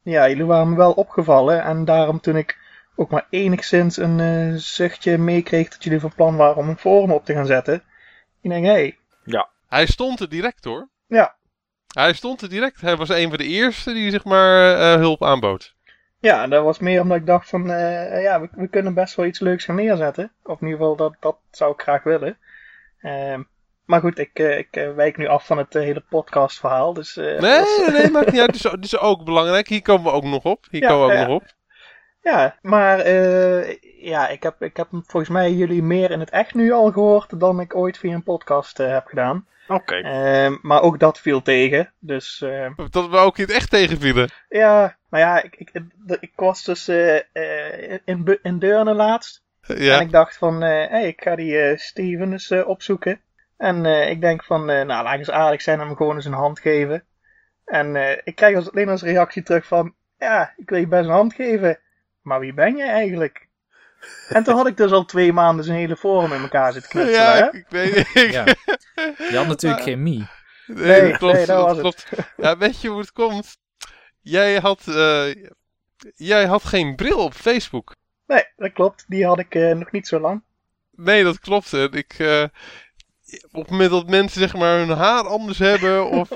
ja, 0.03 0.28
jullie 0.28 0.44
waren 0.44 0.70
me 0.70 0.76
wel 0.76 0.92
opgevallen. 0.92 1.62
En 1.62 1.84
daarom 1.84 2.20
toen 2.20 2.36
ik 2.36 2.59
ook 2.96 3.11
maar 3.11 3.26
enigszins 3.30 3.96
een 3.96 4.20
eh, 4.20 4.55
zuchtje 4.57 5.18
meekreeg 5.18 5.68
dat 5.68 5.84
jullie 5.84 6.00
van 6.00 6.14
plan 6.14 6.36
waren 6.36 6.57
om 6.57 6.68
een 6.68 6.78
forum 6.78 7.12
op 7.12 7.24
te 7.24 7.32
gaan 7.32 7.46
zetten. 7.46 7.82
Ik 8.40 8.50
denk, 8.50 8.64
hé, 8.64 8.72
hey, 8.72 8.98
Hij 9.68 9.86
stond 9.86 10.20
er 10.20 10.28
direct 10.28 10.64
hoor. 10.64 10.88
ja, 11.07 11.36
Hij 11.94 12.12
stond 12.12 12.40
er 12.42 12.48
direct. 12.48 12.80
Hij 12.80 12.96
was 12.96 13.09
een 13.09 13.28
van 13.28 13.38
de 13.38 13.44
eerste 13.44 13.92
die 13.92 14.11
zeg 14.11 14.24
maar 14.24 14.74
eh, 14.78 14.94
hulp 14.94 15.24
aanbood. 15.24 15.74
Ja, 16.22 16.46
dat 16.46 16.64
was 16.64 16.78
meer 16.78 17.00
omdat 17.00 17.16
ik 17.16 17.26
dacht 17.26 17.48
van, 17.48 17.70
eh, 17.70 18.22
ja, 18.22 18.40
we, 18.40 18.48
we 18.52 18.68
kunnen 18.68 18.94
best 18.94 19.14
wel 19.14 19.26
iets 19.26 19.40
leuks 19.40 19.64
gaan 19.64 19.74
neerzetten. 19.74 20.32
Of 20.42 20.60
in 20.60 20.66
ieder 20.66 20.80
geval, 20.80 20.96
dat, 20.96 21.14
dat 21.20 21.36
zou 21.50 21.72
ik 21.72 21.80
graag 21.80 22.02
willen. 22.02 22.38
Ehm, 23.00 23.42
maar 23.84 24.00
goed, 24.00 24.18
ik, 24.18 24.30
eh, 24.38 24.58
ik 24.58 24.68
eh, 24.76 24.94
wijk 24.94 25.16
nu 25.16 25.26
af 25.26 25.46
van 25.46 25.58
het 25.58 25.72
hele 25.72 26.04
podcastverhaal. 26.08 26.92
Dus, 26.92 27.14
Nee, 27.14 27.60
is- 27.60 27.88
nee, 27.92 28.10
maakt 28.10 28.32
niet 28.32 28.40
uit. 28.40 28.62
Dit 28.62 28.84
is, 28.84 28.98
ook 28.98 29.24
belangrijk. 29.24 29.68
Hier 29.68 29.82
komen 29.82 30.04
we 30.04 30.10
ook 30.16 30.24
nog 30.24 30.44
op. 30.44 30.64
Hier 30.70 30.82
Ja, 30.82 30.88
komen 30.88 31.06
we 31.06 31.12
ook 31.20 31.26
nog 31.28 31.36
op. 31.36 31.44
Ja, 32.22 32.56
maar 32.62 33.08
ja, 33.98 34.28
ik 34.28 34.42
heb, 34.42 34.62
ik 34.62 34.76
heb 34.76 34.88
volgens 34.90 35.28
mij 35.32 35.52
jullie 35.52 35.82
meer 35.82 36.10
in 36.10 36.20
het 36.20 36.30
echt 36.30 36.54
nu 36.54 36.72
al 36.72 36.90
gehoord 36.92 37.40
dan 37.40 37.60
ik 37.60 37.74
ooit 37.74 37.98
via 37.98 38.14
een 38.14 38.22
podcast 38.22 38.78
heb 38.78 39.06
gedaan. 39.06 39.46
Oké. 39.68 39.94
Ehm, 39.94 40.56
maar 40.62 40.82
ook 40.82 40.98
dat 40.98 41.20
viel 41.20 41.42
tegen. 41.42 41.92
Dus 41.98 42.42
eh, 42.42 42.70
Dat 42.90 43.08
we 43.08 43.16
ook 43.16 43.38
in 43.38 43.44
het 43.44 43.52
echt 43.54 43.70
tegenvielen. 43.70 44.30
ja, 44.48 44.96
nou 45.12 45.24
ja, 45.24 45.42
ik, 45.42 45.56
ik, 45.56 45.70
ik, 45.72 46.16
ik 46.20 46.32
was 46.36 46.64
dus 46.64 46.88
eh, 46.88 47.16
eh, 47.32 47.98
in, 48.04 48.38
in 48.42 48.58
Deurne 48.58 48.94
laatst. 48.94 49.42
Ja. 49.60 49.94
En 49.96 50.00
ik 50.00 50.10
dacht 50.10 50.36
van, 50.36 50.62
eh 50.62 50.88
hey, 50.88 51.06
ik 51.06 51.22
ga 51.22 51.34
die 51.36 51.58
eh, 51.58 51.78
Steven 51.78 52.32
eens 52.32 52.50
eh, 52.50 52.68
opzoeken. 52.68 53.20
En 53.56 53.86
eh, 53.86 54.10
ik 54.10 54.20
denk 54.20 54.44
van, 54.44 54.70
eh, 54.70 54.86
nou 54.86 55.02
laat 55.02 55.12
ik 55.12 55.18
eens 55.18 55.30
aardig 55.30 55.62
zijn 55.62 55.80
en 55.80 55.86
hem 55.86 55.96
gewoon 55.96 56.14
eens 56.14 56.24
een 56.24 56.32
hand 56.32 56.60
geven. 56.60 57.04
En 57.64 57.96
eh, 57.96 58.18
ik 58.24 58.34
krijg 58.34 58.56
als, 58.56 58.70
alleen 58.70 58.88
als 58.88 59.02
reactie 59.02 59.42
terug 59.42 59.66
van, 59.66 59.94
ja, 60.18 60.52
ik 60.56 60.70
wil 60.70 60.78
je 60.78 60.86
best 60.86 61.04
een 61.04 61.10
hand 61.10 61.34
geven. 61.34 61.78
Maar 62.22 62.40
wie 62.40 62.54
ben 62.54 62.76
jij 62.76 62.88
eigenlijk? 62.88 63.48
En 64.28 64.42
toen 64.44 64.56
had 64.56 64.66
ik 64.66 64.76
dus 64.76 64.92
al 64.92 65.04
twee 65.04 65.32
maanden 65.32 65.64
zijn 65.64 65.78
hele 65.78 65.96
forum 65.96 66.32
in 66.32 66.42
elkaar 66.42 66.72
zitten 66.72 66.90
knutselen, 66.90 67.32
hè? 67.32 67.38
Ja, 67.38 67.52
ik 67.52 67.66
weet 67.68 67.96
ik, 67.96 68.30
Ja. 68.30 68.44
Je 69.30 69.36
had 69.36 69.46
natuurlijk 69.46 69.82
geen 69.82 70.02
Mii. 70.02 70.28
Nee, 70.66 71.16
klopt. 71.16 71.36
nee, 71.36 71.46
dat 71.46 71.64
was 71.64 71.78
klopt. 71.78 72.08
Ja, 72.36 72.56
weet 72.56 72.80
je 72.80 72.88
hoe 72.88 73.00
het 73.00 73.12
komt? 73.12 73.60
Jij 74.22 74.58
had, 74.58 74.88
eh, 74.88 75.24
jij 76.14 76.46
had 76.46 76.64
geen 76.64 76.96
bril 76.96 77.18
op 77.18 77.34
Facebook. 77.34 77.94
Nee, 78.26 78.44
dat 78.56 78.72
klopt. 78.72 79.04
Die 79.08 79.26
had 79.26 79.38
ik 79.38 79.54
eh, 79.54 79.74
nog 79.74 79.90
niet 79.90 80.06
zo 80.06 80.20
lang. 80.20 80.42
Nee, 80.90 81.24
dat 81.24 81.38
klopt. 81.38 81.72
Ik, 81.72 82.14
eh, 82.18 82.44
op 83.52 83.62
het 83.62 83.70
moment 83.70 83.90
dat 83.90 84.08
mensen 84.08 84.40
zeg 84.40 84.54
maar 84.54 84.78
hun 84.78 84.88
haar 84.88 85.26
anders 85.26 85.58
hebben, 85.58 86.06
of, 86.20 86.30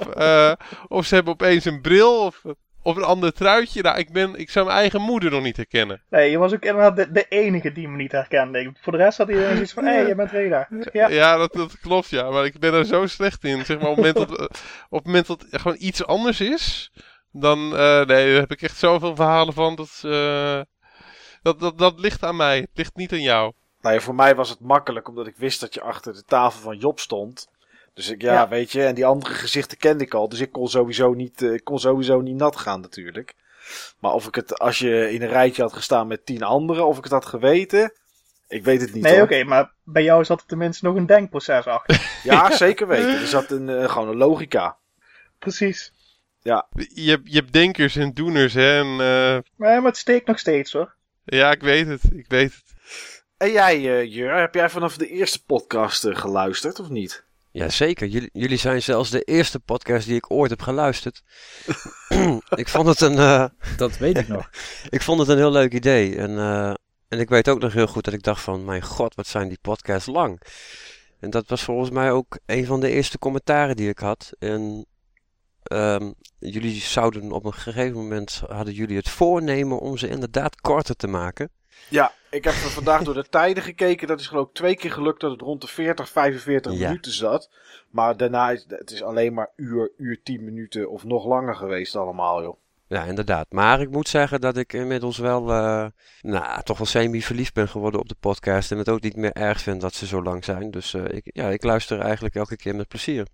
of 0.88 1.06
ze 1.06 1.14
hebben 1.14 1.32
opeens 1.32 1.64
een 1.64 1.80
bril, 1.80 2.24
of, 2.24 2.42
Of 2.82 2.96
een 2.96 3.02
ander 3.02 3.32
truitje. 3.32 3.82
Nou, 3.82 3.98
ik, 3.98 4.12
ben, 4.12 4.34
ik 4.34 4.50
zou 4.50 4.66
mijn 4.66 4.78
eigen 4.78 5.00
moeder 5.00 5.30
nog 5.30 5.42
niet 5.42 5.56
herkennen. 5.56 6.02
Nee, 6.10 6.30
je 6.30 6.38
was 6.38 6.52
ook 6.52 6.64
inderdaad 6.64 6.96
de, 6.96 7.12
de 7.12 7.26
enige 7.28 7.72
die 7.72 7.88
me 7.88 7.96
niet 7.96 8.12
herkende. 8.12 8.72
Voor 8.80 8.92
de 8.92 8.98
rest 8.98 9.18
had 9.18 9.28
iedereen 9.28 9.52
zoiets 9.52 9.72
van, 9.72 9.84
hé, 9.84 9.94
hey, 9.94 10.06
je 10.06 10.14
bent 10.14 10.30
Reda. 10.30 10.68
Ja. 10.92 11.08
Ja, 11.08 11.36
dat, 11.36 11.52
dat 11.52 11.80
klopt, 11.80 12.08
ja. 12.08 12.30
Maar 12.30 12.44
ik 12.44 12.58
ben 12.58 12.74
er 12.74 12.84
zo 12.84 13.06
slecht 13.06 13.44
in. 13.44 13.64
Zeg 13.64 13.78
maar, 13.78 13.90
op 13.90 13.96
het 13.96 14.04
moment 14.04 14.28
dat, 14.28 14.40
op 14.88 14.98
het, 14.98 15.06
moment 15.06 15.26
dat 15.26 15.46
gewoon 15.50 15.76
iets 15.80 16.06
anders 16.06 16.40
is, 16.40 16.92
dan 17.40 17.76
eh, 17.76 17.96
nee, 17.96 18.32
daar 18.32 18.40
heb 18.40 18.50
ik 18.50 18.62
echt 18.62 18.78
zoveel 18.78 19.14
verhalen 19.14 19.54
van. 19.54 19.74
Dat, 19.74 20.02
eh, 20.02 20.60
dat, 21.42 21.60
dat, 21.60 21.78
dat 21.78 21.98
ligt 21.98 22.22
aan 22.22 22.36
mij. 22.36 22.58
Het 22.58 22.70
ligt 22.74 22.96
niet 22.96 23.12
aan 23.12 23.22
jou. 23.22 23.52
Nou 23.80 23.94
ja, 23.94 24.00
voor 24.00 24.14
mij 24.14 24.34
was 24.34 24.48
het 24.48 24.60
makkelijk, 24.60 25.08
omdat 25.08 25.26
ik 25.26 25.36
wist 25.36 25.60
dat 25.60 25.74
je 25.74 25.80
achter 25.80 26.12
de 26.12 26.24
tafel 26.24 26.60
van 26.60 26.76
Job 26.78 27.00
stond. 27.00 27.48
Dus 27.94 28.08
ik, 28.10 28.22
ja, 28.22 28.32
Ja. 28.32 28.48
weet 28.48 28.72
je, 28.72 28.84
en 28.84 28.94
die 28.94 29.06
andere 29.06 29.34
gezichten 29.34 29.78
kende 29.78 30.04
ik 30.04 30.14
al. 30.14 30.28
Dus 30.28 30.40
ik 30.40 30.52
kon 30.52 30.68
sowieso 30.68 31.14
niet, 31.14 31.42
eh, 31.42 31.52
ik 31.52 31.64
kon 31.64 31.78
sowieso 31.78 32.20
niet 32.20 32.36
nat 32.36 32.56
gaan 32.56 32.80
natuurlijk. 32.80 33.34
Maar 33.98 34.12
of 34.12 34.26
ik 34.26 34.34
het, 34.34 34.58
als 34.58 34.78
je 34.78 35.12
in 35.12 35.22
een 35.22 35.28
rijtje 35.28 35.62
had 35.62 35.72
gestaan 35.72 36.06
met 36.06 36.26
tien 36.26 36.42
anderen, 36.42 36.86
of 36.86 36.96
ik 36.98 37.04
het 37.04 37.12
had 37.12 37.26
geweten, 37.26 37.92
ik 38.48 38.64
weet 38.64 38.80
het 38.80 38.92
niet 38.94 39.02
Nee, 39.02 39.22
oké, 39.22 39.44
maar 39.44 39.72
bij 39.84 40.02
jou 40.02 40.24
zat 40.24 40.40
er 40.40 40.46
tenminste 40.46 40.84
nog 40.84 40.96
een 40.96 41.06
denkproces 41.06 41.66
achter. 41.66 42.20
Ja, 42.22 42.50
zeker 42.56 42.86
weten. 42.86 43.20
Er 43.20 43.26
zat 43.26 43.50
een, 43.50 43.68
eh, 43.68 43.88
gewoon 43.90 44.08
een 44.08 44.16
logica. 44.16 44.76
Precies. 45.38 45.92
Je 46.94 47.10
hebt, 47.10 47.32
je 47.32 47.38
hebt 47.38 47.52
denkers 47.52 47.96
en 47.96 48.12
doeners, 48.12 48.54
hè. 48.54 48.78
En, 48.78 48.86
eh, 48.86 49.42
Maar, 49.56 49.80
maar 49.80 49.82
het 49.82 49.96
steekt 49.96 50.26
nog 50.26 50.38
steeds 50.38 50.72
hoor. 50.72 50.94
ja, 51.24 51.50
ik 51.50 51.60
weet 51.60 51.86
het. 51.86 52.02
Ik 52.12 52.24
weet 52.28 52.52
het. 52.54 52.74
En 53.36 53.50
jij, 53.52 53.74
eh 53.98 54.12
Jur, 54.12 54.34
heb 54.34 54.54
jij 54.54 54.70
vanaf 54.70 54.96
de 54.96 55.08
eerste 55.08 55.44
podcast 55.44 56.04
eh, 56.04 56.16
geluisterd 56.16 56.80
of 56.80 56.88
niet? 56.88 57.24
Jazeker, 57.50 58.06
jullie, 58.06 58.30
jullie 58.32 58.58
zijn 58.58 58.82
zelfs 58.82 59.10
de 59.10 59.22
eerste 59.22 59.60
podcast 59.60 60.06
die 60.06 60.16
ik 60.16 60.30
ooit 60.30 60.50
heb 60.50 60.62
geluisterd. 60.62 61.22
ik, 62.62 62.68
vond 62.68 62.86
het 62.86 63.00
een, 63.00 63.18
eh, 63.18 63.44
Dat 63.76 63.98
weet 63.98 64.18
ik 64.18 64.28
nog. 64.28 64.50
ik 64.88 65.02
vond 65.02 65.18
het 65.18 65.28
een 65.28 65.36
heel 65.36 65.50
leuk 65.50 65.72
idee. 65.72 66.16
En, 66.16 66.38
eh, 66.38 66.74
en 67.08 67.20
ik 67.20 67.28
weet 67.28 67.48
ook 67.48 67.60
nog 67.60 67.72
heel 67.72 67.86
goed 67.86 68.04
dat 68.04 68.14
ik 68.14 68.22
dacht 68.22 68.42
van, 68.42 68.64
mijn 68.64 68.82
god, 68.82 69.14
wat 69.14 69.26
zijn 69.26 69.48
die 69.48 69.58
podcasts 69.62 70.08
lang. 70.08 70.40
En 71.20 71.30
dat 71.30 71.48
was 71.48 71.62
volgens 71.62 71.90
mij 71.90 72.10
ook 72.10 72.38
een 72.46 72.66
van 72.66 72.80
de 72.80 72.90
eerste 72.90 73.18
commentaren 73.18 73.76
die 73.76 73.88
ik 73.88 73.98
had. 73.98 74.32
En 74.38 74.86
ehm, 75.66 76.12
jullie 76.38 76.80
zouden 76.80 77.32
op 77.32 77.44
een 77.44 77.52
gegeven 77.54 77.96
moment, 77.96 78.42
hadden 78.48 78.74
jullie 78.74 78.96
het 78.96 79.08
voornemen 79.08 79.78
om 79.78 79.96
ze 79.96 80.08
inderdaad 80.08 80.60
korter 80.60 80.96
te 80.96 81.06
maken. 81.06 81.50
Ja, 81.88 82.12
ik 82.30 82.44
heb 82.44 82.52
vandaag 82.52 83.02
door 83.02 83.14
de 83.14 83.28
tijden 83.28 83.62
gekeken. 83.62 84.08
Dat 84.08 84.20
is 84.20 84.26
geloof 84.26 84.46
ik 84.48 84.54
twee 84.54 84.76
keer 84.76 84.92
gelukt 84.92 85.20
dat 85.20 85.30
het 85.30 85.40
rond 85.40 85.60
de 85.60 85.66
40, 85.66 86.08
45 86.08 86.72
Ja. 86.72 86.88
minuten 86.88 87.12
zat. 87.12 87.50
Maar 87.90 88.16
daarna 88.16 88.50
is 88.50 88.64
het 88.68 88.90
is 88.90 89.02
alleen 89.02 89.34
maar 89.34 89.50
uur, 89.56 89.92
uur 89.96 90.22
10 90.22 90.44
minuten 90.44 90.90
of 90.90 91.04
nog 91.04 91.26
langer 91.26 91.54
geweest 91.54 91.96
allemaal, 91.96 92.42
joh. 92.42 92.56
Ja, 92.88 93.02
inderdaad. 93.04 93.46
Maar 93.52 93.80
ik 93.80 93.90
moet 93.90 94.08
zeggen 94.08 94.40
dat 94.40 94.56
ik 94.56 94.72
inmiddels 94.72 95.18
wel, 95.18 95.50
eh, 95.50 95.86
nou, 96.20 96.62
toch 96.62 96.78
wel 96.78 96.86
semi-verliefd 96.86 97.54
ben 97.54 97.68
geworden 97.68 98.00
op 98.00 98.08
de 98.08 98.16
podcast. 98.20 98.70
En 98.72 98.78
het 98.78 98.88
ook 98.88 99.00
niet 99.00 99.16
meer 99.16 99.32
erg 99.32 99.60
vind 99.60 99.80
dat 99.80 99.94
ze 99.94 100.06
zo 100.06 100.22
lang 100.22 100.44
zijn. 100.44 100.70
Dus 100.70 100.94
eh, 100.94 101.04
ik, 101.08 101.30
ja, 101.32 101.48
ik 101.48 101.62
luister 101.62 102.00
eigenlijk 102.00 102.34
elke 102.34 102.56
keer 102.56 102.74
met 102.74 102.88
plezier. 102.88 103.26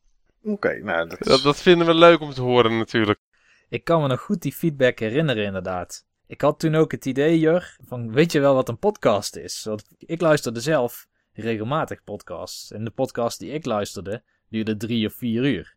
Oké, 0.43 0.79
nou 0.83 1.09
dat 1.09 1.21
is... 1.21 1.27
Dat, 1.27 1.43
dat 1.43 1.61
vinden 1.61 1.87
we 1.87 1.95
leuk 1.95 2.21
om 2.21 2.33
te 2.33 2.41
horen, 2.41 2.79
natuurlijk. 2.79 3.21
Ik 3.69 3.85
kan 3.85 4.03
me 4.03 4.09
nog 4.09 4.21
goed 4.21 4.43
die 4.43 4.53
feedback 4.53 4.99
herinneren, 4.99 5.45
inderdaad. 5.45 6.07
Ik 6.27 6.41
had 6.41 6.59
toen 6.59 6.75
ook 6.75 6.93
het 6.93 7.07
idee, 7.07 7.39
Jur, 7.39 7.77
van 7.87 8.13
weet 8.13 8.33
je 8.33 8.41
wel 8.41 8.55
wat 8.55 8.69
een 8.69 8.79
podcast 8.79 9.37
is? 9.37 9.65
Want 9.65 9.85
ik 9.99 10.21
luisterde 10.21 10.61
zelf 10.61 11.07
regelmatig 11.33 12.05
podcasts. 12.05 12.73
En 12.73 12.85
de 12.85 12.91
podcast 12.91 13.39
die 13.39 13.51
ik 13.51 13.65
luisterde 13.65 14.23
duurde 14.49 14.77
drie 14.77 15.07
of 15.07 15.15
vier 15.15 15.45
uur. 15.45 15.77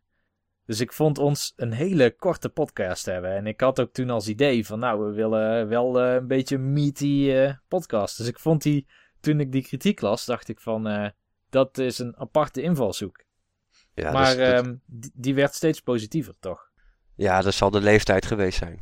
Dus 0.66 0.80
ik 0.80 0.92
vond 0.92 1.18
ons 1.18 1.52
een 1.56 1.72
hele 1.72 2.16
korte 2.16 2.48
podcast 2.48 3.06
hebben. 3.06 3.30
En 3.30 3.46
ik 3.46 3.60
had 3.60 3.80
ook 3.80 3.92
toen 3.92 4.10
als 4.10 4.28
idee 4.28 4.66
van, 4.66 4.78
nou, 4.78 5.04
we 5.04 5.12
willen 5.12 5.68
wel 5.68 6.00
eh, 6.00 6.14
een 6.14 6.26
beetje 6.26 6.56
een 6.56 6.72
meaty 6.72 7.30
eh, 7.30 7.54
podcast. 7.68 8.18
Dus 8.18 8.26
ik 8.26 8.38
vond 8.38 8.62
die, 8.62 8.86
toen 9.20 9.40
ik 9.40 9.52
die 9.52 9.62
kritiek 9.62 10.00
las, 10.00 10.24
dacht 10.24 10.48
ik 10.48 10.60
van, 10.60 10.86
eh, 10.86 11.08
dat 11.50 11.78
is 11.78 11.98
een 11.98 12.16
aparte 12.16 12.62
invalshoek. 12.62 13.24
Ja, 13.96 14.12
maar 14.12 14.36
dus 14.36 14.50
dat, 14.50 14.64
ehm, 14.64 14.74
die, 15.14 15.34
werd 15.34 15.54
steeds 15.54 15.80
positiever, 15.80 16.34
toch? 16.40 16.70
ja, 17.14 17.40
dat 17.42 17.54
zal 17.54 17.70
de 17.70 17.80
leeftijd 17.80 18.26
geweest 18.26 18.58
zijn. 18.58 18.78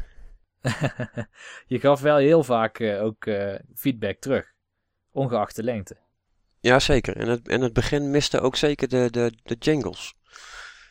je 1.66 1.78
gaf 1.78 2.00
wel 2.00 2.16
heel 2.16 2.44
vaak 2.44 2.78
eh, 2.78 3.02
ook 3.02 3.26
eh, 3.26 3.54
feedback 3.74 4.16
terug, 4.18 4.52
ongeacht 5.10 5.56
de 5.56 5.62
lengte. 5.62 5.96
Ja, 6.60 6.78
zeker. 6.78 7.16
En 7.16 7.28
het, 7.28 7.48
en 7.48 7.60
het 7.60 7.72
begin 7.72 8.10
miste 8.10 8.40
ook 8.40 8.56
zeker 8.56 8.88
de, 8.88 9.08
de, 9.10 9.32
de 9.42 9.56
jingles. 9.58 10.14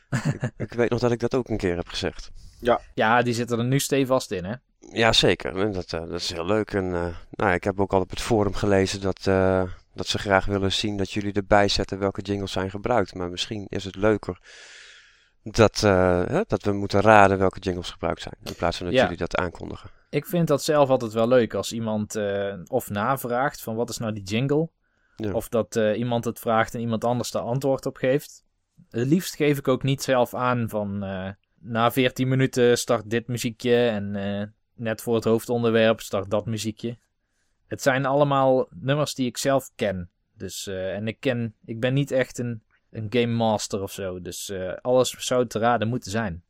ik, 0.10 0.52
ik 0.68 0.74
weet 0.74 0.90
nog 0.90 1.00
dat 1.00 1.12
ik 1.12 1.20
dat 1.20 1.36
ook 1.36 1.50
een 1.50 1.58
keer 1.58 1.76
heb 1.76 1.88
gezegd. 1.88 2.32
Ja, 2.94 3.22
die 3.22 3.34
zitten 3.34 3.60
er 3.60 3.66
nu 3.66 3.80
stevast 3.80 4.32
in, 4.32 4.46
hè? 4.46 4.56
Ja, 4.92 5.14
zeker. 5.14 5.58
En 5.58 5.72
dat, 5.72 5.94
eh, 5.94 6.00
dat 6.00 6.20
is 6.20 6.34
heel 6.34 6.46
leuk. 6.46 6.74
En 6.74 6.86
eh, 6.86 6.92
nou, 6.92 7.50
ja, 7.50 7.54
ik 7.54 7.64
heb 7.64 7.80
ook 7.80 7.94
al 7.94 8.02
op 8.02 8.10
het 8.10 8.22
forum 8.22 8.54
gelezen 8.54 9.02
dat, 9.02 9.28
eh, 9.28 9.64
dat 9.94 10.08
ze 10.08 10.18
graag 10.18 10.46
willen 10.46 10.72
zien 10.72 10.98
dat 10.98 11.12
jullie 11.12 11.34
erbij 11.34 11.68
zetten 11.68 12.00
welke 12.00 12.22
jingles 12.22 12.52
zijn 12.52 12.70
gebruikt. 12.70 13.14
Maar 13.14 13.30
misschien 13.30 13.66
is 13.70 13.84
het 13.84 13.96
leuker 13.96 14.40
dat, 15.44 15.84
eh, 15.84 16.40
dat 16.48 16.64
we 16.64 16.72
moeten 16.72 17.02
raden 17.02 17.38
welke 17.38 17.60
jingles 17.60 17.92
gebruikt 17.92 18.22
zijn. 18.22 18.36
In 18.44 18.56
plaats 18.56 18.78
van 18.78 18.86
dat 18.86 18.96
Ja. 18.96 19.02
jullie 19.02 19.18
dat 19.18 19.36
aankondigen. 19.36 19.90
Ik 20.10 20.26
vind 20.26 20.48
dat 20.48 20.64
zelf 20.64 20.90
altijd 20.90 21.14
wel 21.14 21.28
leuk 21.28 21.54
als 21.54 21.72
iemand 21.74 22.16
eh, 22.16 22.54
of 22.68 22.90
navraagt 22.90 23.62
van 23.62 23.76
wat 23.76 23.90
is 23.90 23.98
nou 23.98 24.14
die 24.14 24.24
jingle? 24.24 24.70
Ja. 25.16 25.32
Of 25.32 25.50
dat 25.50 25.76
eh, 25.76 25.98
iemand 25.98 26.26
het 26.26 26.40
vraagt 26.40 26.74
en 26.74 26.80
iemand 26.80 27.04
anders 27.04 27.32
daar 27.32 27.42
antwoord 27.42 27.86
op 27.86 27.98
geeft. 27.98 28.44
Het 28.90 29.08
liefst 29.08 29.36
geef 29.36 29.58
ik 29.58 29.68
ook 29.68 29.84
niet 29.84 30.02
zelf 30.02 30.34
aan 30.34 30.70
van 30.70 30.98
na 31.60 31.92
14 31.92 32.28
minuten 32.28 32.78
start 32.78 33.10
dit 33.10 33.28
muziekje 33.28 33.88
en 33.88 34.12
net 34.76 35.02
voor 35.02 35.16
het 35.16 35.24
hoofdonderwerp 35.24 36.00
start 36.00 36.30
dat 36.30 36.46
muziekje. 36.46 36.98
Het 37.74 37.82
zijn 37.82 38.06
allemaal 38.06 38.68
nummers 38.70 39.14
die 39.14 39.28
ik 39.28 39.38
zelf 39.38 39.70
ken. 39.76 40.10
Dus, 40.38 40.68
eh, 40.68 40.96
en 40.96 41.08
ik, 41.08 41.20
ken, 41.20 41.56
ik 41.66 41.80
ben 41.80 41.94
niet 41.94 42.12
echt 42.12 42.38
een, 42.38 42.64
een 42.92 43.08
game 43.10 43.34
master 43.34 43.82
of 43.82 43.92
zo. 43.92 44.22
Dus 44.22 44.50
eh, 44.50 44.74
alles 44.82 45.10
zou 45.10 45.48
te 45.48 45.60
raden 45.60 45.88
moeten 45.88 46.12
zijn. 46.12 46.44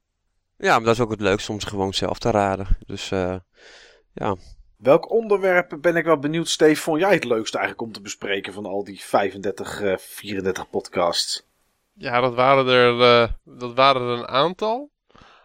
Ja, 0.57 0.75
maar 0.75 0.85
dat 0.85 0.93
is 0.93 0.99
ook 0.99 1.11
het 1.11 1.21
leukste 1.21 1.51
om 1.51 1.59
ze 1.59 1.67
gewoon 1.67 1.93
zelf 1.93 2.19
te 2.19 2.31
raden. 2.31 2.67
Dus 2.85 3.11
eh, 3.11 3.35
ja, 4.13 4.35
Welk 4.77 5.11
onderwerp 5.11 5.77
ben 5.81 5.95
ik 5.95 6.05
wel 6.05 6.19
benieuwd, 6.19 6.47
Steve, 6.47 6.81
vond 6.81 6.99
jij 6.99 7.13
het 7.13 7.23
leukste 7.23 7.57
eigenlijk 7.57 7.87
om 7.87 7.93
te 7.93 8.01
bespreken 8.01 8.53
van 8.53 8.65
al 8.65 8.83
die 8.83 8.99
35, 9.01 9.81
eh 9.81 9.97
34 9.97 10.69
podcasts? 10.69 11.47
Ja, 11.93 12.21
dat 12.21 12.33
waren 12.33 12.67
er, 12.67 13.01
eh, 13.01 13.33
dat 13.43 13.73
waren 13.73 14.01
er 14.01 14.17
een 14.17 14.27
aantal. 14.27 14.89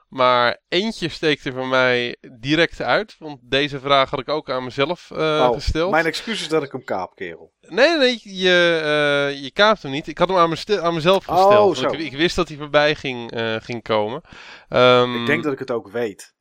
Maar 0.09 0.59
eentje 0.69 1.09
steekte 1.09 1.53
voor 1.53 1.67
mij 1.67 2.17
direct 2.41 2.81
uit. 2.83 3.17
Want 3.19 3.39
deze 3.43 3.81
vraag 3.81 4.11
had 4.11 4.21
ik 4.21 4.29
ook 4.29 4.51
aan 4.51 4.65
mezelf 4.65 5.11
eh, 5.11 5.19
Oh, 5.19 5.53
gesteld. 5.55 5.91
Mijn 5.91 6.07
excuses 6.07 6.49
dat 6.49 6.63
ik 6.63 6.73
hem 6.73 6.85
kaap, 6.85 7.15
kerel. 7.15 7.53
Nee, 7.61 7.97
nee, 7.97 8.21
je, 8.23 8.81
eh 9.33 9.43
je 9.43 9.51
kaapt 9.53 9.83
hem 9.83 9.93
niet. 9.93 10.07
Ik 10.07 10.19
had 10.19 10.29
hem 10.29 10.37
aan, 10.37 10.55
aan 10.83 10.95
mezelf 10.95 11.29
Oh, 11.29 11.35
gesteld. 11.37 11.77
zo. 11.77 11.83
want 11.83 11.95
ik, 11.95 12.01
ik 12.01 12.17
wist 12.17 12.37
dat 12.37 12.49
hij 12.49 12.57
voorbij 12.57 12.95
ging, 12.95 13.31
eh, 13.33 13.57
ging 13.59 13.83
komen. 13.83 14.21
Ehm, 14.69 15.21
Ik 15.21 15.27
denk 15.27 15.43
dat 15.43 15.53
ik 15.53 15.59
het 15.59 15.71
ook 15.71 15.89
weet. 15.91 16.37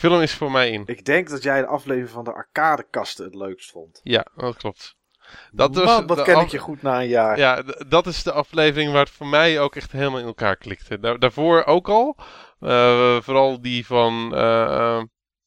Hem 0.00 0.20
eens 0.20 0.34
voor 0.34 0.50
mij 0.50 0.70
in. 0.70 0.82
Ik 0.86 1.04
denk 1.04 1.28
dat 1.28 1.42
jij 1.42 1.60
de 1.60 1.66
aflevering 1.66 2.10
van 2.10 2.24
de 2.24 2.32
arcadekasten 2.32 3.24
het 3.24 3.34
leukst 3.34 3.70
vond. 3.70 4.00
Ja, 4.02 4.26
dat 4.36 4.56
klopt. 4.56 4.95
Dat 5.52 5.74
was 5.74 5.84
Man, 5.84 6.06
wat 6.06 6.22
ken 6.22 6.40
ik 6.40 6.48
je 6.48 6.58
goed 6.58 6.82
na 6.82 7.00
een 7.00 7.08
jaar. 7.08 7.38
Ja, 7.38 7.62
dat 7.88 8.06
is 8.06 8.22
de 8.22 8.32
aflevering 8.32 8.92
waar 8.92 9.04
het 9.04 9.10
voor 9.10 9.26
mij 9.26 9.60
ook 9.60 9.76
echt 9.76 9.92
helemaal 9.92 10.20
in 10.20 10.26
elkaar 10.26 10.56
klikte. 10.56 10.98
Daar, 10.98 11.18
daarvoor 11.18 11.64
ook 11.64 11.88
al. 11.88 12.16
Eh, 12.60 13.16
vooral 13.20 13.60
die 13.60 13.86
van. 13.86 14.34
eh, 14.34 15.02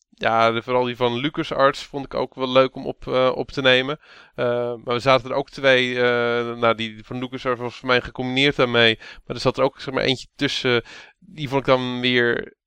ja, 0.10 0.52
de, 0.52 0.62
vooral 0.62 0.84
die 0.84 0.96
van 0.96 1.18
LucasArts 1.20 1.84
vond 1.86 2.06
ik 2.06 2.14
ook 2.14 2.36
wel 2.36 2.50
leuk 2.50 2.76
om 2.76 2.86
op, 2.86 3.08
eh, 3.08 3.32
op 3.36 3.52
te 3.52 3.62
nemen. 3.62 4.00
Maar 4.36 4.94
er 4.96 5.02
zaten 5.02 5.30
er 5.30 5.36
ook 5.36 5.50
twee. 5.50 5.96
eh, 6.02 6.56
nou, 6.56 6.76
die 6.76 7.04
van 7.06 7.20
LucasArts 7.20 7.60
was 7.62 7.76
voor 7.76 7.88
mij 7.88 8.02
gecombineerd 8.02 8.56
daarmee. 8.56 8.96
Maar 9.26 9.36
er 9.36 9.42
zat 9.42 9.58
er 9.58 9.64
ook 9.64 9.80
zeg 9.82 9.94
maar, 9.94 10.04
eentje 10.04 10.28
tussen. 10.36 10.84
Die 11.20 11.48
vond 11.50 11.62
ik 11.62 11.68
dan 11.68 12.00
weer 12.02 12.58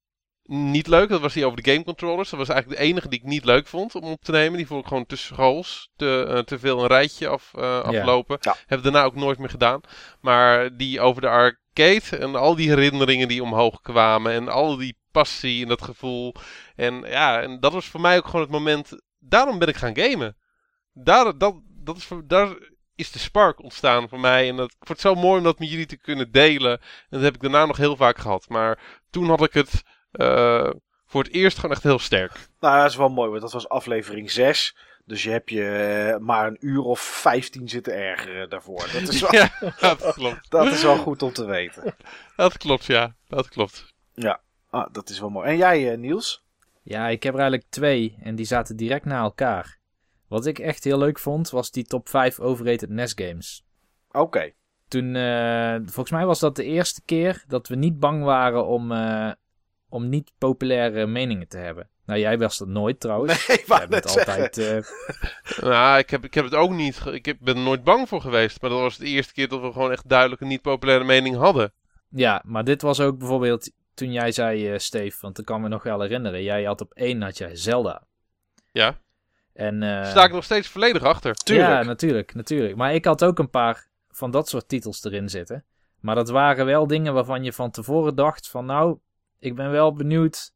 niet 0.52 0.86
leuk. 0.86 1.08
Dat 1.08 1.20
was 1.20 1.32
die 1.32 1.46
over 1.46 1.62
de 1.62 1.70
game 1.70 1.84
controllers. 1.84 2.30
Dat 2.30 2.38
was 2.38 2.48
eigenlijk 2.48 2.80
de 2.80 2.86
enige 2.86 3.08
die 3.08 3.18
ik 3.18 3.24
niet 3.24 3.44
leuk 3.44 3.66
vond 3.66 3.94
om 3.94 4.02
op 4.04 4.22
te 4.24 4.32
nemen. 4.32 4.56
Die 4.56 4.66
vond 4.66 4.80
ik 4.82 4.86
gewoon 4.88 5.06
te 5.06 5.16
schools. 5.16 5.90
Te, 5.96 6.26
eh, 6.28 6.38
te 6.38 6.58
veel 6.58 6.80
een 6.80 6.86
rijtje 6.86 7.28
af, 7.28 7.50
eh, 7.54 7.80
aflopen. 7.80 8.36
Ja. 8.40 8.56
Heb 8.66 8.82
daarna 8.82 9.02
ook 9.04 9.14
nooit 9.14 9.38
meer 9.38 9.48
gedaan. 9.48 9.80
Maar 10.20 10.76
die 10.76 11.00
over 11.00 11.22
de 11.22 11.28
arcade 11.28 12.16
en 12.18 12.34
al 12.34 12.54
die 12.54 12.68
herinneringen 12.68 13.28
die 13.28 13.42
omhoog 13.42 13.80
kwamen. 13.80 14.32
En 14.32 14.48
al 14.48 14.76
die 14.76 14.98
passie 15.10 15.62
en 15.62 15.68
dat 15.68 15.82
gevoel. 15.82 16.34
En 16.76 17.00
ja, 17.00 17.40
en 17.40 17.60
dat 17.60 17.72
was 17.72 17.86
voor 17.86 18.00
mij 18.00 18.16
ook 18.16 18.26
gewoon 18.26 18.40
het 18.40 18.50
moment. 18.50 18.90
Daarom 19.18 19.58
ben 19.58 19.68
ik 19.68 19.76
gaan 19.76 19.96
gamen. 19.96 20.36
Daar, 20.92 21.38
dat, 21.38 21.54
dat 21.68 21.96
is, 21.96 22.04
voor- 22.04 22.26
daar 22.26 22.56
is 22.94 23.10
de 23.12 23.18
spark 23.18 23.62
ontstaan 23.62 24.08
voor 24.08 24.20
mij. 24.20 24.48
En 24.48 24.56
dat, 24.56 24.70
ik 24.70 24.76
vond 24.86 24.88
het 24.88 25.00
zo 25.00 25.14
mooi 25.14 25.38
om 25.38 25.44
dat 25.44 25.58
met 25.58 25.70
jullie 25.70 25.86
te 25.86 25.96
kunnen 25.98 26.30
delen. 26.32 26.72
En 26.80 26.80
dat 27.08 27.22
heb 27.22 27.34
ik 27.34 27.40
daarna 27.40 27.66
nog 27.66 27.76
heel 27.76 27.96
vaak 27.96 28.18
gehad. 28.18 28.48
Maar 28.48 28.78
toen 29.10 29.28
had 29.28 29.42
ik 29.42 29.52
het 29.52 29.82
eh, 30.12 30.70
voor 31.06 31.22
het 31.22 31.32
eerst 31.32 31.56
gewoon 31.56 31.74
echt 31.74 31.82
heel 31.82 31.98
sterk. 31.98 32.32
Nou, 32.60 32.80
dat 32.80 32.90
is 32.90 32.96
wel 32.96 33.08
mooi, 33.08 33.30
want 33.30 33.42
dat 33.42 33.52
was 33.52 33.68
aflevering 33.68 34.30
6. 34.30 34.76
Dus 35.04 35.22
je 35.22 35.30
hebt 35.30 35.50
je 35.50 35.64
eh, 36.14 36.18
maar 36.18 36.46
een 36.46 36.56
uur 36.60 36.82
of 36.82 37.00
15 37.00 37.68
zitten 37.68 37.94
ergeren 37.94 38.50
daarvoor. 38.50 38.88
Dat 38.92 39.08
is 39.08 39.20
wel, 39.30 39.32
Ja, 39.32 39.50
dat 39.80 40.12
klopt. 40.14 40.50
dat 40.50 40.66
is 40.66 40.82
wel 40.82 40.96
goed 40.96 41.22
om 41.22 41.32
te 41.32 41.44
weten. 41.44 41.94
Dat 42.36 42.56
klopt, 42.56 42.84
ja. 42.84 43.14
Dat 43.28 43.48
klopt. 43.48 43.92
Ah, 44.72 44.92
dat 44.92 45.08
is 45.08 45.20
wel 45.20 45.30
mooi. 45.30 45.48
En 45.48 45.56
jij, 45.56 45.92
eh, 45.92 45.98
Niels? 45.98 46.44
Ja, 46.82 47.08
ik 47.08 47.22
heb 47.22 47.34
er 47.34 47.40
eigenlijk 47.40 47.70
twee 47.70 48.16
en 48.22 48.34
die 48.34 48.46
zaten 48.46 48.76
direct 48.76 49.04
na 49.04 49.20
elkaar. 49.20 49.78
Wat 50.28 50.46
ik 50.46 50.58
echt 50.58 50.84
heel 50.84 50.98
leuk 50.98 51.18
vond, 51.18 51.50
was 51.50 51.70
die 51.70 51.84
top 51.84 52.08
5 52.08 52.40
overrated 52.40 52.88
NES 52.88 53.12
games. 53.14 53.64
Oké. 54.10 54.52
Toen, 54.88 55.16
eh, 55.16 55.74
volgens 55.74 56.10
mij 56.10 56.26
was 56.26 56.38
dat 56.38 56.56
de 56.56 56.64
eerste 56.64 57.02
keer 57.04 57.44
dat 57.46 57.68
we 57.68 57.74
niet 57.74 57.98
bang 57.98 58.24
waren 58.24 58.66
om, 58.66 58.92
eh, 58.92 59.30
om 59.92 60.08
niet 60.08 60.32
populaire 60.38 61.06
meningen 61.06 61.48
te 61.48 61.56
hebben. 61.56 61.88
Nou, 62.06 62.20
jij 62.20 62.38
was 62.38 62.58
dat 62.58 62.68
nooit 62.68 63.00
trouwens. 63.00 63.46
Nee, 63.48 63.56
ik 63.58 63.88
bent 63.88 64.10
zeggen. 64.10 64.32
altijd... 64.32 64.58
eh, 64.58 65.64
Nou, 65.70 65.98
ik 65.98 66.10
heb, 66.10 66.24
ik 66.24 66.34
heb 66.34 66.44
het 66.44 66.54
ook 66.54 66.70
niet. 66.70 67.02
Ik 67.06 67.24
heb, 67.26 67.36
ben 67.40 67.56
er 67.56 67.62
nooit 67.62 67.84
bang 67.84 68.08
voor 68.08 68.20
geweest. 68.20 68.60
Maar 68.60 68.70
dat 68.70 68.80
was 68.80 68.96
de 68.96 69.06
eerste 69.06 69.32
keer 69.32 69.48
dat 69.48 69.60
we 69.60 69.72
gewoon 69.72 69.92
echt 69.92 70.08
duidelijk 70.08 70.40
een 70.40 70.48
niet 70.48 70.62
populaire 70.62 71.04
mening 71.04 71.36
hadden. 71.36 71.72
ja, 72.08 72.42
maar 72.44 72.64
dit 72.64 72.82
was 72.82 73.00
ook 73.00 73.18
bijvoorbeeld 73.18 73.70
toen 73.94 74.12
jij 74.12 74.32
zei, 74.32 74.72
eh 74.72 74.78
Steve, 74.78 75.18
want 75.20 75.38
ik 75.38 75.44
kan 75.44 75.60
me 75.60 75.68
nog 75.68 75.82
wel 75.82 76.00
herinneren. 76.00 76.42
Jij 76.42 76.64
had 76.64 76.80
op 76.80 76.92
één 76.92 77.22
had 77.22 77.38
jij 77.38 77.56
Zelda. 77.56 78.02
Ja. 78.72 78.98
En, 79.52 79.82
eh, 79.82 80.10
Sta 80.10 80.24
ik 80.24 80.32
nog 80.32 80.44
steeds 80.44 80.68
volledig 80.68 81.02
achter. 81.02 81.34
Tuurlijk. 81.34 81.68
Ja, 81.68 81.82
natuurlijk, 81.82 82.34
natuurlijk. 82.34 82.76
Maar 82.76 82.94
ik 82.94 83.04
had 83.04 83.24
ook 83.24 83.38
een 83.38 83.50
paar 83.50 83.86
van 84.10 84.30
dat 84.30 84.48
soort 84.48 84.68
titels 84.68 85.04
erin 85.04 85.28
zitten. 85.28 85.64
Maar 86.00 86.14
dat 86.14 86.28
waren 86.28 86.66
wel 86.66 86.86
dingen 86.86 87.14
waarvan 87.14 87.44
je 87.44 87.52
van 87.52 87.70
tevoren 87.70 88.14
dacht 88.14 88.48
van 88.48 88.64
nou, 88.66 88.98
ik 89.42 89.54
ben 89.54 89.70
wel 89.70 89.92
benieuwd 89.92 90.54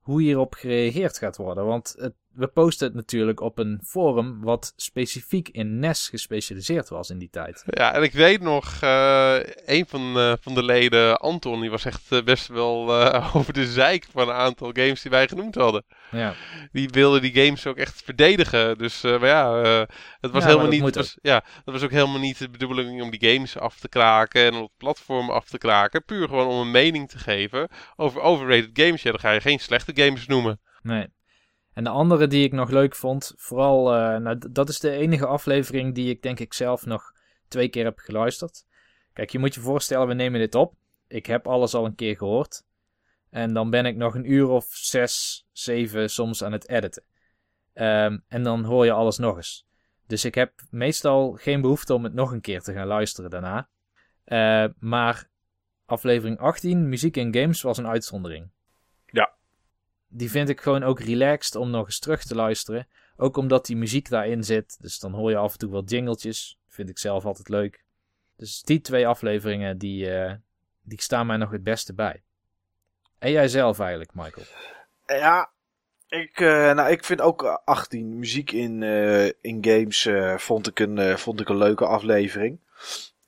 hoe 0.00 0.22
hierop 0.22 0.54
gereageerd 0.54 1.18
gaat 1.18 1.36
worden. 1.36 1.66
Want 1.66 1.94
het, 1.98 2.14
we 2.38 2.46
posten 2.46 2.86
het 2.86 2.96
natuurlijk 2.96 3.40
op 3.40 3.58
een 3.58 3.80
forum 3.84 4.40
wat 4.42 4.72
specifiek 4.76 5.48
in 5.48 5.78
NES 5.78 6.08
gespecialiseerd 6.08 6.88
was 6.88 7.10
in 7.10 7.18
die 7.18 7.30
tijd. 7.30 7.62
Ja, 7.66 7.94
en 7.94 8.02
ik 8.02 8.12
weet 8.12 8.40
nog, 8.40 8.78
eh, 8.80 9.36
een 9.66 9.86
van, 9.86 10.18
eh, 10.18 10.32
van 10.40 10.54
de 10.54 10.64
leden, 10.64 11.20
Anton, 11.20 11.60
die 11.60 11.70
was 11.70 11.84
echt 11.84 12.12
eh, 12.12 12.22
best 12.22 12.46
wel 12.46 12.92
over 13.36 13.52
de 13.52 13.66
zeik 13.66 14.06
van 14.12 14.28
een 14.28 14.34
aantal 14.34 14.70
games 14.72 15.02
die 15.02 15.10
wij 15.10 15.28
genoemd 15.28 15.54
hadden. 15.54 15.84
Ja, 16.10 16.34
Die 16.72 16.88
wilde 16.88 17.20
die 17.20 17.44
games 17.44 17.66
ook 17.66 17.76
echt 17.76 18.02
verdedigen. 18.02 18.78
Dus, 18.78 19.02
maar 19.02 19.26
ja, 19.26 19.54
het 20.20 20.30
was 20.30 20.42
Ja, 20.42 20.48
helemaal 20.48 20.68
niet. 20.70 20.94
was, 20.94 21.16
ja, 21.22 21.44
dat 21.64 21.74
was 21.74 21.82
ook 21.82 21.90
helemaal 21.90 22.20
niet 22.20 22.38
de 22.38 22.48
bedoeling 22.50 23.02
om 23.02 23.10
die 23.10 23.30
games 23.32 23.58
af 23.58 23.78
te 23.78 23.88
kraken 23.88 24.42
en 24.44 24.54
het 24.54 24.70
platform 24.76 25.30
af 25.30 25.48
te 25.48 25.58
kraken. 25.58 26.04
Puur 26.04 26.28
gewoon 26.28 26.46
om 26.46 26.60
een 26.60 26.70
mening 26.70 27.08
te 27.08 27.18
geven 27.18 27.68
over 27.96 28.20
overrated 28.20 28.70
games. 28.72 29.02
Ja, 29.02 29.10
dan 29.10 29.20
ga 29.20 29.30
je 29.30 29.40
geen 29.40 29.58
slechte 29.58 29.92
games 29.94 30.26
noemen. 30.26 30.60
nee. 30.82 31.06
En 31.78 31.84
de 31.84 31.90
andere 31.90 32.26
die 32.26 32.44
ik 32.44 32.52
nog 32.52 32.70
leuk 32.70 32.94
vond, 32.94 33.32
vooral, 33.36 33.94
eh, 33.94 34.16
nou, 34.16 34.38
dat 34.50 34.68
is 34.68 34.80
de 34.80 34.90
enige 34.90 35.26
aflevering 35.26 35.94
die 35.94 36.10
ik 36.10 36.22
denk 36.22 36.40
ik 36.40 36.52
zelf 36.52 36.86
nog 36.86 37.12
twee 37.48 37.68
keer 37.68 37.84
heb 37.84 37.98
geluisterd. 37.98 38.66
Kijk, 39.12 39.30
je 39.30 39.38
moet 39.38 39.54
je 39.54 39.60
voorstellen, 39.60 40.06
we 40.06 40.14
nemen 40.14 40.40
dit 40.40 40.54
op. 40.54 40.74
Ik 41.08 41.26
heb 41.26 41.46
alles 41.46 41.74
al 41.74 41.84
een 41.84 41.94
keer 41.94 42.16
gehoord. 42.16 42.64
En 43.30 43.54
dan 43.54 43.70
ben 43.70 43.86
ik 43.86 43.96
nog 43.96 44.14
een 44.14 44.32
uur 44.32 44.48
of 44.48 44.66
zes, 44.70 45.46
zeven 45.52 46.10
soms 46.10 46.44
aan 46.44 46.52
het 46.52 46.68
editen. 46.68 47.04
Ehm, 47.72 48.18
en 48.28 48.42
dan 48.42 48.64
hoor 48.64 48.84
je 48.84 48.92
alles 48.92 49.18
nog 49.18 49.36
eens. 49.36 49.66
Dus 50.06 50.24
ik 50.24 50.34
heb 50.34 50.52
meestal 50.70 51.32
geen 51.32 51.60
behoefte 51.60 51.94
om 51.94 52.04
het 52.04 52.14
nog 52.14 52.32
een 52.32 52.40
keer 52.40 52.60
te 52.60 52.72
gaan 52.72 52.86
luisteren 52.86 53.30
daarna. 53.30 53.68
Eh, 54.24 54.64
maar 54.78 55.30
aflevering 55.84 56.38
18, 56.38 56.88
muziek 56.88 57.16
en 57.16 57.34
games, 57.34 57.62
was 57.62 57.78
een 57.78 57.88
uitzondering. 57.88 58.50
Die 60.08 60.30
vind 60.30 60.48
ik 60.48 60.60
gewoon 60.60 60.82
ook 60.82 61.00
relaxed 61.00 61.54
om 61.54 61.70
nog 61.70 61.86
eens 61.86 61.98
terug 61.98 62.24
te 62.24 62.34
luisteren. 62.34 62.88
Ook 63.16 63.36
omdat 63.36 63.66
die 63.66 63.76
muziek 63.76 64.08
daarin 64.08 64.44
zit. 64.44 64.76
Dus 64.80 64.98
dan 64.98 65.12
hoor 65.12 65.30
je 65.30 65.36
af 65.36 65.52
en 65.52 65.58
toe 65.58 65.70
wel 65.70 65.84
jingletjes. 65.84 66.58
Vind 66.68 66.88
ik 66.88 66.98
zelf 66.98 67.24
altijd 67.24 67.48
leuk. 67.48 67.84
Dus 68.36 68.62
die 68.62 68.80
twee 68.80 69.06
afleveringen, 69.06 69.78
die, 69.78 70.10
eh, 70.10 70.34
die 70.82 71.02
staan 71.02 71.26
mij 71.26 71.36
nog 71.36 71.50
het 71.50 71.62
beste 71.62 71.94
bij. 71.94 72.22
En 73.18 73.30
jij 73.30 73.48
zelf 73.48 73.78
eigenlijk, 73.78 74.14
Michael. 74.14 74.46
Ja, 75.06 75.50
ik, 76.08 76.40
eh, 76.40 76.72
nou, 76.72 76.90
ik 76.90 77.04
vind 77.04 77.20
ook 77.20 77.44
eh, 77.44 77.56
18 77.64 78.18
muziek 78.18 78.52
in, 78.52 78.82
eh, 78.82 79.26
in 79.26 79.58
games 79.60 80.08
vond, 80.42 80.66
ik 80.66 80.78
een, 80.78 81.18
vond 81.18 81.40
ik 81.40 81.48
een 81.48 81.56
leuke 81.56 81.86
aflevering. 81.86 82.60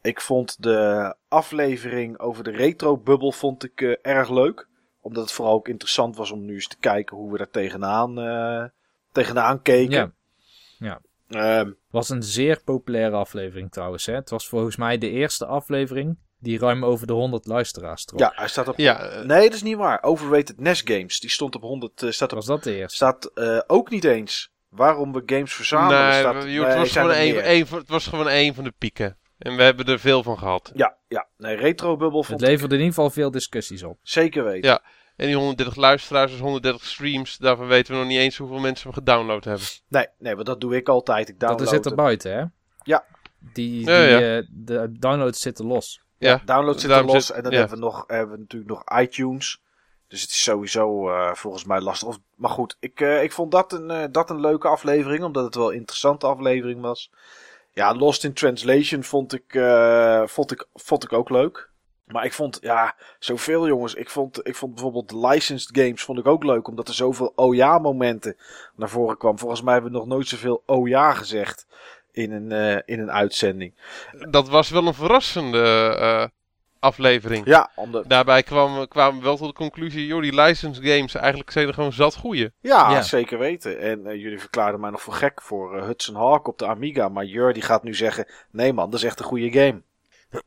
Ik 0.02 0.20
vond 0.20 0.62
de 0.62 1.14
aflevering 1.28 2.18
over 2.18 2.44
de 2.44 2.50
retro-bubbel 2.50 3.32
vond 3.32 3.64
ik 3.64 3.80
erg 4.02 4.30
leuk. 4.30 4.68
Omdat 5.00 5.22
het 5.22 5.32
vooral 5.32 5.54
ook 5.54 5.68
interessant 5.68 6.16
was 6.16 6.30
om 6.30 6.44
nu 6.44 6.54
eens 6.54 6.68
te 6.68 6.78
kijken 6.80 7.16
hoe 7.16 7.32
we 7.32 7.38
daar 7.38 7.50
tegenaan, 7.50 8.18
eh, 8.20 8.64
tegenaan 9.12 9.62
keken. 9.62 10.14
Ja, 10.78 11.00
Ehm, 11.30 11.70
was 11.90 12.08
een 12.08 12.22
zeer 12.22 12.62
populaire 12.64 13.16
aflevering 13.16 13.72
trouwens. 13.72 14.06
Hè? 14.06 14.14
Het 14.14 14.30
was 14.30 14.48
volgens 14.48 14.76
mij 14.76 14.98
de 14.98 15.10
eerste 15.10 15.46
aflevering 15.46 16.18
die 16.38 16.58
ruim 16.58 16.84
over 16.84 17.06
de 17.06 17.12
100 17.12 17.46
luisteraars 17.46 18.04
trok. 18.04 18.20
ja, 18.20 18.32
hij 18.34 18.48
staat 18.48 18.68
op... 18.68 18.78
Ja, 18.78 19.00
eh, 19.00 19.24
Nee, 19.24 19.42
dat 19.44 19.54
is 19.54 19.62
niet 19.62 19.76
waar. 19.76 20.02
Overrated 20.02 20.60
NES 20.60 20.82
Games. 20.84 21.20
Die 21.20 21.30
stond 21.30 21.54
op 21.54 21.62
100... 21.62 22.02
eh, 22.02 22.10
staat 22.10 22.30
op, 22.30 22.36
Was 22.36 22.46
dat 22.46 22.62
de 22.62 22.74
eerste? 22.76 22.96
staat 22.96 23.24
eh, 23.24 23.60
ook 23.66 23.90
niet 23.90 24.04
eens. 24.04 24.52
Waarom 24.68 25.12
we 25.12 25.22
games 25.26 25.54
verzamelen. 25.54 26.08
nee, 26.08 26.20
staat, 26.20 26.44
joh, 26.44 26.66
het, 26.66 26.76
was 26.76 26.92
gewoon 26.92 27.14
een, 27.14 27.66
het 27.70 27.88
was 27.88 28.06
gewoon 28.06 28.28
een 28.28 28.54
van 28.54 28.64
de 28.64 28.72
pieken. 28.78 29.18
En 29.38 29.56
we 29.56 29.62
hebben 29.62 29.86
er 29.86 29.98
veel 29.98 30.22
van 30.22 30.38
gehad. 30.38 30.70
Ja, 30.74 30.96
ja. 31.10 31.26
Nee, 31.36 31.56
retro-bubbel 31.56 32.18
Het 32.18 32.26
vond 32.28 32.40
ik 32.42 32.46
leverde 32.48 32.74
in 32.74 32.80
ieder 32.80 32.94
geval 32.94 33.10
veel 33.10 33.30
discussies 33.30 33.82
op. 33.82 33.98
zeker 34.02 34.44
weten. 34.44 34.70
Ja. 34.70 34.82
En 35.16 35.26
die 35.26 35.34
130 35.36 35.76
luisteraars, 35.76 36.30
dus 36.30 36.40
130 36.40 36.84
streams, 36.84 37.36
daarvan 37.36 37.66
weten 37.66 37.92
we 37.92 37.98
nog 37.98 38.08
niet 38.08 38.18
eens 38.18 38.36
hoeveel 38.36 38.58
mensen 38.58 38.84
hem 38.84 38.92
gedownload 38.98 39.44
hebben. 39.44 39.66
Nee, 39.88 40.06
nee, 40.18 40.34
want 40.34 40.46
dat 40.46 40.60
doe 40.60 40.76
ik 40.76 40.88
altijd. 40.88 41.28
Ik 41.28 41.40
Dat 41.40 41.48
download 41.48 41.68
zit 41.74 41.86
er 41.86 41.94
buiten, 41.94 42.32
hè? 42.32 42.44
Ja. 42.82 43.04
Die, 43.38 43.52
die, 43.70 43.90
Ja, 43.90 44.02
ja. 44.02 44.36
eh, 44.38 44.46
de 44.50 44.92
downloads 44.98 45.40
zitten 45.40 45.66
los. 45.66 46.00
Ja, 46.18 46.42
Download 46.44 46.74
zit 46.74 46.82
er 46.82 46.88
daarom 46.88 47.10
los 47.12 47.26
zit- 47.26 47.36
en 47.36 47.42
dan 47.42 47.52
ja. 47.52 47.58
hebben, 47.58 47.78
we 47.78 47.84
nog, 47.84 48.04
hebben 48.06 48.34
we 48.34 48.40
natuurlijk 48.40 48.70
nog 48.70 49.00
iTunes. 49.00 49.62
Dus 50.08 50.20
het 50.20 50.30
is 50.30 50.42
sowieso 50.42 51.10
eh, 51.10 51.34
volgens 51.34 51.64
mij 51.64 51.80
lastig. 51.80 52.08
Of, 52.08 52.18
maar 52.34 52.50
goed, 52.50 52.76
ik, 52.80 53.00
eh, 53.00 53.22
ik 53.22 53.32
vond 53.32 53.50
dat 53.52 53.72
een, 53.72 53.90
eh, 53.90 54.04
dat 54.10 54.30
een 54.30 54.40
leuke 54.40 54.68
aflevering, 54.68 55.24
omdat 55.24 55.44
het 55.44 55.54
wel 55.54 55.70
een 55.72 55.76
interessante 55.78 56.26
aflevering 56.26 56.80
was. 56.80 57.10
Ja, 57.72 57.94
Lost 57.94 58.24
in 58.24 58.32
Translation 58.32 59.04
vond 59.04 59.32
ik, 59.32 59.54
eh, 59.54 60.22
vond 60.26 60.52
ik, 60.52 60.66
vond 60.74 61.04
ik 61.04 61.12
ook 61.12 61.30
leuk. 61.30 61.70
Maar 62.06 62.24
ik 62.24 62.32
vond, 62.32 62.58
ja, 62.60 62.96
zoveel 63.18 63.66
jongens. 63.66 63.94
Ik 63.94 64.10
vond, 64.10 64.46
ik 64.46 64.54
vond 64.56 64.74
bijvoorbeeld 64.74 65.12
licensed 65.12 65.78
games 65.78 66.02
vond 66.02 66.18
ik 66.18 66.26
ook 66.26 66.44
leuk, 66.44 66.68
omdat 66.68 66.88
er 66.88 66.94
zoveel 66.94 67.32
oh 67.34 67.54
ja 67.54 67.78
momenten 67.78 68.36
naar 68.76 68.88
voren 68.88 69.16
kwam. 69.16 69.38
Volgens 69.38 69.62
mij 69.62 69.72
hebben 69.72 69.92
we 69.92 69.98
nog 69.98 70.06
nooit 70.06 70.28
zoveel 70.28 70.62
oh 70.66 70.88
ja 70.88 71.14
gezegd 71.14 71.66
in 72.12 72.32
een, 72.32 72.52
eh, 72.52 72.82
in 72.84 73.00
een 73.00 73.10
uitzending. 73.10 73.74
Dat 74.30 74.48
was 74.48 74.70
wel 74.70 74.86
een 74.86 74.94
verrassende 74.94 75.96
eh, 76.00 76.24
aflevering. 76.80 77.46
Ja, 77.46 77.70
omdat, 77.74 78.08
Daarbij 78.08 78.42
kwamen 78.42 78.88
kwamen 78.88 79.18
we 79.18 79.24
wel 79.24 79.36
tot 79.36 79.48
de 79.48 79.54
conclusie, 79.54 80.06
joh, 80.06 80.22
die 80.22 80.34
license 80.40 80.82
games, 80.82 81.14
eigenlijk 81.14 81.50
zijn 81.50 81.68
er 81.68 81.74
gewoon 81.74 81.92
zat 81.92 82.14
goeie. 82.14 82.50
Ja, 82.60 82.90
Ja. 82.90 83.02
zeker 83.02 83.38
weten. 83.38 83.80
En 83.80 84.06
eh, 84.06 84.14
jullie 84.14 84.40
verklaarden 84.40 84.80
mij 84.80 84.90
nog 84.90 85.02
voor 85.02 85.14
gek 85.14 85.42
voor 85.42 85.76
eh, 85.76 85.84
Hudson 85.84 86.14
Hawk 86.16 86.48
op 86.48 86.58
de 86.58 86.66
Amiga. 86.66 87.08
Maar 87.08 87.24
Jur 87.24 87.52
die 87.52 87.62
gaat 87.62 87.82
nu 87.82 87.94
zeggen: 87.94 88.26
nee 88.50 88.72
man, 88.72 88.90
dat 88.90 89.00
is 89.00 89.06
echt 89.06 89.18
een 89.18 89.24
goede 89.24 89.50
game. 89.52 89.82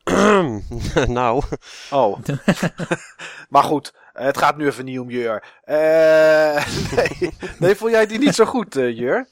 nou, 1.08 1.44
Oh. 1.92 2.18
maar 3.50 3.64
goed, 3.64 3.94
het 4.14 4.38
gaat 4.38 4.58
nu 4.58 4.66
even 4.68 4.86
niet 4.86 5.00
om 5.00 5.10
Jur. 5.10 5.44
Eh, 5.64 6.66
nee. 6.96 7.34
nee, 7.60 7.76
vond 7.76 7.92
jij 7.92 8.06
die 8.06 8.20
niet 8.20 8.36
zo 8.36 8.46
goed, 8.46 8.76
eh, 8.76 8.98
Jur? 8.98 9.28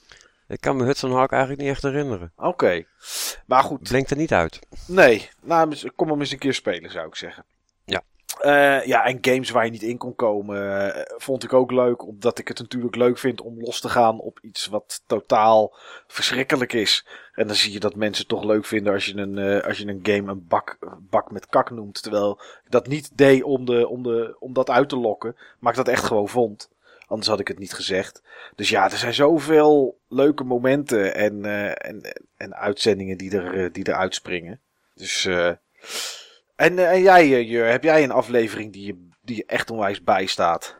Ik 0.51 0.61
kan 0.61 0.77
me 0.77 0.83
Hudson 0.83 1.11
Hawk 1.11 1.31
eigenlijk 1.31 1.61
niet 1.61 1.71
echt 1.71 1.81
herinneren. 1.83 2.31
Oké. 2.35 2.83
Maar 3.45 3.63
goed, 3.63 3.81
Blinkt 3.81 4.11
er 4.11 4.17
niet 4.17 4.33
uit. 4.33 4.59
nee. 4.87 5.29
Nou, 5.41 5.89
kom 5.95 6.09
hem 6.09 6.19
eens 6.19 6.31
een 6.31 6.37
keer 6.37 6.53
spelen, 6.53 6.91
zou 6.91 7.07
ik 7.07 7.15
zeggen. 7.15 7.45
Ja. 7.85 8.01
Eh, 8.39 8.85
ja, 8.85 9.05
en 9.05 9.17
games 9.21 9.49
waar 9.49 9.65
je 9.65 9.71
niet 9.71 9.81
in 9.81 9.97
kon 9.97 10.15
komen, 10.15 10.91
eh, 10.93 11.01
vond 11.17 11.43
ik 11.43 11.53
ook 11.53 11.71
leuk. 11.71 12.07
Omdat 12.07 12.39
ik 12.39 12.47
het 12.47 12.59
natuurlijk 12.59 12.95
leuk 12.95 13.17
vind 13.17 13.41
om 13.41 13.61
los 13.61 13.79
te 13.81 13.89
gaan 13.89 14.19
op 14.19 14.39
iets 14.41 14.67
wat 14.67 15.03
totaal 15.07 15.75
verschrikkelijk 16.07 16.73
is. 16.73 17.07
En 17.33 17.47
dan 17.47 17.55
zie 17.55 17.71
je 17.71 17.79
dat 17.79 17.95
mensen 17.95 18.25
het 18.27 18.35
toch 18.35 18.43
leuk 18.43 18.65
vinden 18.65 18.93
als 18.93 19.05
je 19.05 19.17
een, 19.17 19.37
eh, 19.37 19.67
als 19.67 19.77
je 19.77 19.87
een 19.87 19.99
game 20.03 20.31
een 20.31 20.47
bak, 20.47 20.77
bak 21.09 21.31
met 21.31 21.47
kak 21.47 21.69
noemt. 21.69 22.01
Terwijl 22.01 22.41
ik 22.65 22.71
dat 22.71 22.87
niet 22.87 23.17
deed 23.17 23.43
om, 23.43 23.65
de, 23.65 23.87
om, 23.87 24.03
de, 24.03 24.35
om 24.39 24.53
dat 24.53 24.69
uit 24.69 24.89
te 24.89 24.97
lokken. 24.97 25.35
Maar 25.59 25.71
ik 25.71 25.77
dat 25.77 25.87
echt 25.87 26.03
gewoon 26.03 26.29
vond. 26.29 26.69
Anders 27.11 27.29
had 27.29 27.39
ik 27.39 27.47
het 27.47 27.59
niet 27.59 27.73
gezegd. 27.73 28.21
Dus 28.55 28.69
ja, 28.69 28.91
er 28.91 28.97
zijn 28.97 29.13
zoveel 29.13 29.99
leuke 30.07 30.43
momenten 30.43 31.15
en, 31.15 31.45
eh, 31.45 31.89
en, 31.89 32.01
en 32.37 32.55
uitzendingen 32.55 33.17
die 33.17 33.37
er, 33.37 33.63
eh, 33.63 33.71
die 33.71 33.83
er 33.83 33.93
uitspringen. 33.93 34.59
Dus, 34.93 35.25
eh, 35.25 35.51
en, 36.55 37.01
jij, 37.01 37.45
Jur, 37.45 37.65
heb 37.65 37.83
jij 37.83 38.03
een 38.03 38.11
aflevering 38.11 38.73
die 38.73 38.85
je, 38.85 39.07
die 39.21 39.45
echt 39.45 39.69
onwijs 39.69 40.03
bijstaat? 40.03 40.77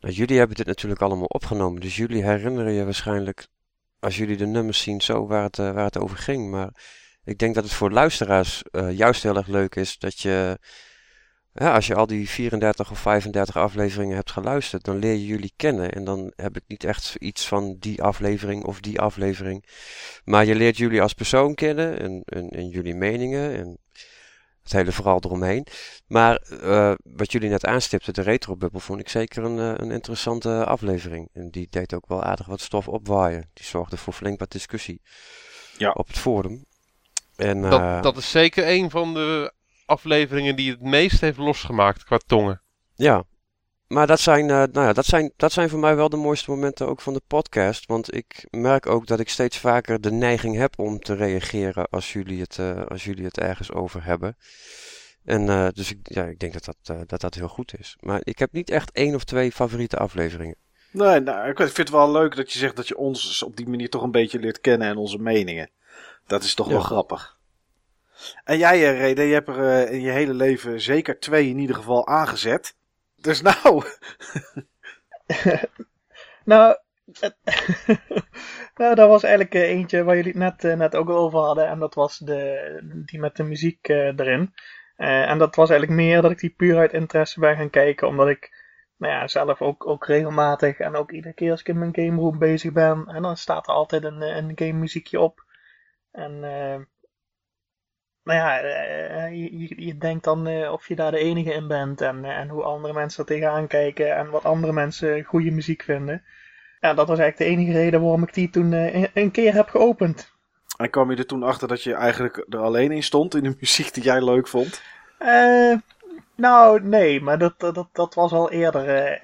Nou, 0.00 0.14
jullie 0.14 0.38
hebben 0.38 0.56
dit 0.56 0.66
natuurlijk 0.66 1.02
allemaal 1.02 1.26
opgenomen, 1.26 1.80
dus 1.80 1.96
jullie 1.96 2.24
herinneren 2.24 2.72
je 2.72 2.84
waarschijnlijk, 2.84 3.46
als 4.00 4.16
jullie 4.16 4.36
de 4.36 4.46
nummers 4.46 4.82
zien, 4.82 5.00
zo 5.00 5.26
waar 5.26 5.42
het, 5.42 5.56
waar 5.56 5.84
het 5.84 5.98
over 5.98 6.16
ging. 6.16 6.50
Maar 6.50 6.70
ik 7.24 7.38
denk 7.38 7.54
dat 7.54 7.64
het 7.64 7.72
voor 7.72 7.90
luisteraars 7.90 8.62
juist 8.90 9.22
heel 9.22 9.36
erg 9.36 9.46
leuk 9.46 9.74
is 9.74 9.98
dat 9.98 10.20
je, 10.20 10.58
ja, 11.52 11.74
als 11.74 11.86
je 11.86 11.94
al 11.94 12.06
die 12.06 12.28
34 12.28 12.90
of 12.90 12.98
35 12.98 13.56
afleveringen 13.56 14.16
hebt 14.16 14.30
geluisterd, 14.30 14.84
dan 14.84 14.98
leer 14.98 15.12
je 15.12 15.26
jullie 15.26 15.52
kennen. 15.56 15.92
En 15.92 16.04
dan 16.04 16.32
heb 16.36 16.56
ik 16.56 16.62
niet 16.66 16.84
echt 16.84 17.16
iets 17.18 17.46
van 17.48 17.76
die 17.78 18.02
aflevering 18.02 18.64
of 18.64 18.80
die 18.80 19.00
aflevering. 19.00 19.64
Maar 20.24 20.44
je 20.44 20.54
leert 20.54 20.76
jullie 20.76 21.02
als 21.02 21.14
persoon 21.14 21.54
kennen 21.54 22.00
en, 22.00 22.22
en, 22.24 22.48
en 22.48 22.68
jullie 22.68 22.94
meningen. 22.94 23.54
En 23.56 23.78
het 24.62 24.72
hele 24.72 24.92
verhaal 24.92 25.20
eromheen. 25.24 25.66
Maar 26.06 26.36
eh, 26.36 26.92
wat 27.02 27.32
jullie 27.32 27.48
net 27.48 27.66
aanstipten, 27.66 28.14
de 28.14 28.22
retro-bubbel, 28.22 28.80
vond 28.80 29.00
ik 29.00 29.08
zeker 29.08 29.44
een, 29.44 29.58
eh, 29.58 29.72
een 29.76 29.90
interessante 29.90 30.64
aflevering. 30.64 31.28
En 31.32 31.50
die 31.50 31.66
deed 31.70 31.94
ook 31.94 32.08
wel 32.08 32.22
aardig 32.22 32.46
wat 32.46 32.60
stof 32.60 32.88
opwaaien. 32.88 33.50
Die 33.52 33.64
zorgde 33.64 33.96
voor 33.96 34.12
flink 34.12 34.38
wat 34.38 34.50
discussie 34.50 35.00
Ja. 35.76 35.90
op 35.90 36.06
het 36.06 36.18
forum. 36.18 36.64
En, 37.36 37.64
eh, 37.64 37.70
Dat, 37.70 38.02
dat 38.02 38.16
is 38.16 38.30
zeker 38.30 38.68
een 38.68 38.90
van 38.90 39.14
de 39.14 39.52
afleveringen 39.90 40.56
die 40.56 40.70
het 40.70 40.80
meest 40.80 41.20
heeft 41.20 41.38
losgemaakt 41.38 42.04
qua 42.04 42.18
tongen. 42.26 42.60
Ja, 42.94 43.24
maar 43.86 44.06
dat 44.06 44.20
zijn, 44.20 44.50
eh, 44.50 44.56
nou 44.56 44.86
ja, 44.86 44.92
dat, 44.92 45.04
zijn, 45.06 45.32
dat 45.36 45.52
zijn 45.52 45.68
voor 45.68 45.78
mij 45.78 45.96
wel 45.96 46.08
de 46.08 46.16
mooiste 46.16 46.50
momenten 46.50 46.86
ook 46.88 47.00
van 47.00 47.12
de 47.12 47.22
podcast. 47.26 47.86
Want 47.86 48.14
ik 48.14 48.46
merk 48.50 48.86
ook 48.86 49.06
dat 49.06 49.20
ik 49.20 49.28
steeds 49.28 49.58
vaker 49.58 50.00
de 50.00 50.12
neiging 50.12 50.56
heb 50.56 50.78
om 50.78 50.98
te 51.00 51.14
reageren 51.14 51.88
als 51.88 52.12
jullie 52.12 52.40
het, 52.40 52.58
eh, 52.58 52.86
als 52.86 53.04
jullie 53.04 53.24
het 53.24 53.38
ergens 53.38 53.72
over 53.72 54.04
hebben. 54.04 54.36
En 55.24 55.48
eh, 55.48 55.68
dus 55.72 55.90
ik, 55.90 55.98
ja, 56.02 56.24
ik 56.24 56.38
denk 56.38 56.52
dat 56.52 56.64
dat, 56.64 56.76
eh, 56.82 57.00
dat 57.06 57.20
dat 57.20 57.34
heel 57.34 57.48
goed 57.48 57.78
is. 57.78 57.96
Maar 58.00 58.20
ik 58.22 58.38
heb 58.38 58.52
niet 58.52 58.70
echt 58.70 58.90
één 58.92 59.14
of 59.14 59.24
twee 59.24 59.52
favoriete 59.52 59.96
afleveringen. 59.96 60.56
Nee, 60.92 61.20
nou, 61.20 61.48
ik 61.48 61.56
vind 61.56 61.76
het 61.76 61.90
wel 61.90 62.12
leuk 62.12 62.36
dat 62.36 62.52
je 62.52 62.58
zegt 62.58 62.76
dat 62.76 62.88
je 62.88 62.96
ons 62.96 63.42
op 63.42 63.56
die 63.56 63.68
manier 63.68 63.90
toch 63.90 64.02
een 64.02 64.10
beetje 64.10 64.38
leert 64.38 64.60
kennen 64.60 64.88
en 64.88 64.96
onze 64.96 65.18
meningen. 65.18 65.70
Dat 66.26 66.42
is 66.42 66.54
toch 66.54 66.66
Ja. 66.66 66.72
wel 66.72 66.82
grappig. 66.82 67.38
En 68.44 68.58
jij, 68.58 68.88
eh, 68.88 68.98
Rede, 68.98 69.22
je 69.22 69.32
hebt 69.32 69.48
er 69.48 69.68
eh, 69.68 69.92
in 69.92 70.00
je 70.00 70.10
hele 70.10 70.34
leven 70.34 70.80
zeker 70.80 71.18
twee 71.18 71.48
in 71.48 71.58
ieder 71.58 71.76
geval 71.76 72.06
aangezet. 72.06 72.76
Dus 73.16 73.42
nou, 73.42 73.84
Nou, 76.44 76.76
nou, 78.80 78.94
dat 78.94 79.08
was 79.08 79.22
eigenlijk 79.22 79.54
eh, 79.54 79.62
eentje 79.62 80.04
waar 80.04 80.16
jullie 80.16 80.32
het 80.32 80.62
net, 80.62 80.76
net 80.76 80.96
ook 80.96 81.08
over 81.08 81.38
hadden. 81.38 81.68
En 81.68 81.78
dat 81.78 81.94
was 81.94 82.18
de, 82.18 83.02
die 83.06 83.18
met 83.18 83.36
de 83.36 83.42
muziek 83.42 83.88
erin. 83.88 84.54
En 84.96 85.38
dat 85.38 85.54
was 85.54 85.70
eigenlijk 85.70 86.00
meer 86.00 86.22
dat 86.22 86.30
ik 86.30 86.38
die 86.38 86.54
puur 86.56 86.78
uit 86.78 86.92
interesse 86.92 87.40
ben 87.40 87.56
gaan 87.56 87.70
kijken. 87.70 88.08
Omdat 88.08 88.28
ik 88.28 88.68
nou 88.96 89.12
ja, 89.12 89.28
zelf 89.28 89.62
ook, 89.62 89.86
ook 89.86 90.06
regelmatig 90.06 90.78
en 90.78 90.94
ook 90.94 91.12
iedere 91.12 91.34
keer 91.34 91.50
als 91.50 91.60
ik 91.60 91.68
in 91.68 91.78
mijn 91.78 91.94
game 91.94 92.20
room 92.20 92.38
bezig 92.38 92.72
ben. 92.72 93.06
En 93.06 93.22
dan 93.22 93.36
staat 93.36 93.68
er 93.68 93.74
altijd 93.74 94.04
een, 94.04 94.20
een 94.20 94.52
game 94.54 94.78
muziekje 94.78 95.20
op. 95.20 95.44
En 96.12 96.44
nou 98.24 98.38
ja, 98.38 98.58
eh, 98.60 99.32
je, 99.76 99.96
denkt 99.98 100.24
dan 100.24 100.46
eh, 100.46 100.72
of 100.72 100.88
je 100.88 100.94
daar 100.96 101.10
de 101.10 101.18
enige 101.18 101.52
in 101.52 101.68
bent. 101.68 102.00
En, 102.00 102.24
eh, 102.24 102.36
en 102.38 102.48
hoe 102.48 102.62
andere 102.62 102.94
mensen 102.94 103.20
er 103.20 103.26
tegenaan 103.28 103.66
kijken. 103.66 104.16
En 104.16 104.30
wat 104.30 104.44
andere 104.44 104.72
mensen 104.72 105.24
goede 105.24 105.50
muziek 105.50 105.82
vinden. 105.82 106.22
Ja, 106.80 106.94
dat 106.94 107.08
was 107.08 107.18
eigenlijk 107.18 107.50
de 107.50 107.56
enige 107.56 107.78
reden 107.78 108.00
waarom 108.00 108.22
ik 108.22 108.34
die 108.34 108.50
toen 108.50 108.72
eh, 108.72 109.04
een- 109.14 109.30
keer 109.30 109.54
heb 109.54 109.68
geopend. 109.68 110.32
en 110.76 110.90
kwam 110.90 111.10
je 111.10 111.16
er 111.16 111.26
toen 111.26 111.42
achter 111.42 111.68
dat 111.68 111.82
je 111.82 111.94
eigenlijk 111.94 112.46
er 112.48 112.58
alleen 112.58 112.92
in 112.92 113.02
stond 113.02 113.34
in 113.34 113.42
de 113.42 113.56
muziek 113.60 113.94
die 113.94 114.02
jij 114.02 114.24
leuk 114.24 114.48
vond? 114.48 114.82
Eh, 115.18 115.74
nou, 116.36 116.82
nee, 116.82 117.20
maar 117.20 117.38
dat, 117.38 117.60
dat, 117.60 117.88
dat 117.92 118.14
was 118.14 118.32
al 118.32 118.50
eerder, 118.50 119.20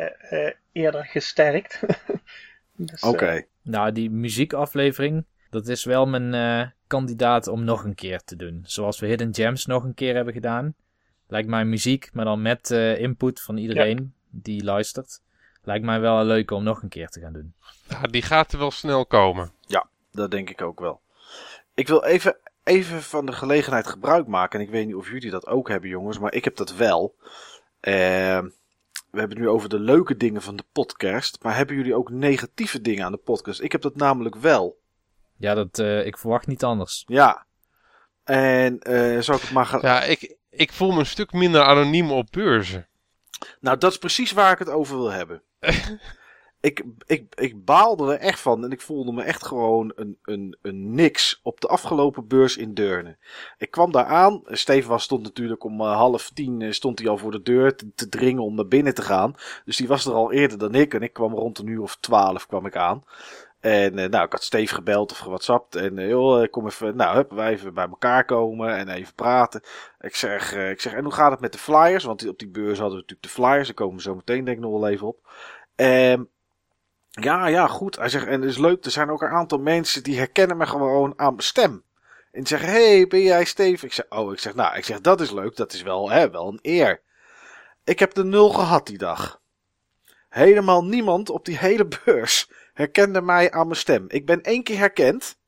eerder 0.73 1.05
gesterkt. 1.05 1.81
dus, 2.77 3.03
Oké. 3.03 3.45
Nou, 3.63 3.93
die 3.93 4.11
muziekaflevering, 4.11 5.27
dat 5.51 5.69
is 5.69 5.85
wel 5.85 6.07
mijn 6.07 6.35
eh, 6.35 6.69
kandidaat 6.87 7.47
om 7.49 7.65
nog 7.65 7.85
een 7.85 7.95
keer 7.95 8.21
te 8.25 8.37
doen. 8.37 8.63
Zoals 8.65 8.99
we 8.99 9.07
Hidden 9.07 9.35
Gems 9.35 9.67
nog 9.67 9.85
een 9.85 9.95
keer 9.95 10.15
hebben 10.15 10.35
gedaan. 10.35 10.75
Lijkt 11.29 11.49
mij 11.49 11.65
muziek, 11.65 12.11
maar 12.13 12.25
dan 12.25 12.43
met 12.43 12.71
eh, 12.71 12.99
input 13.01 13.43
van 13.43 13.57
iedereen 13.57 14.15
die 14.31 14.65
luistert. 14.65 15.21
Lijkt 15.63 15.85
mij 15.85 16.01
wel 16.01 16.25
leuk 16.25 16.51
om 16.51 16.63
nog 16.63 16.83
een 16.83 16.89
keer 16.89 17.09
te 17.09 17.21
gaan 17.21 17.33
doen. 17.33 17.55
Ja, 17.89 18.03
die 18.03 18.23
gaat 18.23 18.53
er 18.53 18.59
wel 18.59 18.71
snel 18.71 19.07
komen. 19.07 19.53
Dat 20.13 20.31
denk 20.31 20.51
ik 20.51 20.63
ook 20.63 20.81
wel. 20.81 21.01
Ik 21.75 21.89
wil 21.89 22.05
even, 22.05 22.37
even 22.65 23.03
van 23.03 23.27
de 23.27 23.33
gelegenheid 23.33 23.87
gebruik 23.87 24.27
maken. 24.27 24.61
En 24.61 24.67
ik 24.67 24.73
weet 24.73 24.87
niet 24.87 24.95
of 24.95 25.11
jullie 25.11 25.31
dat 25.31 25.47
ook 25.47 25.69
hebben, 25.69 25.91
jongens. 25.91 26.19
Maar 26.19 26.35
ik 26.35 26.45
heb 26.45 26.57
dat 26.57 26.77
wel. 26.77 27.15
Eh, 27.81 27.93
we 29.11 29.19
hebben 29.19 29.37
het 29.37 29.47
nu 29.47 29.49
over 29.49 29.69
de 29.69 29.79
leuke 29.79 30.17
dingen 30.17 30.43
van 30.43 30.57
de 30.57 30.65
podcast. 30.73 31.39
Maar 31.43 31.57
hebben 31.57 31.77
jullie 31.77 31.95
ook 31.95 32.11
negatieve 32.11 32.81
dingen 32.81 33.05
aan 33.05 33.13
de 33.13 33.19
podcast? 33.19 33.61
Ik 33.61 33.73
heb 33.73 33.83
dat 33.83 33.97
namelijk 33.97 34.37
wel. 34.37 34.79
Ja, 35.39 35.55
dat, 35.55 35.79
eh, 35.79 36.07
ik 36.07 36.19
verwacht 36.19 36.47
niet 36.47 36.65
anders. 36.65 37.05
Ja. 37.07 37.47
En 38.25 38.79
eh 38.79 39.21
zou 39.21 39.37
ik 39.37 39.43
het 39.43 39.53
maar 39.53 39.67
gaan. 39.67 39.81
Ja, 39.83 40.03
ik, 40.03 40.37
ik 40.51 40.73
voel 40.73 40.93
me 40.93 40.99
een 40.99 41.07
stuk 41.07 41.33
minder 41.33 41.63
anoniem 41.63 42.11
op 42.11 42.27
beurzen. 42.31 42.89
Nou, 43.61 43.79
dat 43.79 43.91
is 43.91 43.99
precies 43.99 44.33
waar 44.33 44.53
ik 44.53 44.59
het 44.59 44.69
over 44.69 44.97
wil 44.97 45.11
hebben. 45.11 45.43
ik, 46.61 46.83
ik, 47.07 47.35
ik 47.35 47.65
baalde 47.65 48.13
er 48.13 48.19
echt 48.19 48.41
van 48.41 48.65
en 48.65 48.71
ik 48.71 48.81
voelde 48.81 49.13
me 49.13 49.23
echt 49.23 49.47
gewoon 49.47 49.93
een, 49.95 50.19
een, 50.23 50.57
een 50.63 50.95
niks 50.95 51.41
op 51.43 51.61
de 51.61 51.69
afgelopen 51.69 52.27
beurs 52.27 52.57
in 52.57 52.75
Deurne. 52.75 53.17
Ik 53.59 53.71
kwam 53.71 53.93
daar 53.93 54.05
aan. 54.05 54.43
Steven 54.45 54.91
was, 54.91 55.03
stond 55.03 55.23
natuurlijk 55.23 55.65
om 55.65 55.81
eh, 55.81 55.97
half 55.97 56.31
tien 56.35 56.75
stond 56.75 56.99
hij 56.99 57.09
al 57.09 57.19
voor 57.19 57.31
de 57.31 57.43
deur 57.43 57.77
te, 57.77 57.93
te 57.95 58.09
dringen 58.09 58.43
om 58.43 58.55
naar 58.55 58.69
binnen 58.69 58.95
te 58.95 59.03
gaan. 59.03 59.35
Dus 59.65 59.77
die 59.77 59.89
was 59.89 60.07
er 60.07 60.13
al 60.13 60.33
eerder 60.33 60.59
dan 60.59 60.75
ik 60.75 60.95
en 60.95 61.03
ik 61.03 61.13
kwam 61.13 61.35
rond 61.35 61.59
een 61.59 61.67
uur 61.67 61.83
of 61.83 61.97
twaalf 62.01 62.47
kwam 62.47 62.67
ik 62.67 62.77
aan. 62.77 63.05
En 63.61 63.99
eh, 63.99 64.09
nou, 64.09 64.25
ik 64.25 64.33
had 64.33 64.43
Steve 64.43 64.75
gebeld 64.75 65.11
of 65.11 65.19
gewhatsappt. 65.19 65.75
En 65.75 65.99
eh, 65.99 66.09
joh, 66.09 66.43
eh, 66.43 66.51
kom 66.51 66.67
even, 66.67 66.97
nou, 66.97 67.17
hup, 67.17 67.31
wij 67.31 67.53
even 67.53 67.75
bij 67.75 67.89
elkaar 67.89 68.25
komen 68.25 68.77
en 68.77 68.89
even 68.89 69.15
praten. 69.15 69.63
Ik 70.01 70.17
zeg, 70.17 70.55
ik 70.55 70.81
zeg, 70.81 70.93
en 70.93 71.05
hoe 71.05 71.13
gaat 71.13 71.31
het 71.31 71.41
met 71.41 71.53
de 71.53 71.59
flyers? 71.59 72.05
Want 72.05 72.29
op 72.29 72.39
die 72.39 72.49
beurs 72.49 72.79
hadden 72.79 72.97
we 72.97 73.01
natuurlijk 73.01 73.23
de 73.23 73.29
flyers. 73.29 73.67
Daar 73.67 73.77
komen 73.77 73.97
we 73.97 74.03
zo 74.03 74.15
meteen 74.15 74.45
denk 74.45 74.57
ik 74.57 74.63
nog 74.63 74.81
wel 74.81 74.89
even 74.89 75.07
op. 75.07 75.29
Ehm, 75.75 76.23
ja, 77.11 77.47
ja, 77.47 77.67
goed. 77.67 77.97
Hij 77.97 78.09
zegt, 78.09 78.27
en 78.27 78.41
het 78.41 78.51
is 78.51 78.59
leuk, 78.59 78.85
er 78.85 78.91
zijn 78.91 79.11
ook 79.11 79.23
een 79.23 79.29
aantal 79.29 79.59
mensen 79.59 80.03
die 80.03 80.19
herkennen 80.19 80.57
me 80.57 80.67
gewoon 80.67 81.13
aan 81.17 81.33
mijn 81.33 81.43
stem. 81.43 81.85
En 82.33 82.43
die 82.43 82.47
zeggen, 82.47 82.69
hey, 82.69 83.07
ben 83.07 83.23
jij 83.23 83.45
Steve? 83.45 83.87
Ik 83.87 83.93
zeg, 83.93 84.07
oh, 84.09 84.33
ik 84.33 84.39
zeg, 84.39 84.55
nou, 84.55 84.77
ik 84.77 84.85
zeg, 84.85 85.01
dat 85.01 85.21
is 85.21 85.31
leuk. 85.31 85.57
Dat 85.57 85.73
is 85.73 85.83
wel, 85.83 86.11
hè, 86.11 86.31
wel 86.31 86.49
een 86.49 86.59
eer. 86.63 87.03
Ik 87.85 87.99
heb 87.99 88.15
de 88.15 88.25
nul 88.25 88.49
gehad 88.49 88.87
die 88.87 88.99
dag. 88.99 89.41
Helemaal 90.29 90.85
niemand 90.85 91.31
op 91.31 91.45
die 91.45 91.59
hele 91.59 91.89
beurs 92.05 92.51
herkende 92.77 93.21
mij 93.21 93.51
aan 93.51 93.67
mijn 93.67 93.79
stem. 93.79 94.05
Ik 94.09 94.27
ben 94.27 94.43
één 94.43 94.63
keer 94.63 94.79
herkend 94.79 95.39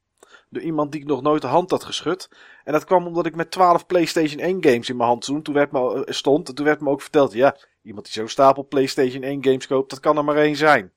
door 0.51 0.63
iemand 0.63 0.93
die 0.93 1.01
ik 1.01 1.07
nog 1.07 1.23
nooit 1.23 1.43
de 1.43 1.49
hand 1.49 1.71
had 1.71 1.85
geschud. 1.85 2.29
En 2.65 2.73
dat 2.73 2.85
kwam 2.85 3.07
omdat 3.07 3.27
ik 3.27 3.35
met 3.37 3.51
12 3.51 3.87
PlayStation 3.87 4.41
1 4.41 4.63
games 4.65 4.89
in 4.89 4.97
mijn 4.97 5.09
hand 5.09 5.25
stond. 5.25 5.45
Toen 5.45 5.55
werd 5.55 5.73
me, 5.73 6.05
eh, 6.05 6.15
stond. 6.15 6.49
En 6.49 6.55
toen 6.55 6.65
werd 6.65 6.81
me 6.81 6.91
ook 6.91 7.03
verteld, 7.03 7.33
ja, 7.33 7.57
iemand 7.83 8.05
die 8.05 8.15
zo'n 8.15 8.29
stapel 8.29 8.67
PlayStation 8.67 9.23
1 9.23 9.45
games 9.45 9.67
koopt, 9.67 9.91
dat 9.91 10.01
kan 10.01 10.17
er 10.17 10.25
maar 10.25 10.37
één 10.37 10.57
zijn. 10.57 10.93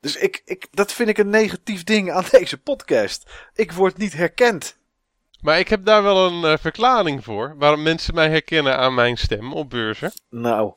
Dus 0.00 0.16
ik, 0.16 0.42
ik, 0.44 0.66
dat 0.70 0.92
vind 0.92 1.08
ik 1.08 1.18
een 1.18 1.30
negatief 1.30 1.84
ding 1.84 2.10
aan 2.10 2.24
deze 2.38 2.58
podcast. 2.62 3.30
Ik 3.54 3.72
word 3.72 3.96
niet 3.96 4.12
herkend. 4.12 4.78
Maar 5.40 5.58
ik 5.58 5.68
heb 5.68 5.84
daar 5.84 6.02
wel 6.02 6.26
een 6.26 6.44
eh, 6.44 6.58
verklaring 6.58 7.24
voor. 7.24 7.54
Waarom 7.58 7.82
mensen 7.82 8.14
mij 8.14 8.30
herkennen 8.30 8.76
aan 8.78 8.94
mijn 8.94 9.16
stem 9.16 9.52
op 9.52 9.70
beurzen. 9.70 10.12
Nou, 10.30 10.72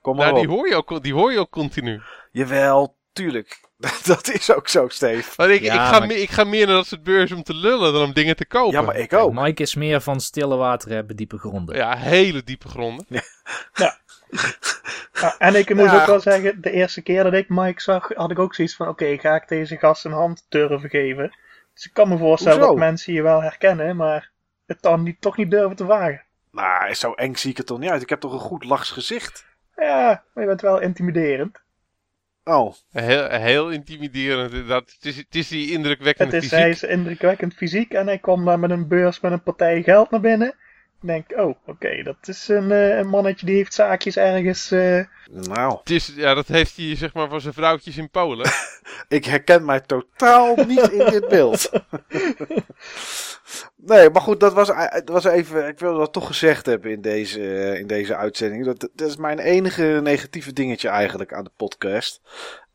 kom 0.00 0.16
maar 0.16 0.32
Nou, 0.32 0.38
op. 0.38 0.46
die 0.46 0.56
hoor, 0.56 0.68
je 0.68 0.74
ook, 0.74 1.02
die 1.02 1.14
hoor 1.14 1.32
je 1.32 1.38
ook 1.38 1.50
continu. 1.50 2.00
Jawel, 2.32 2.96
tuurlijk. 3.12 3.68
dat 4.06 4.28
is 4.30 4.52
ook 4.54 4.68
zo, 4.68 4.88
Steve. 4.88 5.30
Maar 5.36 5.50
ik, 5.50 5.60
Ja, 5.62 5.72
ik, 5.74 5.80
ga 5.80 5.98
maar- 5.98 6.06
me- 6.08 6.14
ik 6.20 6.30
ga 6.30 6.44
meer 6.44 6.66
naar 6.66 6.74
dat 6.76 6.86
soort 6.86 7.02
beurzen 7.02 7.36
om 7.36 7.42
te 7.42 7.54
lullen 7.54 7.92
dan 7.92 8.02
om 8.02 8.12
dingen 8.12 8.36
te 8.36 8.46
kopen. 8.46 8.72
Ja, 8.72 8.82
maar 8.82 8.96
ik 8.96 9.12
ook. 9.12 9.32
Mike 9.32 9.62
is 9.62 9.74
meer 9.74 10.00
van 10.00 10.20
stille 10.20 10.56
water 10.56 10.90
hebben, 10.90 11.16
diepe 11.16 11.38
gronden. 11.38 11.76
Ja, 11.76 11.96
hele 11.96 12.42
diepe 12.44 12.68
gronden. 12.68 13.06
Ja, 13.74 15.34
en 15.38 15.54
ik 15.54 15.74
moet 15.74 15.84
Ja. 15.90 16.00
ook 16.00 16.06
wel 16.06 16.20
zeggen, 16.20 16.60
de 16.60 16.70
eerste 16.70 17.02
keer 17.02 17.22
dat 17.24 17.32
ik 17.32 17.48
Mike 17.48 17.80
zag, 17.82 18.08
had 18.14 18.30
ik 18.30 18.38
ook 18.38 18.54
zoiets 18.54 18.76
van: 18.76 18.88
oké, 18.88 19.18
ga 19.18 19.34
ik 19.34 19.48
deze 19.48 19.76
gast 19.76 20.04
een 20.04 20.12
hand 20.12 20.46
durven 20.48 20.88
geven? 20.90 21.36
Dus 21.74 21.84
ik 21.84 21.92
kan 21.92 22.08
me 22.08 22.18
voorstellen 22.18 22.58
Hoezo? 22.58 22.72
dat 22.72 22.80
mensen 22.84 23.12
je 23.12 23.22
wel 23.22 23.42
herkennen, 23.42 23.96
maar 23.96 24.30
het 24.66 24.82
dan 24.82 25.02
niet, 25.02 25.20
toch 25.20 25.36
niet 25.36 25.50
durven 25.50 25.76
te 25.76 25.84
wagen. 25.84 26.22
Nou, 26.52 26.94
zo 26.94 27.12
eng 27.12 27.34
zie 27.36 27.50
ik 27.50 27.56
het 27.56 27.66
toch 27.66 27.78
niet 27.78 27.90
uit. 27.90 28.02
Ik 28.02 28.08
heb 28.08 28.20
toch 28.20 28.32
een 28.32 28.38
goed 28.38 28.64
lachs 28.64 28.90
gezicht. 28.90 29.44
Ja, 29.76 30.22
maar 30.34 30.42
je 30.44 30.48
bent 30.48 30.60
wel 30.60 30.80
intimiderend. 30.80 31.58
Oh, 32.44 32.74
Heel, 32.92 33.28
heel 33.28 33.70
intimiderend. 33.70 34.50
inderdaad. 34.52 34.92
Het 34.92 35.04
is, 35.04 35.16
het 35.16 35.34
is 35.34 35.48
die 35.48 35.70
is, 36.42 36.48
fysiek. 36.48 36.58
hij 36.58 36.70
is 36.70 36.82
indrukwekkend 36.82 37.54
fysiek 37.54 37.92
en 37.92 38.06
hij 38.06 38.18
komt 38.18 38.44
dan 38.46 38.60
met 38.60 38.70
een 38.70 38.88
beurs 38.88 39.20
met 39.20 39.32
een 39.32 39.42
partij 39.42 39.82
geld 39.82 40.10
naar 40.10 40.20
binnen. 40.20 40.48
Ik 41.02 41.06
denk, 41.08 41.32
oh, 41.36 41.54
oké, 41.66 42.02
dat 42.02 42.16
is 42.28 42.48
een, 42.48 42.70
eh, 42.72 42.98
een 42.98 43.08
mannetje 43.08 43.46
die 43.46 43.56
heeft 43.56 43.74
zaakjes 43.74 44.16
ergens. 44.16 44.70
eh, 44.70 45.04
nou. 45.30 45.76
Het 45.78 45.90
is, 45.90 46.12
ja, 46.16 46.34
dat 46.34 46.48
heeft 46.48 46.76
hij 46.76 46.96
zeg 46.96 47.14
maar 47.14 47.28
van 47.28 47.40
zijn 47.40 47.54
vrouwtjes 47.54 47.96
in 47.96 48.10
Polen. 48.10 48.50
Ik 49.08 49.24
herken 49.24 49.64
mij 49.64 49.80
totaal 49.80 50.54
niet 50.66 50.88
in 50.90 51.10
dit 51.10 51.28
beeld. 51.28 51.70
nee, 53.86 54.10
maar 54.10 54.22
goed, 54.22 54.40
dat 54.40 54.52
was, 54.52 54.66
dat 54.90 55.08
was 55.08 55.24
even. 55.24 55.68
Ik 55.68 55.78
wilde 55.78 55.98
dat 55.98 56.12
toch 56.12 56.26
gezegd 56.26 56.66
hebben 56.66 56.90
in 56.90 57.00
deze, 57.00 57.40
eh, 57.40 57.78
in 57.78 57.86
deze 57.86 58.16
uitzending. 58.16 58.64
Dat, 58.64 58.88
dat 58.94 59.08
is 59.08 59.16
mijn 59.16 59.38
enige 59.38 60.00
negatieve 60.02 60.52
dingetje 60.52 60.88
eigenlijk 60.88 61.32
aan 61.32 61.44
de 61.44 61.50
podcast. 61.56 62.20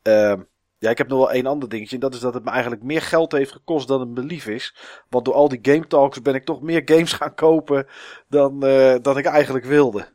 Ehm, 0.02 0.40
ja, 0.78 0.90
ik 0.90 0.98
heb 0.98 1.08
nog 1.08 1.18
wel 1.18 1.32
één 1.32 1.46
ander 1.46 1.68
dingetje. 1.68 1.94
En 1.94 2.00
dat 2.00 2.14
is 2.14 2.20
dat 2.20 2.34
het 2.34 2.44
me 2.44 2.50
eigenlijk 2.50 2.82
meer 2.82 3.02
geld 3.02 3.32
heeft 3.32 3.52
gekost 3.52 3.88
dan 3.88 4.00
het 4.00 4.08
me 4.08 4.22
lief 4.22 4.46
is. 4.46 4.74
Want 5.08 5.24
door 5.24 5.34
al 5.34 5.48
die 5.48 5.58
Game 5.62 5.86
Talks 5.86 6.22
ben 6.22 6.34
ik 6.34 6.44
toch 6.44 6.62
meer 6.62 6.82
games 6.92 7.12
gaan 7.12 7.34
kopen 7.34 7.86
dan, 8.28 8.64
eh, 8.64 8.94
dan 9.02 9.18
ik 9.18 9.24
eigenlijk 9.24 9.64
wilde. 9.64 10.08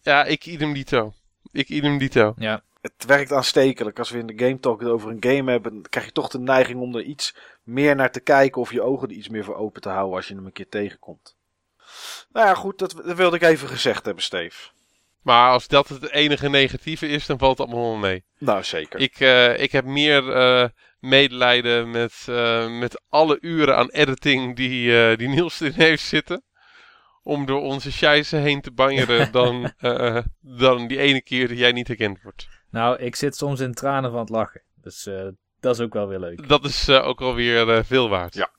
Ja, 0.00 0.24
ik 0.24 0.46
idem 0.46 0.72
dito. 0.72 1.12
Ik 1.52 1.68
idem 1.68 1.98
dito. 1.98 2.34
Ja, 2.36 2.62
Het 2.96 3.04
werkt 3.06 3.32
aanstekelijk. 3.32 3.98
Als 3.98 4.10
we 4.10 4.18
in 4.18 4.26
de 4.26 4.44
Game 4.44 4.60
Talk 4.60 4.80
het 4.80 4.88
over 4.88 5.10
een 5.10 5.24
game 5.32 5.50
hebben, 5.50 5.72
dan 5.72 5.84
krijg 5.90 6.06
je 6.06 6.12
toch 6.12 6.28
de 6.28 6.38
neiging 6.38 6.80
om 6.80 6.94
er 6.94 7.02
iets 7.02 7.34
meer 7.62 7.94
naar 7.94 8.10
te 8.10 8.20
kijken 8.20 8.60
of 8.60 8.72
je 8.72 8.82
ogen 8.82 9.08
er 9.08 9.14
iets 9.14 9.28
meer 9.28 9.44
voor 9.44 9.56
open 9.56 9.80
te 9.80 9.88
houden 9.88 10.16
als 10.16 10.28
je 10.28 10.34
hem 10.34 10.46
een 10.46 10.52
keer 10.52 10.68
tegenkomt. 10.68 11.36
Nou 12.32 12.46
ja, 12.46 12.54
goed, 12.54 12.78
dat, 12.78 12.90
dat 13.04 13.16
wilde 13.16 13.36
ik 13.36 13.42
even 13.42 13.68
gezegd 13.68 14.04
hebben, 14.04 14.22
Steve. 14.22 14.70
Maar 15.22 15.50
als 15.50 15.68
dat 15.68 15.88
het 15.88 16.10
enige 16.10 16.48
negatieve 16.48 17.08
is, 17.08 17.26
dan 17.26 17.38
valt 17.38 17.58
het 17.58 17.66
allemaal 17.66 17.90
wel 17.90 17.98
mee. 17.98 18.24
Nou, 18.38 18.64
zeker. 18.64 19.00
Ik, 19.00 19.20
eh, 19.20 19.58
ik 19.58 19.72
heb 19.72 19.84
meer 19.84 20.32
eh, 20.32 20.68
medelijden 21.00 21.90
met, 21.90 22.26
eh, 22.28 22.78
met 22.78 23.02
alle 23.08 23.38
uren 23.40 23.76
aan 23.76 23.90
editing 23.90 24.56
die, 24.56 25.16
die 25.16 25.28
Niels 25.28 25.60
erin 25.60 25.72
heeft 25.80 26.02
zitten. 26.02 26.42
Om 27.22 27.46
door 27.46 27.60
onze 27.60 27.92
scheisse 27.92 28.36
heen 28.36 28.60
te 28.60 28.72
banjeren 28.72 29.32
dan, 29.38 29.72
dan 30.40 30.86
die 30.86 30.98
ene 30.98 31.22
keer 31.22 31.48
dat 31.48 31.58
jij 31.58 31.72
niet 31.72 31.88
herkend 31.88 32.22
wordt. 32.22 32.48
Nou, 32.70 32.96
ik 32.98 33.16
zit 33.16 33.36
soms 33.36 33.60
in 33.60 33.74
tranen 33.74 34.10
van 34.10 34.20
het 34.20 34.28
lachen. 34.28 34.62
Dus 34.74 35.06
eh, 35.06 35.28
dat 35.60 35.74
is 35.74 35.80
ook 35.80 35.92
wel 35.92 36.08
weer 36.08 36.18
leuk. 36.18 36.48
Dat 36.48 36.64
is 36.64 36.88
eh, 36.88 37.06
ook 37.06 37.20
alweer 37.20 37.76
eh 37.76 37.84
veel 37.84 38.08
waard. 38.08 38.34
Ja. 38.34 38.50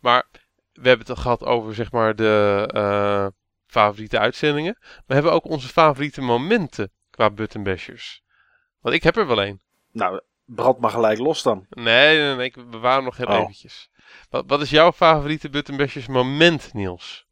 Maar 0.00 0.26
we 0.72 0.88
hebben 0.88 1.06
het 1.06 1.16
al 1.16 1.22
gehad 1.22 1.44
over 1.44 1.74
zeg 1.74 1.92
maar 1.92 2.16
de 2.16 2.68
eh, 2.72 3.26
favoriete 3.66 4.18
uitzendingen. 4.18 4.78
We 5.06 5.14
hebben 5.14 5.32
ook 5.32 5.44
onze 5.44 5.68
favoriete 5.68 6.20
momenten 6.20 6.90
qua 7.10 7.30
buttonbashers. 7.30 8.22
Want 8.80 8.94
ik 8.94 9.02
heb 9.02 9.16
er 9.16 9.26
wel 9.26 9.42
één. 9.42 9.60
Nou, 9.92 10.20
brand 10.44 10.78
maar 10.78 10.90
gelijk 10.90 11.18
los 11.18 11.42
dan. 11.42 11.66
Nee, 11.70 12.18
nee, 12.18 12.34
nee, 12.36 12.46
ik 12.46 12.70
bewaar 12.70 12.94
hem 12.94 13.04
nog 13.04 13.16
heel 13.16 13.26
Oh. 13.26 13.34
eventjes. 13.40 13.88
Wat, 14.30 14.44
wat 14.46 14.60
is 14.60 14.70
jouw 14.70 14.92
favoriete 14.92 15.50
buttonbashers 15.50 16.06
moment, 16.06 16.72
Niels? 16.72 17.23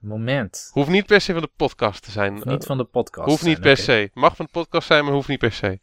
Moment. 0.00 0.70
Hoeft 0.72 0.88
niet 0.88 1.06
per 1.06 1.20
se 1.20 1.32
van 1.32 1.42
de 1.42 1.50
podcast 1.56 2.02
te 2.02 2.10
zijn. 2.10 2.32
Hoeft 2.32 2.44
niet 2.44 2.60
Eh, 2.60 2.66
van 2.66 2.76
de 2.78 2.84
podcast. 2.84 3.28
hoeft 3.28 3.42
niet 3.42 3.58
zijn, 3.58 3.74
per 3.74 3.76
se. 3.76 4.10
Mag 4.14 4.36
van 4.36 4.44
de 4.44 4.50
podcast 4.52 4.86
zijn, 4.86 5.04
maar 5.04 5.12
hoeft 5.12 5.28
niet 5.28 5.38
per 5.38 5.52
se. 5.52 5.80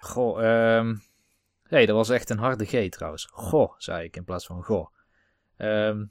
Goh, 0.00 0.44
ehm 0.44 0.94
nee, 1.68 1.86
dat 1.86 1.96
was 1.96 2.08
echt 2.10 2.30
een 2.30 2.38
harde 2.38 2.64
G 2.64 2.88
trouwens. 2.90 3.28
Goh, 3.32 3.72
zei 3.78 4.04
ik 4.04 4.16
in 4.16 4.24
plaats 4.24 4.46
van 4.46 4.62
goh. 4.62 4.86
Ehm, 5.56 6.04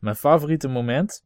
mijn 0.00 0.16
favoriete 0.16 0.68
moment 0.68 1.24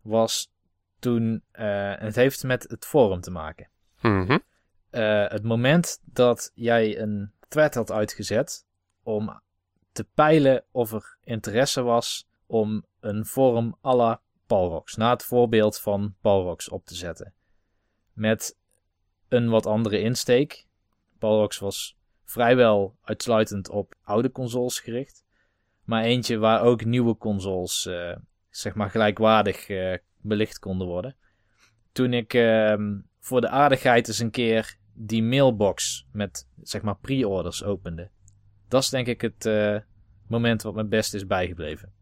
was 0.00 0.52
toen, 0.98 1.42
en 1.52 2.04
het 2.04 2.14
heeft 2.16 2.42
met 2.44 2.62
het 2.68 2.86
forum 2.86 3.20
te 3.20 3.30
maken. 3.30 3.68
Mhm. 4.00 4.38
Eh, 4.90 5.28
het 5.28 5.42
moment 5.42 6.00
dat 6.04 6.50
jij 6.54 6.98
een 7.00 7.32
thread 7.48 7.74
had 7.74 7.90
uitgezet 7.92 8.66
om 9.02 9.40
te 9.92 10.04
peilen 10.14 10.64
of 10.70 10.92
er 10.92 11.16
interesse 11.24 11.82
was 11.82 12.28
om 12.46 12.84
een 13.00 13.24
forum 13.24 13.74
à 13.84 13.94
la 13.94 14.20
Palrox, 14.52 14.96
na 14.96 15.10
het 15.10 15.24
voorbeeld 15.24 15.80
van 15.80 16.14
Palrox 16.20 16.68
op 16.68 16.84
te 16.86 16.94
zetten. 16.94 17.34
Met 18.12 18.58
een 19.28 19.48
wat 19.48 19.66
andere 19.66 20.00
insteek. 20.00 20.66
Palrox 21.18 21.58
was 21.58 21.98
vrijwel 22.24 22.96
uitsluitend 23.02 23.68
op 23.68 23.94
oude 24.02 24.30
consoles 24.30 24.80
gericht. 24.80 25.24
Maar 25.84 26.02
eentje 26.02 26.38
waar 26.38 26.62
ook 26.62 26.84
nieuwe 26.84 27.16
consoles, 27.16 27.86
eh, 27.86 28.16
zeg 28.50 28.74
maar, 28.74 28.90
gelijkwaardig 28.90 29.68
eh, 29.68 29.98
belicht 30.20 30.58
konden 30.58 30.86
worden. 30.86 31.16
Toen 31.92 32.12
ik 32.12 32.34
ehm, 32.34 32.98
voor 33.18 33.40
de 33.40 33.48
aardigheid 33.48 34.08
eens 34.08 34.18
een 34.18 34.30
keer 34.30 34.76
die 34.94 35.22
mailbox 35.22 36.06
met, 36.10 36.48
zeg 36.62 36.82
maar, 36.82 36.96
pre-orders 36.96 37.64
opende. 37.64 38.10
Dat 38.68 38.82
is 38.82 38.88
denk 38.88 39.06
ik 39.06 39.20
het 39.20 39.46
eh, 39.46 39.76
moment 40.26 40.62
wat 40.62 40.74
me 40.74 40.84
best 40.84 41.14
is 41.14 41.26
bijgebleven. 41.26 41.92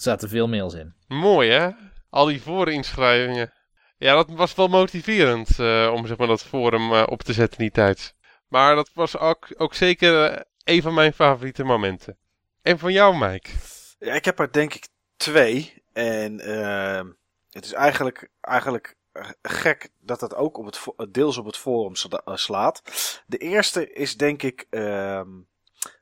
Er 0.00 0.06
zaten 0.06 0.28
veel 0.28 0.48
mails 0.48 0.74
in. 0.74 0.94
Mooi 1.08 1.50
hè? 1.50 1.70
Al 2.10 2.26
die 2.26 2.42
voorinschrijvingen. 2.42 3.52
Ja, 3.98 4.14
dat 4.14 4.30
was 4.30 4.54
wel 4.54 4.68
motiverend 4.68 5.58
eh, 5.58 5.92
om 5.94 6.06
zeg 6.06 6.16
maar, 6.16 6.26
dat 6.26 6.42
forum 6.42 6.92
eh, 6.92 7.02
op 7.06 7.22
te 7.22 7.32
zetten 7.32 7.58
in 7.58 7.64
die 7.64 7.74
tijd. 7.74 8.14
Maar 8.48 8.74
dat 8.74 8.90
was 8.94 9.18
ook, 9.18 9.54
ook 9.56 9.74
zeker 9.74 10.24
eh, 10.24 10.40
een 10.64 10.82
van 10.82 10.94
mijn 10.94 11.12
favoriete 11.12 11.64
momenten. 11.64 12.18
En 12.62 12.78
van 12.78 12.92
jou, 12.92 13.16
Mike? 13.16 13.50
Ja, 13.98 14.12
ik 14.14 14.24
heb 14.24 14.38
er 14.38 14.52
denk 14.52 14.74
ik 14.74 14.88
twee. 15.16 15.82
En 15.92 16.40
ehm, 16.40 17.06
het 17.50 17.64
is 17.64 17.72
eigenlijk, 17.72 18.30
eigenlijk 18.40 18.96
gek 19.42 19.90
dat 20.00 20.20
dat 20.20 20.34
ook 20.34 20.58
op 20.58 20.64
het, 20.64 21.14
deels 21.14 21.38
op 21.38 21.46
het 21.46 21.56
forum 21.56 21.94
sla- 21.94 22.36
slaat. 22.36 22.82
De 23.26 23.38
eerste 23.38 23.92
is 23.92 24.16
denk 24.16 24.42
ik 24.42 24.66
ehm, 24.70 25.28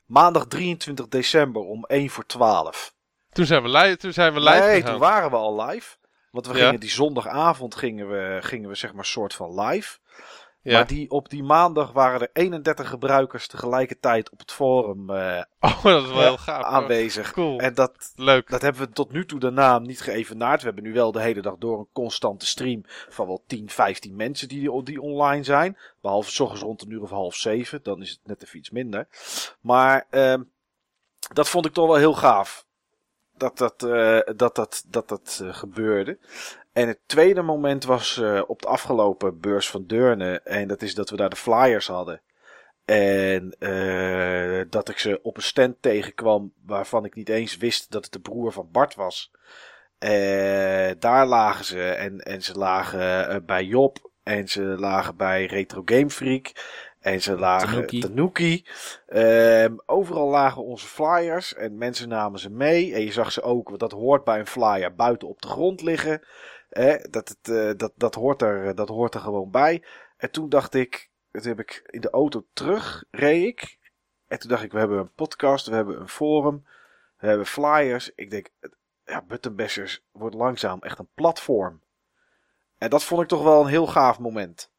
maandag 0.05 0.47
23 0.47 1.09
december 1.09 1.63
om 1.63 1.85
1 1.85 2.11
voor 2.11 2.27
12. 2.27 2.97
Toen 3.39 3.47
zijn 3.47 3.63
we, 3.63 3.69
li 3.69 3.97
toen 3.97 4.13
zijn 4.13 4.33
we 4.35 4.41
live 4.41 4.59
nee, 4.59 4.75
gegaan. 4.75 4.91
toen 4.91 4.99
waren 5.01 5.31
we 5.31 5.37
al 5.37 5.65
live. 5.67 5.97
Want 6.31 6.47
we 6.47 6.57
Ja. 6.59 6.65
gingen 6.65 6.81
die 6.81 6.91
zondagavond 6.91 7.75
gingen 7.75 8.09
we, 8.11 8.39
gingen 8.43 8.69
we 8.69 8.75
zeg 8.75 8.93
maar 8.93 9.05
soort 9.05 9.35
van 9.35 9.61
live. 9.61 9.99
Ja. 10.63 10.73
Maar 10.73 10.87
die, 10.87 11.11
op 11.11 11.29
die 11.29 11.43
maandag 11.43 11.93
waren 11.93 12.21
er 12.21 12.31
31 12.33 12.89
gebruikers 12.89 13.47
tegelijkertijd 13.47 14.31
op 14.31 14.39
het 14.39 14.53
forum 14.53 15.11
eh, 15.11 15.43
Oh, 15.61 15.83
dat 15.83 16.03
is 16.03 16.09
wel 16.11 16.21
heel 16.21 16.37
gaaf. 16.37 16.65
aanwezig. 16.65 17.33
Cool. 17.33 17.59
En 17.59 17.75
dat, 17.75 18.13
Leuk. 18.17 18.51
dat 18.51 18.63
hebben 18.63 18.83
we 18.83 18.89
tot 18.93 19.13
nu 19.13 19.27
toe 19.27 19.41
daarna 19.41 19.79
niet 19.79 20.01
geëvenaard. 20.01 20.61
We 20.61 20.67
hebben 20.67 20.85
nu 20.85 20.93
wel 20.93 21.13
de 21.13 21.21
hele 21.21 21.41
dag 21.43 21.55
door 21.59 21.79
een 21.79 21.89
constante 21.93 22.47
stream 22.47 22.83
van 23.09 23.27
wel 23.27 23.43
10, 23.47 23.69
15 23.71 24.17
mensen 24.17 24.49
die, 24.49 24.83
die 24.83 25.01
online 25.01 25.43
zijn. 25.45 25.79
Behalve 26.01 26.31
's 26.31 26.41
ochtends 26.41 26.63
rond 26.63 26.83
een 26.83 26.91
uur 26.91 27.03
of 27.03 27.11
half 27.11 27.35
zeven. 27.35 27.81
Dan 27.83 28.03
is 28.03 28.11
het 28.11 28.21
net 28.25 28.43
even 28.45 28.59
iets 28.59 28.71
minder. 28.71 29.07
Maar 29.61 30.07
ehm, 30.11 30.43
dat 31.33 31.49
vond 31.49 31.67
ik 31.67 31.73
toch 31.73 31.87
wel 31.87 31.97
heel 31.97 32.15
gaaf. 32.15 32.67
Dat 33.39 33.59
dat, 33.59 33.83
eh, 33.83 34.21
dat, 34.37 34.55
dat, 34.55 34.85
dat, 34.89 35.09
dat 35.09 35.41
eh, 35.43 35.55
gebeurde. 35.55 36.19
En 36.73 36.89
het 36.89 36.99
tweede 37.07 37.43
moment 37.43 37.85
was 37.85 38.19
eh, 38.19 38.43
op 38.47 38.63
de 38.63 38.69
afgelopen 38.69 39.41
beurs 39.41 39.71
van 39.71 39.87
Deurne. 39.87 40.41
En 40.41 40.69
dat 40.69 40.83
is 40.83 40.95
dat 40.95 41.11
we 41.11 41.17
daar 41.17 41.31
de 41.31 41.37
flyers 41.37 41.87
hadden. 41.87 42.21
En 42.89 43.57
eh, 43.59 44.61
dat 44.71 44.89
ik 44.89 44.99
ze 44.99 45.21
op 45.23 45.37
een 45.37 45.43
stand 45.43 45.83
tegenkwam 45.83 46.53
waarvan 46.67 47.05
ik 47.05 47.15
niet 47.15 47.29
eens 47.29 47.57
wist 47.57 47.91
dat 47.91 48.05
het 48.05 48.13
de 48.13 48.21
broer 48.21 48.53
van 48.53 48.69
Bart 48.73 48.95
was. 48.95 49.31
Eh, 49.99 50.91
daar 50.99 51.27
lagen 51.27 51.65
ze 51.65 51.91
en, 51.91 52.21
en 52.21 52.43
ze 52.43 52.59
lagen 52.59 53.29
eh, 53.29 53.37
bij 53.47 53.65
Job 53.65 54.11
en 54.23 54.49
ze 54.49 54.63
lagen 54.63 55.17
bij 55.17 55.47
Retro 55.47 55.83
Game 55.85 56.11
Freak 56.11 56.53
en 57.13 57.23
ze 57.23 57.39
lagen 57.39 57.69
Tanuki. 57.69 58.01
Tanuki. 58.01 58.65
Ehm, 59.07 59.77
overal 59.87 60.29
lagen 60.29 60.65
onze 60.65 60.87
flyers 60.87 61.55
en 61.55 61.79
mensen 61.79 62.09
namen 62.09 62.41
ze 62.41 62.51
mee 62.51 62.95
en 62.95 63.01
je 63.01 63.13
zag 63.13 63.33
ze 63.33 63.43
ook, 63.43 63.69
want 63.69 63.81
dat 63.81 63.93
hoort 63.93 64.25
bij 64.25 64.39
een 64.39 64.47
flyer, 64.47 64.95
buiten 64.95 65.29
op 65.29 65.43
de 65.43 65.49
grond 65.49 65.83
liggen. 65.83 66.23
Eh, 66.69 67.05
dat, 67.11 67.29
het, 67.29 67.49
eh, 67.49 67.71
dat, 67.77 67.93
dat, 67.97 68.15
hoort 68.15 68.43
er, 68.43 68.75
dat 68.75 68.89
hoort 68.89 69.15
er 69.15 69.21
gewoon 69.21 69.51
bij. 69.51 69.83
En 70.17 70.31
toen 70.31 70.49
dacht 70.49 70.75
ik, 70.75 71.11
toen 71.31 71.43
heb 71.43 71.61
ik 71.61 71.83
in 71.87 72.01
de 72.01 72.11
auto 72.11 72.45
terug, 72.53 73.05
reed 73.11 73.45
ik. 73.45 73.79
En 74.29 74.39
toen 74.39 74.51
dacht 74.51 74.63
ik, 74.63 74.73
we 74.73 74.79
hebben 74.79 74.99
een 74.99 75.13
podcast, 75.15 75.67
we 75.67 75.75
hebben 75.75 76.01
een 76.01 76.09
forum, 76.09 76.67
we 77.19 77.27
hebben 77.27 77.47
flyers. 77.47 78.11
Ik 78.15 78.31
denk, 78.31 78.49
ja, 79.05 79.23
Buttonbashers 79.23 80.03
wordt 80.13 80.35
langzaam 80.35 80.81
echt 80.81 80.99
een 80.99 81.09
platform. 81.15 81.81
En 82.79 82.91
dat 82.91 83.05
vond 83.05 83.23
ik 83.23 83.29
toch 83.29 83.43
wel 83.43 83.61
een 83.61 83.69
heel 83.69 83.87
gaaf 83.87 84.19
moment. 84.19 84.71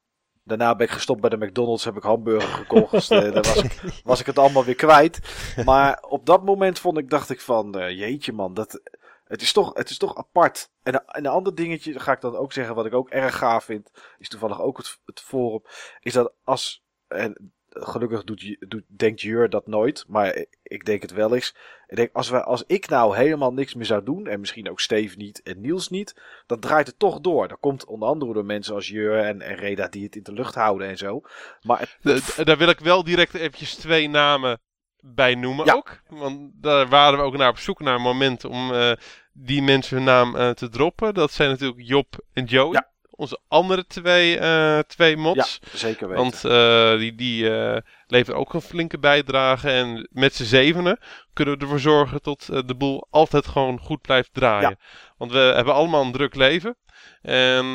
Daarna 0.49 0.75
ben 0.75 0.87
ik 0.87 0.93
gestopt 0.93 1.21
bij 1.21 1.29
de 1.29 1.37
McDonald's, 1.45 1.83
heb 1.83 1.95
ik 1.97 2.03
hamburger 2.03 2.49
gekocht. 2.49 3.11
eh, 3.11 3.19
daar 3.21 3.33
was 3.43 3.63
ik, 3.63 3.81
was 4.03 4.19
ik 4.19 4.25
het 4.25 4.37
allemaal 4.39 4.63
weer 4.65 4.75
kwijt. 4.75 5.19
Maar 5.65 6.03
op 6.07 6.25
dat 6.25 6.43
moment 6.43 6.79
vond 6.79 6.97
ik, 6.97 7.09
dacht 7.09 7.29
ik 7.29 7.41
van, 7.41 7.79
eh, 7.79 7.97
jeetje 7.99 8.33
man, 8.33 8.53
dat, 8.53 8.81
het, 9.23 9.41
is 9.41 9.51
toch, 9.53 9.73
het 9.73 9.89
is 9.89 9.97
toch 9.97 10.15
apart. 10.15 10.69
En, 10.83 10.93
een- 10.93 11.05
en 11.05 11.25
een 11.25 11.31
ander 11.31 11.55
dingetje, 11.55 11.99
ga 11.99 12.11
ik 12.11 12.21
dan 12.21 12.35
ook 12.35 12.53
zeggen, 12.53 12.75
wat 12.75 12.85
ik 12.85 12.93
ook 12.93 13.09
erg 13.09 13.37
gaaf 13.37 13.63
vind, 13.63 13.91
is 14.17 14.29
toevallig 14.29 14.61
ook 14.61 14.77
het, 14.77 14.99
het 15.05 15.19
forum, 15.19 15.61
is 15.99 16.13
dat 16.13 16.33
als, 16.43 16.83
en 17.07 17.53
gelukkig 17.69 18.23
doet, 18.23 18.41
je- 18.41 18.65
doet, 18.67 18.83
denkt 18.87 19.21
Jur 19.21 19.49
dat 19.49 19.67
nooit, 19.67 20.03
maar 20.07 20.45
ik 20.69 20.85
denk 20.85 21.01
het 21.01 21.11
wel 21.11 21.33
eens. 21.35 21.55
Ik 21.87 21.95
denk, 21.95 22.09
als, 22.13 22.29
we, 22.29 22.43
als 22.43 22.63
ik 22.67 22.89
nou 22.89 23.15
helemaal 23.15 23.53
niks 23.53 23.73
meer 23.73 23.85
zou 23.85 24.03
doen, 24.03 24.27
en 24.27 24.39
misschien 24.39 24.69
ook 24.69 24.79
Steve 24.79 25.17
niet 25.17 25.41
en 25.41 25.61
Niels 25.61 25.89
niet, 25.89 26.21
dan 26.45 26.59
draait 26.59 26.87
het 26.87 26.99
toch 26.99 27.19
door. 27.19 27.47
Dat 27.47 27.59
komt 27.59 27.85
onder 27.85 28.07
andere 28.09 28.33
door 28.33 28.45
mensen 28.45 28.75
als 28.75 28.87
Jur 28.87 29.19
en, 29.19 29.41
en 29.41 29.55
Reda 29.55 29.87
die 29.87 30.03
het 30.03 30.15
in 30.15 30.23
de 30.23 30.33
lucht 30.33 30.55
houden 30.55 30.87
en 30.87 30.97
zo. 30.97 31.21
Maar 31.61 31.97
het, 32.01 32.41
daar 32.43 32.57
wil 32.57 32.69
ik 32.69 32.79
wel 32.79 33.03
direct 33.03 33.33
eventjes 33.33 33.75
twee 33.75 34.09
namen 34.09 34.59
bij 34.99 35.35
noemen 35.35 35.65
Ja. 35.65 35.73
ook. 35.73 36.01
Want 36.07 36.51
daar 36.53 36.87
waren 36.87 37.19
we 37.19 37.25
ook 37.25 37.37
naar 37.37 37.49
op 37.49 37.57
zoek 37.57 37.79
naar 37.79 37.95
een 37.95 38.01
moment 38.01 38.45
om 38.45 38.73
eh, 38.73 38.91
die 39.33 39.61
mensen 39.61 39.95
hun 39.95 40.05
naam 40.05 40.35
eh, 40.35 40.49
te 40.49 40.69
droppen. 40.69 41.13
Dat 41.13 41.31
zijn 41.31 41.49
natuurlijk 41.49 41.87
Job 41.87 42.19
en 42.33 42.45
Joey. 42.45 42.71
Ja. 42.73 42.89
Onze 43.19 43.39
andere 43.47 43.85
twee, 43.85 44.37
eh, 44.39 44.79
twee 44.79 45.17
mods. 45.17 45.59
ja, 45.61 45.77
zeker 45.77 46.07
weten. 46.07 46.23
Want 46.23 46.45
eh, 46.45 46.97
die, 46.97 47.15
die 47.15 47.57
eh, 47.57 47.77
leveren 48.07 48.39
ook 48.39 48.53
een 48.53 48.61
flinke 48.61 48.99
bijdrage. 48.99 49.69
En 49.69 50.07
met 50.11 50.35
z'n 50.35 50.43
zevenen 50.43 50.99
kunnen 51.33 51.55
we 51.57 51.61
ervoor 51.63 51.79
zorgen 51.79 52.19
dat 52.21 52.49
de 52.65 52.75
boel 52.75 53.07
altijd 53.09 53.47
gewoon 53.47 53.79
goed 53.79 54.01
blijft 54.01 54.29
draaien. 54.33 54.77
Want 55.17 55.31
we 55.31 55.37
hebben 55.37 55.73
allemaal 55.73 56.03
een 56.03 56.11
druk 56.11 56.35
leven. 56.35 56.77
En 57.21 57.65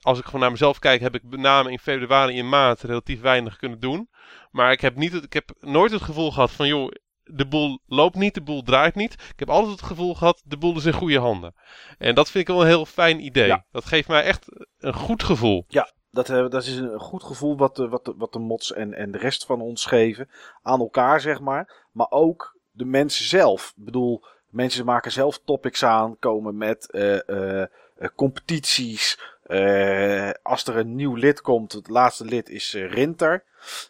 als 0.00 0.18
ik 0.18 0.24
gewoon 0.24 0.40
naar 0.40 0.50
mezelf 0.50 0.78
kijk, 0.78 1.00
heb 1.00 1.14
ik 1.14 1.22
met 1.22 1.40
name 1.40 1.70
in 1.70 1.78
februari 1.78 2.38
en 2.38 2.48
maart 2.48 2.82
relatief 2.82 3.20
weinig 3.20 3.56
kunnen 3.56 3.80
doen. 3.80 4.08
Maar 4.50 4.72
ik 4.72 4.80
heb, 4.80 4.96
niet, 4.96 5.12
het- 5.12 5.24
ik 5.24 5.32
heb 5.32 5.50
nooit 5.60 5.92
het 5.92 6.02
gevoel 6.02 6.32
gehad 6.32 6.50
van, 6.50 6.66
joh, 6.66 6.90
de 7.26 7.46
boel 7.46 7.80
loopt 7.86 8.16
niet, 8.16 8.34
de 8.34 8.42
boel 8.42 8.62
draait 8.62 8.94
niet. 8.94 9.12
Ik 9.12 9.38
heb 9.38 9.50
altijd 9.50 9.72
het 9.72 9.86
gevoel 9.86 10.14
gehad, 10.14 10.42
de 10.44 10.56
boel 10.56 10.76
is 10.76 10.84
in 10.84 10.92
goede 10.92 11.18
handen. 11.18 11.54
En 11.98 12.14
dat 12.14 12.30
vind 12.30 12.48
ik 12.48 12.54
wel 12.54 12.62
een 12.62 12.68
heel 12.68 12.86
fijn 12.86 13.24
idee. 13.24 13.46
Ja. 13.46 13.64
Dat 13.70 13.84
geeft 13.84 14.08
mij 14.08 14.22
echt 14.22 14.46
een 14.78 14.94
goed 14.94 15.22
gevoel. 15.22 15.64
Ja, 15.68 15.92
dat, 16.10 16.30
eh, 16.30 16.48
dat 16.48 16.66
is 16.66 16.76
een 16.76 17.00
goed 17.00 17.24
gevoel 17.24 17.56
wat 17.56 17.76
de, 17.76 17.88
wat 17.88 18.04
de, 18.04 18.14
wat 18.16 18.32
de 18.32 18.38
mods 18.38 18.72
en, 18.72 18.94
en 18.94 19.10
de 19.10 19.18
rest 19.18 19.46
van 19.46 19.60
ons 19.60 19.84
geven. 19.84 20.30
Aan 20.62 20.80
elkaar, 20.80 21.20
zeg 21.20 21.40
maar. 21.40 21.86
Maar 21.92 22.10
ook 22.10 22.58
de 22.70 22.84
mensen 22.84 23.24
zelf. 23.24 23.72
Ik 23.76 23.84
bedoel, 23.84 24.24
Mensen 24.56 24.84
maken 24.84 25.12
zelf 25.12 25.40
topics 25.44 25.84
aan, 25.84 26.18
komen 26.18 26.56
met 26.56 26.90
eh, 26.90 27.60
eh, 27.60 27.68
competities. 28.14 29.18
Eh, 29.46 30.30
als 30.42 30.64
er 30.64 30.76
een 30.76 30.94
nieuw 30.94 31.14
lid 31.14 31.40
komt, 31.40 31.72
het 31.72 31.88
laatste 31.88 32.24
lid 32.24 32.48
is 32.48 32.74
eh, 32.74 32.90
Rinter. 32.90 33.44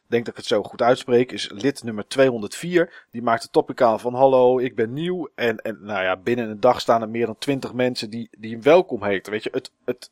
Denk 0.07 0.25
dat 0.25 0.35
ik 0.35 0.41
het 0.41 0.49
zo 0.49 0.63
goed 0.63 0.83
uitspreek. 0.83 1.33
Is 1.33 1.51
lid 1.51 1.83
nummer 1.83 2.09
204. 2.09 3.07
Die 3.11 3.23
maakt 3.23 3.43
een 3.43 3.51
topic 3.51 3.83
aan 3.83 4.01
van 4.01 4.15
hallo, 4.15 4.59
ik 4.59 4.75
ben 4.75 4.93
nieuw. 4.93 5.29
En, 5.35 5.57
en 5.57 5.79
nou 5.81 6.03
ja, 6.03 6.17
binnen 6.17 6.51
een 6.51 6.61
dag 6.61 6.81
staan 6.81 7.03
er 7.03 7.09
meer 7.09 7.27
dan 7.27 7.39
20 7.39 7.73
mensen 7.73 8.11
die, 8.11 8.29
die 8.39 8.53
hem 8.53 8.63
welkom 8.63 9.05
heten. 9.05 9.33
Weet 9.33 9.43
je, 9.43 9.51
het, 9.53 9.71
het, 9.85 10.11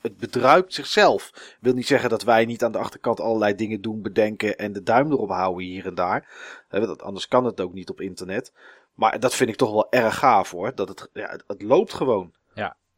het 0.00 0.16
bedruipt 0.16 0.74
zichzelf. 0.74 1.56
Wil 1.60 1.74
niet 1.74 1.86
zeggen 1.86 2.10
dat 2.10 2.22
wij 2.22 2.44
niet 2.44 2.64
aan 2.64 2.72
de 2.72 2.78
achterkant 2.78 3.20
allerlei 3.20 3.54
dingen 3.54 3.80
doen, 3.80 4.02
bedenken 4.02 4.58
en 4.58 4.72
de 4.72 4.82
duim 4.82 5.12
erop 5.12 5.30
houden 5.30 5.66
hier 5.66 5.86
en 5.86 5.94
daar. 5.94 6.28
Eh, 6.68 6.90
Anders 6.96 7.28
kan 7.28 7.44
het 7.44 7.60
ook 7.60 7.72
niet 7.72 7.90
op 7.90 8.00
internet. 8.00 8.52
Maar 8.94 9.20
dat 9.20 9.34
vind 9.34 9.50
ik 9.50 9.56
toch 9.56 9.72
wel 9.72 9.86
erg 9.90 10.18
gaaf 10.18 10.50
hoor. 10.50 10.74
Dat 10.74 10.88
het, 10.88 11.08
ja, 11.12 11.30
het, 11.30 11.44
het 11.46 11.62
loopt 11.62 11.92
gewoon. 11.92 12.32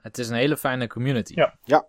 Het 0.07 0.19
is 0.19 0.29
een 0.29 0.37
hele 0.37 0.57
fijne 0.57 0.87
community. 0.87 1.35
Ja. 1.65 1.87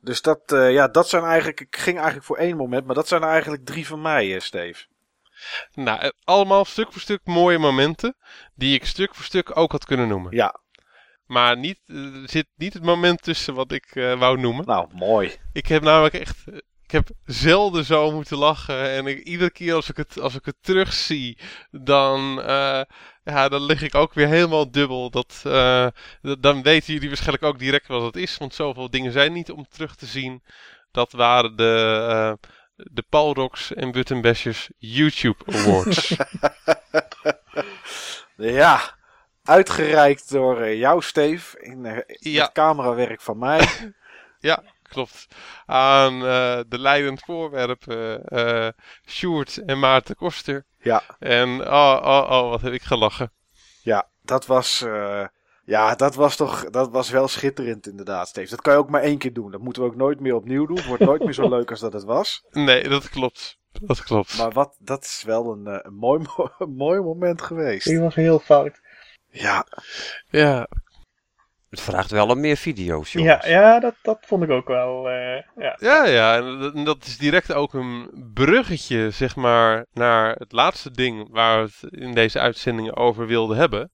Dus 0.00 0.22
dat, 0.22 0.52
eh, 0.52 0.72
ja, 0.72 0.88
dat 0.88 1.08
zijn 1.08 1.24
eigenlijk. 1.24 1.60
Ik 1.60 1.76
ging 1.76 1.96
eigenlijk 1.96 2.26
voor 2.26 2.36
één 2.36 2.56
moment, 2.56 2.86
maar 2.86 2.94
dat 2.94 3.08
zijn 3.08 3.22
er 3.22 3.28
eigenlijk 3.28 3.64
drie 3.64 3.86
van 3.86 4.02
mij, 4.02 4.34
eh, 4.34 4.40
Steve. 4.40 4.84
Nou, 5.74 6.00
eh, 6.00 6.08
allemaal 6.24 6.64
stuk 6.64 6.92
voor 6.92 7.00
stuk 7.00 7.20
mooie 7.24 7.58
momenten. 7.58 8.16
Die 8.54 8.74
ik 8.74 8.84
stuk 8.84 9.14
voor 9.14 9.24
stuk 9.24 9.56
ook 9.56 9.72
had 9.72 9.84
kunnen 9.84 10.08
noemen. 10.08 10.36
Ja, 10.36 10.60
Maar 11.26 11.56
niet, 11.58 11.80
er 11.86 12.28
zit 12.28 12.46
niet 12.56 12.74
het 12.74 12.82
moment 12.82 13.22
tussen 13.22 13.54
wat 13.54 13.72
ik 13.72 13.86
eh, 13.94 14.18
wou 14.18 14.38
noemen. 14.38 14.64
nou 14.66 14.88
mooi. 14.92 15.36
Ik 15.52 15.66
heb 15.66 15.82
namelijk 15.82 16.14
echt. 16.14 16.44
Ik 16.84 16.90
heb 16.90 17.08
zelden 17.24 17.84
zo 17.84 18.10
moeten 18.12 18.36
lachen. 18.36 18.90
En 18.90 19.06
ik, 19.06 19.18
iedere 19.18 19.50
keer 19.50 19.74
als 19.74 19.90
ik 19.90 19.96
het, 19.96 20.20
als 20.20 20.34
ik 20.34 20.44
het 20.44 20.56
terugzie, 20.60 21.38
dan, 21.70 22.42
eh, 22.42 22.80
ja, 23.24 23.48
dan 23.48 23.62
lig 23.62 23.82
ik 23.82 23.94
ook 23.94 24.12
weer 24.14 24.26
helemaal 24.28 24.70
dubbel. 24.70 25.10
Dat, 25.10 25.42
eh, 25.46 25.86
dan 26.38 26.62
weten 26.62 26.92
jullie 26.92 27.08
waarschijnlijk 27.08 27.44
ook 27.44 27.58
direct 27.58 27.86
wat 27.86 28.02
het 28.02 28.16
is. 28.16 28.36
Want 28.38 28.54
zoveel 28.54 28.90
dingen 28.90 29.12
zijn 29.12 29.32
niet 29.32 29.50
om 29.50 29.66
terug 29.68 29.96
te 29.96 30.06
zien. 30.06 30.42
Dat 30.90 31.12
waren 31.12 31.56
de, 31.56 32.06
eh 32.10 32.48
de 32.76 33.04
Palrox 33.08 33.74
en 33.74 33.90
Buttonbashers 33.92 34.68
YouTube 34.78 35.44
Awards. 35.46 36.16
Ja, 38.36 38.80
uitgereikt 39.42 40.30
door 40.30 40.60
eh, 40.60 40.78
jou, 40.78 41.02
Steve. 41.02 41.60
In 41.60 42.04
Ja. 42.20 42.42
het 42.42 42.52
camerawerk 42.52 43.20
van 43.20 43.38
mij. 43.38 43.68
Klopt. 44.82 45.26
Aan 45.66 46.18
de 46.68 46.78
leidend 46.78 47.20
voorwerpen 47.24 48.24
eh 48.24 48.68
Sjoerd 49.06 49.56
en 49.66 49.78
Maarten 49.78 50.16
Koster. 50.16 50.64
Ja. 50.84 51.02
En 51.18 51.60
oh, 51.60 52.00
oh, 52.02 52.28
oh, 52.30 52.48
wat 52.50 52.60
heb 52.60 52.72
ik 52.72 52.82
gelachen. 52.82 53.32
Ja, 53.82 54.08
dat 54.22 54.46
was. 54.46 54.82
eh, 54.82 55.24
ja, 55.64 55.94
dat 55.94 56.14
was 56.14 56.36
toch. 56.36 56.70
Dat 56.70 56.90
was 56.90 57.10
wel 57.10 57.28
schitterend, 57.28 57.86
inderdaad, 57.86 58.28
Steve. 58.28 58.50
Dat 58.50 58.60
kan 58.60 58.72
je 58.72 58.78
ook 58.78 58.90
maar 58.90 59.02
één 59.02 59.18
keer 59.18 59.32
doen. 59.32 59.50
Dat 59.50 59.60
moeten 59.60 59.82
we 59.82 59.88
ook 59.88 59.96
nooit 59.96 60.20
meer 60.20 60.34
opnieuw 60.34 60.66
doen. 60.66 60.76
Het 60.76 60.86
wordt 60.86 61.04
nooit 61.04 61.24
meer 61.24 61.32
zo 61.32 61.48
leuk 61.48 61.70
als 61.70 61.80
dat 61.80 61.92
het 61.92 62.04
was. 62.04 62.44
Nee, 62.50 62.88
dat 62.88 63.08
klopt. 63.08 63.58
Dat 63.80 64.02
klopt. 64.02 64.36
Maar 64.38 64.52
wat, 64.52 64.76
dat 64.78 65.04
is 65.04 65.22
wel 65.26 65.52
een, 65.52 65.66
eh, 65.66 65.78
een, 65.82 65.94
mooi, 65.94 66.26
een 66.58 66.74
mooi 66.74 67.00
moment 67.00 67.42
geweest. 67.42 67.86
Die 67.86 68.00
was 68.00 68.14
heel 68.14 68.38
fout. 68.38 68.80
Ja, 69.30 69.66
Ja, 70.30 70.68
Het 71.74 71.82
vraagt 71.82 72.10
wel 72.10 72.28
om 72.28 72.40
meer 72.40 72.56
video's, 72.56 73.12
Ja, 73.12 73.20
jongens. 73.20 73.46
ja 73.46 73.80
dat, 73.80 73.94
dat 74.02 74.18
vond 74.26 74.42
ik 74.42 74.50
ook 74.50 74.68
wel. 74.68 75.08
eh, 75.10 75.42
ja. 75.56 75.76
ja, 75.80 76.06
ja. 76.06 76.36
En 76.36 76.84
dat, 76.84 77.04
is 77.04 77.18
direct 77.18 77.52
ook 77.52 77.74
een 77.74 78.10
bruggetje, 78.34 79.10
zeg 79.10 79.36
maar, 79.36 79.86
naar 79.92 80.34
het 80.34 80.52
laatste 80.52 80.90
ding 80.90 81.28
waar 81.30 81.64
we 81.64 81.70
het 81.80 81.92
in 81.92 82.14
deze 82.14 82.40
uitzending 82.40 82.96
over 82.96 83.26
wilden 83.26 83.56
hebben. 83.56 83.92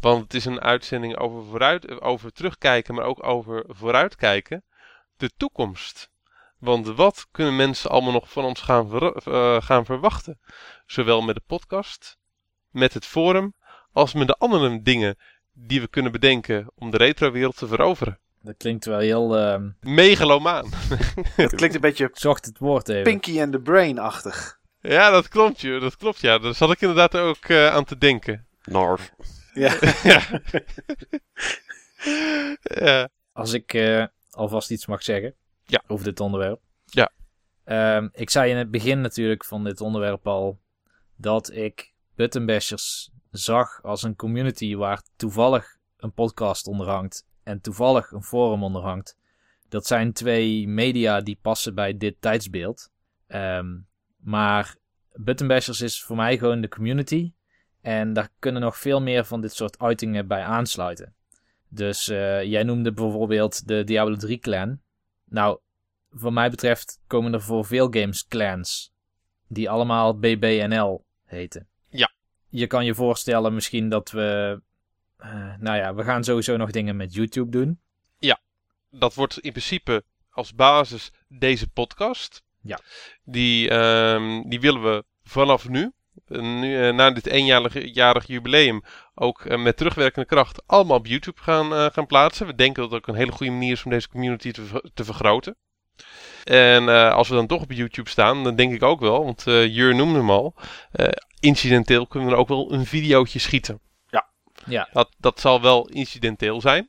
Want 0.00 0.22
het 0.22 0.34
is 0.34 0.44
een 0.44 0.60
uitzending 0.60 1.16
over, 1.16 1.44
vooruit, 1.50 2.00
over 2.00 2.32
terugkijken, 2.32 2.94
maar 2.94 3.04
ook 3.04 3.24
over 3.26 3.64
vooruitkijken. 3.68 4.64
De 5.16 5.30
toekomst. 5.36 6.10
Want 6.58 6.86
wat 6.86 7.26
kunnen 7.30 7.56
mensen 7.56 7.90
allemaal 7.90 8.12
nog 8.12 8.30
van 8.30 8.44
ons 8.44 8.60
gaan, 8.60 8.88
ver- 8.88 9.16
eh, 9.16 9.62
gaan 9.62 9.84
verwachten? 9.84 10.40
Zowel 10.86 11.20
met 11.22 11.34
de 11.34 11.42
podcast, 11.46 12.18
met 12.70 12.94
het 12.94 13.06
forum, 13.06 13.54
als 13.92 14.12
met 14.14 14.26
de 14.26 14.34
andere 14.38 14.82
dingen 14.82 15.16
die 15.66 15.80
we 15.80 15.88
kunnen 15.88 16.12
bedenken 16.12 16.66
om 16.74 16.90
de 16.90 16.96
retrowereld 16.96 17.56
te 17.56 17.66
veroveren. 17.66 18.18
Dat 18.42 18.54
klinkt 18.56 18.84
wel 18.84 18.98
heel... 18.98 19.36
ehm, 19.36 19.68
Megalomaan. 19.80 20.70
het 21.36 21.54
klinkt 21.54 21.74
een 21.74 21.80
beetje 21.80 22.10
zocht 22.12 22.44
het 22.46 22.58
woord 22.58 22.88
even. 22.88 23.02
Pinky 23.02 23.40
and 23.40 23.52
the 23.52 23.60
Brain-achtig. 23.60 24.58
Ja, 24.80 25.10
dat 25.10 25.28
klopt, 25.28 25.60
joh. 25.60 25.80
Dat 25.80 25.96
klopt, 25.96 26.20
ja. 26.20 26.38
Daar 26.38 26.54
zat 26.54 26.70
ik 26.72 26.80
inderdaad 26.80 27.16
ook 27.16 27.44
eh, 27.44 27.66
aan 27.68 27.84
te 27.84 27.98
denken. 27.98 28.46
North. 28.64 29.12
Ja. 29.54 29.76
ja. 30.02 30.22
ja. 32.84 33.08
Als 33.32 33.52
ik 33.52 33.74
eh, 33.74 34.04
alvast 34.30 34.70
iets 34.70 34.86
mag 34.86 35.02
zeggen 35.02 35.34
Ja. 35.66 35.82
over 35.86 36.04
dit 36.04 36.20
onderwerp. 36.20 36.60
Ja. 36.84 37.10
Ehm, 37.64 38.08
ik 38.12 38.30
zei 38.30 38.50
in 38.50 38.56
het 38.56 38.70
begin 38.70 39.00
natuurlijk 39.00 39.44
van 39.44 39.64
dit 39.64 39.80
onderwerp 39.80 40.26
al 40.26 40.60
dat 41.16 41.52
ik 41.52 41.92
Buttonbashers 42.14 43.10
zag 43.30 43.82
als 43.82 44.02
een 44.02 44.16
community 44.16 44.76
waar 44.76 45.02
toevallig 45.16 45.76
een 45.96 46.12
podcast 46.12 46.66
onder 46.66 46.88
hangt 46.88 47.26
en 47.42 47.60
toevallig 47.60 48.10
een 48.10 48.22
forum 48.22 48.62
onder 48.62 48.82
hangt. 48.82 49.16
Dat 49.68 49.86
zijn 49.86 50.12
twee 50.12 50.68
media 50.68 51.20
die 51.20 51.38
passen 51.42 51.74
bij 51.74 51.96
dit 51.96 52.16
tijdsbeeld. 52.20 52.90
Ehm, 53.26 53.78
maar 54.16 54.76
Buttonbashers 55.12 55.80
is 55.80 56.02
voor 56.02 56.16
mij 56.16 56.38
gewoon 56.38 56.60
de 56.60 56.68
community. 56.68 57.32
En 57.80 58.12
daar 58.12 58.28
kunnen 58.38 58.62
nog 58.62 58.78
veel 58.78 59.00
meer 59.00 59.24
van 59.24 59.40
dit 59.40 59.52
soort 59.52 59.78
uitingen 59.78 60.26
bij 60.26 60.42
aansluiten. 60.42 61.14
Dus 61.68 62.08
eh, 62.08 62.42
jij 62.42 62.62
noemde 62.62 62.92
bijvoorbeeld 62.92 63.68
de 63.68 63.84
Diablo 63.84 64.16
3 64.16 64.38
clan. 64.38 64.80
Nou, 65.24 65.58
wat 66.08 66.32
mij 66.32 66.50
betreft 66.50 67.00
komen 67.06 67.32
er 67.32 67.42
voor 67.42 67.64
veel 67.64 67.86
games 67.90 68.26
clans. 68.26 68.92
Die 69.46 69.70
allemaal 69.70 70.18
BBNL 70.18 71.04
heten. 71.24 71.68
Ja. 72.50 72.60
Je 72.60 72.66
kan 72.66 72.84
je 72.84 72.94
voorstellen 72.94 73.54
misschien 73.54 73.88
dat 73.88 74.10
we... 74.10 74.60
eh, 75.16 75.54
nou 75.58 75.76
ja, 75.76 75.94
we 75.94 76.04
gaan 76.04 76.24
sowieso 76.24 76.56
nog 76.56 76.70
dingen 76.70 76.96
met 76.96 77.14
YouTube 77.14 77.50
doen. 77.50 77.80
Dat 78.92 79.14
wordt 79.14 79.38
in 79.38 79.50
principe 79.50 80.04
als 80.30 80.54
basis 80.54 81.12
deze 81.28 81.68
podcast. 81.68 82.42
Ja. 82.62 82.78
Die, 83.24 83.68
ehm, 83.68 84.42
die 84.48 84.60
willen 84.60 84.82
we 84.82 85.04
vanaf 85.22 85.68
nu, 85.68 85.92
eh, 86.26 86.40
nu 86.40 86.88
eh, 86.88 86.94
na 86.94 87.10
dit 87.10 87.26
eenjarig 87.26 87.94
jarig 87.94 88.26
jubileum, 88.26 88.82
ook 89.14 89.56
met 89.56 89.76
terugwerkende 89.76 90.28
kracht 90.28 90.66
allemaal 90.66 90.96
op 90.96 91.06
YouTube 91.06 91.40
gaan, 91.40 91.92
gaan 91.92 92.06
plaatsen. 92.06 92.46
We 92.46 92.54
denken 92.54 92.82
dat 92.82 92.90
het 92.90 93.00
ook 93.00 93.08
een 93.08 93.20
hele 93.20 93.32
goede 93.32 93.52
manier 93.52 93.72
is 93.72 93.84
om 93.84 93.90
deze 93.90 94.08
community 94.08 94.50
te, 94.50 94.90
te 94.94 95.04
vergroten. 95.04 95.56
En 96.44 96.88
eh, 96.88 97.14
als 97.14 97.28
we 97.28 97.34
dan 97.34 97.46
toch 97.46 97.62
op 97.62 97.72
YouTube 97.72 98.08
staan, 98.08 98.44
dan 98.44 98.56
denk 98.56 98.72
ik 98.72 98.82
ook 98.82 99.00
wel, 99.00 99.24
want 99.24 99.46
eh 99.46 99.74
Jur 99.74 99.94
noemde 99.94 100.18
hem 100.18 100.30
al, 100.30 100.54
eh, 100.92 101.08
incidenteel 101.40 102.06
kunnen 102.06 102.28
we 102.28 102.34
er 102.34 102.40
ook 102.40 102.48
wel 102.48 102.72
een 102.72 102.86
videootje 102.86 103.38
schieten. 103.38 103.80
Ja, 104.66 104.88
Dat, 104.92 105.14
dat 105.18 105.40
zal 105.40 105.60
wel 105.60 105.88
incidenteel 105.88 106.60
zijn, 106.60 106.88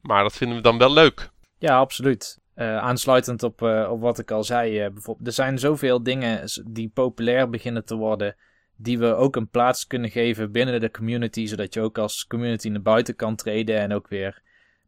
maar 0.00 0.22
dat 0.22 0.32
vinden 0.36 0.56
we 0.56 0.62
dan 0.62 0.78
wel 0.78 0.92
leuk. 0.92 1.30
ja 1.58 1.78
absoluut. 1.78 2.42
Eh, 2.54 2.76
aansluitend 2.76 3.42
op, 3.42 3.62
eh, 3.62 3.88
op 3.90 4.00
wat 4.00 4.18
ik 4.18 4.30
al 4.30 4.44
zei, 4.44 4.80
eh, 4.80 4.90
bijvoorbeeld, 4.92 5.26
er 5.26 5.32
zijn 5.32 5.58
zoveel 5.58 6.02
dingen 6.02 6.48
die 6.66 6.88
populair 6.88 7.50
beginnen 7.50 7.84
te 7.84 7.96
worden, 7.96 8.36
die 8.76 8.98
we 8.98 9.14
ook 9.14 9.36
een 9.36 9.48
plaats 9.48 9.86
kunnen 9.86 10.10
geven 10.10 10.52
binnen 10.52 10.80
de 10.80 10.90
community, 10.90 11.46
zodat 11.46 11.74
je 11.74 11.80
ook 11.80 11.98
als 11.98 12.26
community 12.26 12.68
naar 12.68 12.82
buiten 12.82 13.16
kan 13.16 13.36
treden 13.36 13.78
en 13.78 13.92
ook 13.92 14.08
weer 14.08 14.42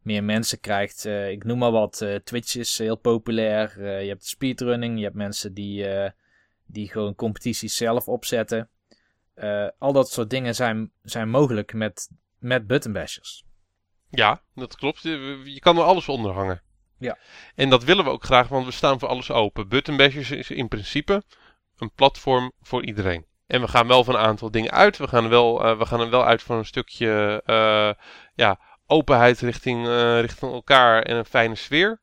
meer 0.07 0.23
mensen 0.23 0.59
krijgt. 0.59 1.05
Eh, 1.05 1.29
ik 1.29 1.43
noem 1.43 1.57
maar 1.57 1.71
wat, 1.71 2.01
eh, 2.01 2.15
Twitch 2.15 2.55
is 2.55 2.77
heel 2.77 2.95
populair, 2.95 3.73
eh, 3.77 4.01
je 4.01 4.07
hebt 4.07 4.25
speedrunning, 4.25 4.97
je 4.97 5.03
hebt 5.03 5.15
mensen 5.15 5.53
die, 5.53 5.85
die 6.65 6.89
gewoon 6.89 7.15
competities 7.15 7.75
zelf 7.75 8.07
opzetten. 8.07 8.69
Al 9.77 9.93
dat 9.93 10.09
soort 10.09 10.29
dingen 10.29 10.55
zijn, 10.55 10.91
zijn 11.01 11.29
mogelijk 11.29 11.73
met, 11.73 12.09
met 12.39 12.67
buttonbashers. 12.67 13.45
Ja, 14.09 14.41
dat 14.55 14.75
klopt. 14.75 15.01
Je 15.01 15.59
kan 15.59 15.77
er 15.77 15.83
alles 15.83 16.09
onder 16.09 16.31
hangen. 16.31 16.61
Ja. 16.99 17.17
En 17.55 17.69
dat 17.69 17.83
willen 17.83 18.03
we 18.03 18.09
ook 18.09 18.23
graag, 18.23 18.47
want 18.47 18.65
we 18.65 18.71
staan 18.71 18.99
voor 18.99 19.07
alles 19.07 19.31
open. 19.31 19.67
Buttonbashers 19.67 20.31
is 20.31 20.49
in 20.49 20.67
principe 20.67 21.23
een 21.77 21.91
platform 21.91 22.51
voor 22.61 22.85
iedereen. 22.85 23.25
En 23.47 23.61
we 23.61 23.67
gaan 23.67 23.87
wel 23.87 24.03
van 24.03 24.15
een 24.15 24.21
aantal 24.21 24.51
dingen 24.51 24.71
uit. 24.71 24.97
We 24.97 25.07
gaan 25.07 25.29
wel, 25.29 25.77
we 25.77 25.85
gaan 25.85 26.01
er 26.01 26.09
wel 26.09 26.25
uit 26.25 26.43
van 26.43 26.57
een 26.57 26.65
stukje 26.65 27.43
ja, 28.35 28.59
openheid 28.87 29.39
richting, 29.39 29.87
eh, 29.87 30.19
richting 30.19 30.51
elkaar 30.51 31.01
en 31.03 31.15
een 31.15 31.25
fijne 31.25 31.55
sfeer. 31.55 31.99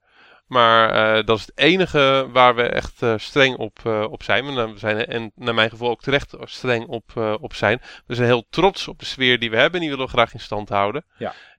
Maar 0.46 0.90
eh, 0.90 1.26
dat 1.26 1.38
is 1.38 1.46
het 1.46 1.58
enige 1.58 2.28
waar 2.32 2.54
we 2.54 2.62
echt 2.62 3.02
eh, 3.02 3.14
streng 3.16 3.56
op, 3.56 3.78
eh, 3.84 4.04
op 4.10 4.22
zijn. 4.22 4.54
We 4.54 4.72
zijn. 4.78 5.06
En 5.06 5.32
naar 5.34 5.54
mijn 5.54 5.70
gevoel 5.70 5.90
ook 5.90 6.02
terecht 6.02 6.36
streng 6.40 6.86
op, 6.86 7.10
eh, 7.14 7.34
op 7.40 7.54
zijn. 7.54 7.80
We 8.06 8.14
zijn 8.14 8.28
heel 8.28 8.46
trots 8.50 8.88
op 8.88 8.98
de 8.98 9.04
sfeer 9.04 9.38
die 9.38 9.50
we 9.50 9.56
hebben. 9.56 9.74
En 9.74 9.80
die 9.80 9.90
willen 9.90 10.04
we 10.06 10.12
graag 10.12 10.32
in 10.32 10.40
stand 10.40 10.68
houden. 10.68 11.04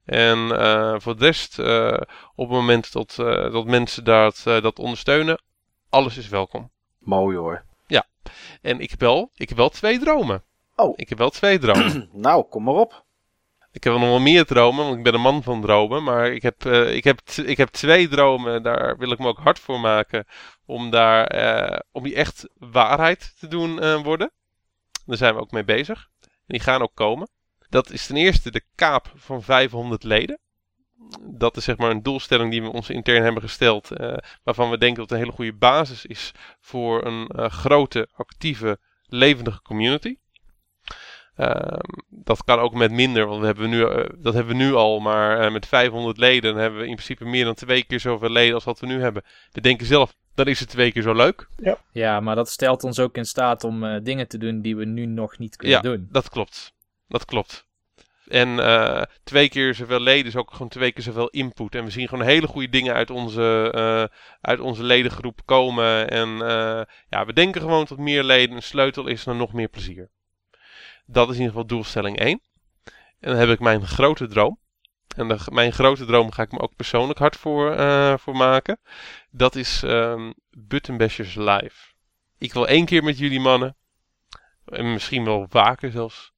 En 0.05 0.59
eh, 0.59 0.95
voor 0.97 1.17
de 1.17 1.25
rest, 1.25 1.59
eh, 1.59 2.01
op 2.35 2.47
het 2.47 2.57
moment 2.57 2.91
dat, 2.91 3.15
eh, 3.19 3.51
dat 3.51 3.65
mensen 3.65 4.03
dat, 4.03 4.43
eh, 4.45 4.61
dat 4.61 4.79
ondersteunen, 4.79 5.41
alles 5.89 6.17
is 6.17 6.29
welkom. 6.29 6.71
Mooi 6.99 7.37
hoor. 7.37 7.65
En 8.61 8.79
ik 8.79 8.89
heb 8.89 8.99
wel, 8.99 9.31
ik 9.35 9.49
heb 9.49 9.57
wel 9.57 9.69
twee 9.69 9.99
dromen. 9.99 10.43
Oh. 10.75 10.93
Ik 10.95 11.09
heb 11.09 11.17
wel 11.17 11.29
twee 11.29 11.59
dromen. 11.59 12.09
Nou, 12.27 12.43
kom 12.43 12.63
maar 12.63 12.73
op. 12.73 13.04
Ik 13.75 13.83
heb 13.83 13.93
nog 13.93 14.01
wel 14.01 14.19
meer 14.19 14.45
dromen, 14.45 14.85
want 14.85 14.97
ik 14.97 15.03
ben 15.03 15.13
een 15.13 15.21
man 15.21 15.43
van 15.43 15.61
dromen. 15.61 16.03
Maar 16.03 16.31
ik 16.31 16.41
heb, 16.41 16.65
eh, 16.65 16.95
ik 16.95 17.03
heb, 17.03 17.19
ik 17.45 17.57
heb 17.57 17.69
twee 17.69 18.07
dromen, 18.07 18.63
daar 18.63 18.97
wil 18.97 19.11
ik 19.11 19.19
me 19.19 19.27
ook 19.27 19.39
hard 19.39 19.59
voor 19.59 19.79
maken. 19.79 20.25
Om, 20.65 20.89
daar, 20.89 21.27
eh, 21.27 21.79
om 21.91 22.03
die 22.03 22.15
echt 22.15 22.49
waarheid 22.57 23.33
te 23.39 23.47
doen 23.47 23.81
eh, 23.81 24.03
worden. 24.03 24.31
Daar 25.05 25.17
zijn 25.17 25.33
we 25.35 25.41
ook 25.41 25.51
mee 25.51 25.63
bezig. 25.63 26.09
En 26.21 26.29
die 26.47 26.59
gaan 26.59 26.81
ook 26.81 26.95
komen. 26.95 27.29
Dat 27.69 27.89
is 27.89 28.07
ten 28.07 28.15
eerste 28.15 28.51
de 28.51 28.63
kaap 28.75 29.11
van 29.15 29.43
500 29.43 30.03
leden. 30.03 30.39
Dat 31.21 31.57
is 31.57 31.63
zeg 31.63 31.77
maar 31.77 31.91
een 31.91 32.03
doelstelling 32.03 32.51
die 32.51 32.61
we 32.61 32.71
ons 32.71 32.89
intern 32.89 33.23
hebben 33.23 33.41
gesteld. 33.41 33.89
waarvan 34.43 34.69
we 34.69 34.77
denken 34.77 34.97
dat 34.97 35.09
het 35.09 35.11
een 35.11 35.23
hele 35.25 35.35
goede 35.35 35.53
basis 35.53 36.05
is 36.05 36.31
voor 36.59 37.05
een 37.05 37.51
grote, 37.51 38.09
actieve, 38.13 38.79
levendige 39.05 39.61
community. 39.61 40.17
Ehm, 41.35 41.79
dat 42.09 42.43
kan 42.43 42.59
ook 42.59 42.73
met 42.73 42.91
minder, 42.91 43.25
want 43.27 43.39
we 43.39 43.45
hebben 43.45 43.69
nu, 43.69 43.83
eh, 43.85 44.09
dat 44.17 44.33
hebben 44.33 44.57
we 44.57 44.63
nu 44.63 44.73
al. 44.73 44.99
Maar 44.99 45.39
eh, 45.39 45.51
met 45.51 45.65
500 45.67 46.17
leden 46.17 46.53
dan 46.53 46.61
hebben 46.61 46.79
we 46.79 46.87
in 46.87 46.93
principe 46.95 47.25
meer 47.25 47.45
dan 47.45 47.53
twee 47.53 47.83
keer 47.83 47.99
zoveel 47.99 48.29
leden 48.29 48.53
als 48.53 48.63
wat 48.63 48.79
we 48.79 48.85
nu 48.87 49.01
hebben. 49.01 49.23
We 49.51 49.61
denken 49.61 49.85
zelf, 49.85 50.13
dan 50.35 50.45
is 50.45 50.59
het 50.59 50.69
twee 50.69 50.91
keer 50.91 51.01
zo 51.01 51.13
leuk. 51.13 51.47
Ja, 51.91 52.19
maar 52.19 52.35
dat 52.35 52.49
stelt 52.49 52.83
ons 52.83 52.99
ook 52.99 53.17
in 53.17 53.25
staat 53.25 53.63
om 53.63 53.83
eh, 53.83 53.99
dingen 54.03 54.27
te 54.27 54.37
doen 54.37 54.61
die 54.61 54.75
we 54.75 54.85
nu 54.85 55.05
nog 55.05 55.37
niet 55.37 55.55
kunnen 55.55 55.75
Ja. 55.77 55.81
doen. 55.83 56.07
Dat 56.11 56.29
klopt. 56.29 56.73
Dat 57.07 57.25
klopt. 57.25 57.65
En 58.27 58.59
eh, 58.59 59.01
twee 59.23 59.49
keer 59.49 59.73
zoveel 59.75 59.99
leden 59.99 60.25
is 60.25 60.35
ook 60.35 60.51
gewoon 60.51 60.67
twee 60.69 60.91
keer 60.91 61.03
zoveel 61.03 61.27
input. 61.29 61.75
En 61.75 61.83
we 61.83 61.89
zien 61.91 62.07
gewoon 62.07 62.25
hele 62.25 62.47
goede 62.47 62.69
dingen 62.69 62.93
uit 62.93 63.09
onze, 63.09 63.71
eh, 63.73 64.17
uit 64.41 64.59
onze 64.59 64.83
ledengroep 64.83 65.41
komen. 65.45 66.09
En 66.09 66.29
eh, 66.29 66.81
ja, 67.09 67.25
we 67.25 67.33
denken 67.33 67.61
gewoon 67.61 67.85
dat 67.89 67.97
meer 67.97 68.23
leden 68.23 68.55
een 68.55 68.63
sleutel 68.63 69.07
is 69.07 69.23
naar 69.25 69.35
nog 69.35 69.53
meer 69.53 69.67
plezier. 69.67 70.09
Dat 71.05 71.29
is 71.29 71.35
in 71.35 71.41
ieder 71.41 71.53
geval 71.53 71.67
doelstelling 71.67 72.19
1. 72.19 72.41
En 73.19 73.31
dan 73.31 73.39
heb 73.39 73.49
ik 73.49 73.59
mijn 73.59 73.87
grote 73.87 74.27
droom. 74.27 74.59
En 75.15 75.27
de, 75.27 75.37
mijn 75.51 75.73
grote 75.73 76.05
droom 76.05 76.31
ga 76.31 76.43
ik 76.43 76.51
me 76.51 76.59
ook 76.59 76.75
persoonlijk 76.75 77.19
hard 77.19 77.35
voor, 77.35 77.71
eh, 77.71 78.17
voor 78.17 78.35
maken. 78.35 78.79
Dat 79.31 79.55
is 79.55 79.83
ehm 79.83 80.31
Buttonbashers 80.49 81.35
Live. 81.35 81.93
Ik 82.37 82.53
wil 82.53 82.67
één 82.67 82.85
keer 82.85 83.03
met 83.03 83.17
jullie 83.17 83.39
mannen, 83.39 83.75
en 84.65 84.93
misschien 84.93 85.25
wel 85.25 85.45
vaker 85.49 85.91
zelfs, 85.91 86.33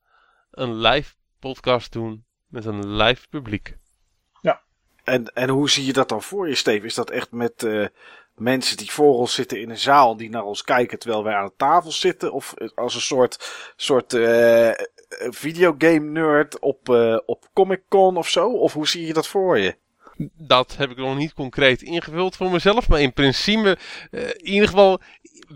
een 0.52 0.76
live 0.76 1.16
podcast 1.40 1.92
doen 1.92 2.26
met 2.48 2.66
een 2.66 2.96
live 2.96 3.28
publiek. 3.28 3.78
En, 5.08 5.34
en 5.34 5.50
hoe 5.50 5.70
zie 5.70 5.86
je 5.86 5.94
dat 5.94 6.10
dan 6.10 6.22
voor 6.22 6.48
je, 6.48 6.56
Steve? 6.56 6.86
Is 6.86 6.94
dat 6.94 7.10
echt 7.10 7.32
met 7.32 7.64
eh, 7.64 7.86
mensen 8.38 8.78
die 8.78 8.92
voor 8.92 9.14
ons 9.14 9.34
zitten 9.34 9.62
in 9.62 9.70
een 9.70 9.78
zaal, 9.78 10.18
die 10.18 10.30
naar 10.30 10.44
ons 10.44 10.64
kijken 10.64 11.00
terwijl 11.00 11.24
wij 11.24 11.34
aan 11.34 11.46
de 11.46 11.54
tafel 11.58 11.92
zitten? 11.92 12.32
Of 12.32 12.54
als 12.76 12.96
een 12.96 13.02
soort, 13.02 13.72
soort 13.76 14.14
eh, 14.14 14.72
videogame 15.30 16.00
nerd 16.00 16.60
op, 16.60 16.90
eh, 16.90 17.18
op 17.26 17.50
Comic 17.54 17.82
Con 17.90 18.18
of 18.18 18.30
zo? 18.30 18.50
Of 18.50 18.74
hoe 18.74 18.88
zie 18.88 19.06
je 19.06 19.14
dat 19.14 19.28
voor 19.28 19.60
je? 19.60 19.76
Dat 20.34 20.78
heb 20.78 20.90
ik 20.90 20.98
nog 20.98 21.18
niet 21.18 21.34
concreet 21.34 21.82
ingevuld 21.82 22.36
voor 22.36 22.52
mezelf, 22.52 22.90
maar 22.90 23.02
in 23.02 23.14
principe 23.14 23.78
eh, 24.12 24.28
in 24.28 24.46
ieder 24.46 24.68
geval 24.68 25.02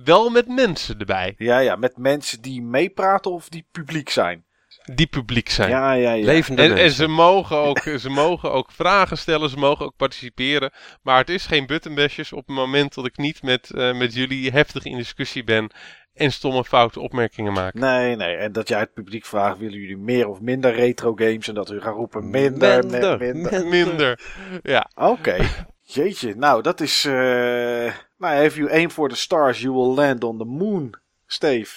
wel 0.04 0.30
met 0.30 0.48
mensen 0.48 1.00
erbij. 1.00 1.34
Ja, 1.38 1.60
ja, 1.60 1.76
met 1.76 1.98
mensen 1.98 2.42
die 2.42 2.62
meepraten 2.62 3.32
of 3.32 3.50
die 3.50 3.66
publiek 3.72 4.10
zijn. 4.10 4.46
Die 4.94 5.08
publiek 5.08 5.50
zijn. 5.50 5.70
Ja, 5.70 5.92
ja, 5.92 6.12
ja. 6.12 6.26
Levende 6.26 6.62
En, 6.62 6.78
en 6.78 6.92
ze, 6.92 7.08
mogen 7.08 7.58
ook, 7.58 7.80
ze 8.00 8.10
mogen 8.10 8.52
ook 8.52 8.72
vragen 8.72 9.18
stellen, 9.18 9.50
ze 9.50 9.58
mogen 9.58 9.86
ook 9.86 9.96
participeren. 9.96 10.72
Maar 11.02 11.18
het 11.18 11.30
is 11.30 11.46
geen 11.46 11.66
buttonbashers 11.66 12.34
op 12.34 12.48
het 12.48 12.56
moment 12.56 12.94
dat 12.94 13.06
ik 13.06 13.18
niet 13.18 13.44
met, 13.44 13.72
eh, 13.72 13.94
met 13.94 14.14
jullie 14.14 14.52
heftig 14.52 14.86
in 14.86 14.98
discussie 14.98 15.44
ben 15.44 15.72
en 16.14 16.32
stomme 16.32 16.64
foute 16.64 17.00
opmerkingen 17.00 17.54
maak. 17.54 17.74
Nee, 17.74 18.16
nee. 18.16 18.36
En 18.36 18.52
dat 18.52 18.68
jij 18.68 18.80
het 18.80 18.94
publiek 18.94 19.26
vraagt, 19.26 19.58
willen 19.58 19.80
jullie 19.80 19.98
meer 19.98 20.28
of 20.28 20.40
minder 20.42 20.74
retro 20.74 21.14
games? 21.16 21.48
En 21.48 21.54
dat 21.54 21.72
u 21.72 21.82
gaat 21.82 21.94
roepen 21.96 22.30
minder, 22.30 22.86
Minder. 22.86 23.18
minder. 23.18 23.66
minder. 23.68 24.20
Ja, 24.64 24.90
Oké. 24.96 25.38
Jeetje, 25.82 26.36
nou 26.36 26.62
dat 26.62 26.80
is... 26.82 27.06
eh 27.06 27.94
nou, 28.18 28.44
if 28.44 28.56
you 28.56 28.72
aim 28.72 28.90
for 28.90 29.10
the 29.10 29.16
stars, 29.16 29.62
you 29.62 29.74
will 29.74 29.94
land 29.94 30.24
on 30.24 30.38
the 30.38 30.46
moon, 30.46 30.96
Steve. 31.28 31.70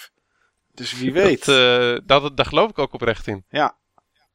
Dus 0.75 0.93
wie 0.99 1.13
weet. 1.13 1.45
Dat, 1.45 1.99
eh, 1.99 2.01
dat, 2.05 2.37
daar 2.37 2.45
geloof 2.45 2.69
ik 2.69 2.79
ook 2.79 2.93
oprecht 2.93 3.27
in. 3.27 3.45
Ja. 3.49 3.77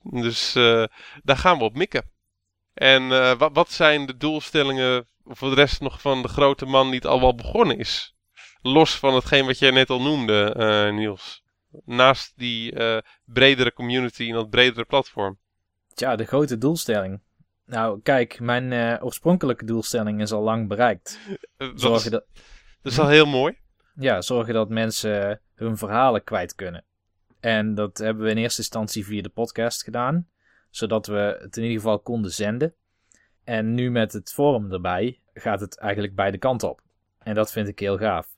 Dus 0.03 0.55
eh, 0.55 0.85
daar 1.23 1.37
gaan 1.37 1.59
we 1.59 1.65
op 1.65 1.75
mikken. 1.75 2.11
En 2.75 3.13
eh, 3.13 3.39
wat, 3.39 3.51
wat 3.53 3.71
zijn 3.71 4.07
de 4.07 4.17
doelstellingen 4.17 5.09
voor 5.25 5.49
de 5.49 5.55
rest 5.55 5.81
nog 5.81 6.01
van 6.01 6.23
de 6.23 6.29
grote 6.29 6.67
man 6.67 6.87
die 6.87 6.95
het 6.95 7.07
al 7.07 7.21
wel 7.21 7.35
begonnen 7.35 7.79
is? 7.79 8.15
Los 8.63 8.99
van 8.99 9.15
hetgeen 9.15 9.47
wat 9.47 9.59
jij 9.59 9.71
net 9.71 9.91
al 9.91 10.01
noemde, 10.01 10.55
eh, 10.55 10.95
Niels. 10.95 11.43
Naast 11.85 12.33
die 12.37 12.73
eh, 12.73 12.99
bredere 13.25 13.73
community 13.73 14.29
en 14.29 14.35
dat 14.35 14.51
bredere 14.51 14.85
platform. 14.85 15.39
Tja, 15.95 16.17
de 16.17 16.25
grote 16.25 16.59
doelstelling. 16.59 17.21
Nou, 17.65 18.01
kijk, 18.03 18.41
mijn 18.41 18.73
eh, 18.73 19.05
oorspronkelijke 19.05 19.65
doelstelling 19.65 20.21
is 20.21 20.33
al 20.33 20.43
lang 20.43 20.69
bereikt. 20.69 21.19
Dat, 21.57 21.75
is, 21.75 21.81
Zorgen 21.81 22.11
dat, 22.11 22.25
dat 22.83 22.93
is 22.93 22.99
al 22.99 23.09
heel 23.09 23.27
mooi. 23.27 23.59
Ja, 24.01 24.21
zorgen 24.21 24.55
dat 24.55 24.69
mensen 24.69 25.41
hun 25.55 25.77
verhalen 25.77 26.25
kwijt 26.25 26.55
kunnen. 26.55 26.85
En 27.41 27.75
dat 27.75 27.99
hebben 27.99 28.25
we 28.25 28.31
in 28.31 28.37
eerste 28.37 28.61
instantie 28.61 29.05
via 29.05 29.23
de 29.23 29.29
podcast 29.29 29.85
gedaan, 29.85 30.29
zodat 30.71 31.07
we 31.07 31.39
het 31.41 31.57
in 31.57 31.63
ieder 31.63 31.79
geval 31.81 32.01
konden 32.01 32.31
zenden. 32.31 32.75
En 33.45 33.75
nu 33.75 33.91
met 33.91 34.13
het 34.13 34.33
forum 34.33 34.73
erbij 34.73 35.21
gaat 35.35 35.61
het 35.61 35.79
eigenlijk 35.79 36.15
beide 36.15 36.39
kanten 36.39 36.71
op. 36.71 36.81
En 37.19 37.35
dat 37.35 37.53
vind 37.53 37.69
ik 37.69 37.79
heel 37.79 37.99
gaaf. 37.99 38.29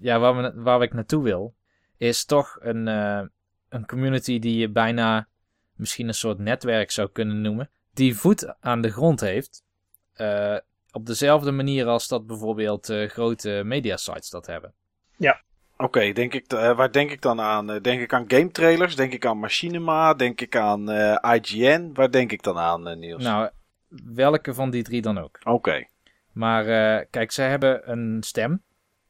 Ja, 0.00 0.18
waar, 0.18 0.36
we, 0.36 0.62
waar 0.62 0.82
ik 0.82 0.92
naartoe 0.92 1.22
wil, 1.22 1.54
is 1.96 2.24
toch 2.24 2.56
een, 2.60 2.88
eh, 2.88 3.22
een 3.68 3.86
community 3.86 4.38
die 4.38 4.58
je 4.58 4.68
bijna 4.70 5.28
misschien 5.74 6.08
een 6.08 6.14
soort 6.14 6.38
netwerk 6.38 6.90
zou 6.90 7.08
kunnen 7.12 7.40
noemen. 7.40 7.70
Die 7.92 8.16
voet 8.16 8.60
aan 8.60 8.80
de 8.80 8.90
grond 8.90 9.20
heeft. 9.20 9.64
eh, 10.12 10.56
op 10.92 11.06
dezelfde 11.06 11.50
manier 11.50 11.86
als 11.86 12.08
dat 12.08 12.26
bijvoorbeeld 12.26 12.88
eh, 12.88 13.08
grote 13.08 13.62
mediasites 13.64 14.30
dat 14.30 14.46
hebben. 14.46 14.74
Oké, 15.76 16.12
denk 16.12 16.34
ik, 16.34 16.52
eh, 16.52 16.76
waar 16.76 16.92
denk 16.92 17.10
ik 17.10 17.20
dan 17.20 17.40
aan? 17.40 17.70
Eh, 17.70 17.80
denk 17.80 18.00
ik 18.00 18.12
aan 18.12 18.24
game 18.28 18.50
trailers? 18.50 18.96
Denk 18.96 19.12
ik 19.12 19.26
aan 19.26 19.38
Machinima? 19.38 20.14
Denk 20.14 20.40
ik 20.40 20.56
aan 20.56 20.90
eh, 20.90 21.34
IGN? 21.34 21.90
Waar 21.94 22.10
denk 22.10 22.32
ik 22.32 22.42
dan 22.42 22.58
aan, 22.58 22.98
Niels? 22.98 23.22
Nou, 23.22 23.50
welke 24.14 24.54
van 24.54 24.70
die 24.70 24.82
drie 24.82 25.02
dan 25.02 25.18
ook. 25.18 25.38
Oké. 25.44 25.86
Maar 26.32 26.66
eh, 26.66 27.06
kijk, 27.10 27.32
zij 27.32 27.48
hebben 27.48 27.90
een 27.90 28.22
stem. 28.22 28.62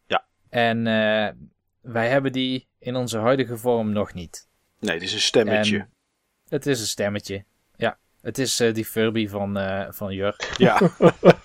Ja. 0.07 0.25
En 0.49 0.87
eh, 0.87 1.29
wij 1.81 2.09
hebben 2.09 2.33
die 2.33 2.69
in 2.79 2.97
onze 2.97 3.19
huidige 3.19 3.57
vorm 3.57 3.93
nog 3.93 4.15
niet. 4.15 4.49
Nee, 4.79 4.99
dit 4.99 5.09
is 5.09 5.15
een 5.15 5.21
stemmetje. 5.21 5.79
En 5.79 5.89
het 6.49 6.67
is 6.67 6.81
een 6.81 6.87
stemmetje. 6.87 7.45
Het 8.23 8.39
is 8.39 8.61
eh, 8.61 8.75
die 8.75 8.85
Furby 8.85 9.29
van, 9.29 9.57
eh 9.57 9.87
van 9.91 10.15
Jur. 10.15 10.37
Ja. 10.57 10.81
Maar 10.99 11.15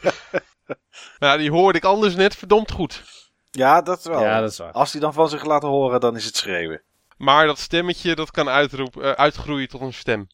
ja, 1.19 1.37
die 1.37 1.51
hoorde 1.51 1.77
ik 1.77 1.83
anders 1.83 2.15
net 2.15 2.35
verdomd 2.35 2.71
goed. 2.71 3.03
ja, 3.51 3.81
dat 3.81 4.03
wel. 4.03 4.21
Ja, 4.21 4.39
dat 4.39 4.51
is 4.51 4.57
waar. 4.57 4.71
Als 4.71 4.91
die 4.91 5.01
dan 5.01 5.13
van 5.13 5.29
zich 5.29 5.45
laten 5.45 5.69
horen, 5.69 5.99
dan 5.99 6.15
is 6.15 6.25
het 6.25 6.35
schreeuwen. 6.35 6.81
Maar 7.17 7.45
dat 7.45 7.59
stemmetje, 7.59 8.15
dat 8.15 8.31
kan 8.31 8.49
uitroep, 8.49 9.01
eh, 9.01 9.11
uitgroeien 9.11 9.67
tot 9.67 9.81
een 9.81 9.93
stem. 9.93 10.27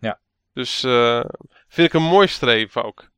Ja. 0.00 0.18
Dus 0.52 0.82
eh, 0.82 1.24
vind 1.68 1.88
ik 1.88 1.92
een 1.92 2.08
mooi 2.08 2.26
streven 2.26 2.84
ook. 2.84 3.08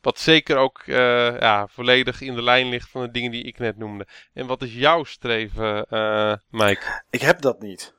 Wat 0.00 0.18
zeker 0.18 0.56
ook 0.56 0.82
eh, 0.86 1.38
ja, 1.38 1.66
volledig 1.66 2.20
in 2.20 2.34
de 2.34 2.42
lijn 2.42 2.68
ligt 2.68 2.90
van 2.90 3.02
de 3.02 3.10
dingen 3.10 3.30
die 3.30 3.42
ik 3.44 3.58
net 3.58 3.76
noemde. 3.76 4.06
En 4.32 4.46
wat 4.46 4.62
is 4.62 4.74
jouw 4.74 5.04
streven, 5.04 5.86
eh 5.86 6.34
Mike? 6.50 7.02
Ik 7.10 7.20
heb 7.20 7.40
dat 7.40 7.60
niet. 7.60 7.94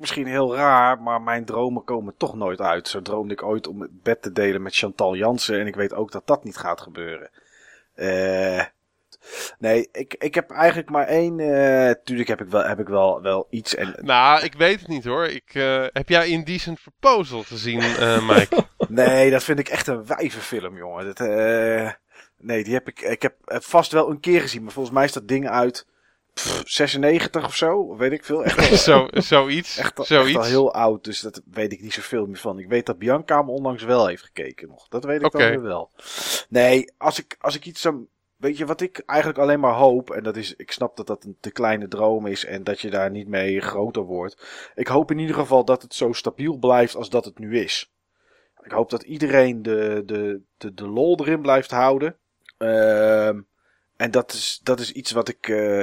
Misschien 0.00 0.26
heel 0.26 0.54
raar, 0.56 1.00
maar 1.02 1.22
mijn 1.22 1.44
dromen 1.44 1.84
komen 1.84 2.14
toch 2.16 2.34
nooit 2.34 2.60
uit. 2.60 2.88
Zo 2.88 3.02
droomde 3.02 3.32
ik 3.32 3.42
ooit 3.42 3.66
om 3.66 3.80
het 3.80 4.02
bed 4.02 4.22
te 4.22 4.32
delen 4.32 4.62
met 4.62 4.76
Chantal 4.76 5.16
Jansen. 5.16 5.60
En 5.60 5.66
ik 5.66 5.74
weet 5.76 5.94
ook 5.94 6.12
dat 6.12 6.26
dat 6.26 6.44
niet 6.44 6.56
gaat 6.56 6.80
gebeuren. 6.80 7.30
Eh 7.94 8.64
nee, 9.58 9.88
ik, 9.92 10.14
ik 10.18 10.34
heb 10.34 10.50
eigenlijk 10.50 10.90
maar 10.90 11.06
één. 11.06 11.40
eh 11.40 11.94
tuurlijk 12.04 12.28
heb 12.28 12.40
ik 12.40 12.48
wel, 12.48 12.64
heb 12.64 12.78
ik 12.80 12.88
wel, 12.88 13.22
wel 13.22 13.46
iets. 13.50 13.74
En, 13.74 13.94
Nou, 14.02 14.42
ik 14.44 14.54
weet 14.54 14.80
het 14.80 14.88
niet 14.88 15.04
hoor. 15.04 15.26
Ik, 15.26 15.50
eh, 15.54 15.84
heb 15.92 16.08
jij 16.08 16.28
Indecent 16.28 16.80
Proposal 16.82 17.42
gezien, 17.42 17.80
eh 17.80 18.28
Mike? 18.28 18.66
nee, 18.88 19.30
dat 19.30 19.44
vind 19.44 19.58
ik 19.58 19.68
echt 19.68 19.86
een 19.86 20.06
wijvenfilm, 20.06 20.76
jongen. 20.76 21.14
Dat, 21.14 21.18
nee, 22.38 22.64
die 22.64 22.74
heb 22.74 22.88
ik, 22.88 23.00
ik 23.00 23.22
heb 23.22 23.34
vast 23.44 23.92
wel 23.92 24.10
een 24.10 24.20
keer 24.20 24.40
gezien. 24.40 24.62
Maar 24.62 24.72
volgens 24.72 24.94
mij 24.94 25.04
is 25.04 25.12
dat 25.12 25.28
ding 25.28 25.48
uit 25.48 25.86
96 26.64 27.44
of 27.44 27.56
zo. 27.56 27.96
Weet 27.96 28.12
ik 28.12 28.24
veel. 28.24 28.44
Echt 28.44 28.78
Zo, 28.88 29.08
zoiets. 29.12 29.76
Echt, 29.78 29.98
al- 29.98 30.04
zoiets. 30.04 30.28
echt 30.28 30.36
al 30.38 30.44
heel 30.44 30.72
oud, 30.74 31.04
dus 31.04 31.20
dat 31.20 31.42
weet 31.50 31.72
ik 31.72 31.80
niet 31.80 31.92
zoveel 31.92 32.26
meer 32.26 32.36
van. 32.36 32.58
Ik 32.58 32.68
weet 32.68 32.86
dat 32.86 32.98
Bianca 32.98 33.38
hem 33.38 33.50
onlangs 33.50 33.82
wel 33.82 34.06
heeft 34.06 34.22
gekeken 34.22 34.68
nog. 34.68 34.88
Dat 34.88 35.04
weet 35.04 35.22
ik 35.22 35.30
dan 35.30 35.40
weer 35.40 35.62
wel. 35.62 35.90
Nee, 36.48 36.92
als 36.98 37.18
ik, 37.18 37.36
als 37.40 37.54
ik 37.56 37.66
iets 37.66 37.80
zou... 37.80 38.06
Weet 38.36 38.56
je 38.58 38.66
wat 38.66 38.80
ik 38.80 39.02
eigenlijk 39.06 39.38
alleen 39.40 39.60
maar 39.60 39.74
hoop, 39.74 40.10
en 40.10 40.22
dat 40.22 40.36
is, 40.36 40.54
ik 40.56 40.72
snap 40.72 40.96
dat 40.96 41.06
dat 41.06 41.24
een 41.24 41.36
te 41.40 41.50
kleine 41.50 41.88
droom 41.88 42.26
is 42.26 42.44
en 42.44 42.64
dat 42.64 42.80
je 42.80 42.90
daar 42.90 43.10
niet 43.10 43.28
mee 43.28 43.60
groter 43.60 44.02
wordt. 44.02 44.46
Ik 44.74 44.86
hoop 44.88 45.10
in 45.10 45.18
ieder 45.18 45.34
geval 45.34 45.64
dat 45.64 45.82
het 45.82 45.94
zo 45.94 46.12
stabiel 46.12 46.56
blijft 46.56 46.96
als 46.96 47.10
dat 47.10 47.24
het 47.24 47.38
nu 47.38 47.58
is. 47.58 47.92
Ik 48.62 48.70
hoop 48.70 48.90
dat 48.90 49.02
iedereen 49.02 49.62
de, 49.62 50.02
de, 50.06 50.40
de, 50.58 50.74
de 50.74 50.88
lol 50.88 51.18
erin 51.20 51.40
blijft 51.40 51.70
houden. 51.70 52.16
Ehm, 52.58 53.40
en 53.96 54.10
dat 54.10 54.32
is, 54.32 54.60
dat 54.62 54.80
is 54.80 54.92
iets 54.92 55.10
wat 55.10 55.28
ik, 55.28 55.48
eh, 55.48 55.82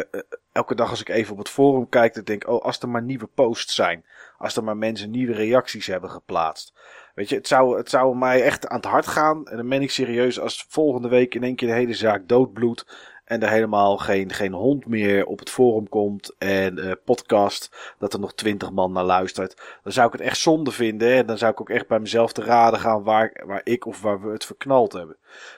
elke 0.55 0.75
dag 0.75 0.89
als 0.89 1.01
ik 1.01 1.09
even 1.09 1.31
op 1.31 1.37
het 1.37 1.49
forum 1.49 1.89
kijk, 1.89 2.13
dan 2.13 2.23
denk 2.23 2.43
ik, 2.43 2.49
oh, 2.49 2.61
als 2.61 2.79
er 2.79 2.89
maar 2.89 3.01
nieuwe 3.01 3.27
posts 3.27 3.75
zijn. 3.75 4.05
Als 4.37 4.55
er 4.55 4.63
maar 4.63 4.77
mensen 4.77 5.11
nieuwe 5.11 5.33
reacties 5.33 5.87
hebben 5.87 6.09
geplaatst. 6.09 6.73
Weet 7.15 7.29
je, 7.29 7.35
het 7.35 7.47
zou, 7.47 7.77
het 7.77 7.89
zou 7.89 8.17
mij 8.17 8.43
echt 8.43 8.67
aan 8.67 8.77
het 8.77 8.85
hart 8.85 9.07
gaan. 9.07 9.47
En 9.47 9.57
dan 9.57 9.69
ben 9.69 9.81
ik 9.81 9.91
serieus 9.91 10.39
als 10.39 10.65
volgende 10.69 11.07
week 11.07 11.35
in 11.35 11.43
één 11.43 11.55
keer 11.55 11.67
de 11.67 11.73
hele 11.73 11.93
zaak 11.93 12.27
doodbloedt. 12.27 12.85
En 13.25 13.41
er 13.43 13.49
helemaal 13.49 13.97
geen, 13.97 14.33
geen 14.33 14.53
hond 14.53 14.85
meer 14.85 15.25
op 15.25 15.39
het 15.39 15.49
forum 15.49 15.89
komt. 15.89 16.35
En 16.37 16.77
uh, 16.77 16.91
podcast, 17.05 17.95
dat 17.99 18.13
er 18.13 18.19
nog 18.19 18.33
twintig 18.33 18.71
man 18.71 18.91
naar 18.91 19.03
luistert. 19.03 19.79
Dan 19.83 19.91
zou 19.91 20.07
ik 20.07 20.13
het 20.13 20.21
echt 20.21 20.37
zonde 20.37 20.71
vinden. 20.71 21.13
En 21.13 21.25
dan 21.25 21.37
zou 21.37 21.51
ik 21.51 21.61
ook 21.61 21.69
echt 21.69 21.87
bij 21.87 21.99
mezelf 21.99 22.33
te 22.33 22.43
raden 22.43 22.79
gaan 22.79 23.03
waar, 23.03 23.43
waar 23.45 23.61
ik 23.63 23.85
of 23.85 24.01
waar 24.01 24.21
we 24.21 24.31
het 24.31 24.45
verknald 24.45 24.93
hebben. 24.93 25.17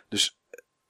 Dus 0.10 0.40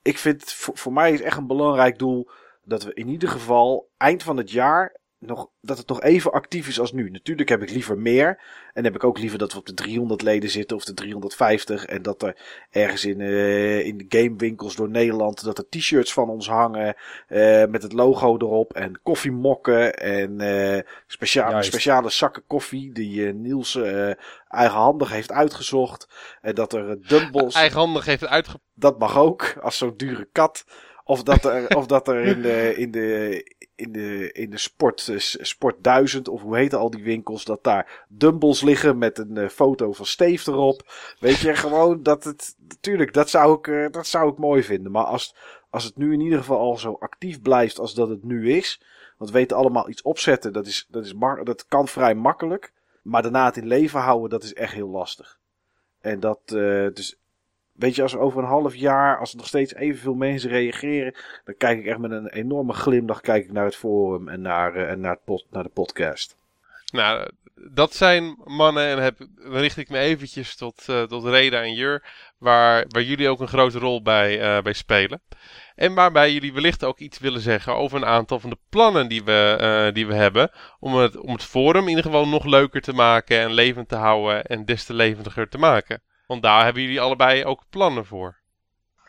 ik 0.02 0.18
vind, 0.18 0.54
voor, 0.54 0.78
voor 0.78 0.94
mij 0.94 1.12
is 1.12 1.22
echt 1.22 1.38
een 1.38 1.48
belangrijk 1.48 2.00
doel 2.00 2.30
dat 2.68 2.84
we 2.84 2.94
in 2.94 3.08
ieder 3.08 3.30
geval 3.30 3.90
eind 3.98 4.24
van 4.24 4.38
het 4.38 4.52
jaar 4.52 4.96
nog, 5.20 5.50
dat 5.62 5.78
het 5.78 5.88
nog 5.88 6.02
even 6.02 6.32
actief 6.32 6.68
is 6.68 6.80
als 6.80 6.92
nu. 6.92 7.10
Natuurlijk 7.10 7.50
heb 7.50 7.62
ik 7.62 7.70
liever 7.70 7.98
meer. 7.98 8.42
En 8.74 8.84
heb 8.84 8.96
ik 8.96 9.04
ook 9.04 9.18
liever 9.18 9.38
dat 9.38 9.54
we 9.54 9.60
op 9.60 9.66
de 9.66 9.74
300 9.74 10.22
leden 10.22 10.50
zitten 10.50 10.78
of 10.78 10.84
de 10.84 10.94
350. 10.94 11.86
En 11.86 12.02
dat 12.02 12.24
er 12.24 12.38
ergens 12.70 13.06
in, 13.06 13.20
uh, 13.20 13.86
in 13.86 13.98
de 13.98 14.06
gamewinkels 14.10 14.76
door 14.76 14.90
Nederland 14.90 15.44
dat 15.44 15.58
er 15.58 15.70
t-shirts 15.70 16.14
van 16.14 16.30
ons 16.30 16.48
hangen. 16.48 16.96
Uh, 17.30 17.66
met 17.66 17.84
het 17.84 17.94
logo 17.94 18.38
erop. 18.38 18.74
En 18.74 19.00
koffiemokken. 19.04 19.94
En 19.94 20.42
uh, 20.42 20.80
speciale, 21.08 21.64
speciale 21.64 22.10
zakken 22.10 22.44
koffie 22.48 22.92
die 22.92 23.34
Niels 23.34 23.80
eigenhandig 24.48 25.12
heeft 25.12 25.32
uitgezocht. 25.32 26.10
En 26.42 26.56
dat 26.56 26.74
er 26.74 27.08
dumbbells... 27.08 27.56
Eigenhandig 27.68 28.06
heeft 28.06 28.28
uitge... 28.28 28.60
Dat 28.74 29.00
mag 29.00 29.18
ook, 29.18 29.58
als 29.62 29.78
zo'n 29.78 29.94
dure 29.98 30.28
kat. 30.32 30.66
Of 31.08 31.24
dat 31.24 31.46
er, 31.46 31.76
of 31.76 31.86
dat 31.86 32.08
er 32.08 32.24
in 32.24 32.42
de, 32.42 32.76
in 32.76 32.92
de, 32.92 33.44
in 33.76 33.92
de, 33.92 34.32
in 34.32 34.50
de 34.50 34.58
sport, 34.58 35.08
eh, 35.08 35.18
sport 35.20 35.84
1000 35.84 36.28
of 36.28 36.42
hoe 36.42 36.58
heten 36.58 36.80
al 36.80 36.90
die 36.90 37.04
winkels, 37.04 37.46
dat 37.46 37.64
daar 37.64 38.06
dumbbells 38.10 38.62
liggen 38.62 38.98
met 38.98 39.18
een 39.18 39.38
uh, 39.38 39.48
foto 39.48 39.94
van 39.94 40.06
Steve 40.06 40.52
erop. 40.52 40.82
Weet 41.20 41.38
je, 41.38 41.56
gewoon 41.56 42.04
dat 42.04 42.24
het, 42.24 42.56
natuurlijk, 42.68 43.14
dat 43.14 43.30
zou 43.30 43.58
ik, 43.58 43.68
uh, 43.68 43.92
dat 43.92 44.08
zou 44.08 44.32
ik 44.32 44.38
mooi 44.38 44.64
vinden. 44.64 44.92
Maar 44.92 45.04
als, 45.04 45.36
als 45.70 45.84
het 45.84 45.98
nu 45.98 46.14
in 46.14 46.22
ieder 46.22 46.40
geval 46.40 46.60
al 46.60 46.78
zo 46.78 46.98
actief 47.00 47.42
blijft 47.42 47.80
als 47.80 47.94
dat 47.94 48.10
het 48.10 48.24
nu 48.24 48.52
is, 48.54 48.82
want 49.18 49.32
we 49.32 49.38
weten 49.38 49.58
allemaal 49.58 49.90
iets 49.90 50.02
opzetten, 50.02 50.54
dat, 50.54 50.66
is, 50.68 50.88
dat, 50.90 51.06
is 51.06 51.14
dat 51.44 51.66
kan 51.68 51.88
vrij 51.88 52.16
makkelijk. 52.16 52.74
Maar 53.02 53.22
daarna 53.22 53.46
het 53.46 53.58
in 53.58 53.68
leven 53.68 54.00
houden, 54.00 54.30
dat 54.30 54.44
is 54.44 54.54
echt 54.54 54.74
heel 54.74 54.90
lastig. 54.90 55.40
En 56.02 56.20
dat, 56.20 56.40
uh, 56.46 56.88
dus 56.94 57.18
Weet 57.78 57.96
je, 57.96 58.02
als 58.02 58.16
over 58.16 58.40
een 58.40 58.50
half 58.50 58.76
jaar, 58.76 59.18
als 59.18 59.32
er 59.32 59.38
nog 59.38 59.48
steeds 59.48 59.74
evenveel 59.74 60.14
mensen 60.14 60.50
reageren, 60.50 61.16
dan 61.44 61.56
kijk 61.58 61.80
ik 61.80 61.86
echt 61.86 61.98
met 61.98 62.12
een 62.12 62.28
enorme 62.28 62.74
glimlach 62.74 63.22
kijk 63.22 63.44
ik 63.44 63.52
naar 63.52 63.66
het 63.66 63.76
forum 63.76 64.28
en 64.28 64.42
naar, 64.42 64.76
uh, 64.76 64.90
en 64.90 65.00
naar, 65.00 65.12
het 65.12 65.24
pod, 65.24 65.46
naar 65.52 65.64
de 65.64 65.70
podcast. 65.70 66.36
Nou, 66.92 67.30
dat 67.56 67.94
zijn 67.94 68.38
mannen, 68.44 68.88
en 68.88 69.04
heb, 69.04 69.18
dan 69.18 69.58
richt 69.58 69.78
ik 69.78 69.90
me 69.90 69.98
eventjes 69.98 70.56
tot, 70.56 70.86
uh, 70.90 71.04
tot 71.04 71.24
Reda 71.24 71.62
en 71.62 71.74
Jur, 71.74 72.04
waar, 72.38 72.86
waar 72.88 73.04
jullie 73.04 73.30
ook 73.30 73.40
een 73.40 73.48
grote 73.48 73.80
rol 73.80 74.02
bij, 74.02 74.58
uh, 74.58 74.64
bij 74.64 74.74
spelen. 74.74 75.22
En 75.76 75.94
waarbij 75.94 76.34
jullie 76.34 76.54
wellicht 76.54 76.84
ook 76.84 77.00
iets 77.00 77.20
willen 77.20 77.42
zeggen 77.42 77.76
over 77.76 77.98
een 77.98 78.06
aantal 78.06 78.40
van 78.40 78.50
de 78.50 78.58
plannen 78.70 79.08
die 79.08 79.24
we, 79.24 79.90
die 79.94 80.08
we 80.08 80.14
hebben. 80.14 80.52
Om 80.80 80.96
het, 80.96 81.18
om 81.18 81.32
het 81.32 81.44
forum 81.44 81.82
in 81.82 81.90
ieder 81.90 82.04
geval 82.04 82.28
nog 82.28 82.46
leuker 82.46 82.82
te 82.82 82.94
maken 82.94 83.40
en 83.40 83.52
levend 83.52 83.90
te 83.90 83.96
houden 83.96 84.44
en 84.46 84.66
des 84.66 84.84
te 84.84 84.94
levendiger 84.94 85.50
te 85.50 85.58
maken. 85.58 86.02
Want 86.28 86.42
daar 86.42 86.64
hebben 86.64 86.82
jullie 86.82 87.02
allebei 87.02 87.46
ook 87.46 87.64
plannen 87.70 88.06
voor. 88.06 88.38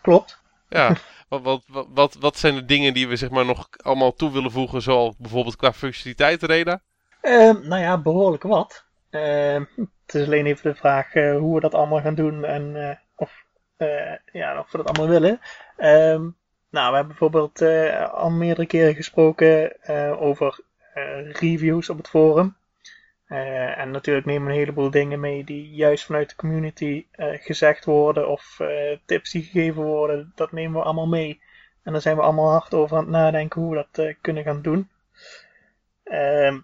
Klopt. 0.02 0.42
Ja, 0.68 0.96
wat, 1.28 1.64
wat, 1.66 1.86
wat, 1.88 2.14
wat, 2.20 2.36
zijn 2.38 2.54
de 2.54 2.64
dingen 2.64 2.94
die 2.94 3.08
we 3.08 3.16
zeg 3.16 3.30
maar 3.30 3.44
nog 3.44 3.68
allemaal 3.76 4.14
toe 4.14 4.32
willen 4.32 4.50
voegen, 4.50 4.82
zoals 4.82 5.16
bijvoorbeeld 5.16 5.56
qua 5.56 5.72
functionaliteit, 5.72 6.42
Reda? 6.42 6.80
Uh, 7.22 7.54
nou 7.62 7.82
ja, 7.82 7.98
behoorlijk 7.98 8.42
wat. 8.42 8.84
Uh, 9.10 9.60
het 10.08 10.20
is 10.20 10.26
alleen 10.26 10.46
even 10.46 10.70
de 10.70 10.76
vraag 10.76 11.14
uh, 11.14 11.38
hoe 11.38 11.54
we 11.54 11.60
dat 11.60 11.74
allemaal 11.74 12.00
gaan 12.00 12.14
doen 12.14 12.44
en 12.44 12.88
eh, 12.88 12.96
of, 13.14 13.44
eh, 13.76 14.14
ja, 14.32 14.58
of 14.58 14.70
we 14.70 14.76
dat 14.76 14.86
allemaal 14.86 15.08
willen. 15.20 15.40
Ehm, 15.76 16.28
nou, 16.70 16.90
we 16.90 16.96
hebben 16.96 17.06
bijvoorbeeld 17.06 17.62
al 18.12 18.30
meerdere 18.30 18.66
keren 18.66 18.94
gesproken 18.94 19.76
over 20.18 20.60
reviews 21.32 21.90
op 21.90 21.96
het 21.96 22.08
forum. 22.08 22.56
Uh, 23.28 23.78
en 23.78 23.90
natuurlijk 23.90 24.26
nemen 24.26 24.46
we 24.46 24.52
een 24.52 24.58
heleboel 24.58 24.90
dingen 24.90 25.20
mee 25.20 25.44
die 25.44 25.70
juist 25.70 26.04
vanuit 26.04 26.28
de 26.28 26.36
community 26.36 27.06
uh, 27.16 27.26
gezegd 27.40 27.84
worden 27.84 28.28
of 28.28 28.58
uh, 28.62 28.96
tips 29.06 29.30
die 29.30 29.42
gegeven 29.42 29.82
worden. 29.82 30.32
Dat 30.34 30.52
nemen 30.52 30.78
we 30.78 30.84
allemaal 30.84 31.08
mee. 31.08 31.40
En 31.82 31.92
daar 31.92 32.00
zijn 32.00 32.16
we 32.16 32.22
allemaal 32.22 32.50
hard 32.50 32.74
over 32.74 32.96
aan 32.96 33.02
het 33.02 33.12
nadenken 33.12 33.60
hoe 33.60 33.76
we 33.76 33.86
dat 33.92 34.14
kunnen 34.20 34.42
gaan 34.42 34.62
doen. 34.62 34.88
Ehm, 36.04 36.58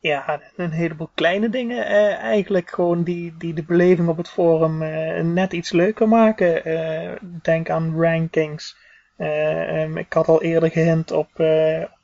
ja, 0.00 0.40
een 0.56 0.70
heleboel 0.70 1.10
kleine 1.14 1.48
dingen 1.48 1.86
eigenlijk 2.16 2.70
gewoon 2.70 3.02
die, 3.02 3.34
die 3.36 3.54
de 3.54 3.62
beleving 3.62 4.08
op 4.08 4.16
het 4.16 4.28
forum 4.28 4.78
net 5.32 5.52
iets 5.52 5.72
leuker 5.72 6.08
maken. 6.08 6.62
denk 7.42 7.70
aan 7.70 8.00
rankings. 8.00 8.76
Um, 9.18 9.96
ik 9.96 10.12
had 10.12 10.28
al 10.28 10.42
eerder 10.42 10.70
gehint 10.70 11.10
op 11.10 11.30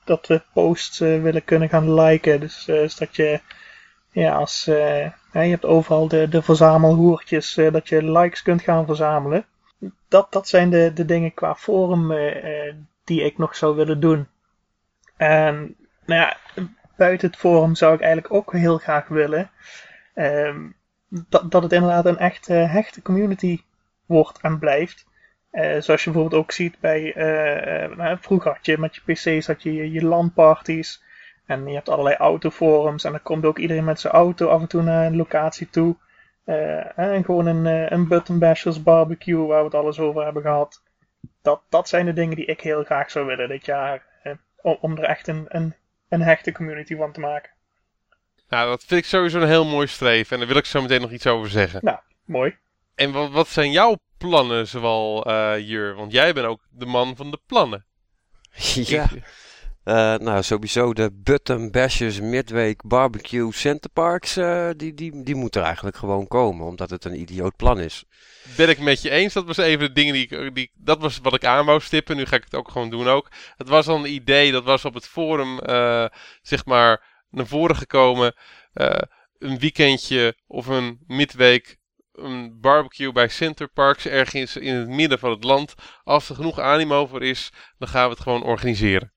dat 0.05 0.27
we 0.27 0.43
posts 0.53 0.99
willen 0.99 1.45
kunnen 1.45 1.69
gaan 1.69 1.95
liken. 1.95 2.41
Dus 2.41 2.65
dat 2.99 3.17
je 3.17 3.41
ja, 4.15 4.35
als, 4.35 4.69
uh, 4.69 5.11
je 5.33 5.39
hebt 5.39 5.65
overal 5.65 6.09
de, 6.09 6.29
de 6.29 6.43
verzamelhoertjes 6.43 7.57
uh, 7.57 7.73
dat 7.73 7.89
je 7.89 8.11
likes 8.11 8.43
kunt 8.43 8.63
gaan 8.63 8.87
verzamelen. 8.87 9.47
Dat, 10.09 10.33
dat 10.33 10.49
zijn 10.49 10.71
de, 10.71 10.93
de 10.93 11.05
dingen 11.05 11.35
qua 11.35 11.55
forum 11.55 12.11
uh, 12.11 12.75
die 13.05 13.23
ik 13.23 13.39
nog 13.39 13.57
zou 13.57 13.77
willen 13.77 14.01
doen. 14.01 14.29
En 15.17 15.77
nou 16.07 16.21
ja, 16.21 16.37
buiten 16.97 17.29
het 17.29 17.39
forum 17.39 17.75
zou 17.75 17.95
ik 17.95 18.01
eigenlijk 18.01 18.35
ook 18.35 18.53
heel 18.53 18.79
graag 18.79 19.09
willen 19.09 19.51
um, 20.15 20.75
dat, 21.09 21.51
dat 21.51 21.63
het 21.63 21.73
inderdaad 21.73 22.07
een 22.07 22.19
echt 22.19 22.47
hechte 22.47 23.03
community 23.03 23.61
wordt 24.07 24.39
en 24.41 24.59
blijft. 24.59 25.07
zoals 25.79 26.05
je 26.05 26.11
bijvoorbeeld 26.11 26.43
ook 26.43 26.53
ziet 26.53 26.81
bij, 26.81 27.13
nou, 27.97 28.19
vroeger 28.21 28.53
had 28.53 28.67
je 28.67 28.79
met 28.79 28.95
je 28.95 29.13
pc's 29.13 29.47
had 29.47 29.63
je 29.63 29.75
je, 29.75 29.93
je 29.93 30.05
LAN-parties. 30.05 31.04
En 31.47 31.67
je 31.67 31.75
hebt 31.75 31.89
allerlei 31.89 32.17
autoforums 32.17 33.05
en 33.05 33.11
dan 33.11 33.23
komt 33.23 33.45
ook 33.45 33.59
iedereen 33.59 33.85
met 33.85 34.01
zijn 34.01 34.13
auto 34.13 34.49
af 34.49 34.61
en 34.61 34.67
toe 34.67 34.83
naar 34.83 35.07
een 35.07 35.17
locatie 35.17 35.71
toe. 35.71 35.97
Uh, 36.47 36.99
en 36.99 37.25
gewoon 37.25 37.47
een, 37.47 37.65
uh, 37.65 37.91
een 37.91 38.09
button 38.09 38.39
bashers 38.39 38.83
barbecue 38.83 39.47
waar 39.47 39.59
we 39.59 39.65
het 39.65 39.75
alles 39.75 39.99
over 39.99 40.25
hebben 40.25 40.43
gehad. 40.43 40.83
Dat, 41.43 41.63
dat 41.69 41.89
zijn 41.89 42.07
de 42.07 42.13
dingen 42.13 42.37
die 42.37 42.45
ik 42.45 42.61
heel 42.61 42.85
graag 42.85 43.11
zou 43.11 43.27
willen 43.27 43.49
dit 43.49 43.65
jaar. 43.65 44.03
Uh, 44.25 44.33
om, 44.63 44.77
om, 44.81 44.97
er 44.97 45.05
echt 45.05 45.29
een, 45.29 45.45
een, 45.49 45.75
een 46.09 46.23
hechte 46.23 46.53
community 46.53 46.97
van 46.97 47.13
te 47.13 47.21
maken. 47.21 47.51
Nou, 48.49 48.69
dat 48.69 48.85
vind 48.85 49.01
ik 49.01 49.07
sowieso 49.07 49.41
een 49.41 49.49
heel 49.49 49.67
mooi 49.67 49.87
streven. 49.87 50.33
En 50.33 50.39
daar 50.39 50.49
wil 50.49 50.57
ik 50.57 50.65
zo 50.65 50.83
meteen 50.83 51.01
nog 51.01 51.11
iets 51.11 51.27
over 51.27 51.51
zeggen. 51.51 51.81
Nou, 51.83 51.99
mooi. 52.25 52.57
En 52.95 53.13
wat, 53.13 53.31
wat 53.31 53.49
zijn 53.49 53.71
jouw 53.71 53.97
plannen, 54.19 54.69
zowel 54.69 55.31
Jur? 55.59 55.95
Want 55.95 56.13
jij 56.13 56.33
bent 56.33 56.47
ook 56.47 56.61
de 56.71 56.87
man 56.87 57.17
van 57.17 57.31
de 57.31 57.41
plannen. 57.47 57.85
Ja. 58.75 59.09
Uh, 59.85 59.95
nou, 60.15 60.43
sowieso 60.43 60.93
de 60.93 61.11
Button 61.13 61.71
Bashers 61.71 62.21
Midweek 62.21 62.83
Barbecue 62.83 63.53
Centerparks, 63.53 64.37
uh, 64.37 64.71
die, 64.77 64.95
die, 64.95 65.23
die 65.23 65.35
moeten 65.35 65.61
er 65.61 65.67
eigenlijk 65.67 65.97
gewoon 65.97 66.27
komen, 66.29 66.67
omdat 66.67 66.91
het 66.91 67.05
een 67.05 67.21
idioot 67.21 67.57
plan 67.57 67.81
is. 67.81 68.05
Ben 68.57 68.69
ik 68.69 68.79
met 68.79 69.03
je 69.03 69.11
eens. 69.11 69.33
Dat 69.33 69.45
was 69.45 69.57
even 69.57 69.87
de 69.87 69.93
dingen 69.93 70.15
die, 70.15 70.53
die 70.53 70.71
dat 70.75 71.01
was 71.01 71.19
wat 71.23 71.35
ik 71.35 71.45
aan 71.45 71.67
wou 71.67 71.81
stippen. 71.81 72.17
Nu 72.17 72.27
ga 72.27 72.37
ik 72.37 72.45
het 72.45 72.55
ook 72.55 72.71
gewoon 72.71 72.91
doen 72.91 73.09
ook. 73.09 73.29
Het 73.57 73.69
was 73.69 73.89
al 73.89 73.97
een 73.97 74.13
idee, 74.13 74.53
dat 74.53 74.65
was 74.65 74.85
op 74.85 74.95
het 74.95 75.07
forum, 75.07 75.61
uh, 75.67 76.07
zeg 76.43 76.65
maar, 76.65 77.25
naar 77.31 77.47
voren 77.47 77.77
gekomen. 77.77 78.35
een 79.39 79.59
weekendje 79.59 80.37
of 80.47 80.67
een 80.67 80.99
midweek 81.07 81.79
een 82.13 82.61
barbecue 82.61 83.13
bij 83.13 83.29
Centerparks 83.29 84.07
ergens 84.07 84.57
in 84.57 84.75
het 84.75 84.89
midden 84.89 85.19
van 85.19 85.31
het 85.31 85.45
land. 85.45 85.75
Als 86.05 86.29
er 86.29 86.35
genoeg 86.35 86.61
animo 86.61 87.07
voor 87.07 87.23
is, 87.23 87.53
dan 87.79 87.89
gaan 87.89 88.05
we 88.05 88.11
het 88.11 88.21
gewoon 88.21 88.43
organiseren. 88.43 89.14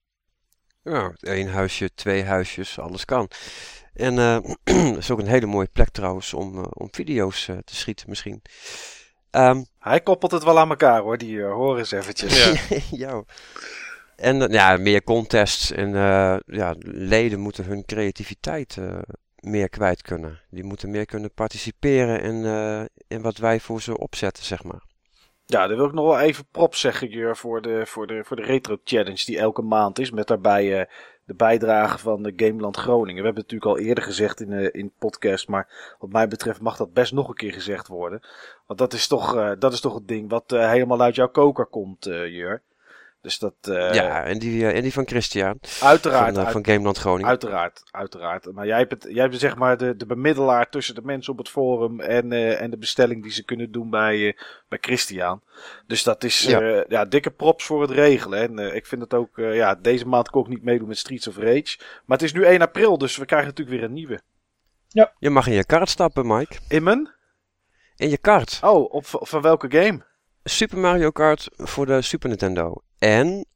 Ja, 0.88 1.12
één 1.20 1.48
huisje, 1.48 1.94
twee 1.94 2.24
huisjes, 2.24 2.78
alles 2.78 3.04
kan. 3.04 3.28
En 3.94 4.14
uh, 4.64 4.96
is 4.96 5.10
ook 5.10 5.18
een 5.18 5.26
hele 5.26 5.46
mooie 5.46 5.68
plek 5.72 5.88
trouwens 5.88 6.34
om, 6.34 6.58
uh, 6.58 6.64
om 6.68 6.88
video's 6.90 7.48
uh, 7.48 7.56
te 7.64 7.76
schieten 7.76 8.08
misschien. 8.08 8.42
Um, 9.30 9.66
Hij 9.78 10.00
koppelt 10.00 10.32
het 10.32 10.44
wel 10.44 10.58
aan 10.58 10.70
elkaar 10.70 11.00
hoor, 11.00 11.18
die 11.18 11.42
hoor 11.42 11.78
eens 11.78 11.90
eventjes. 11.90 12.68
Ja. 12.68 12.78
ja. 13.06 13.22
En 14.16 14.50
ja, 14.50 14.76
meer 14.76 15.02
contests 15.04 15.72
en 15.72 15.90
ja, 16.46 16.74
leden 16.80 17.40
moeten 17.40 17.64
hun 17.64 17.84
creativiteit 17.84 18.76
meer 19.38 19.68
kwijt 19.68 20.02
kunnen. 20.02 20.40
Die 20.50 20.64
moeten 20.64 20.90
meer 20.90 21.06
kunnen 21.06 21.34
participeren 21.34 22.22
in, 22.22 22.44
in 23.08 23.22
wat 23.22 23.36
wij 23.36 23.60
voor 23.60 23.82
ze 23.82 23.98
opzetten, 23.98 24.44
zeg 24.44 24.64
maar. 24.64 24.82
Ja, 25.50 25.66
dan 25.66 25.76
wil 25.76 25.86
ik 25.86 25.92
nog 25.92 26.04
wel 26.04 26.18
even 26.18 26.46
props 26.50 26.80
zeggen, 26.80 27.08
Jur, 27.08 27.36
voor 27.36 27.62
de, 27.62 27.86
voor, 27.86 28.06
de, 28.06 28.24
voor 28.24 28.36
de 28.36 28.42
Retro 28.42 28.76
Challenge 28.84 29.24
die 29.24 29.38
elke 29.38 29.62
maand 29.62 29.98
is. 29.98 30.10
Met 30.10 30.26
daarbij 30.26 30.80
uh, 30.80 30.84
de 31.24 31.34
bijdrage 31.34 31.98
van 31.98 32.22
de 32.22 32.32
Gameland 32.36 32.76
Groningen. 32.76 33.20
We 33.20 33.26
hebben 33.26 33.42
het 33.42 33.52
natuurlijk 33.52 33.80
al 33.80 33.86
eerder 33.86 34.04
gezegd 34.04 34.40
in, 34.40 34.50
uh, 34.50 34.68
in 34.72 34.92
podcast, 34.98 35.48
maar 35.48 35.96
wat 35.98 36.10
mij 36.10 36.28
betreft 36.28 36.60
mag 36.60 36.76
dat 36.76 36.92
best 36.92 37.12
nog 37.12 37.28
een 37.28 37.34
keer 37.34 37.52
gezegd 37.52 37.88
worden. 37.88 38.20
Want 38.66 38.78
dat 38.78 38.92
is 38.92 39.06
toch, 39.06 39.56
dat 39.58 39.72
is 39.72 39.80
toch 39.80 39.94
het 39.94 40.08
ding 40.08 40.30
wat 40.30 40.50
helemaal 40.50 41.00
uit 41.00 41.14
jouw 41.14 41.28
koker 41.28 41.66
komt, 41.66 42.04
Jur. 42.04 42.62
Dus 43.20 43.38
dat, 43.38 43.54
eh, 43.60 43.92
ja, 43.94 44.24
en 44.24 44.38
die, 44.38 44.66
eh, 44.66 44.76
en 44.76 44.82
die 44.82 44.92
van 44.92 45.06
Christian. 45.06 45.58
uiteraard, 45.82 46.24
van, 46.24 46.34
eh, 46.36 46.42
uit- 46.42 46.52
van 46.52 46.64
Gameland 46.66 46.98
Groningen. 46.98 47.28
uiteraard, 47.28 47.82
uiteraard. 47.90 48.52
Maar 48.52 48.66
jij 48.66 48.86
bent, 48.86 49.06
jij 49.08 49.28
bent 49.28 49.40
zeg 49.40 49.56
maar 49.56 49.76
de, 49.76 49.96
de 49.96 50.06
bemiddelaar 50.06 50.68
tussen 50.68 50.94
de 50.94 51.02
mensen 51.02 51.32
op 51.32 51.38
het 51.38 51.48
forum 51.48 52.00
en, 52.00 52.32
eh, 52.32 52.60
en 52.60 52.70
de 52.70 52.76
bestelling 52.78 53.22
die 53.22 53.32
ze 53.32 53.44
kunnen 53.44 53.72
doen 53.72 53.90
bij, 53.90 54.26
eh, 54.28 54.38
bij 54.68 54.78
Christian. 54.80 55.42
Dus 55.86 56.02
dat 56.02 56.24
is 56.24 56.40
Ja. 56.42 56.60
ja. 56.60 56.84
ja, 56.88 57.04
dikke 57.04 57.30
props 57.30 57.64
voor 57.64 57.80
het 57.80 57.90
regelen. 57.90 58.38
En 58.40 58.58
eh, 58.58 58.74
ik 58.74 58.86
vind 58.86 59.00
het 59.02 59.14
ook, 59.14 59.38
eh, 59.38 59.54
ja, 59.54 59.74
deze 59.74 60.06
maand 60.06 60.30
kon 60.30 60.42
ik 60.42 60.48
niet 60.48 60.62
meedoen 60.64 60.88
met 60.88 60.98
Streets 60.98 61.28
of 61.28 61.36
Rage. 61.36 61.76
Maar 62.04 62.18
het 62.18 62.22
is 62.22 62.32
nu 62.32 62.44
1 62.44 62.60
april, 62.62 62.98
dus 62.98 63.16
we 63.16 63.24
krijgen 63.24 63.48
natuurlijk 63.48 63.76
weer 63.78 63.86
een 63.88 63.94
nieuwe. 63.94 64.20
Je 65.18 65.30
mag 65.30 65.46
in 65.46 65.52
je 65.52 65.64
kart 65.66 65.88
stappen, 65.88 66.26
Mike. 66.26 66.56
Immen? 66.68 67.14
In 67.96 68.10
je 68.10 68.18
kart. 68.18 68.58
Oh, 68.62 68.92
op, 68.94 69.04
van 69.06 69.42
welke 69.42 69.70
game? 69.70 70.06
Super 70.48 70.78
Mario 70.78 71.10
Kart 71.10 71.48
voor 71.56 71.86
de 71.86 72.02
Super 72.02 72.28
Nintendo. 72.28 72.74
En 72.98 73.46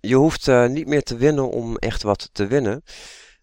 je 0.00 0.14
hoeft 0.14 0.48
eh, 0.48 0.66
niet 0.66 0.86
meer 0.86 1.02
te 1.02 1.16
winnen 1.16 1.50
om 1.50 1.76
echt 1.76 2.02
wat 2.02 2.28
te 2.32 2.46
winnen. 2.46 2.82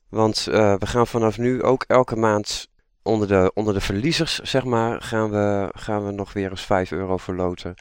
Want 0.09 0.47
eh, 0.47 0.75
we 0.77 0.85
gaan 0.85 1.07
vanaf 1.07 1.37
nu 1.37 1.63
ook 1.63 1.83
elke 1.87 2.15
maand 2.15 2.67
onder 3.01 3.27
de, 3.27 3.51
onder 3.53 3.73
de 3.73 3.81
verliezers, 3.81 4.39
zeg 4.39 4.63
maar, 4.63 5.01
gaan 5.01 5.31
we, 5.31 5.69
gaan 5.75 6.05
we 6.05 6.11
nog 6.11 6.33
weer 6.33 6.49
eens 6.49 6.61
5 6.61 6.91
euro 6.91 7.17
verloten. 7.17 7.75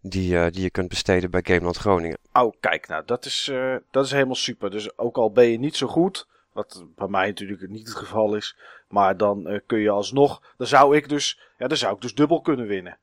Die, 0.00 0.38
eh, 0.38 0.50
die 0.50 0.62
je 0.62 0.70
kunt 0.70 0.88
besteden 0.88 1.30
bij 1.30 1.40
Gameland 1.44 1.76
Groningen. 1.76 2.18
Oh, 2.32 2.52
kijk, 2.60 2.88
nou, 2.88 3.02
dat 3.06 3.24
is, 3.24 3.52
dat 3.90 4.04
is 4.04 4.10
helemaal 4.10 4.34
super. 4.34 4.70
Dus 4.70 4.98
ook 4.98 5.16
al 5.16 5.32
ben 5.32 5.46
je 5.46 5.58
niet 5.58 5.76
zo 5.76 5.86
goed, 5.86 6.28
wat 6.52 6.84
bij 6.94 7.08
mij 7.08 7.26
natuurlijk 7.26 7.68
niet 7.68 7.88
het 7.88 7.96
geval 7.96 8.34
is, 8.34 8.58
maar 8.88 9.16
dan 9.16 9.60
kun 9.66 9.78
je 9.78 9.90
alsnog, 9.90 10.42
dan 10.56 10.66
zou 10.66 10.96
ik 10.96 11.08
dus, 11.08 11.40
ja, 11.58 11.66
dan 11.68 11.76
zou 11.76 11.94
ik 11.94 12.00
dus 12.00 12.14
dubbel 12.14 12.40
kunnen 12.40 12.66
winnen. 12.66 12.98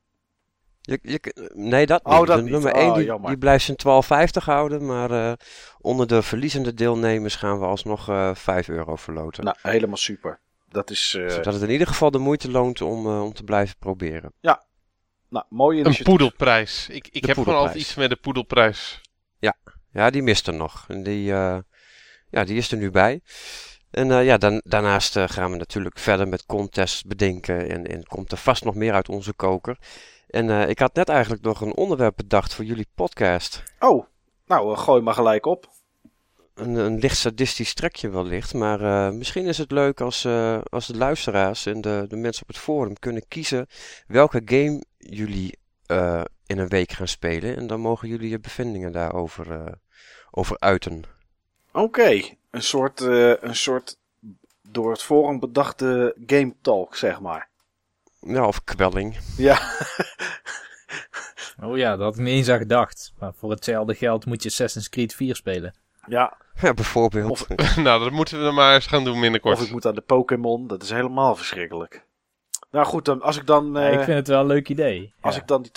Je, 0.81 0.99
je, 1.01 1.49
nee, 1.53 1.85
dat 1.85 2.03
Oh, 2.03 2.17
niet. 2.17 2.27
dat 2.27 2.37
de 2.37 2.43
niet. 2.43 2.51
nummer 2.51 2.73
Oh, 2.73 2.97
1 2.97 3.19
die, 3.25 3.37
blijft 3.37 3.65
zijn 3.65 3.77
12,50 4.29 4.43
houden. 4.43 4.85
Maar 4.85 5.11
eh, 5.11 5.33
onder 5.79 6.07
de 6.07 6.21
verliezende 6.21 6.73
deelnemers 6.73 7.35
gaan 7.35 7.59
we 7.59 7.65
alsnog 7.65 8.09
eh 8.09 8.35
5 8.35 8.67
euro 8.69 8.95
verloten. 8.95 9.43
Nou, 9.43 9.57
helemaal 9.61 9.97
super. 9.97 10.39
Dat 10.69 10.89
is, 10.89 11.15
eh, 11.17 11.29
Zodat 11.29 11.53
het 11.53 11.63
in 11.63 11.69
ieder 11.69 11.87
geval 11.87 12.11
de 12.11 12.17
moeite 12.17 12.51
loont 12.51 12.81
om, 12.81 13.05
eh, 13.05 13.23
om 13.23 13.33
te 13.33 13.43
blijven 13.43 13.75
proberen. 13.79 14.33
nou, 15.29 15.45
mooi 15.49 15.83
Een 15.83 15.97
poedelprijs. 16.03 16.87
Ik, 16.89 17.07
ik 17.11 17.21
De 17.21 17.27
heb 17.27 17.37
gewoon 17.37 17.55
altijd 17.55 17.73
poedelprijs. 17.73 17.85
iets 17.85 17.95
met 17.95 18.09
de 18.09 18.15
poedelprijs. 18.15 19.01
Ja, 19.93 20.09
die 20.09 20.21
mist 20.23 20.47
er 20.47 20.53
nog. 20.53 20.85
En 20.87 21.03
die, 21.03 21.31
eh, 21.33 21.57
ja, 22.29 22.43
die 22.43 22.57
is 22.57 22.71
er 22.71 22.77
nu 22.77 22.91
bij. 22.91 23.21
En 23.91 24.11
eh, 24.11 24.25
ja, 24.25 24.37
dan, 24.37 24.61
daarnaast 24.63 25.17
gaan 25.19 25.51
we 25.51 25.57
natuurlijk 25.57 25.99
verder 25.99 26.27
met 26.27 26.45
contests 26.45 27.03
bedenken. 27.03 27.69
En, 27.69 27.87
en 27.87 28.03
komt 28.03 28.31
er 28.31 28.37
vast 28.37 28.63
nog 28.63 28.75
meer 28.75 28.93
uit 28.93 29.09
onze 29.09 29.33
koker. 29.33 29.77
En 30.31 30.49
eh, 30.49 30.69
ik 30.69 30.79
had 30.79 30.95
net 30.95 31.09
eigenlijk 31.09 31.41
nog 31.41 31.61
een 31.61 31.75
onderwerp 31.75 32.15
bedacht 32.15 32.53
voor 32.53 32.65
jullie 32.65 32.87
podcast. 32.95 33.63
Oh, 33.79 34.05
nou, 34.45 34.73
eh, 34.73 34.79
gooi 34.79 35.01
maar 35.01 35.13
gelijk 35.13 35.45
op. 35.45 35.69
Een, 36.53 36.75
een 36.75 36.99
licht 36.99 37.17
sadistisch 37.17 37.73
trekje 37.73 38.09
wellicht. 38.09 38.53
Maar 38.53 38.81
eh, 38.81 39.13
misschien 39.13 39.45
is 39.45 39.57
het 39.57 39.71
leuk 39.71 40.01
als, 40.01 40.27
als 40.69 40.87
de 40.87 40.97
luisteraars 40.97 41.65
en 41.65 41.81
de, 41.81 42.05
de 42.07 42.15
mensen 42.15 42.41
op 42.41 42.47
het 42.47 42.57
forum 42.57 42.99
kunnen 42.99 43.27
kiezen 43.27 43.67
welke 44.07 44.41
game 44.45 44.83
jullie 44.97 45.59
in 46.45 46.57
een 46.57 46.67
week 46.67 46.91
gaan 46.91 47.07
spelen. 47.07 47.55
En 47.55 47.67
dan 47.67 47.79
mogen 47.79 48.07
jullie 48.07 48.29
je 48.29 48.39
bevindingen 48.39 48.91
daarover 48.91 49.77
over 50.31 50.59
uiten. 50.59 51.03
Oké, 51.71 52.21
een 52.51 52.63
soort, 52.63 52.99
een 52.99 53.55
soort 53.55 53.97
door 54.61 54.91
het 54.91 55.01
forum 55.01 55.39
bedachte 55.39 56.15
game 56.25 56.55
talk, 56.61 56.95
zeg 56.95 57.19
maar. 57.19 57.50
Ja, 58.27 58.47
of 58.47 58.63
kwelling. 58.63 59.17
Ja, 59.37 59.59
Oh 61.63 61.77
ja, 61.77 61.89
dat 61.89 61.99
had 61.99 62.13
ik 62.15 62.19
niet 62.21 62.33
eens 62.33 62.49
aan 62.49 62.57
gedacht. 62.57 63.13
Maar 63.19 63.33
voor 63.33 63.49
hetzelfde 63.49 63.95
geld 63.95 64.25
moet 64.25 64.43
je 64.43 64.49
Assassin's 64.49 64.89
Creed 64.89 65.13
4 65.15 65.35
spelen. 65.35 65.75
ja. 66.07 66.37
Ja, 66.61 66.73
bijvoorbeeld. 66.73 67.29
Of, 67.31 67.47
nou, 67.75 68.03
dat 68.03 68.11
moeten 68.11 68.37
we 68.37 68.43
dan 68.43 68.53
maar 68.53 68.73
eens 68.73 68.87
gaan 68.87 69.03
doen 69.03 69.21
binnenkort. 69.21 69.57
of 69.57 69.65
ik 69.65 69.71
moet 69.71 69.85
aan 69.85 69.95
de 69.95 70.01
Pokémon, 70.01 70.67
dat 70.67 70.83
is 70.83 70.89
helemaal 70.89 71.35
verschrikkelijk. 71.35 72.05
Nou 72.71 72.85
goed, 72.85 73.05
dan, 73.05 73.21
als 73.21 73.37
ik 73.37 73.45
dan... 73.47 73.71
Ja, 73.73 73.87
eh, 73.87 73.93
ik 73.93 74.03
vind 74.03 74.17
het 74.17 74.27
wel 74.27 74.39
een 74.39 74.45
leuk 74.47 74.69
idee. 74.69 75.13
Als 75.21 75.35
Ja. 75.35 75.41
ik 75.41 75.47
dan 75.47 75.61
die 75.61 75.71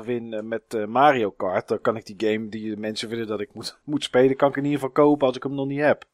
12,50 0.00 0.04
win 0.04 0.32
eh, 0.32 0.42
met 0.42 0.62
eh, 0.74 0.84
Mario 0.84 1.30
Kart, 1.30 1.68
dan 1.68 1.80
kan 1.80 1.96
ik 1.96 2.06
die 2.06 2.30
game 2.30 2.48
die 2.48 2.70
de 2.74 2.80
mensen 2.80 3.08
willen 3.08 3.26
dat 3.26 3.40
ik 3.40 3.54
moet, 3.54 3.78
moet 3.84 4.04
spelen, 4.04 4.36
kan 4.36 4.48
ik 4.48 4.56
in 4.56 4.64
ieder 4.64 4.78
geval 4.78 4.94
kopen 5.04 5.26
als 5.26 5.36
ik 5.36 5.42
hem 5.42 5.54
nog 5.54 5.66
niet 5.66 5.80
heb. 5.80 6.04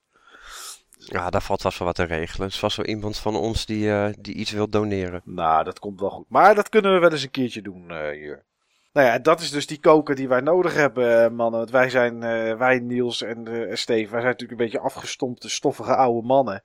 Ja, 1.06 1.30
daar 1.30 1.42
valt 1.42 1.62
vast 1.62 1.78
wel 1.78 1.86
wat 1.86 1.96
te 1.96 2.04
regelen. 2.04 2.46
Er 2.46 2.52
is 2.52 2.58
vast 2.58 2.76
wel 2.76 2.86
iemand 2.86 3.18
van 3.18 3.36
ons 3.36 3.66
die, 3.66 3.90
eh, 3.90 4.12
die 4.18 4.34
iets 4.34 4.50
wil 4.50 4.68
doneren. 4.68 5.22
Nou, 5.24 5.64
dat 5.64 5.78
komt 5.78 6.00
wel 6.00 6.10
goed. 6.10 6.26
Maar 6.28 6.54
dat 6.54 6.68
kunnen 6.68 6.94
we 6.94 6.98
wel 6.98 7.12
eens 7.12 7.22
een 7.22 7.30
keertje 7.30 7.62
doen 7.62 7.90
eh, 7.90 8.10
hier. 8.10 8.42
Nou 8.92 9.06
ja, 9.06 9.18
dat 9.18 9.40
is 9.40 9.50
dus 9.50 9.66
die 9.66 9.80
koker 9.80 10.14
die 10.14 10.28
wij 10.28 10.40
nodig 10.40 10.74
hebben, 10.74 11.24
eh, 11.24 11.30
mannen. 11.30 11.58
Want 11.58 11.70
wij 11.70 11.90
zijn, 11.90 12.22
eh, 12.22 12.56
wij 12.56 12.78
Niels 12.78 13.22
en 13.22 13.46
eh 13.48 13.74
Steve, 13.76 14.10
wij 14.10 14.20
zijn 14.20 14.32
natuurlijk 14.32 14.50
een 14.50 14.66
beetje 14.66 14.80
afgestompte, 14.80 15.48
stoffige 15.48 15.96
oude 15.96 16.26
mannen. 16.26 16.62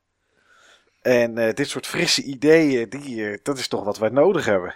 En 1.02 1.38
eh, 1.38 1.54
dit 1.54 1.70
soort 1.70 1.88
frisse 1.88 2.24
ideeën, 2.24 2.90
die, 2.90 3.30
eh, 3.30 3.38
dat 3.44 3.58
is 3.58 3.68
toch 3.68 3.84
wat 3.84 3.98
wij 3.98 4.10
nodig 4.10 4.46
hebben. 4.46 4.76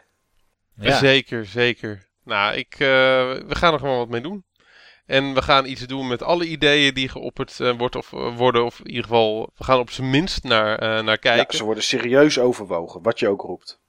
Ja. 0.73 0.98
Zeker, 0.98 1.45
zeker. 1.45 2.07
Nou, 2.23 2.56
ik, 2.56 2.73
eh, 2.73 2.80
we 3.48 3.56
gaan 3.56 3.73
er 3.73 3.80
gewoon 3.80 3.98
wat 3.98 4.10
mee 4.10 4.22
doen. 4.22 4.44
En 5.05 5.34
we 5.34 5.41
gaan 5.41 5.65
iets 5.65 5.81
doen 5.81 6.07
met 6.07 6.23
alle 6.23 6.45
ideeën 6.45 6.93
die 6.93 7.09
geopperd 7.09 7.59
eh, 7.59 7.77
wordt 7.77 7.95
of, 7.95 8.13
eh, 8.13 8.35
worden. 8.35 8.65
Of 8.65 8.80
in 8.80 8.88
ieder 8.88 9.03
geval, 9.03 9.49
we 9.57 9.63
gaan 9.63 9.80
op 9.80 9.89
zijn 9.89 10.09
minst 10.09 10.43
naar, 10.43 10.80
eh, 10.80 10.89
naar 10.89 11.03
Ja, 11.05 11.15
kijken. 11.15 11.57
ze 11.57 11.63
worden 11.63 11.84
serieus 11.84 12.39
overwogen, 12.39 13.01
wat 13.01 13.19
je 13.19 13.27
ook 13.27 13.41
roept. 13.41 13.81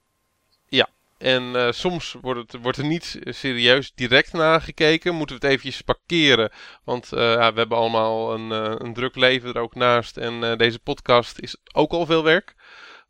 En 1.17 1.55
eh, 1.55 1.71
soms 1.71 2.15
wordt, 2.21 2.51
het, 2.51 2.61
wordt 2.61 2.77
er 2.77 2.85
niet 2.85 3.19
serieus 3.23 3.91
direct 3.95 4.33
naar 4.33 4.61
gekeken. 4.61 5.15
Moeten 5.15 5.39
we 5.39 5.45
het 5.45 5.51
eventjes 5.51 5.81
parkeren. 5.81 6.51
Want 6.83 7.07
ja, 7.09 7.53
we 7.53 7.59
hebben 7.59 7.77
allemaal 7.77 8.33
een, 8.33 8.49
een 8.85 8.93
druk 8.93 9.15
leven 9.15 9.53
er 9.53 9.61
ook 9.61 9.75
naast. 9.75 10.17
En 10.17 10.57
deze 10.57 10.79
podcast 10.79 11.39
is 11.39 11.57
ook 11.73 11.91
al 11.91 12.05
veel 12.05 12.23
werk. 12.23 12.55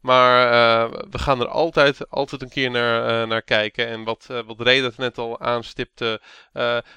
Maar 0.06 0.52
eh, 0.52 1.02
we 1.10 1.19
gaan 1.19 1.40
er 1.40 1.48
altijd, 1.48 2.10
altijd 2.10 2.41
een 2.41 2.49
keer 2.49 2.72
naar, 2.72 3.22
eh, 3.22 3.27
naar 3.27 3.41
kijken. 3.41 3.88
En 3.88 4.03
wat, 4.03 4.27
eh 4.30 4.40
wat 4.45 4.61
Reda 4.61 4.91
net 4.98 5.18
al 5.18 5.40
aanstipte. 5.40 6.22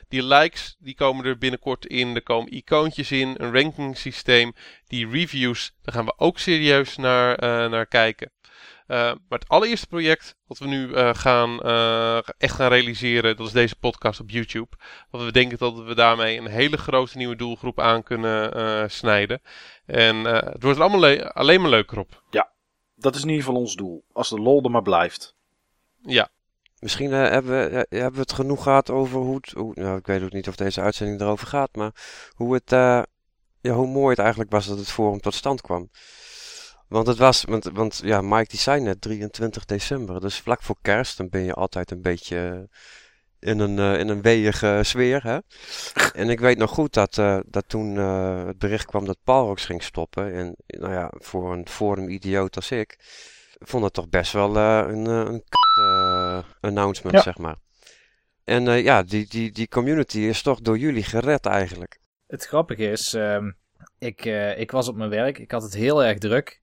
die 0.08 0.22
likes 0.22 0.76
die 0.78 0.94
komen 0.94 1.24
er 1.24 1.38
binnenkort 1.38 1.86
in. 1.86 2.14
Er 2.14 2.22
komen 2.22 2.54
icoontjes 2.54 3.10
in. 3.10 3.34
Een 3.38 3.52
ranking 3.52 3.96
systeem. 3.96 4.54
Die 4.86 5.08
reviews, 5.08 5.72
daar 5.82 5.94
gaan 5.94 6.04
we 6.04 6.14
ook 6.16 6.38
serieus 6.38 6.96
naar, 6.96 7.38
naar 7.70 7.86
kijken. 7.86 8.32
Uh, 8.88 8.96
maar 8.98 9.38
het 9.38 9.48
allereerste 9.48 9.86
project 9.86 10.36
wat 10.46 10.58
we 10.58 10.66
nu 10.66 10.88
uh, 10.88 11.14
gaan, 11.14 11.60
uh, 11.66 12.18
echt 12.38 12.54
gaan 12.54 12.68
realiseren, 12.68 13.36
dat 13.36 13.46
is 13.46 13.52
deze 13.52 13.76
podcast 13.76 14.20
op 14.20 14.30
YouTube. 14.30 14.76
Want 15.10 15.24
we 15.24 15.32
denken 15.32 15.58
dat 15.58 15.78
we 15.78 15.94
daarmee 15.94 16.38
een 16.38 16.46
hele 16.46 16.76
grote 16.76 17.16
nieuwe 17.16 17.36
doelgroep 17.36 17.80
aan 17.80 18.02
kunnen 18.02 18.56
uh, 18.56 18.84
snijden. 18.86 19.42
En 19.86 20.24
het 20.24 20.62
wordt 20.62 20.78
er 20.78 20.84
allemaal 20.84 21.20
alleen 21.20 21.60
maar 21.60 21.70
leuker 21.70 21.98
op. 21.98 22.22
Ja, 22.30 22.50
dat 22.98 23.14
is 23.14 23.22
in 23.22 23.28
ieder 23.28 23.44
geval 23.44 23.60
ons 23.60 23.74
doel. 23.74 24.04
Als 24.12 24.28
de 24.28 24.40
lol 24.40 24.62
er 24.62 24.70
maar 24.70 24.82
blijft. 24.82 25.34
Ja. 26.02 26.28
Misschien 26.78 27.12
hebben, 27.12 27.70
we, 27.70 27.86
hebben 27.88 28.12
we 28.12 28.20
het 28.20 28.32
genoeg 28.32 28.62
gehad 28.62 28.90
over 28.90 29.20
hoe 29.20 29.34
het. 29.34 29.50
Hoe, 29.50 29.72
nou, 29.74 29.98
ik 29.98 30.06
weet 30.06 30.22
ook 30.22 30.32
niet 30.32 30.48
of 30.48 30.56
deze 30.56 30.80
uitzending 30.80 31.20
erover 31.20 31.46
gaat, 31.46 31.76
maar 31.76 31.92
hoe, 32.34 32.54
het, 32.54 32.70
ja, 33.60 33.72
hoe 33.72 33.86
mooi 33.86 34.10
het 34.10 34.18
eigenlijk 34.18 34.50
was 34.50 34.66
dat 34.66 34.78
het 34.78 34.90
forum 34.90 35.20
tot 35.20 35.34
stand 35.34 35.60
kwam. 35.60 35.90
Want 36.88 37.06
het 37.06 37.18
was, 37.18 37.44
want, 37.44 37.64
want 37.64 38.00
ja, 38.04 38.20
Mike 38.20 38.48
die 38.48 38.58
zei 38.58 38.80
net 38.80 39.00
23 39.00 39.64
december, 39.64 40.20
dus 40.20 40.40
vlak 40.40 40.62
voor 40.62 40.76
kerst, 40.82 41.16
dan 41.16 41.28
ben 41.28 41.42
je 41.44 41.54
altijd 41.54 41.90
een 41.90 42.02
beetje 42.02 42.68
in 43.40 43.58
een, 43.58 43.76
uh, 43.76 43.98
in 43.98 44.08
een 44.08 44.22
weeige 44.22 44.80
sfeer. 44.82 45.22
Hè? 45.22 45.38
en 46.20 46.30
ik 46.30 46.40
weet 46.40 46.58
nog 46.58 46.70
goed 46.70 46.94
dat, 46.94 47.16
uh, 47.16 47.38
dat 47.46 47.68
toen 47.68 47.94
uh, 47.94 48.46
het 48.46 48.58
bericht 48.58 48.86
kwam 48.86 49.04
dat 49.04 49.18
Palrox 49.24 49.64
ging 49.64 49.82
stoppen. 49.82 50.32
En 50.32 50.56
nou 50.66 50.92
ja, 50.92 51.12
voor 51.16 51.52
een 51.52 51.68
forum-idioot 51.68 52.56
als 52.56 52.70
ik, 52.70 52.96
vond 53.58 53.84
het 53.84 53.92
toch 53.92 54.08
best 54.08 54.32
wel 54.32 54.56
een, 54.56 55.06
een 55.06 55.44
announcement, 56.60 57.16
ja. 57.16 57.22
zeg 57.22 57.38
maar. 57.38 57.56
En 58.44 58.82
ja, 58.82 59.02
die, 59.02 59.26
die, 59.28 59.52
die 59.52 59.68
community 59.68 60.18
is 60.18 60.42
toch 60.42 60.60
door 60.60 60.78
jullie 60.78 61.02
gered 61.02 61.46
eigenlijk. 61.46 62.00
Het 62.26 62.46
grappige 62.46 62.90
is, 62.90 63.12
um, 63.12 63.56
ik, 63.98 64.24
ik 64.56 64.70
was 64.70 64.88
op 64.88 64.96
mijn 64.96 65.10
werk, 65.10 65.38
ik 65.38 65.50
had 65.50 65.62
het 65.62 65.74
heel 65.74 66.04
erg 66.04 66.18
druk. 66.18 66.62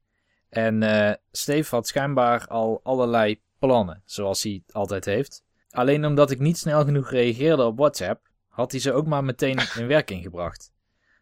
En 0.49 1.19
Steve 1.31 1.75
had 1.75 1.87
schijnbaar 1.87 2.47
al 2.47 2.79
allerlei 2.83 3.41
plannen, 3.59 4.01
zoals 4.05 4.43
hij 4.43 4.63
altijd 4.71 5.05
heeft. 5.05 5.44
Alleen 5.75 6.05
omdat 6.05 6.31
ik 6.31 6.39
niet 6.39 6.57
snel 6.57 6.83
genoeg 6.83 7.11
reageerde 7.11 7.63
op 7.63 7.77
WhatsApp, 7.77 8.27
had 8.47 8.71
hij 8.71 8.79
ze 8.79 8.93
ook 8.93 9.05
maar 9.05 9.23
meteen 9.23 9.59
in 9.79 9.87
werking 9.87 10.23
gebracht. 10.23 10.73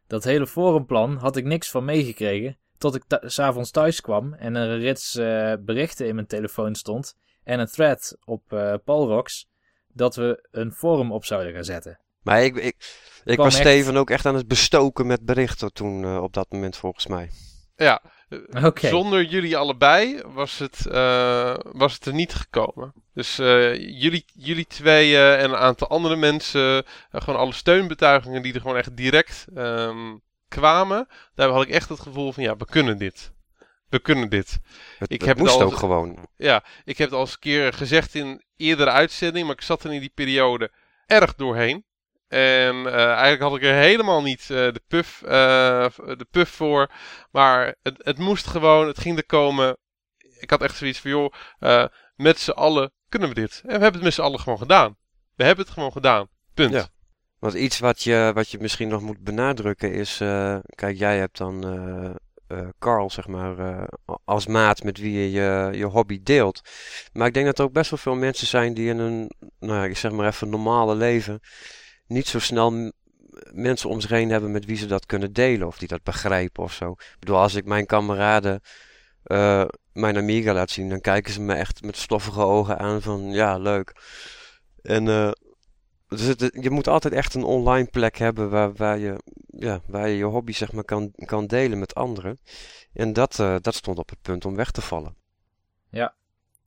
Dat 0.07 0.23
hele 0.23 0.47
forumplan 0.47 1.17
had 1.17 1.35
ik 1.35 1.45
niks 1.45 1.71
van 1.71 1.85
meegekregen, 1.85 2.57
tot 2.77 2.95
ik 2.95 3.03
s'avonds 3.07 3.71
thuis 3.71 4.01
kwam 4.01 4.33
en 4.33 4.55
er 4.55 4.69
een 4.69 4.79
rits 4.79 5.15
uh, 5.15 5.53
berichten 5.59 6.07
in 6.07 6.15
mijn 6.15 6.27
telefoon 6.27 6.75
stond 6.75 7.17
en 7.43 7.59
een 7.59 7.67
thread 7.67 8.17
op 8.25 8.51
uh, 8.53 8.73
Palrox 8.83 9.49
dat 9.87 10.15
we 10.15 10.47
een 10.51 10.73
forum 10.73 11.11
op 11.11 11.25
zouden 11.25 11.53
gaan 11.53 11.63
zetten. 11.63 11.99
Maar 12.21 12.43
ik, 12.43 12.55
ik, 12.55 12.75
ik 13.23 13.37
was 13.37 13.53
echt... 13.53 13.67
Steven 13.67 13.97
ook 13.97 14.09
echt 14.09 14.25
aan 14.25 14.35
het 14.35 14.47
bestoken 14.47 15.07
met 15.07 15.25
berichten 15.25 15.73
toen 15.73 16.03
uh, 16.03 16.21
op 16.21 16.33
dat 16.33 16.51
moment 16.51 16.77
volgens 16.77 17.07
mij. 17.07 17.29
Ja, 17.75 18.01
Okay. 18.63 18.89
Zonder 18.89 19.23
jullie 19.23 19.57
allebei 19.57 20.21
was 20.25 20.57
het, 20.57 20.85
uh, 20.91 21.55
was 21.71 21.93
het 21.93 22.05
er 22.05 22.13
niet 22.13 22.33
gekomen. 22.33 22.93
Dus 23.13 23.39
eh, 23.39 23.75
jullie, 24.01 24.25
jullie 24.33 24.67
tweeën 24.67 25.37
en 25.37 25.49
een 25.49 25.55
aantal 25.55 25.87
andere 25.87 26.15
mensen, 26.15 26.85
eh, 27.11 27.21
gewoon 27.21 27.39
alle 27.39 27.53
steunbetuigingen 27.53 28.41
die 28.41 28.53
er 28.53 28.61
gewoon 28.61 28.77
echt 28.77 28.97
direct 28.97 29.45
ehm, 29.55 30.15
kwamen. 30.47 31.07
Daar 31.35 31.49
had 31.49 31.63
ik 31.63 31.69
echt 31.69 31.89
het 31.89 31.99
gevoel 31.99 32.31
van, 32.33 32.43
ja, 32.43 32.57
we 32.57 32.65
kunnen 32.65 32.97
dit. 32.97 33.31
We 33.89 33.99
kunnen 33.99 34.29
dit. 34.29 34.59
Het, 34.99 35.11
Ik 35.11 35.19
het 35.19 35.27
heb 35.27 35.37
het 35.37 35.45
moest 35.45 35.59
al- 35.59 35.61
ook 35.61 35.75
gewoon. 35.75 36.27
Ja, 36.37 36.63
ik 36.85 36.97
heb 36.97 37.07
het 37.07 37.15
al 37.17 37.23
eens 37.23 37.33
een 37.33 37.39
keer 37.39 37.73
gezegd 37.73 38.15
in 38.15 38.43
eerdere 38.57 38.89
uitzending, 38.89 39.45
maar 39.45 39.55
ik 39.55 39.61
zat 39.61 39.83
er 39.83 39.93
in 39.93 39.99
die 39.99 40.11
periode 40.15 40.71
erg 41.05 41.35
doorheen. 41.35 41.85
En 42.33 42.85
eh, 42.85 43.05
eigenlijk 43.05 43.41
had 43.41 43.55
ik 43.55 43.63
er 43.63 43.73
helemaal 43.73 44.21
niet 44.21 44.41
eh, 44.41 44.47
de, 44.47 44.81
puff, 44.87 45.21
eh, 45.21 45.85
de 45.95 46.27
puff 46.31 46.51
voor. 46.51 46.91
Maar 47.31 47.75
het, 47.81 47.95
het 47.97 48.17
moest 48.17 48.47
gewoon, 48.47 48.87
het 48.87 48.99
ging 48.99 49.17
er 49.17 49.25
komen. 49.25 49.77
Ik 50.39 50.49
had 50.49 50.61
echt 50.61 50.75
zoiets 50.75 50.99
van, 50.99 51.11
joh, 51.11 51.33
met 52.15 52.39
z'n 52.39 52.51
allen 52.51 52.91
kunnen 53.09 53.29
we 53.29 53.35
dit. 53.35 53.61
En 53.61 53.67
we 53.67 53.71
hebben 53.71 53.93
het 53.93 54.03
met 54.03 54.13
z'n 54.13 54.21
allen 54.21 54.39
gewoon 54.39 54.57
gedaan. 54.57 54.97
We 55.35 55.43
hebben 55.43 55.65
het 55.65 55.73
gewoon 55.73 55.91
gedaan. 55.91 56.27
Punt. 56.53 56.73
Ja. 56.73 56.87
Want 57.39 57.53
iets 57.53 57.79
wat 57.79 58.03
je, 58.03 58.31
wat 58.33 58.49
je 58.49 58.57
misschien 58.59 58.87
nog 58.87 59.01
moet 59.01 59.23
benadrukken 59.23 59.93
is, 59.93 60.17
kijk, 60.75 60.97
jij 60.97 61.17
hebt 61.17 61.37
dan 61.37 62.19
Carl, 62.79 63.09
zeg 63.09 63.27
maar, 63.27 63.87
als 64.25 64.47
maat 64.47 64.83
met 64.83 64.97
wie 64.97 65.13
je, 65.13 65.31
je 65.31 65.77
je 65.77 65.85
hobby 65.85 66.19
deelt. 66.23 66.61
Maar 67.11 67.27
ik 67.27 67.33
denk 67.33 67.45
dat 67.45 67.59
er 67.59 67.65
ook 67.65 67.73
best 67.73 67.89
wel 67.89 67.99
veel 67.99 68.15
mensen 68.15 68.47
zijn 68.47 68.73
die 68.73 68.89
in 68.89 68.97
een, 68.97 69.31
nou 69.59 69.73
ja, 69.73 69.85
ik 69.85 69.97
zeg 69.97 70.11
maar 70.11 70.27
even 70.27 70.49
normale 70.49 70.95
leven, 70.95 71.39
niet 72.13 72.27
zo 72.27 72.39
snel 72.39 72.91
mensen 73.51 73.89
om 73.89 74.01
zich 74.01 74.09
heen 74.09 74.29
hebben 74.29 74.51
met 74.51 74.65
wie 74.65 74.77
ze 74.77 74.85
dat 74.85 75.05
kunnen 75.05 75.33
delen 75.33 75.67
of 75.67 75.77
die 75.77 75.87
dat 75.87 76.03
begrijpen 76.03 76.63
of 76.63 76.73
zo. 76.73 76.91
Ik 76.91 77.15
bedoel, 77.19 77.37
als 77.37 77.55
ik 77.55 77.65
mijn 77.65 77.85
kameraden 77.85 78.61
eh, 79.23 79.65
mijn 79.93 80.17
Amiga 80.17 80.53
laat 80.53 80.69
zien, 80.69 80.89
dan 80.89 81.01
kijken 81.01 81.33
ze 81.33 81.41
me 81.41 81.53
echt 81.53 81.81
met 81.83 81.97
stoffige 81.97 82.41
ogen 82.41 82.79
aan 82.79 83.01
van, 83.01 83.31
ja, 83.31 83.57
leuk. 83.57 83.93
En 84.81 85.07
eh, 85.07 85.31
dus 86.07 86.21
het- 86.21 86.57
je 86.61 86.69
moet 86.69 86.87
altijd 86.87 87.13
echt 87.13 87.33
een 87.33 87.43
online 87.43 87.87
plek 87.87 88.17
hebben 88.17 88.49
waar, 88.49 88.73
waar, 88.73 88.97
je, 88.97 89.23
ja, 89.47 89.81
waar 89.87 90.07
je 90.09 90.17
je 90.17 90.23
hobby 90.23 90.51
zeg 90.51 90.71
maar 90.71 90.83
kan, 90.83 91.11
kan 91.25 91.47
delen 91.47 91.79
met 91.79 91.95
anderen. 91.95 92.39
En 92.93 93.13
dat, 93.13 93.39
eh, 93.39 93.55
dat 93.61 93.75
stond 93.75 93.97
op 93.97 94.09
het 94.09 94.21
punt 94.21 94.45
om 94.45 94.55
weg 94.55 94.71
te 94.71 94.81
vallen. 94.81 95.15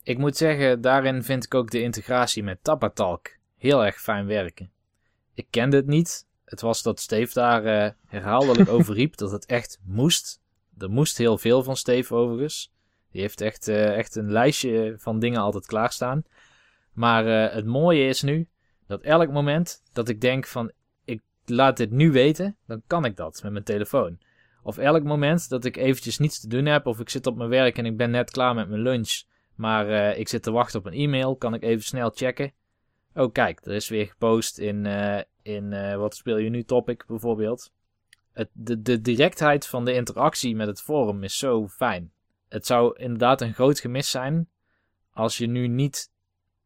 Ik 0.02 0.18
moet 0.18 0.36
zeggen, 0.36 0.80
daarin 0.80 1.22
vind 1.22 1.44
ik 1.44 1.54
ook 1.54 1.70
de 1.70 1.82
integratie 1.82 2.42
met 2.42 2.58
Tapatalk 2.64 3.36
heel 3.56 3.84
erg 3.84 4.00
fijn 4.00 4.26
werken. 4.26 4.70
Ik 5.36 5.46
kende 5.50 5.76
het 5.76 5.86
niet. 5.86 6.26
Het 6.44 6.60
was 6.60 6.82
dat 6.82 7.00
Steve 7.00 7.32
daar 7.32 7.64
eh, 7.64 7.90
herhaaldelijk 8.06 8.68
over 8.76 8.94
riep 8.94 9.16
dat 9.16 9.30
het 9.30 9.46
echt 9.46 9.78
moest. 9.84 10.40
Er 10.78 10.90
moest 10.90 11.18
heel 11.18 11.38
veel 11.38 11.62
van 11.62 11.76
Steve 11.76 12.14
overigens. 12.14 12.72
Die 13.10 13.20
heeft 13.20 13.40
echt, 13.40 13.68
eh, 13.68 13.96
echt 13.96 14.14
een 14.16 14.32
lijstje 14.32 14.94
van 14.98 15.18
dingen 15.18 15.40
altijd 15.40 15.66
klaarstaan. 15.66 16.22
Maar 16.92 17.26
eh, 17.26 17.54
het 17.54 17.66
mooie 17.66 18.08
is 18.08 18.22
nu 18.22 18.48
dat 18.86 19.02
elk 19.02 19.30
moment 19.30 19.82
dat 19.92 20.08
ik 20.08 20.20
denk 20.20 20.46
van 20.46 20.72
ik 21.04 21.22
laat 21.44 21.76
dit 21.76 21.90
nu 21.90 22.10
weten, 22.12 22.56
dan 22.66 22.82
kan 22.86 23.04
ik 23.04 23.16
dat 23.16 23.42
met 23.42 23.52
mijn 23.52 23.64
telefoon. 23.64 24.18
Of 24.62 24.78
elk 24.78 25.04
moment 25.04 25.48
dat 25.48 25.64
ik 25.64 25.76
eventjes 25.76 26.18
niets 26.18 26.40
te 26.40 26.48
doen 26.48 26.66
heb 26.66 26.86
of 26.86 27.00
ik 27.00 27.08
zit 27.08 27.26
op 27.26 27.36
mijn 27.36 27.50
werk 27.50 27.78
en 27.78 27.86
ik 27.86 27.96
ben 27.96 28.10
net 28.10 28.30
klaar 28.30 28.54
met 28.54 28.68
mijn 28.68 28.82
lunch. 28.82 29.22
Maar 29.54 30.16
ik 30.16 30.28
zit 30.28 30.42
te 30.42 30.50
wachten 30.50 30.78
op 30.78 30.86
een 30.86 30.92
e-mail. 30.92 31.36
Kan 31.36 31.54
ik 31.54 31.62
even 31.62 31.84
snel 31.84 32.10
checken? 32.10 32.52
Oh, 33.16 33.32
kijk, 33.32 33.60
er 33.64 33.72
is 33.72 33.88
weer 33.88 34.06
gepost 34.06 34.58
in, 34.58 34.86
eh, 34.86 35.20
in 35.42 35.72
eh, 35.72 35.96
wat 35.96 36.16
speel 36.16 36.36
je 36.36 36.50
nu 36.50 36.64
topic 36.64 37.04
bijvoorbeeld. 37.06 37.72
Het, 38.32 38.48
de, 38.52 38.82
de 38.82 39.00
directheid 39.00 39.66
van 39.66 39.84
de 39.84 39.92
interactie 39.92 40.56
met 40.56 40.66
het 40.66 40.82
forum 40.82 41.22
is 41.22 41.38
zo 41.38 41.68
fijn. 41.68 42.12
Het 42.48 42.66
zou 42.66 42.98
inderdaad 42.98 43.40
een 43.40 43.54
groot 43.54 43.80
gemis 43.80 44.10
zijn 44.10 44.48
als 45.12 45.38
je 45.38 45.46
nu 45.46 45.68
niet 45.68 46.10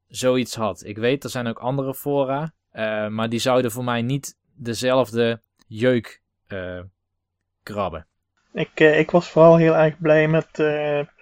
zoiets 0.08 0.54
had. 0.54 0.84
Ik 0.84 0.98
weet, 0.98 1.24
er 1.24 1.30
zijn 1.30 1.46
ook 1.46 1.58
andere 1.58 1.94
fora, 1.94 2.52
eh, 2.70 3.08
maar 3.08 3.28
die 3.28 3.40
zouden 3.40 3.70
voor 3.70 3.84
mij 3.84 4.02
niet 4.02 4.36
dezelfde 4.54 5.40
jeuk 5.66 6.22
krabben. 7.62 8.06
Ik, 8.52 8.80
ik 8.80 9.10
was 9.10 9.30
vooral 9.30 9.56
heel 9.56 9.76
erg 9.76 9.98
blij 9.98 10.28
met. 10.28 10.58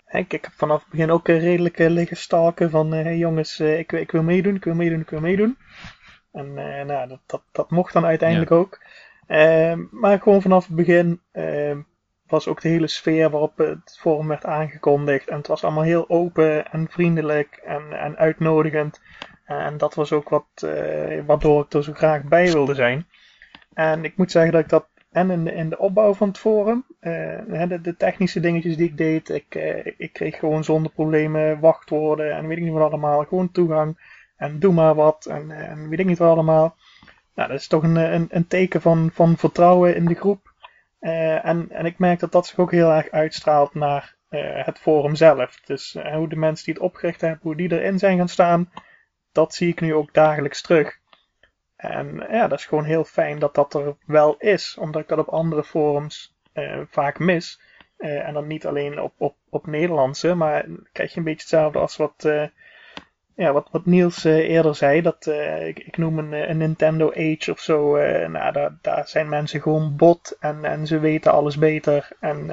Eh, 0.09 0.21
ik, 0.21 0.33
ik 0.33 0.45
heb 0.45 0.53
vanaf 0.53 0.81
het 0.81 0.91
begin 0.91 1.11
ook 1.11 1.29
een 1.29 1.39
redelijk 1.39 1.79
eh, 1.79 1.89
liggen 1.89 2.17
stalken 2.17 2.71
van 2.71 2.95
eh, 2.95 3.03
hey 3.03 3.17
jongens, 3.17 3.61
eh, 3.61 3.79
ik, 3.79 3.93
ik 3.93 4.11
wil 4.11 4.23
meedoen, 4.23 4.55
ik 4.55 4.65
wil 4.65 4.75
meedoen, 4.75 5.01
ik 5.01 5.11
wil 5.11 5.21
meedoen. 5.21 5.57
En 6.33 6.59
eh, 6.59 6.85
nou, 6.85 7.09
dat, 7.09 7.21
dat, 7.27 7.43
dat 7.53 7.71
mocht 7.71 7.93
dan 7.93 8.05
uiteindelijk 8.05 8.51
ook. 8.51 8.81
Ehm, 9.27 9.85
maar 9.91 10.21
gewoon 10.21 10.43
vanaf 10.43 10.67
het 10.67 10.77
begin 10.77 11.21
ehm, 11.33 11.81
was 12.27 12.49
ook 12.49 12.61
de 12.61 12.69
hele 12.69 12.87
sfeer 12.87 13.31
waarop 13.31 13.59
het 13.59 13.99
forum 14.01 14.29
werd 14.29 14.45
aangekondigd. 14.45 15.29
En 15.29 15.37
het 15.37 15.47
was 15.47 15.65
allemaal 15.65 15.83
heel 15.83 16.09
open 16.09 16.71
en 16.73 16.87
vriendelijk 16.91 17.61
en, 17.65 17.93
en 17.93 18.17
uitnodigend. 18.17 19.01
En 19.45 19.79
dat 19.79 19.95
was 19.95 20.13
ook 20.13 20.29
wat, 20.29 20.47
eh, 20.55 21.25
waardoor 21.27 21.65
ik 21.65 21.73
er 21.73 21.85
zo 21.85 21.93
graag 21.93 22.23
bij 22.23 22.53
wilde 22.53 22.75
zijn. 22.75 23.07
En 23.75 24.05
ik 24.05 24.17
moet 24.17 24.31
zeggen 24.31 24.53
dat 24.53 24.61
ik 24.61 24.69
dat 24.69 24.89
en 25.11 25.31
in 25.31 25.45
de, 25.45 25.69
de 25.69 25.79
opbouw 25.79 26.15
van 26.15 26.29
het 26.29 26.39
forum, 26.39 26.85
eh, 27.01 27.69
de, 27.69 27.81
de 27.83 27.97
technische 27.97 28.41
dingetjes 28.41 28.77
die 28.77 28.89
ik 28.89 28.97
deed, 28.97 29.29
ik, 29.29 29.55
eh, 29.55 29.87
ik 29.97 30.13
kreeg 30.13 30.39
gewoon 30.39 30.65
zonder 30.65 30.93
problemen 30.93 31.61
wachtwoorden 31.61 32.37
en 32.37 32.47
weet 32.47 32.59
ik 32.59 32.65
niet 32.65 32.73
wat 32.73 32.89
allemaal, 32.89 33.25
gewoon 33.25 33.51
toegang 33.51 34.17
en 34.37 34.59
doe 34.59 34.73
maar 34.73 34.95
wat 34.95 35.27
en, 35.27 35.51
en 35.51 35.89
weet 35.89 35.99
ik 35.99 36.07
niet 36.07 36.19
wat 36.19 36.31
allemaal. 36.31 36.77
Nou, 37.35 37.49
dat 37.51 37.59
is 37.59 37.67
toch 37.67 37.83
een, 37.83 37.97
een, 37.97 38.27
een 38.31 38.47
teken 38.47 38.81
van, 38.81 39.11
van 39.13 39.37
vertrouwen 39.37 39.95
in 39.95 40.05
de 40.05 40.15
groep. 40.15 40.53
Eh, 40.99 41.45
en, 41.45 41.71
en 41.71 41.87
ik 41.87 41.99
merk 41.99 42.21
dat 42.21 42.33
dat 42.33 42.47
zich 42.47 42.59
ook 42.59 42.71
heel 42.71 42.93
erg 42.93 43.11
uitstraalt 43.11 43.75
naar 43.75 44.17
eh, 44.29 44.65
het 44.67 44.79
forum 44.79 45.15
zelf. 45.15 45.61
Dus 45.65 45.95
eh, 45.95 46.15
hoe 46.15 46.29
de 46.29 46.37
mensen 46.37 46.65
die 46.65 46.75
het 46.75 46.83
opgericht 46.83 47.21
hebben, 47.21 47.41
hoe 47.43 47.57
die 47.57 47.73
erin 47.73 47.99
zijn 47.99 48.19
gaan 48.19 48.29
staan, 48.29 48.73
dat 49.33 49.55
zie 49.55 49.69
ik 49.69 49.81
nu 49.81 49.95
ook 49.95 50.15
dagelijks 50.15 50.63
terug. 50.63 50.99
En 51.79 52.27
ja, 52.31 52.49
dat 52.49 52.59
is 52.59 52.67
gewoon 52.67 52.85
heel 52.85 53.05
fijn 53.05 53.39
dat 53.39 53.55
dat 53.55 53.75
er 53.75 53.97
wel 54.07 54.37
is, 54.39 54.77
omdat 54.81 55.03
ik 55.03 55.09
dat 55.09 55.19
op 55.19 55.29
andere 55.29 55.65
forums 55.65 56.37
eh, 56.53 56.81
vaak 56.91 57.19
mis. 57.19 57.61
Eh, 57.97 58.27
en 58.27 58.35
dan 58.35 58.47
niet 58.47 58.67
alleen 58.67 59.01
op, 59.01 59.13
op, 59.17 59.37
op 59.49 59.67
Nederlandse, 59.67 60.35
maar 60.35 60.67
krijg 60.93 61.13
je 61.13 61.19
een 61.19 61.25
beetje 61.25 61.41
hetzelfde 61.41 61.79
als 61.79 61.97
wat, 61.97 62.25
eh, 62.25 62.45
ja, 63.35 63.53
wat, 63.53 63.69
wat 63.71 63.87
Niels 63.87 64.25
eerder 64.25 64.75
zei. 64.75 65.03
Dat, 65.03 65.27
ik, 65.61 65.79
ik 65.79 65.97
noem 65.97 66.19
een, 66.19 66.51
een 66.51 66.57
Nintendo 66.57 67.11
Age 67.11 67.51
of 67.51 67.61
zo. 67.61 67.97
nou, 68.29 68.53
daar, 68.53 68.79
daar 68.83 69.09
zijn 69.09 69.29
mensen 69.29 69.63
gewoon 69.63 69.97
bot 69.97 70.37
en, 70.41 70.65
en 70.65 70.87
ze 70.87 70.99
weten 70.99 71.33
alles 71.33 71.59
beter. 71.59 72.09
En 72.21 72.47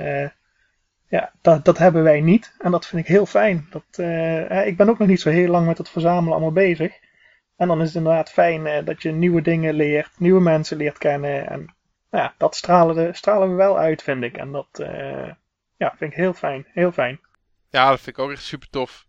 ja, 1.07 1.31
dat, 1.41 1.65
dat 1.65 1.77
hebben 1.77 2.03
wij 2.03 2.21
niet. 2.21 2.55
En 2.59 2.71
dat 2.71 2.85
vind 2.85 3.01
ik 3.01 3.07
heel 3.07 3.25
fijn. 3.25 3.67
Dat, 3.69 3.97
ik 4.65 4.77
ben 4.77 4.89
ook 4.89 4.99
nog 4.99 5.07
niet 5.07 5.21
zo 5.21 5.29
heel 5.29 5.49
lang 5.49 5.67
met 5.67 5.77
het 5.77 5.89
verzamelen 5.89 6.31
allemaal 6.31 6.51
bezig. 6.51 6.99
En 7.55 7.67
dan 7.67 7.81
is 7.81 7.87
het 7.87 7.95
inderdaad 7.95 8.31
fijn 8.31 8.67
eh, 8.67 8.85
dat 8.85 9.01
je 9.01 9.11
nieuwe 9.11 9.41
dingen 9.41 9.73
leert, 9.73 10.11
nieuwe 10.17 10.41
mensen 10.41 10.77
leert 10.77 10.97
kennen. 10.97 11.47
En 11.49 11.75
nou 12.11 12.23
ja, 12.23 12.33
dat 12.37 12.55
stralen, 12.55 12.95
de, 12.95 13.09
stralen 13.13 13.49
we 13.49 13.55
wel 13.55 13.77
uit, 13.77 14.03
vind 14.03 14.23
ik. 14.23 14.37
En 14.37 14.51
dat 14.51 14.67
eh, 14.71 15.31
ja, 15.77 15.93
vind 15.97 16.11
ik 16.11 16.17
heel 16.17 16.33
fijn. 16.33 16.67
Heel 16.73 16.91
fijn. 16.91 17.19
Ja, 17.69 17.89
dat 17.89 18.01
vind 18.01 18.17
ik 18.17 18.23
ook 18.23 18.31
echt 18.31 18.43
super 18.43 18.69
tof. 18.69 19.05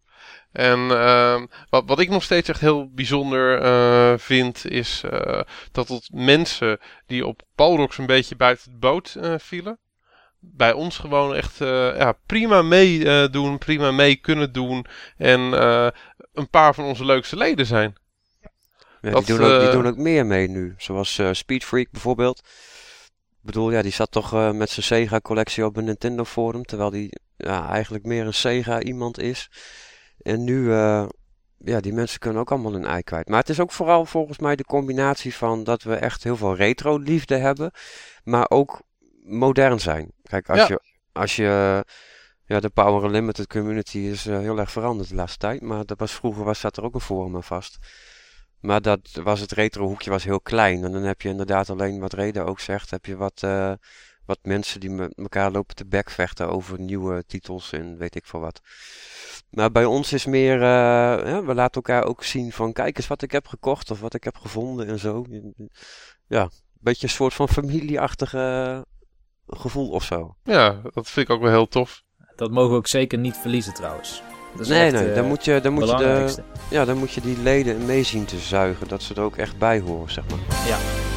En 0.53 0.91
ehm, 0.91 1.47
wat, 1.69 1.83
wat 1.87 2.01
ik 2.01 2.09
nog 2.09 2.23
steeds 2.23 2.49
echt 2.49 2.61
heel 2.61 2.91
bijzonder 2.91 3.61
eh, 3.61 4.19
vind, 4.19 4.67
is 4.67 5.05
dat 5.73 5.89
het 5.89 6.09
mensen 6.13 6.79
die 7.07 7.27
op 7.27 7.43
Palrox 7.55 7.99
een 7.99 8.07
beetje 8.07 8.37
buiten 8.37 8.71
de 8.71 8.79
boot 8.79 9.17
vielen, 9.37 9.79
bij 10.39 10.73
ons 10.73 10.99
gewoon 10.99 11.35
echt 11.35 11.59
ja, 11.99 12.19
prima 12.27 12.63
meedoen, 12.63 13.31
doen, 13.31 13.59
prima 13.59 13.91
mee 13.91 14.17
kunnen 14.17 14.53
doen. 14.53 14.87
En 15.17 15.41
een 16.33 16.51
paar 16.51 16.75
van 16.75 16.85
onze 16.85 17.05
leukste 17.05 17.37
leden 17.37 17.67
zijn. 17.67 17.97
Ja, 19.07 19.13
Dat, 19.13 19.27
die, 19.27 19.37
doen 19.37 19.47
ook, 19.47 19.59
die 19.61 19.69
eh, 19.69 19.73
doen 19.75 19.87
ook 19.87 19.97
meer 19.97 20.27
mee 20.27 20.49
nu. 20.49 20.75
Zoals 20.79 21.19
eh 21.19 21.33
Speed 21.33 21.65
Freak 21.65 21.91
bijvoorbeeld. 21.91 22.39
Ik 23.31 23.43
bedoel, 23.53 23.71
ja, 23.71 23.83
die 23.83 23.93
zat 23.93 24.11
toch 24.11 24.33
eh, 24.33 24.51
met 24.51 24.71
zijn 24.71 24.87
Sega-collectie 24.87 25.65
op 25.65 25.77
een 25.77 25.85
Nintendo 25.85 26.25
forum. 26.25 26.65
Terwijl 26.65 26.91
die 26.91 27.11
ja, 27.37 27.69
eigenlijk 27.69 28.05
meer 28.05 28.27
een 28.27 28.35
Sega-iemand 28.35 29.19
is. 29.19 29.51
En 30.23 30.45
nu, 30.45 30.71
ja, 31.59 31.81
die 31.81 31.93
mensen 31.93 32.19
kunnen 32.19 32.41
ook 32.41 32.51
allemaal 32.51 32.73
hun 32.73 32.85
ei 32.85 33.03
kwijt. 33.03 33.29
Maar 33.29 33.39
het 33.39 33.49
is 33.49 33.61
ook 33.61 33.73
vooral 33.73 34.05
volgens 34.05 34.39
mij 34.39 34.57
de 34.57 34.65
combinatie 34.65 35.35
van 35.35 35.65
dat 35.65 35.83
we 35.83 35.95
echt 35.95 36.23
heel 36.25 36.37
veel 36.37 36.57
retro-liefde 36.57 37.37
hebben. 37.37 37.71
Maar 38.25 38.47
ook 38.49 38.83
modern 39.25 39.81
zijn. 39.81 40.13
Kijk, 40.23 40.51
als 40.51 40.59
Ja. 40.59 40.67
je, 40.69 40.81
als 41.13 41.37
je 41.37 41.85
ja, 42.45 42.61
de 42.61 42.69
Power 42.71 43.05
Unlimited 43.05 43.47
community 43.47 43.99
is 43.99 44.25
heel 44.25 44.59
erg 44.59 44.71
veranderd 44.71 45.09
de 45.09 45.15
laatste 45.15 45.39
tijd. 45.39 45.63
Maar 45.63 45.85
dat 45.85 45.99
was, 45.99 46.13
vroeger 46.13 46.45
was, 46.45 46.61
zat 46.61 46.77
er 46.77 46.85
ook 46.85 46.95
een 46.95 47.01
forum 47.01 47.35
aan 47.35 47.43
vast. 47.43 47.79
Maar 48.61 48.83
dat 48.83 49.01
was 49.23 49.41
het 49.41 49.53
retro 49.53 49.87
hoekje 49.87 50.11
was 50.11 50.25
heel 50.25 50.41
klein. 50.41 50.85
En 50.85 50.93
dan 50.93 51.03
heb 51.03 51.23
je 51.23 51.29
inderdaad 51.29 51.71
alleen 51.71 52.01
wat 52.01 52.13
Reda 52.13 52.43
ook 52.43 52.61
zegt. 52.61 52.91
Heb 52.91 53.07
je 53.07 53.17
wat, 53.17 53.43
eh, 53.43 53.73
wat 54.25 54.39
mensen 54.43 54.81
die 54.81 54.91
met 54.91 55.15
elkaar 55.17 55.51
lopen 55.51 55.75
te 55.75 55.87
bekvechten 55.87 56.49
over 56.49 56.81
nieuwe 56.81 57.25
titels 57.27 57.73
en 57.73 57.97
weet 57.97 58.15
ik 58.15 58.27
veel 58.27 58.41
wat. 58.41 58.61
Maar 59.51 59.73
bij 59.73 59.85
ons 59.85 60.13
is 60.13 60.27
meer, 60.27 60.55
eh, 60.55 61.29
ja, 61.31 61.45
we 61.45 61.55
laten 61.55 61.75
elkaar 61.75 62.05
ook 62.05 62.25
zien 62.25 62.53
van 62.53 62.73
kijk 62.73 62.97
eens 62.97 63.07
wat 63.07 63.23
ik 63.23 63.31
heb 63.31 63.47
gekocht 63.47 63.91
of 63.91 64.01
wat 64.01 64.15
ik 64.15 64.25
heb 64.25 64.37
gevonden 64.37 64.87
en 64.87 64.99
zo. 64.99 65.25
Ja, 66.27 66.43
een 66.43 66.51
beetje 66.81 67.07
een 67.07 67.13
soort 67.13 67.35
van 67.35 67.49
familieachtige 67.49 68.85
gevoel 69.47 69.91
of 69.91 70.05
zo. 70.05 70.37
Ja, 70.43 70.81
dat 70.93 71.11
vind 71.11 71.29
ik 71.29 71.35
ook 71.35 71.43
wel 71.43 71.51
heel 71.51 71.69
tof. 71.69 72.03
Dat 72.37 72.51
mogen 72.51 72.71
we 72.71 72.77
ook 72.77 72.87
zeker 72.87 73.19
niet 73.19 73.37
verliezen 73.37 73.75
trouwens. 73.75 74.23
Dat 74.57 74.69
Nee, 74.69 74.85
echt, 74.85 74.93
nee, 74.93 75.09
eh, 75.09 75.15
dan 75.15 75.27
moet 75.27 75.45
je, 75.45 75.61
dan 75.61 75.73
moet 75.73 75.89
je, 75.89 75.97
de, 75.97 76.35
ja, 76.71 76.85
dan 76.85 76.99
moet 76.99 77.13
je 77.13 77.21
die 77.21 77.39
leden 77.43 77.87
mee 77.87 78.03
zien 78.03 78.25
te 78.25 78.39
zuigen. 78.39 78.89
Dat 78.89 79.03
ze 79.03 79.15
er 79.15 79.21
ook 79.21 79.37
echt 79.37 79.59
bij 79.59 79.81
horen, 79.81 80.13
zeg 80.13 80.25
maar. 80.31 80.39
En 80.67 81.16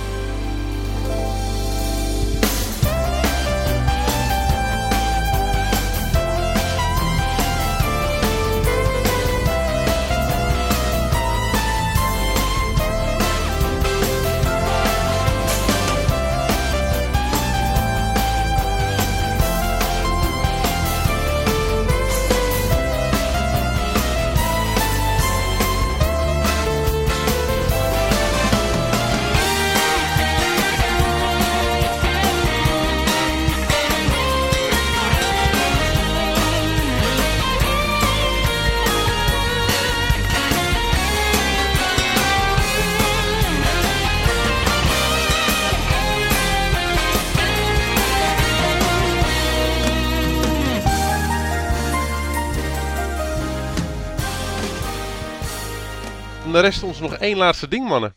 de 56.52 56.60
rest 56.60 56.84
ons 56.84 57.00
nog 57.00 57.16
één 57.16 57.38
laatste 57.38 57.68
ding, 57.68 57.88
mannen. 57.88 58.16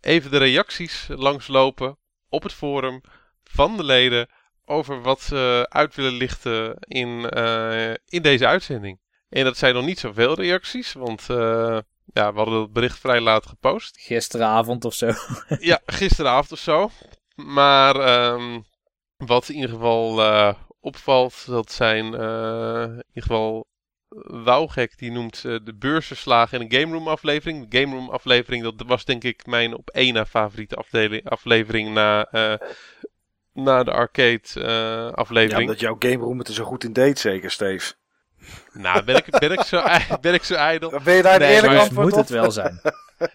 Even 0.00 0.30
de 0.30 0.38
reacties 0.38 1.06
langslopen 1.08 1.98
op 2.28 2.42
het 2.42 2.52
forum 2.52 3.00
van 3.44 3.76
de 3.76 3.84
leden 3.84 4.28
over 4.64 5.02
wat 5.02 5.20
ze 5.20 5.66
uit 5.68 5.94
willen 5.94 6.12
lichten 6.12 6.76
in, 6.78 7.30
eh, 7.30 7.90
in 7.90 8.22
deze 8.22 8.46
uitzending. 8.46 9.00
En 9.28 9.44
dat 9.44 9.56
zijn 9.56 9.74
nog 9.74 9.84
niet 9.84 9.98
zoveel 9.98 10.34
reacties, 10.34 10.92
want 10.92 11.30
eh, 11.30 11.78
ja, 12.04 12.32
we 12.32 12.38
hadden 12.38 12.60
het 12.60 12.72
bericht 12.72 12.98
vrij 12.98 13.20
laat 13.20 13.46
gepost. 13.46 13.98
Gisteravond 14.00 14.84
of 14.84 14.94
zo. 14.94 15.12
ja, 15.70 15.80
gisteravond 15.86 16.52
of 16.52 16.58
zo. 16.58 16.90
Maar 17.34 17.96
ehm, 17.96 18.60
wat 19.16 19.48
in 19.48 19.54
ieder 19.54 19.70
geval 19.70 20.22
eh, 20.22 20.54
opvalt, 20.80 21.46
dat 21.46 21.72
zijn 21.72 22.04
in 22.04 23.04
ieder 23.08 23.22
geval 23.22 23.66
Wouwgek 24.44 24.98
die 24.98 25.10
noemt 25.10 25.44
eh, 25.44 25.56
de 25.64 25.74
beursenslagen 25.74 26.60
in 26.60 26.66
een 26.70 26.80
Game 26.80 26.92
Room 26.94 27.08
aflevering. 27.08 27.68
De 27.68 27.78
Game 27.80 27.94
Room 27.94 28.10
aflevering, 28.10 28.62
dat 28.62 28.74
was 28.86 29.04
denk 29.04 29.24
ik 29.24 29.46
mijn 29.46 29.74
op 29.76 29.88
één 29.90 30.14
na 30.14 30.26
favoriete 30.26 30.74
afdeling, 30.76 31.28
aflevering 31.28 31.92
na, 31.94 32.24
eh, 32.24 32.54
na 33.52 33.82
de 33.82 33.90
arcade 33.92 34.40
eh, 34.54 34.62
Ja, 34.62 35.06
aflevering. 35.08 35.60
omdat 35.62 35.80
jouw 35.80 35.96
game 35.98 36.16
room 36.24 36.38
het 36.38 36.48
er 36.48 36.54
zo 36.54 36.64
goed 36.64 36.84
in 36.84 36.92
deed, 36.92 37.18
zeker, 37.18 37.50
Steve. 37.50 37.92
Nou, 38.72 39.02
ben 39.04 39.16
ik, 39.16 39.38
ben, 39.38 39.52
ik 39.52 39.60
zo, 39.62 39.82
ben 40.20 40.34
ik 40.34 40.42
zo 40.44 40.54
ijdel? 40.54 40.90
Dan 40.90 41.02
ben 41.02 41.14
je 41.14 41.22
daar 41.22 41.38
Nee, 41.38 41.54
eerlijk 41.54 41.72
maar- 41.72 41.82
antwoord 41.82 42.04
moet 42.06 42.14
op? 42.14 42.20
het 42.20 42.28
wel 42.30 42.50
zijn. 42.50 42.80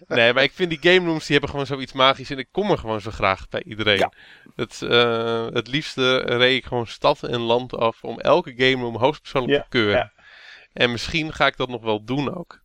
Nee, 0.08 0.32
maar 0.32 0.42
ik 0.42 0.52
vind 0.52 0.70
die 0.70 0.92
game 0.92 1.06
rooms 1.08 1.22
die 1.24 1.30
hebben 1.32 1.50
gewoon 1.50 1.66
zoiets 1.66 1.92
magisch 1.92 2.30
en 2.30 2.38
ik 2.38 2.48
kom 2.52 2.70
er 2.70 2.78
gewoon 2.78 3.00
zo 3.00 3.10
graag 3.10 3.48
bij 3.48 3.62
iedereen. 3.64 3.98
Ja. 3.98 4.12
Het, 4.56 4.82
eh, 4.82 5.46
het 5.52 5.68
liefste 5.68 6.16
reed 6.16 6.56
ik 6.56 6.64
gewoon 6.64 6.86
stad 6.86 7.22
en 7.22 7.40
land 7.40 7.76
af 7.76 8.02
om 8.04 8.20
elke 8.20 8.52
game 8.56 8.82
room 8.82 8.96
hoogstpersoonlijk 8.96 9.52
Ja, 9.52 9.62
te 9.62 9.68
keuren. 9.68 9.96
ja. 9.96 10.15
En 10.76 10.90
misschien 10.90 11.32
ga 11.32 11.46
ik 11.46 11.56
dat 11.56 11.68
nog 11.68 11.82
wel 11.82 12.04
doen 12.04 12.34
ook. 12.34 12.60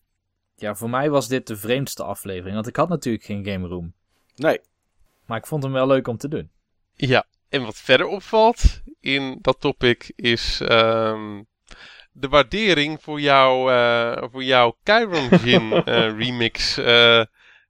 Ja, 0.56 0.76
voor 0.76 0.90
mij 0.90 1.10
was 1.10 1.28
dit 1.28 1.48
de 1.48 1.58
vreemdste 1.58 2.04
aflevering. 2.04 2.54
Want 2.54 2.68
ik 2.68 2.76
had 2.76 2.90
natuurlijk 2.90 3.24
geen 3.24 3.46
game 3.46 3.68
room. 3.68 3.94
Nee. 4.36 4.60
Maar 5.26 5.38
ik 5.38 5.46
vond 5.46 5.64
hem 5.64 5.72
wel 5.72 5.88
leuk 5.88 6.08
om 6.08 6.18
te 6.18 6.28
doen. 6.28 6.52
Ja, 6.96 7.26
en 7.50 7.64
wat 7.64 7.78
verder 7.78 8.08
opvalt 8.08 8.82
in 9.00 9.38
dat 9.42 9.60
topic 9.60 10.12
is 10.16 10.62
ehm, 10.62 11.44
de 12.12 12.28
waardering 12.28 13.02
voor, 13.02 13.22
jou, 13.22 13.72
eh, 13.72 14.24
voor 14.32 14.44
jouw 14.44 14.78
Chiron 14.84 15.40
Gin 15.40 15.72
eh, 15.86 16.18
remix, 16.18 16.78
eh, 16.78 17.24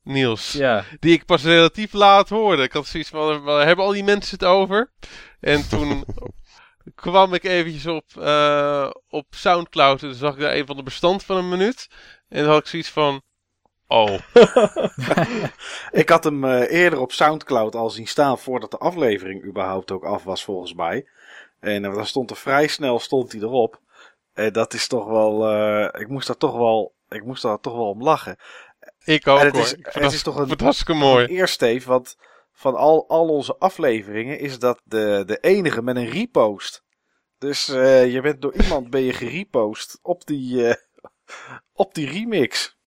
Niels. 0.03 0.51
Ja, 0.51 0.83
Die 0.99 1.13
ik 1.13 1.25
pas 1.25 1.43
relatief 1.43 1.93
laat 1.93 2.29
hoorde. 2.29 2.63
Ik 2.63 2.73
had 2.73 2.87
zoiets 2.87 3.09
van, 3.09 3.43
waar 3.43 3.65
hebben 3.65 3.85
al 3.85 3.91
die 3.91 4.03
mensen 4.03 4.37
het 4.39 4.47
over? 4.47 4.91
En 5.39 5.69
toen 5.69 6.05
kwam 6.95 7.33
ik 7.33 7.43
eventjes 7.43 7.87
op, 7.87 8.05
eh, 8.19 8.89
op 9.09 9.25
Soundcloud 9.29 10.01
en 10.01 10.07
toen 10.09 10.17
zag 10.17 10.33
ik 10.33 10.39
daar 10.39 10.55
een 10.55 10.65
van 10.65 10.75
de 10.75 10.83
bestand 10.83 11.23
van 11.23 11.37
een 11.37 11.49
minuut. 11.49 11.87
En 12.29 12.43
dan 12.43 12.51
had 12.51 12.59
ik 12.61 12.67
zoiets 12.67 12.89
van, 12.89 13.21
oh, 13.87 14.17
Ik 15.91 16.09
had 16.09 16.23
hem 16.23 16.43
eh, 16.45 16.71
eerder 16.81 16.99
op 16.99 17.11
Soundcloud 17.11 17.75
al 17.75 17.89
zien 17.89 18.07
staan 18.07 18.39
voordat 18.39 18.71
de 18.71 18.77
aflevering 18.77 19.45
überhaupt 19.45 19.91
ook 19.91 20.03
af 20.03 20.23
was 20.23 20.43
volgens 20.43 20.73
mij. 20.73 21.07
En 21.59 21.85
eh, 21.85 21.93
dan 21.93 22.05
stond 22.05 22.29
er 22.29 22.35
vrij 22.37 22.67
snel 22.67 22.99
stond 22.99 23.31
hij 23.31 23.41
erop. 23.41 23.79
En 24.33 24.53
dat 24.53 24.73
is 24.73 24.87
toch 24.87 25.05
wel, 25.07 25.47
ik 25.99 26.07
moest 26.07 26.27
daar 26.27 26.37
toch 26.37 26.55
wel, 26.55 26.93
ik 27.09 27.23
moest 27.25 27.41
daar 27.41 27.59
toch 27.59 27.73
wel 27.73 27.89
om 27.89 28.03
lachen. 28.03 28.37
ik 29.03 29.27
ook 29.27 29.39
En 29.39 29.45
het 29.45 29.55
hoor. 29.55 29.63
is- 29.63 29.75
het 29.81 30.13
is 30.13 30.23
toch 30.23 30.35
een- 30.35 30.59
hartstikke 30.59 30.93
mooi. 30.93 31.25
Eerst 31.25 31.53
Steve, 31.53 31.87
want 31.89 32.17
van 32.61 32.75
al, 32.75 33.09
al 33.09 33.27
onze 33.27 33.55
afleveringen 33.57 34.39
is 34.39 34.59
dat 34.59 34.81
de, 34.83 35.23
de 35.25 35.37
enige 35.37 35.81
met 35.81 35.95
een 35.95 36.09
repost. 36.09 36.83
Dus 37.37 37.69
eh, 37.69 38.13
je 38.13 38.21
bent 38.21 38.41
door 38.41 38.53
iemand 38.53 38.89
ben 38.89 39.01
je 39.01 39.13
gerepost 39.13 39.99
op 40.01 40.25
die, 40.25 40.67
eh, 40.67 40.75
op 41.73 41.93
die 41.93 42.09
remix. 42.09 42.79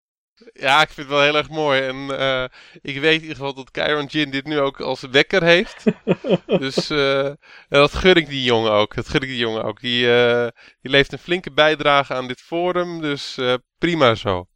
Ja, 0.53 0.83
ik 0.83 0.89
vind 0.89 1.07
het 1.07 1.17
wel 1.17 1.23
heel 1.23 1.37
erg 1.37 1.49
mooi. 1.49 1.81
En 1.81 2.19
eh, 2.19 2.45
ik 2.83 3.01
weet 3.01 3.15
in 3.15 3.21
ieder 3.21 3.37
geval 3.37 3.55
dat 3.55 3.69
Chiron 3.73 4.11
Gin 4.11 4.31
dit 4.31 4.45
nu 4.45 4.59
ook 4.59 4.81
als 4.81 5.01
wekker 5.01 5.43
heeft. 5.43 5.85
dus 6.47 6.91
eh, 6.91 7.27
en 7.27 7.39
dat 7.69 7.95
gun 7.95 8.15
ik 8.15 8.29
die 8.29 8.43
jongen 8.43 8.73
ook. 8.73 8.95
Dat 8.95 9.09
gun 9.09 9.21
ik 9.21 9.29
die 9.29 9.39
jongen 9.39 9.65
ook. 9.65 9.81
Die, 9.81 10.15
eh, 10.15 10.49
die 10.81 10.91
levert 10.91 11.13
een 11.13 11.19
flinke 11.19 11.53
bijdrage 11.53 12.15
aan 12.15 12.29
dit 12.29 12.41
forum. 12.41 13.01
Dus 13.01 13.37
eh, 13.37 13.55
prima 13.79 14.15
zo. 14.15 14.47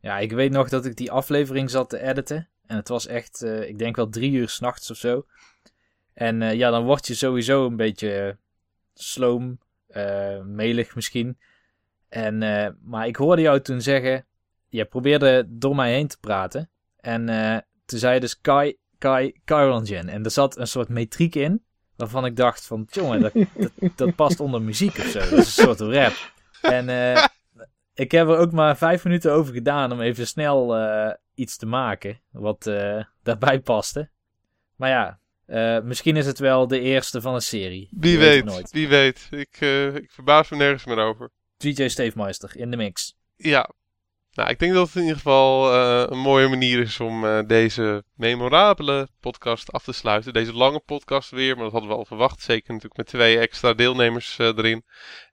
ja, 0.00 0.18
ik 0.18 0.32
weet 0.32 0.50
nog 0.50 0.68
dat 0.68 0.84
ik 0.84 0.96
die 0.96 1.10
aflevering 1.10 1.70
zat 1.70 1.90
te 1.90 2.00
editen. 2.00 2.48
En 2.68 2.76
het 2.76 2.88
was 2.88 3.06
echt, 3.06 3.42
eh, 3.42 3.68
ik 3.68 3.78
denk 3.78 3.96
wel 3.96 4.08
drie 4.08 4.32
uur 4.32 4.48
s'nachts 4.48 4.90
of 4.90 4.96
zo. 4.96 5.26
En 6.14 6.42
eh, 6.42 6.54
ja, 6.54 6.70
dan 6.70 6.84
word 6.84 7.06
je 7.06 7.14
sowieso 7.14 7.66
een 7.66 7.76
beetje 7.76 8.20
eh, 8.20 8.34
sloom, 8.94 9.58
melig 10.44 10.94
misschien. 10.94 11.38
En, 12.08 12.38
maar 12.82 13.06
ik 13.06 13.16
hoorde 13.16 13.42
jou 13.42 13.60
toen 13.60 13.80
zeggen, 13.80 14.26
je 14.68 14.84
probeerde 14.84 15.44
door 15.48 15.74
mij 15.74 15.92
heen 15.92 16.06
te 16.06 16.18
praten. 16.20 16.70
En 17.00 17.26
toen 17.86 17.98
zei 17.98 18.14
je 18.14 18.20
dus 18.20 18.40
Kai, 18.40 18.76
Kai, 18.98 19.40
Chiron 19.44 19.86
En 19.86 20.24
er 20.24 20.30
zat 20.30 20.58
een 20.58 20.66
soort 20.66 20.88
metriek 20.88 21.34
in, 21.34 21.64
waarvan 21.96 22.24
ik 22.24 22.36
dacht 22.36 22.66
van, 22.66 22.86
jongen, 22.90 23.20
dat, 23.20 23.32
dat, 23.96 24.14
past 24.14 24.40
onder 24.40 24.62
muziek 24.62 24.98
of 24.98 25.06
zo. 25.06 25.18
Dat 25.18 25.32
is 25.32 25.56
een 25.56 25.64
soort 25.64 25.80
rap. 25.80 26.32
En 26.62 26.88
ik 27.94 28.10
heb 28.10 28.28
er 28.28 28.36
ook 28.36 28.52
maar 28.52 28.76
vijf 28.76 29.04
minuten 29.04 29.32
over 29.32 29.54
gedaan 29.54 29.92
om 29.92 30.00
even 30.00 30.26
snel 30.26 30.74
iets 31.38 31.56
te 31.56 31.66
maken, 31.66 32.20
wat 32.30 32.66
eh, 32.66 33.04
daarbij 33.22 33.60
paste. 33.60 34.08
Maar 34.76 34.88
ja, 34.88 35.18
eh, 35.46 35.80
misschien 35.80 36.16
is 36.16 36.26
het 36.26 36.38
wel 36.38 36.66
de 36.66 36.80
eerste 36.80 37.20
van 37.20 37.34
een 37.34 37.42
serie. 37.42 37.88
Wie 37.90 38.12
Je 38.12 38.18
weet, 38.18 38.70
wie 38.70 38.88
weet. 38.88 39.28
Ik, 39.30 39.56
eh, 39.60 39.94
ik 39.94 40.10
verbaas 40.10 40.48
me 40.48 40.56
nergens 40.56 40.84
meer 40.84 40.98
over. 40.98 41.30
DJ 41.56 41.88
Steefmeister 41.88 42.56
in 42.56 42.70
de 42.70 42.76
mix. 42.76 43.16
Ja. 43.36 43.70
Nou, 44.32 44.50
ik 44.50 44.58
denk 44.58 44.72
dat 44.72 44.86
het 44.86 44.96
in 44.96 45.02
ieder 45.02 45.16
geval 45.16 45.74
een 46.10 46.18
mooie 46.18 46.48
manier 46.48 46.80
is 46.80 47.00
om 47.00 47.46
deze 47.46 48.04
memorabele 48.14 49.08
podcast 49.20 49.72
af 49.72 49.84
te 49.84 49.92
sluiten. 49.92 50.32
Deze 50.32 50.52
lange 50.52 50.80
podcast 50.80 51.30
weer, 51.30 51.54
maar 51.54 51.64
dat 51.64 51.72
hadden 51.72 51.90
we 51.90 51.96
al 51.96 52.04
verwacht. 52.04 52.40
Zeker 52.40 52.68
natuurlijk 52.68 52.96
met 52.96 53.06
twee 53.06 53.38
extra 53.38 53.74
deelnemers 53.74 54.38
erin. 54.38 54.84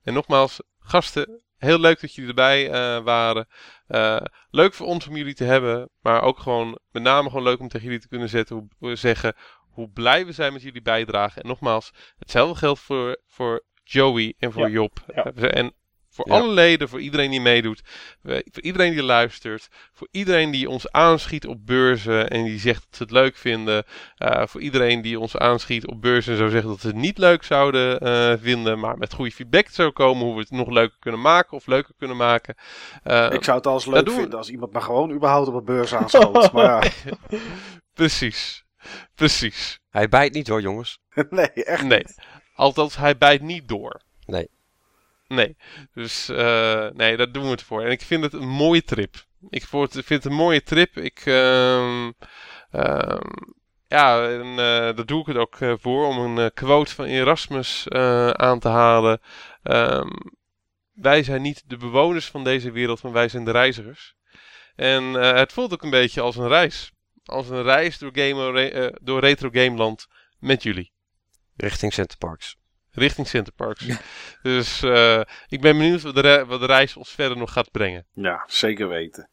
En 0.02 0.14
nogmaals, 0.14 0.60
gasten, 0.78 1.42
heel 1.56 1.78
leuk 1.78 2.00
dat 2.00 2.14
jullie 2.14 2.30
erbij 2.30 2.70
waren. 3.02 3.46
Eh, 3.86 4.20
leuk 4.50 4.74
voor 4.74 4.86
ons 4.86 5.08
om 5.08 5.16
jullie 5.16 5.34
te 5.34 5.44
hebben, 5.44 5.88
maar 6.00 6.22
ook 6.22 6.38
gewoon 6.38 6.78
met 6.90 7.02
name 7.02 7.28
gewoon 7.28 7.44
leuk 7.44 7.60
om 7.60 7.68
tegen 7.68 7.86
jullie 7.86 8.00
te 8.02 8.08
kunnen 8.08 8.28
zetten, 8.28 8.68
hoe, 8.78 8.96
zeggen 8.96 9.34
hoe 9.70 9.90
blij 9.90 10.26
we 10.26 10.32
zijn 10.32 10.52
met 10.52 10.62
jullie 10.62 10.82
bijdrage. 10.82 11.40
En 11.40 11.46
nogmaals, 11.48 11.92
hetzelfde 12.18 12.58
geldt 12.58 12.80
voor, 12.80 13.22
voor 13.26 13.64
Joey 13.84 14.34
en 14.38 14.52
voor 14.52 14.62
Ja, 14.66 14.72
Job. 14.72 14.98
ja. 15.14 15.24
En 15.32 15.74
voor 16.16 16.28
Ja. 16.28 16.34
alle 16.34 16.52
leden, 16.52 16.88
voor 16.88 17.00
iedereen 17.00 17.30
die 17.30 17.40
meedoet, 17.40 17.80
eh, 18.22 18.38
voor 18.52 18.62
iedereen 18.62 18.92
die 18.92 19.02
luistert, 19.02 19.68
voor 19.92 20.08
iedereen 20.10 20.50
die 20.50 20.68
ons 20.70 20.90
aanschiet 20.92 21.46
op 21.46 21.66
beurzen 21.66 22.30
en 22.30 22.44
die 22.44 22.58
zegt 22.58 22.80
dat 22.82 22.96
ze 22.96 23.02
het 23.02 23.12
leuk 23.12 23.36
vinden, 23.36 23.84
eh, 24.16 24.46
voor 24.46 24.60
iedereen 24.60 25.02
die 25.02 25.20
ons 25.20 25.36
aanschiet 25.36 25.86
op 25.86 26.00
beurzen 26.00 26.32
en 26.32 26.38
zou 26.38 26.50
zeggen 26.50 26.68
dat 26.70 26.80
ze 26.80 26.86
het 26.86 26.96
niet 26.96 27.18
leuk 27.18 27.42
zouden 27.42 28.00
eh, 28.00 28.32
vinden, 28.40 28.78
maar 28.78 28.98
met 28.98 29.12
goede 29.12 29.30
feedback 29.30 29.68
zou 29.68 29.90
komen 29.90 30.24
hoe 30.24 30.34
we 30.34 30.40
het 30.40 30.50
nog 30.50 30.68
leuker 30.70 30.96
kunnen 30.98 31.20
maken 31.20 31.56
of 31.56 31.66
leuker 31.66 31.94
kunnen 31.98 32.16
maken. 32.16 32.54
Eh, 33.02 33.30
ik 33.32 33.44
zou 33.44 33.56
het 33.56 33.66
als 33.66 33.86
leuk 33.86 34.06
we. 34.06 34.12
vinden 34.12 34.38
als 34.38 34.50
iemand 34.50 34.72
maar 34.72 34.82
gewoon 34.82 35.10
überhaupt 35.12 35.48
op 35.48 35.54
een 35.54 35.64
beurs 35.64 35.94
aanschoot. 35.94 36.52
maar 36.52 36.94
Precies, 37.94 38.64
precies. 39.14 39.80
Hij 39.90 40.08
bijt 40.08 40.32
niet 40.32 40.48
hoor, 40.48 40.60
jongens. 40.60 40.98
ja, 41.14 41.24
nee, 41.30 41.50
echt 41.64 41.84
Nee, 41.84 42.04
althans 42.54 42.96
hij 42.96 43.16
bijt 43.18 43.42
niet 43.42 43.68
door. 43.68 44.00
Nee. 44.26 44.48
Nee, 45.28 45.56
dus 45.94 46.28
eh, 46.28 46.88
nee, 46.92 47.16
daar 47.16 47.32
doen 47.32 47.42
we 47.42 47.50
het 47.50 47.62
voor. 47.62 47.82
En 47.82 47.90
ik 47.90 48.02
vind 48.02 48.22
het 48.22 48.32
een 48.32 48.48
mooie 48.48 48.82
trip. 48.82 49.24
Ik 49.48 49.64
vind 49.66 50.08
het 50.08 50.24
een 50.24 50.32
mooie 50.32 50.62
trip. 50.62 50.96
Ik, 50.96 51.22
ehm, 51.24 52.10
ehm, 52.70 53.30
ja, 53.88 54.28
en, 54.28 54.50
eh, 54.50 54.56
daar 54.56 55.06
doe 55.06 55.20
ik 55.20 55.26
het 55.26 55.36
ook 55.36 55.60
eh, 55.60 55.72
voor 55.78 56.06
om 56.06 56.18
een 56.18 56.52
quote 56.52 56.94
van 56.94 57.04
Erasmus 57.04 57.88
aan 58.32 58.58
te 58.58 58.68
halen. 58.68 59.20
Ehm, 59.62 60.10
wij 60.92 61.22
zijn 61.22 61.42
niet 61.42 61.62
de 61.66 61.76
bewoners 61.76 62.26
van 62.26 62.44
deze 62.44 62.70
wereld, 62.70 63.02
maar 63.02 63.12
wij 63.12 63.28
zijn 63.28 63.44
de 63.44 63.50
reizigers. 63.50 64.14
En 64.76 65.04
het 65.12 65.52
voelt 65.52 65.72
ook 65.72 65.82
een 65.82 65.90
beetje 65.90 66.20
als 66.20 66.36
een 66.36 66.48
reis. 66.48 66.92
Als 67.24 67.48
een 67.48 67.62
reis 67.62 67.98
door, 67.98 68.10
game, 68.12 68.98
door 69.02 69.20
Retro 69.20 69.48
Gameland 69.52 70.06
met 70.38 70.62
jullie. 70.62 70.92
Richting 71.56 71.92
Center 71.92 72.18
Parks. 72.18 72.56
Richting 72.96 73.26
Centerparks. 73.26 73.86
Dus 74.42 74.82
eh, 74.82 75.20
ik 75.48 75.60
ben 75.60 75.78
benieuwd 75.78 76.02
wat 76.02 76.14
de, 76.14 76.44
wat 76.46 76.60
de 76.60 76.66
reis 76.66 76.96
ons 76.96 77.10
verder 77.10 77.36
nog 77.36 77.52
gaat 77.52 77.70
brengen. 77.70 78.06
Ja, 78.12 78.44
zeker 78.46 78.88
weten. 78.88 79.30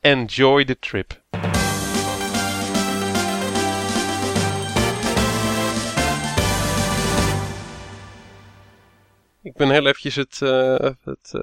Enjoy 0.00 0.64
the 0.64 0.78
trip. 0.78 1.22
Ik 9.42 9.54
ben 9.56 9.70
heel 9.70 9.86
eventjes 9.86 10.14
het, 10.14 10.42
eh, 10.42 10.90
het 11.04 11.30
eh, 11.32 11.42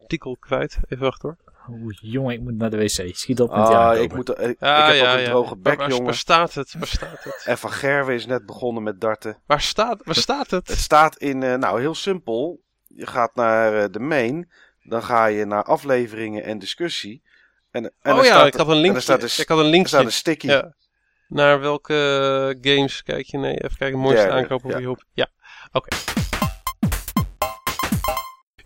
artikel 0.00 0.36
kwijt. 0.40 0.78
Even 0.88 1.04
wachten 1.04 1.28
hoor. 1.28 1.36
Oeh, 1.82 1.96
jongen, 2.00 2.34
ik 2.34 2.40
moet 2.40 2.56
naar 2.56 2.70
de 2.70 2.76
wc. 2.76 3.16
Schiet 3.16 3.40
op 3.40 3.48
met 3.50 3.58
Ah, 3.58 3.74
aankopen. 3.74 4.02
ik, 4.02 4.14
moet, 4.14 4.28
ik, 4.30 4.36
ik 4.38 4.56
Ja, 4.60 4.86
heb 4.86 4.94
ja, 4.96 5.10
ook 5.10 5.16
een 5.16 5.22
ja. 5.22 5.28
droge 5.28 5.56
bek, 5.56 5.78
waar, 5.78 5.88
jongen. 5.88 6.04
waar 6.04 6.14
staat 6.14 6.54
het? 6.54 6.74
Waar 6.78 6.86
staat 6.86 7.24
het? 7.24 7.42
En 7.46 7.58
Van 7.58 7.70
Gerwen 7.72 8.14
is 8.14 8.26
net 8.26 8.46
begonnen 8.46 8.82
met 8.82 9.00
darten. 9.00 9.38
Waar 9.46 9.60
staat, 9.60 10.00
waar 10.04 10.14
staat 10.14 10.50
Het 10.50 10.68
het? 10.68 10.78
staat 10.78 11.16
in, 11.16 11.42
eh, 11.42 11.54
nou 11.54 11.80
heel 11.80 11.94
simpel. 11.94 12.60
Je 12.86 13.06
gaat 13.06 13.34
naar 13.34 13.82
eh, 13.82 13.88
de 13.90 14.00
main. 14.00 14.50
Dan 14.82 15.02
ga 15.02 15.26
je 15.26 15.44
naar 15.44 15.62
afleveringen 15.64 16.44
en 16.44 16.58
discussie. 16.58 17.22
En, 17.70 17.92
en 18.02 18.12
oh 18.14 18.18
ja, 18.24 18.24
staat, 18.24 18.46
ik 18.46 18.54
had 18.54 18.66
een 18.68 18.74
en 18.74 18.80
linkje. 18.80 19.00
staat 19.00 19.22
een, 19.22 19.28
Ik 19.42 19.48
had 19.48 19.58
een 19.58 19.64
er 19.64 19.70
linkje. 19.70 19.88
staat 19.88 20.04
een 20.04 20.12
sticky. 20.12 20.46
Ja. 20.46 20.74
Naar 21.28 21.60
welke 21.60 22.58
games 22.60 23.02
kijk 23.02 23.26
je? 23.26 23.38
Nee, 23.38 23.54
even 23.64 23.76
kijken. 23.76 23.98
Mooiste 23.98 24.30
aankopen 24.30 24.80
ja. 24.80 24.96
Ja, 25.12 25.26
oké. 25.72 25.96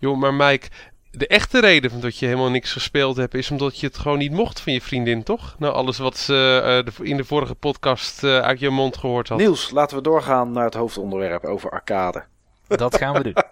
Joh, 0.02 0.18
maar 0.18 0.34
Mike, 0.34 0.68
de 1.10 1.26
echte 1.26 1.60
reden 1.60 1.90
van 1.90 2.00
dat 2.00 2.18
je 2.18 2.26
helemaal 2.26 2.50
niks 2.50 2.72
gespeeld 2.72 3.16
hebt, 3.16 3.34
is 3.34 3.50
omdat 3.50 3.80
je 3.80 3.86
het 3.86 3.98
gewoon 3.98 4.18
niet 4.18 4.32
mocht 4.32 4.60
van 4.60 4.72
je 4.72 4.80
vriendin, 4.80 5.22
toch? 5.22 5.54
Nou, 5.58 5.74
alles 5.74 5.98
wat 5.98 6.16
ze 6.18 6.60
eh, 6.64 6.94
de- 6.96 7.04
in 7.10 7.16
de 7.16 7.24
vorige 7.24 7.54
podcast 7.54 8.24
eh, 8.24 8.38
uit 8.38 8.60
je 8.60 8.70
mond 8.70 8.96
gehoord 8.96 9.28
had. 9.28 9.38
Niels, 9.38 9.70
laten 9.70 9.96
we 9.96 10.02
doorgaan 10.02 10.52
naar 10.52 10.64
het 10.64 10.74
hoofdonderwerp 10.74 11.44
over 11.44 11.70
arcade. 11.70 12.24
Dat 12.68 12.96
gaan 12.96 13.14
we 13.14 13.22
doen. 13.22 13.34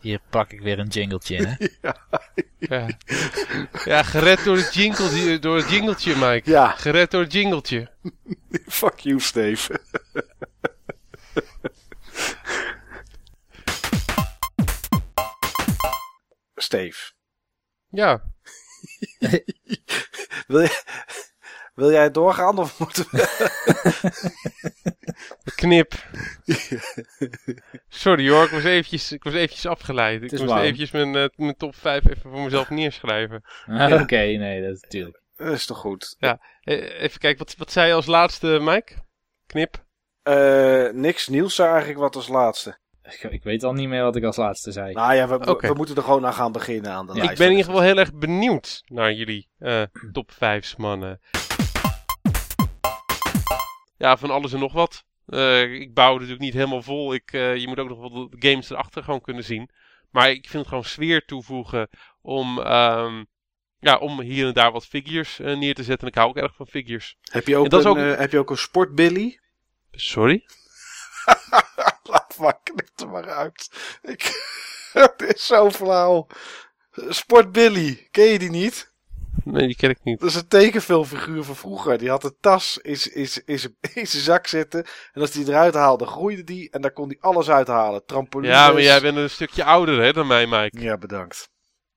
Hier 0.00 0.20
pak 0.30 0.52
ik 0.52 0.60
weer 0.60 0.78
een 0.78 0.86
jingletje 0.88 1.36
in, 1.36 1.44
hè? 1.44 1.66
Ja. 2.58 2.86
ja, 3.84 4.02
gered 4.02 4.44
door 4.44 4.56
het, 4.56 4.74
jingle, 4.74 5.38
door 5.38 5.56
het 5.56 5.70
jingeltje, 5.70 6.14
Mike. 6.16 6.50
Ja, 6.50 6.68
Gered 6.70 7.10
door 7.10 7.22
het 7.22 7.32
jingeltje. 7.32 7.88
fuck 8.66 8.98
you, 8.98 9.20
Steve. 9.20 9.80
Steve, 16.60 17.12
Ja, 17.88 18.22
wil, 20.46 20.60
je, 20.60 20.82
wil 21.74 21.90
jij 21.90 22.10
doorgaan 22.10 22.58
of 22.58 22.78
moeten 22.78 23.04
we... 23.10 23.26
knip. 25.54 25.92
Sorry 27.88 28.30
hoor, 28.30 28.44
ik 28.44 28.50
was 28.50 28.64
eventjes, 28.64 29.12
ik 29.12 29.24
was 29.24 29.34
eventjes 29.34 29.66
afgeleid. 29.66 30.22
Ik 30.22 30.30
moest 30.30 30.44
warm. 30.44 30.60
eventjes 30.62 30.90
mijn, 30.90 31.16
eh, 31.16 31.28
mijn 31.36 31.56
top 31.56 31.74
5 31.74 32.08
even 32.08 32.30
voor 32.30 32.40
mezelf 32.40 32.70
neerschrijven. 32.70 33.44
Ah, 33.66 34.00
Oké, 34.00 34.16
nee, 34.16 34.62
dat 34.62 34.74
is 34.74 34.80
natuurlijk. 34.80 35.22
Dat 35.36 35.52
is 35.52 35.66
toch 35.66 35.78
goed? 35.78 36.16
Eh, 36.18 36.32
even 37.00 37.18
kijken, 37.18 37.38
wat, 37.38 37.56
wat 37.56 37.72
zei 37.72 37.86
je 37.86 37.94
als 37.94 38.06
laatste, 38.06 38.58
Mike? 38.60 38.94
Knip? 39.46 39.86
Eh, 40.22 40.88
niks, 40.92 41.24
zei 41.24 41.68
eigenlijk 41.68 41.98
wat 41.98 42.16
als 42.16 42.28
laatste. 42.28 42.78
Ik, 43.08 43.22
ik 43.32 43.42
weet 43.42 43.64
al 43.64 43.72
niet 43.72 43.88
meer 43.88 44.02
wat 44.02 44.16
ik 44.16 44.24
als 44.24 44.36
laatste 44.36 44.72
zei. 44.72 44.92
Nou 44.92 45.14
ja, 45.14 45.28
we, 45.28 45.38
we- 45.38 45.50
Oké. 45.50 45.68
we 45.68 45.74
moeten 45.74 45.96
er 45.96 46.02
gewoon 46.02 46.26
aan 46.26 46.34
gaan 46.34 46.52
beginnen 46.52 46.92
aan 46.92 47.06
de 47.06 47.12
Ja, 47.12 47.18
lijst. 47.18 47.32
ik 47.32 47.38
ben 47.38 47.46
in 47.46 47.52
ieder 47.56 47.66
geval 47.70 47.82
heel 47.86 47.98
erg 47.98 48.14
benieuwd 48.14 48.82
naar 48.86 49.12
jullie 49.12 49.48
eh, 49.58 49.82
top 50.12 50.32
5 50.32 50.76
mannen. 50.76 51.20
Ja, 53.96 54.16
van 54.16 54.30
alles 54.30 54.52
en 54.52 54.58
nog 54.58 54.72
wat. 54.72 55.04
Eh, 55.26 55.72
ik 55.72 55.94
bouw 55.94 56.06
het 56.10 56.14
natuurlijk 56.14 56.40
niet 56.44 56.52
helemaal 56.54 56.82
vol. 56.82 57.14
Ik, 57.14 57.32
eh, 57.32 57.56
je 57.56 57.68
moet 57.68 57.78
ook 57.78 57.88
nog 57.88 57.98
wel 57.98 58.28
de 58.30 58.48
games 58.48 58.70
erachter 58.70 59.02
gewoon 59.02 59.20
kunnen 59.20 59.44
zien. 59.44 59.70
Maar 60.10 60.30
ik 60.30 60.42
vind 60.48 60.58
het 60.58 60.68
gewoon 60.68 60.84
sfeer 60.84 61.24
toevoegen 61.24 61.88
om, 62.22 62.60
ehm, 62.60 63.24
ja, 63.80 63.96
om 63.96 64.20
hier 64.20 64.46
en 64.46 64.52
daar 64.52 64.72
wat 64.72 64.86
figures 64.86 65.38
neer 65.38 65.74
te 65.74 65.82
zetten. 65.82 66.00
En 66.06 66.12
ik 66.12 66.14
hou 66.18 66.28
ook 66.28 66.36
erg 66.36 66.54
van 66.54 66.66
figures. 66.66 67.16
Heb 67.22 67.46
je 67.46 67.56
ook, 67.56 67.64
En 67.64 67.70
dat 67.70 67.80
is 67.80 67.84
een, 67.86 67.90
ook- 67.90 67.96
eh, 68.12 68.18
heb 68.18 68.32
je 68.32 68.38
ook 68.38 68.50
een 68.50 68.56
sportbilly? 68.58 69.38
Sorry? 69.90 70.44
Maar, 72.38 72.60
knip 72.64 73.00
er 73.00 73.08
maar 73.08 73.28
uit. 73.30 73.70
Ik, 74.02 74.22
het 74.92 75.22
is 75.34 75.46
zo 75.46 75.70
flauw. 75.70 76.26
Sportbilly, 77.08 78.08
ken 78.10 78.24
je 78.24 78.38
die 78.38 78.50
niet? 78.50 78.92
Nee, 79.44 79.66
die 79.66 79.76
ken 79.76 79.90
ik 79.90 79.98
niet. 80.02 80.20
Dat 80.20 80.28
is 80.28 80.34
een 80.34 80.48
tekenfilmfiguur 80.48 81.44
van 81.44 81.56
vroeger. 81.56 81.98
Die 81.98 82.08
had 82.08 82.24
een 82.24 82.36
tas 82.40 82.78
in, 82.78 82.98
in, 83.44 83.58
zijn 84.06 84.22
zak 84.22 84.46
zitten. 84.46 84.84
En 85.12 85.20
als 85.20 85.32
hij 85.34 85.44
die 85.44 85.52
eruit 85.52 85.74
haalde, 85.74 86.06
groeide 86.06 86.44
die. 86.44 86.70
En 86.70 86.80
daar 86.80 86.90
kon 86.90 87.08
hij 87.08 87.16
alles 87.20 87.50
uithalen. 87.50 88.04
Trampolines. 88.04 88.56
Ja, 88.56 88.72
maar 88.72 88.82
jij 88.82 89.00
bent 89.00 89.16
een 89.16 89.30
stukje 89.30 89.64
ouder 89.64 90.02
hè, 90.02 90.12
dan 90.12 90.26
mij, 90.26 90.46
Mike. 90.46 90.80
Ja, 90.80 90.98
bedankt. 90.98 91.50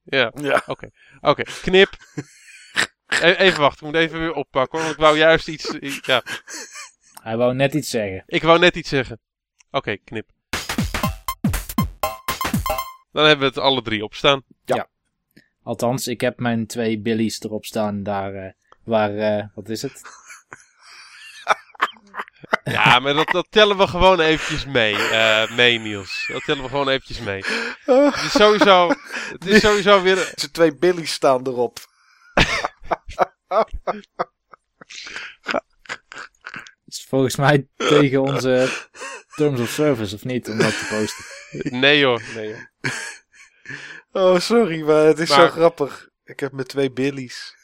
Ja. 0.04 0.32
Ja. 0.36 0.64
Oké, 1.22 1.44
knip. 1.62 1.90
E- 3.08 3.32
even 3.32 3.60
wachten, 3.60 3.88
ik 3.88 3.94
moet 3.94 4.02
even 4.02 4.20
weer 4.20 4.34
oppakken 4.34 4.78
hoor. 4.78 4.88
Want 4.88 5.00
ik 5.00 5.04
wou 5.04 5.18
juist 5.18 5.48
iets. 5.48 5.78
Ja, 6.02 6.24
Hij 7.22 7.38
wou 7.38 7.54
net 7.54 7.74
iets 7.74 7.90
zeggen. 7.90 8.24
ik 8.26 8.44
wou 8.44 8.60
net 8.60 8.76
iets 8.76 8.90
zeggen. 8.90 9.20
Oké, 9.72 9.98
knip. 9.98 10.30
Dan 13.12 13.26
hebben 13.26 13.40
we 13.40 13.46
het 13.46 13.58
alle 13.58 13.82
drie 13.82 14.04
op 14.04 14.14
staan. 14.14 14.44
Althans, 15.64 16.08
ik 16.08 16.22
heb 16.22 16.40
mijn 16.40 16.68
twee 16.68 17.00
billies 17.00 17.42
erop 17.42 17.66
staan 17.66 18.04
daar 18.04 18.34
eh, 18.34 18.52
waar, 18.84 19.18
eh, 19.18 19.46
wat 19.56 19.70
is 19.70 19.82
het? 19.82 20.02
Ja, 22.64 23.00
maar 23.00 23.14
dat, 23.14 23.28
dat 23.28 23.48
tellen 23.50 23.78
we 23.78 23.88
gewoon 23.88 24.20
eventjes 24.20 24.66
mee, 24.66 24.96
eh, 24.96 25.56
mee 25.56 25.80
Niels. 25.80 26.26
Dat 26.28 26.44
tellen 26.44 26.64
we 26.64 26.70
gewoon 26.70 26.90
eventjes 26.90 27.20
mee. 27.20 27.44
Het 27.86 28.16
is 28.16 28.32
sowieso, 28.32 28.90
het 29.32 29.46
is 29.46 29.62
sowieso 29.62 30.02
weer... 30.02 30.32
Zijn 30.36 30.52
twee 30.52 30.76
billies 30.76 31.14
staan 31.14 31.48
erop. 31.48 31.78
Is 36.92 37.06
volgens 37.10 37.36
mij 37.36 37.68
tegen 37.78 38.22
onze 38.22 38.70
terms 39.36 39.60
of 39.60 39.70
service, 39.70 40.16
of 40.16 40.24
niet, 40.26 40.50
om 40.50 40.58
dat 40.58 40.70
te 40.80 40.86
posten. 40.90 41.80
Nee 41.80 42.06
hoor, 42.06 42.22
nee 42.36 42.54
hoor. 42.54 42.70
Oh, 44.12 44.40
sorry, 44.40 44.82
maar 44.82 45.06
het 45.06 45.20
is 45.20 45.30
Maar- 45.30 45.40
zo 45.40 45.48
grappig. 45.48 46.10
Ik 46.24 46.40
heb 46.40 46.52
mijn 46.52 46.68
twee 46.68 46.92
billies. 46.92 47.56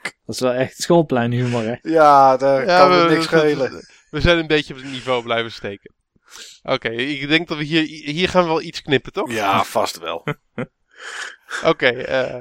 Dat 0.00 0.34
is 0.34 0.40
wel 0.40 0.52
echt 0.52 0.82
schoolpleinhumor, 0.82 1.62
hè? 1.62 1.74
Ja, 1.82 2.36
daar 2.36 2.66
Ja, 2.66 2.78
kan 2.78 3.02
we- 3.06 3.14
niks 3.14 3.24
schelen. 3.24 3.86
We 4.10 4.20
zijn 4.20 4.38
een 4.38 4.46
beetje 4.46 4.74
op 4.74 4.80
het 4.80 4.90
niveau 4.90 5.22
blijven 5.22 5.52
steken. 5.52 5.94
Oké, 6.62 6.88
ik 6.90 7.28
denk 7.28 7.48
dat 7.48 7.58
we 7.58 7.64
hier, 7.64 7.82
hier 8.12 8.28
gaan 8.28 8.42
we 8.42 8.48
wel 8.48 8.62
iets 8.62 8.82
knippen, 8.82 9.12
toch? 9.12 9.30
Ja, 9.32 9.64
vast 9.64 9.98
wel. 9.98 10.26
Oké, 11.64 11.88
eh, 11.88 12.40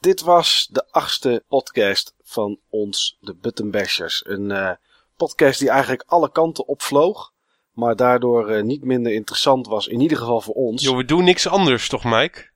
Dit 0.00 0.20
was 0.20 0.68
de 0.70 0.86
achtste 0.90 1.44
podcast 1.48 2.14
van 2.22 2.58
ons, 2.68 3.16
de 3.20 3.34
Button 3.34 3.70
Bashers. 3.70 4.22
Een 4.26 4.50
eh, 4.50 4.70
podcast 5.16 5.58
die 5.58 5.68
eigenlijk 5.68 6.04
alle 6.06 6.30
kanten 6.30 6.66
opvloog. 6.68 7.32
Maar 7.72 7.96
daardoor 7.96 8.48
eh, 8.48 8.62
niet 8.62 8.84
minder 8.84 9.12
interessant 9.12 9.66
was, 9.66 9.86
in 9.86 10.00
ieder 10.00 10.18
geval 10.18 10.40
voor 10.40 10.54
ons. 10.54 10.82
joh, 10.82 10.96
we 10.96 11.04
doen 11.04 11.24
niks 11.24 11.46
anders, 11.46 11.88
toch 11.88 12.04
Mike? 12.04 12.50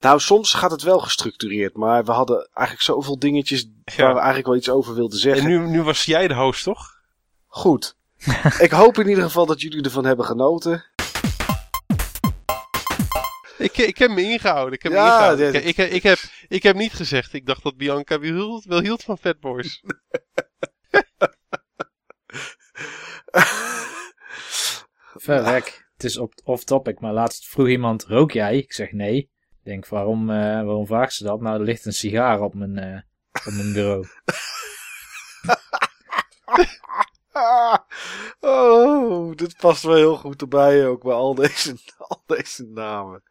Nou, 0.00 0.20
soms 0.20 0.54
gaat 0.54 0.70
het 0.70 0.82
wel 0.82 0.98
gestructureerd. 0.98 1.76
Maar 1.76 2.04
we 2.04 2.12
hadden 2.12 2.48
eigenlijk 2.52 2.86
zoveel 2.86 3.18
dingetjes 3.18 3.68
waar 3.96 4.12
we 4.12 4.18
eigenlijk 4.18 4.46
wel 4.46 4.56
iets 4.56 4.70
over 4.70 4.94
wilden 4.94 5.18
zeggen. 5.18 5.42
En 5.42 5.48
nu, 5.48 5.68
nu 5.68 5.82
was 5.82 6.04
jij 6.04 6.28
de 6.28 6.34
host, 6.34 6.64
toch? 6.64 7.00
Goed. 7.46 7.96
Ik 8.58 8.70
hoop 8.70 8.98
in 8.98 9.08
ieder 9.08 9.24
geval 9.24 9.46
dat 9.46 9.60
jullie 9.60 9.82
ervan 9.82 10.04
hebben 10.04 10.24
genoten. 10.24 10.84
Ik, 13.62 13.76
ik 13.76 13.98
heb 13.98 14.10
me 14.10 14.22
ingehouden. 14.22 14.72
Ik 14.74 14.82
heb, 14.82 14.92
me 14.92 14.98
Ja, 14.98 15.04
ingehouden. 15.06 15.52
dit- 15.52 15.64
Ik, 15.64 15.76
ik, 15.76 15.90
ik, 15.92 16.02
heb, 16.02 16.18
ik 16.48 16.62
heb 16.62 16.76
niet 16.76 16.92
gezegd. 16.92 17.32
Ik 17.32 17.46
dacht 17.46 17.62
dat 17.62 17.76
Bianca 17.76 18.18
wel 18.18 18.32
hield, 18.32 18.64
wel 18.64 18.80
hield 18.80 19.02
van 19.02 19.18
Fat 19.18 19.40
Boys. 19.40 19.82
Ver 25.14 25.42
weg. 25.44 25.64
Het 25.94 26.04
is 26.04 26.16
op- 26.18 26.40
off-topic, 26.44 27.00
maar 27.00 27.12
laatst 27.12 27.46
vroeg 27.48 27.68
iemand, 27.68 28.04
rook 28.04 28.32
jij? 28.32 28.56
Ik 28.58 28.72
zeg 28.72 28.92
nee. 28.92 29.16
Ik 29.16 29.30
denk, 29.62 29.88
waarom, 29.88 30.30
eh, 30.30 30.36
waarom 30.36 30.86
vraagt 30.86 31.12
ze 31.14 31.24
dat? 31.24 31.40
Nou, 31.40 31.58
er 31.58 31.64
ligt 31.64 31.84
een 31.84 31.92
sigaar 31.92 32.40
op 32.40 32.54
mijn, 32.54 32.78
eh, 32.78 33.00
op 33.46 33.52
mijn 33.52 33.72
bureau. 33.72 34.06
oh, 38.40 39.36
dit 39.36 39.56
past 39.56 39.82
wel 39.82 39.94
heel 39.94 40.16
goed 40.16 40.40
erbij 40.40 40.86
ook 40.86 41.02
bij 41.02 41.12
al 41.12 41.34
deze, 41.34 41.76
al 42.08 42.22
deze 42.26 42.64
namen. 42.64 43.22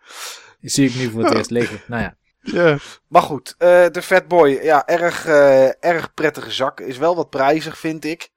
Die 0.60 0.70
zie 0.70 0.90
ik 0.90 0.96
nu 0.96 1.10
voor 1.10 1.24
het 1.24 1.34
eerst 1.38 1.50
liggen. 1.50 1.82
Nou 1.88 2.02
ja. 2.02 2.16
Ja. 2.42 2.78
Maar 3.08 3.22
goed, 3.22 3.56
eh, 3.58 3.86
de 3.92 4.02
Fatboy, 4.02 4.50
ja, 4.50 4.88
erg, 4.88 5.26
eh, 5.26 5.84
erg 5.86 6.14
prettige 6.14 6.52
zak. 6.52 6.80
Is 6.80 6.98
wel 6.98 7.16
wat 7.16 7.30
prijzig, 7.30 7.78
vind 7.78 8.06
ik. 8.06 8.30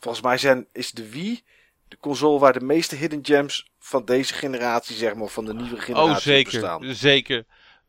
Volgens 0.00 0.24
mij 0.24 0.38
zijn, 0.38 0.66
is 0.72 0.92
de 0.92 1.10
Wii 1.10 1.42
de 1.88 1.96
console 2.00 2.38
waar 2.38 2.52
de 2.52 2.64
meeste 2.64 2.96
hidden 2.96 3.18
gems 3.22 3.70
van 3.78 4.04
deze 4.04 4.34
generatie, 4.34 4.96
zeg 4.96 5.14
maar, 5.14 5.28
van 5.28 5.44
de 5.44 5.54
nieuwe 5.54 5.80
generatie 5.80 6.10
Oh, 6.10 6.16
op 6.16 6.22
zeker. 6.22 6.52
bestaan. 6.52 6.94
Zeker. 6.94 7.44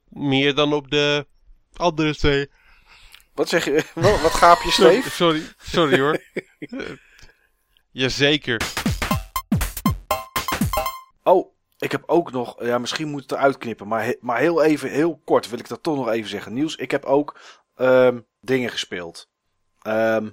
Meer 0.10 0.56
dan 0.56 0.74
op 0.74 0.90
de 0.92 1.28
andere 1.76 2.16
twee. 2.16 2.50
Wat 3.38 3.50
zeg 3.50 3.66
je? 3.66 3.72
Wat, 3.96 4.22
wat 4.22 4.32
gaap 4.34 4.62
je, 4.62 4.72
Sorry, 4.72 5.00
Steve? 5.02 5.10
sorry, 5.10 5.42
sorry 5.58 6.00
hoor. 6.00 6.18
Jazeker. 7.92 8.62
Oh, 11.24 11.54
ik 11.78 11.92
heb 11.92 12.04
ook 12.06 12.32
nog, 12.32 12.64
ja, 12.66 12.78
misschien 12.78 13.08
moet 13.08 13.22
het 13.22 13.32
eruit 13.32 13.58
knippen, 13.58 13.88
maar, 13.88 14.04
he- 14.06 14.16
maar 14.20 14.40
heel 14.40 14.64
even, 14.64 14.90
heel 14.90 15.22
kort 15.26 15.50
wil 15.50 15.60
ik 15.60 15.68
dat 15.68 15.84
toch 15.84 15.96
nog 15.96 16.10
even 16.10 16.30
zeggen. 16.30 16.54
Niels, 16.54 16.76
ik 16.76 16.92
heb 16.92 17.06
ook 17.06 17.40
ehm, 17.76 18.20
dingen 18.42 18.70
gespeeld. 18.70 19.30
Ehm, 19.82 20.30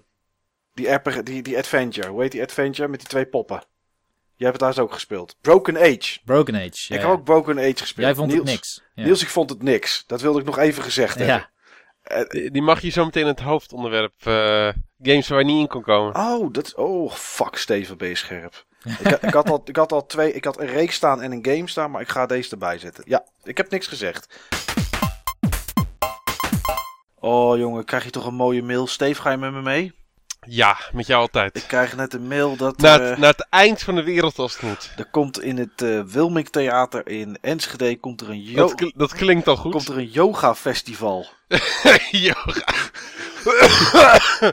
die, 0.75 0.89
RPG, 0.93 1.23
die, 1.23 1.43
die 1.43 1.57
Adventure, 1.59 2.09
hoe 2.09 2.23
heet 2.23 2.33
die 2.33 2.43
Adventure 2.43 2.89
met 2.89 2.99
die 3.01 3.09
twee 3.09 3.27
poppen? 3.27 3.65
Jij 4.37 4.49
hebt 4.49 4.61
het 4.61 4.75
daar 4.75 4.85
ook 4.85 4.93
gespeeld. 4.93 5.37
Broken 5.41 5.77
Age. 5.77 6.19
Broken 6.25 6.55
Age. 6.55 6.67
ik 6.67 6.89
ja, 6.89 6.97
heb 6.97 7.05
ook 7.07 7.25
Broken 7.25 7.59
Age 7.59 7.77
gespeeld. 7.77 8.07
Jij 8.07 8.15
vond 8.15 8.29
Niels, 8.33 8.43
het 8.43 8.51
niks. 8.51 8.83
Ja. 8.95 9.05
Niels, 9.05 9.23
ik 9.23 9.29
vond 9.29 9.51
het 9.51 9.63
niks. 9.63 10.05
Dat 10.07 10.21
wilde 10.21 10.39
ik 10.41 10.45
nog 10.45 10.59
even 10.59 10.83
gezegd 10.83 11.15
hebben. 11.19 11.35
ja. 11.37 11.53
Die 12.29 12.51
die 12.51 12.63
mag 12.63 12.81
je 12.81 12.91
zo 12.91 13.05
meteen 13.05 13.23
in 13.23 13.29
het 13.29 13.41
hoofdonderwerp. 13.41 14.15
eh, 14.27 14.69
games 15.03 15.29
waar 15.29 15.39
je 15.39 15.45
niet 15.45 15.61
in 15.61 15.69
kon 15.69 15.83
komen. 15.83 16.15
Oh, 16.17 16.53
dat, 16.53 16.75
oh, 16.75 17.13
fuck, 17.13 17.57
Steven, 17.57 17.97
ben 17.99 18.09
je 18.09 18.15
scherp. 18.15 18.65
ik, 19.01 19.07
had- 19.11 19.23
ik, 19.23 19.33
had 19.35 19.51
al, 19.51 19.63
ik 19.65 19.77
had 19.77 19.93
al 19.93 20.07
twee, 20.07 20.33
ik 20.33 20.45
had 20.45 20.61
een 20.61 20.67
reeks 20.67 20.95
staan 20.95 21.23
en 21.23 21.33
een 21.33 21.45
game 21.47 21.69
staan, 21.69 21.91
maar 21.91 22.01
ik 22.01 22.09
ga 22.09 22.27
deze 22.27 22.51
erbij 22.51 22.79
zetten. 22.79 23.05
Ja, 23.07 23.25
ik 23.43 23.57
heb 23.57 23.71
niks 23.71 23.87
gezegd. 23.87 24.39
Oh 27.21 27.57
jongen, 27.59 27.85
krijg 27.85 28.05
je 28.05 28.11
toch 28.11 28.27
een 28.27 28.35
mooie 28.35 28.63
mail. 28.63 28.87
Steve, 28.87 29.21
ga 29.23 29.31
je 29.31 29.37
met 29.37 29.53
me 29.53 29.63
mee? 29.63 29.93
Ja, 30.47 30.77
met 30.93 31.07
jou 31.07 31.25
Ik 31.25 31.35
altijd. 31.35 31.67
krijg 31.67 31.97
net 31.97 32.15
een 32.15 32.27
mail 32.29 32.57
dat 32.57 32.79
Naar 32.79 33.01
eh, 33.01 33.09
het, 33.09 33.19
naar 33.19 33.31
het 33.31 33.47
eind 33.51 33.83
van 33.83 33.95
de 33.95 34.03
wereld 34.03 34.39
als 34.39 34.53
het 34.53 34.63
moet. 34.63 34.93
er 34.97 35.11
komt 35.11 35.41
in 35.43 35.59
het 35.59 35.83
eh 35.83 36.01
Wilming 36.03 36.49
Theater 36.49 37.09
in 37.09 37.39
Enschede 37.41 37.97
komt 37.97 38.21
er 38.21 38.31
een, 38.31 38.43
yo 38.43 38.55
Dat, 38.57 38.75
kl- 38.75 38.91
dat 38.97 39.13
klinkt 39.13 39.49
al 39.49 39.57
goed. 39.57 39.73
komt 39.73 39.89
er 39.89 39.99
een 39.99 40.09
yoga 40.11 40.55
festival. 40.55 41.27
Yoga. 42.11 42.65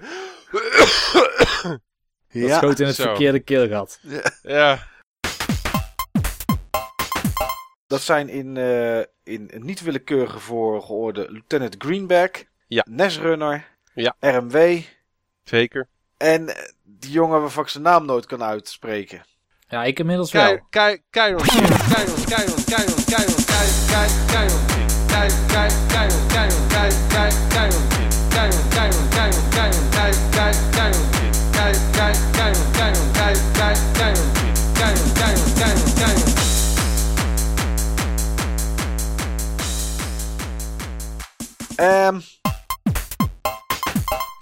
Dat 2.33 2.49
schoot 2.57 2.79
in 2.79 2.85
het 2.87 2.95
Zo. 2.95 3.03
verkeerde 3.03 3.39
keelgat. 3.39 3.99
Ja. 4.41 4.87
Dat 7.87 8.01
zijn 8.01 8.29
in, 8.29 8.57
eh, 8.57 8.99
in 9.23 9.51
niet 9.55 9.81
willekeurige 9.81 10.39
volgorde 10.39 11.25
Lieutenant 11.31 11.75
Greenback, 11.77 12.45
Ja. 12.67 12.85
Nesrunner, 12.89 13.67
Ja. 13.93 14.15
RMW 14.19 14.81
Zeker. 15.43 15.87
en 16.17 16.49
eh, 16.55 16.63
die 16.83 17.11
jongen 17.11 17.41
waarvan 17.41 17.63
ik 17.63 17.69
zijn 17.69 17.83
naam 17.83 18.05
nooit 18.05 18.25
kan 18.25 18.43
uitspreken. 18.43 19.21
Ja, 19.67 19.83
ik 19.83 19.99
inmiddels 19.99 20.31
wel. 20.31 20.59
Keiron, 20.69 21.05
Keiron, 21.09 21.43
Keiron, 21.45 22.23
Kei- 22.25 22.65
Kei- 22.65 24.25
Keiron 24.27 24.65
King. 24.65 24.87
Kei- 25.07 25.61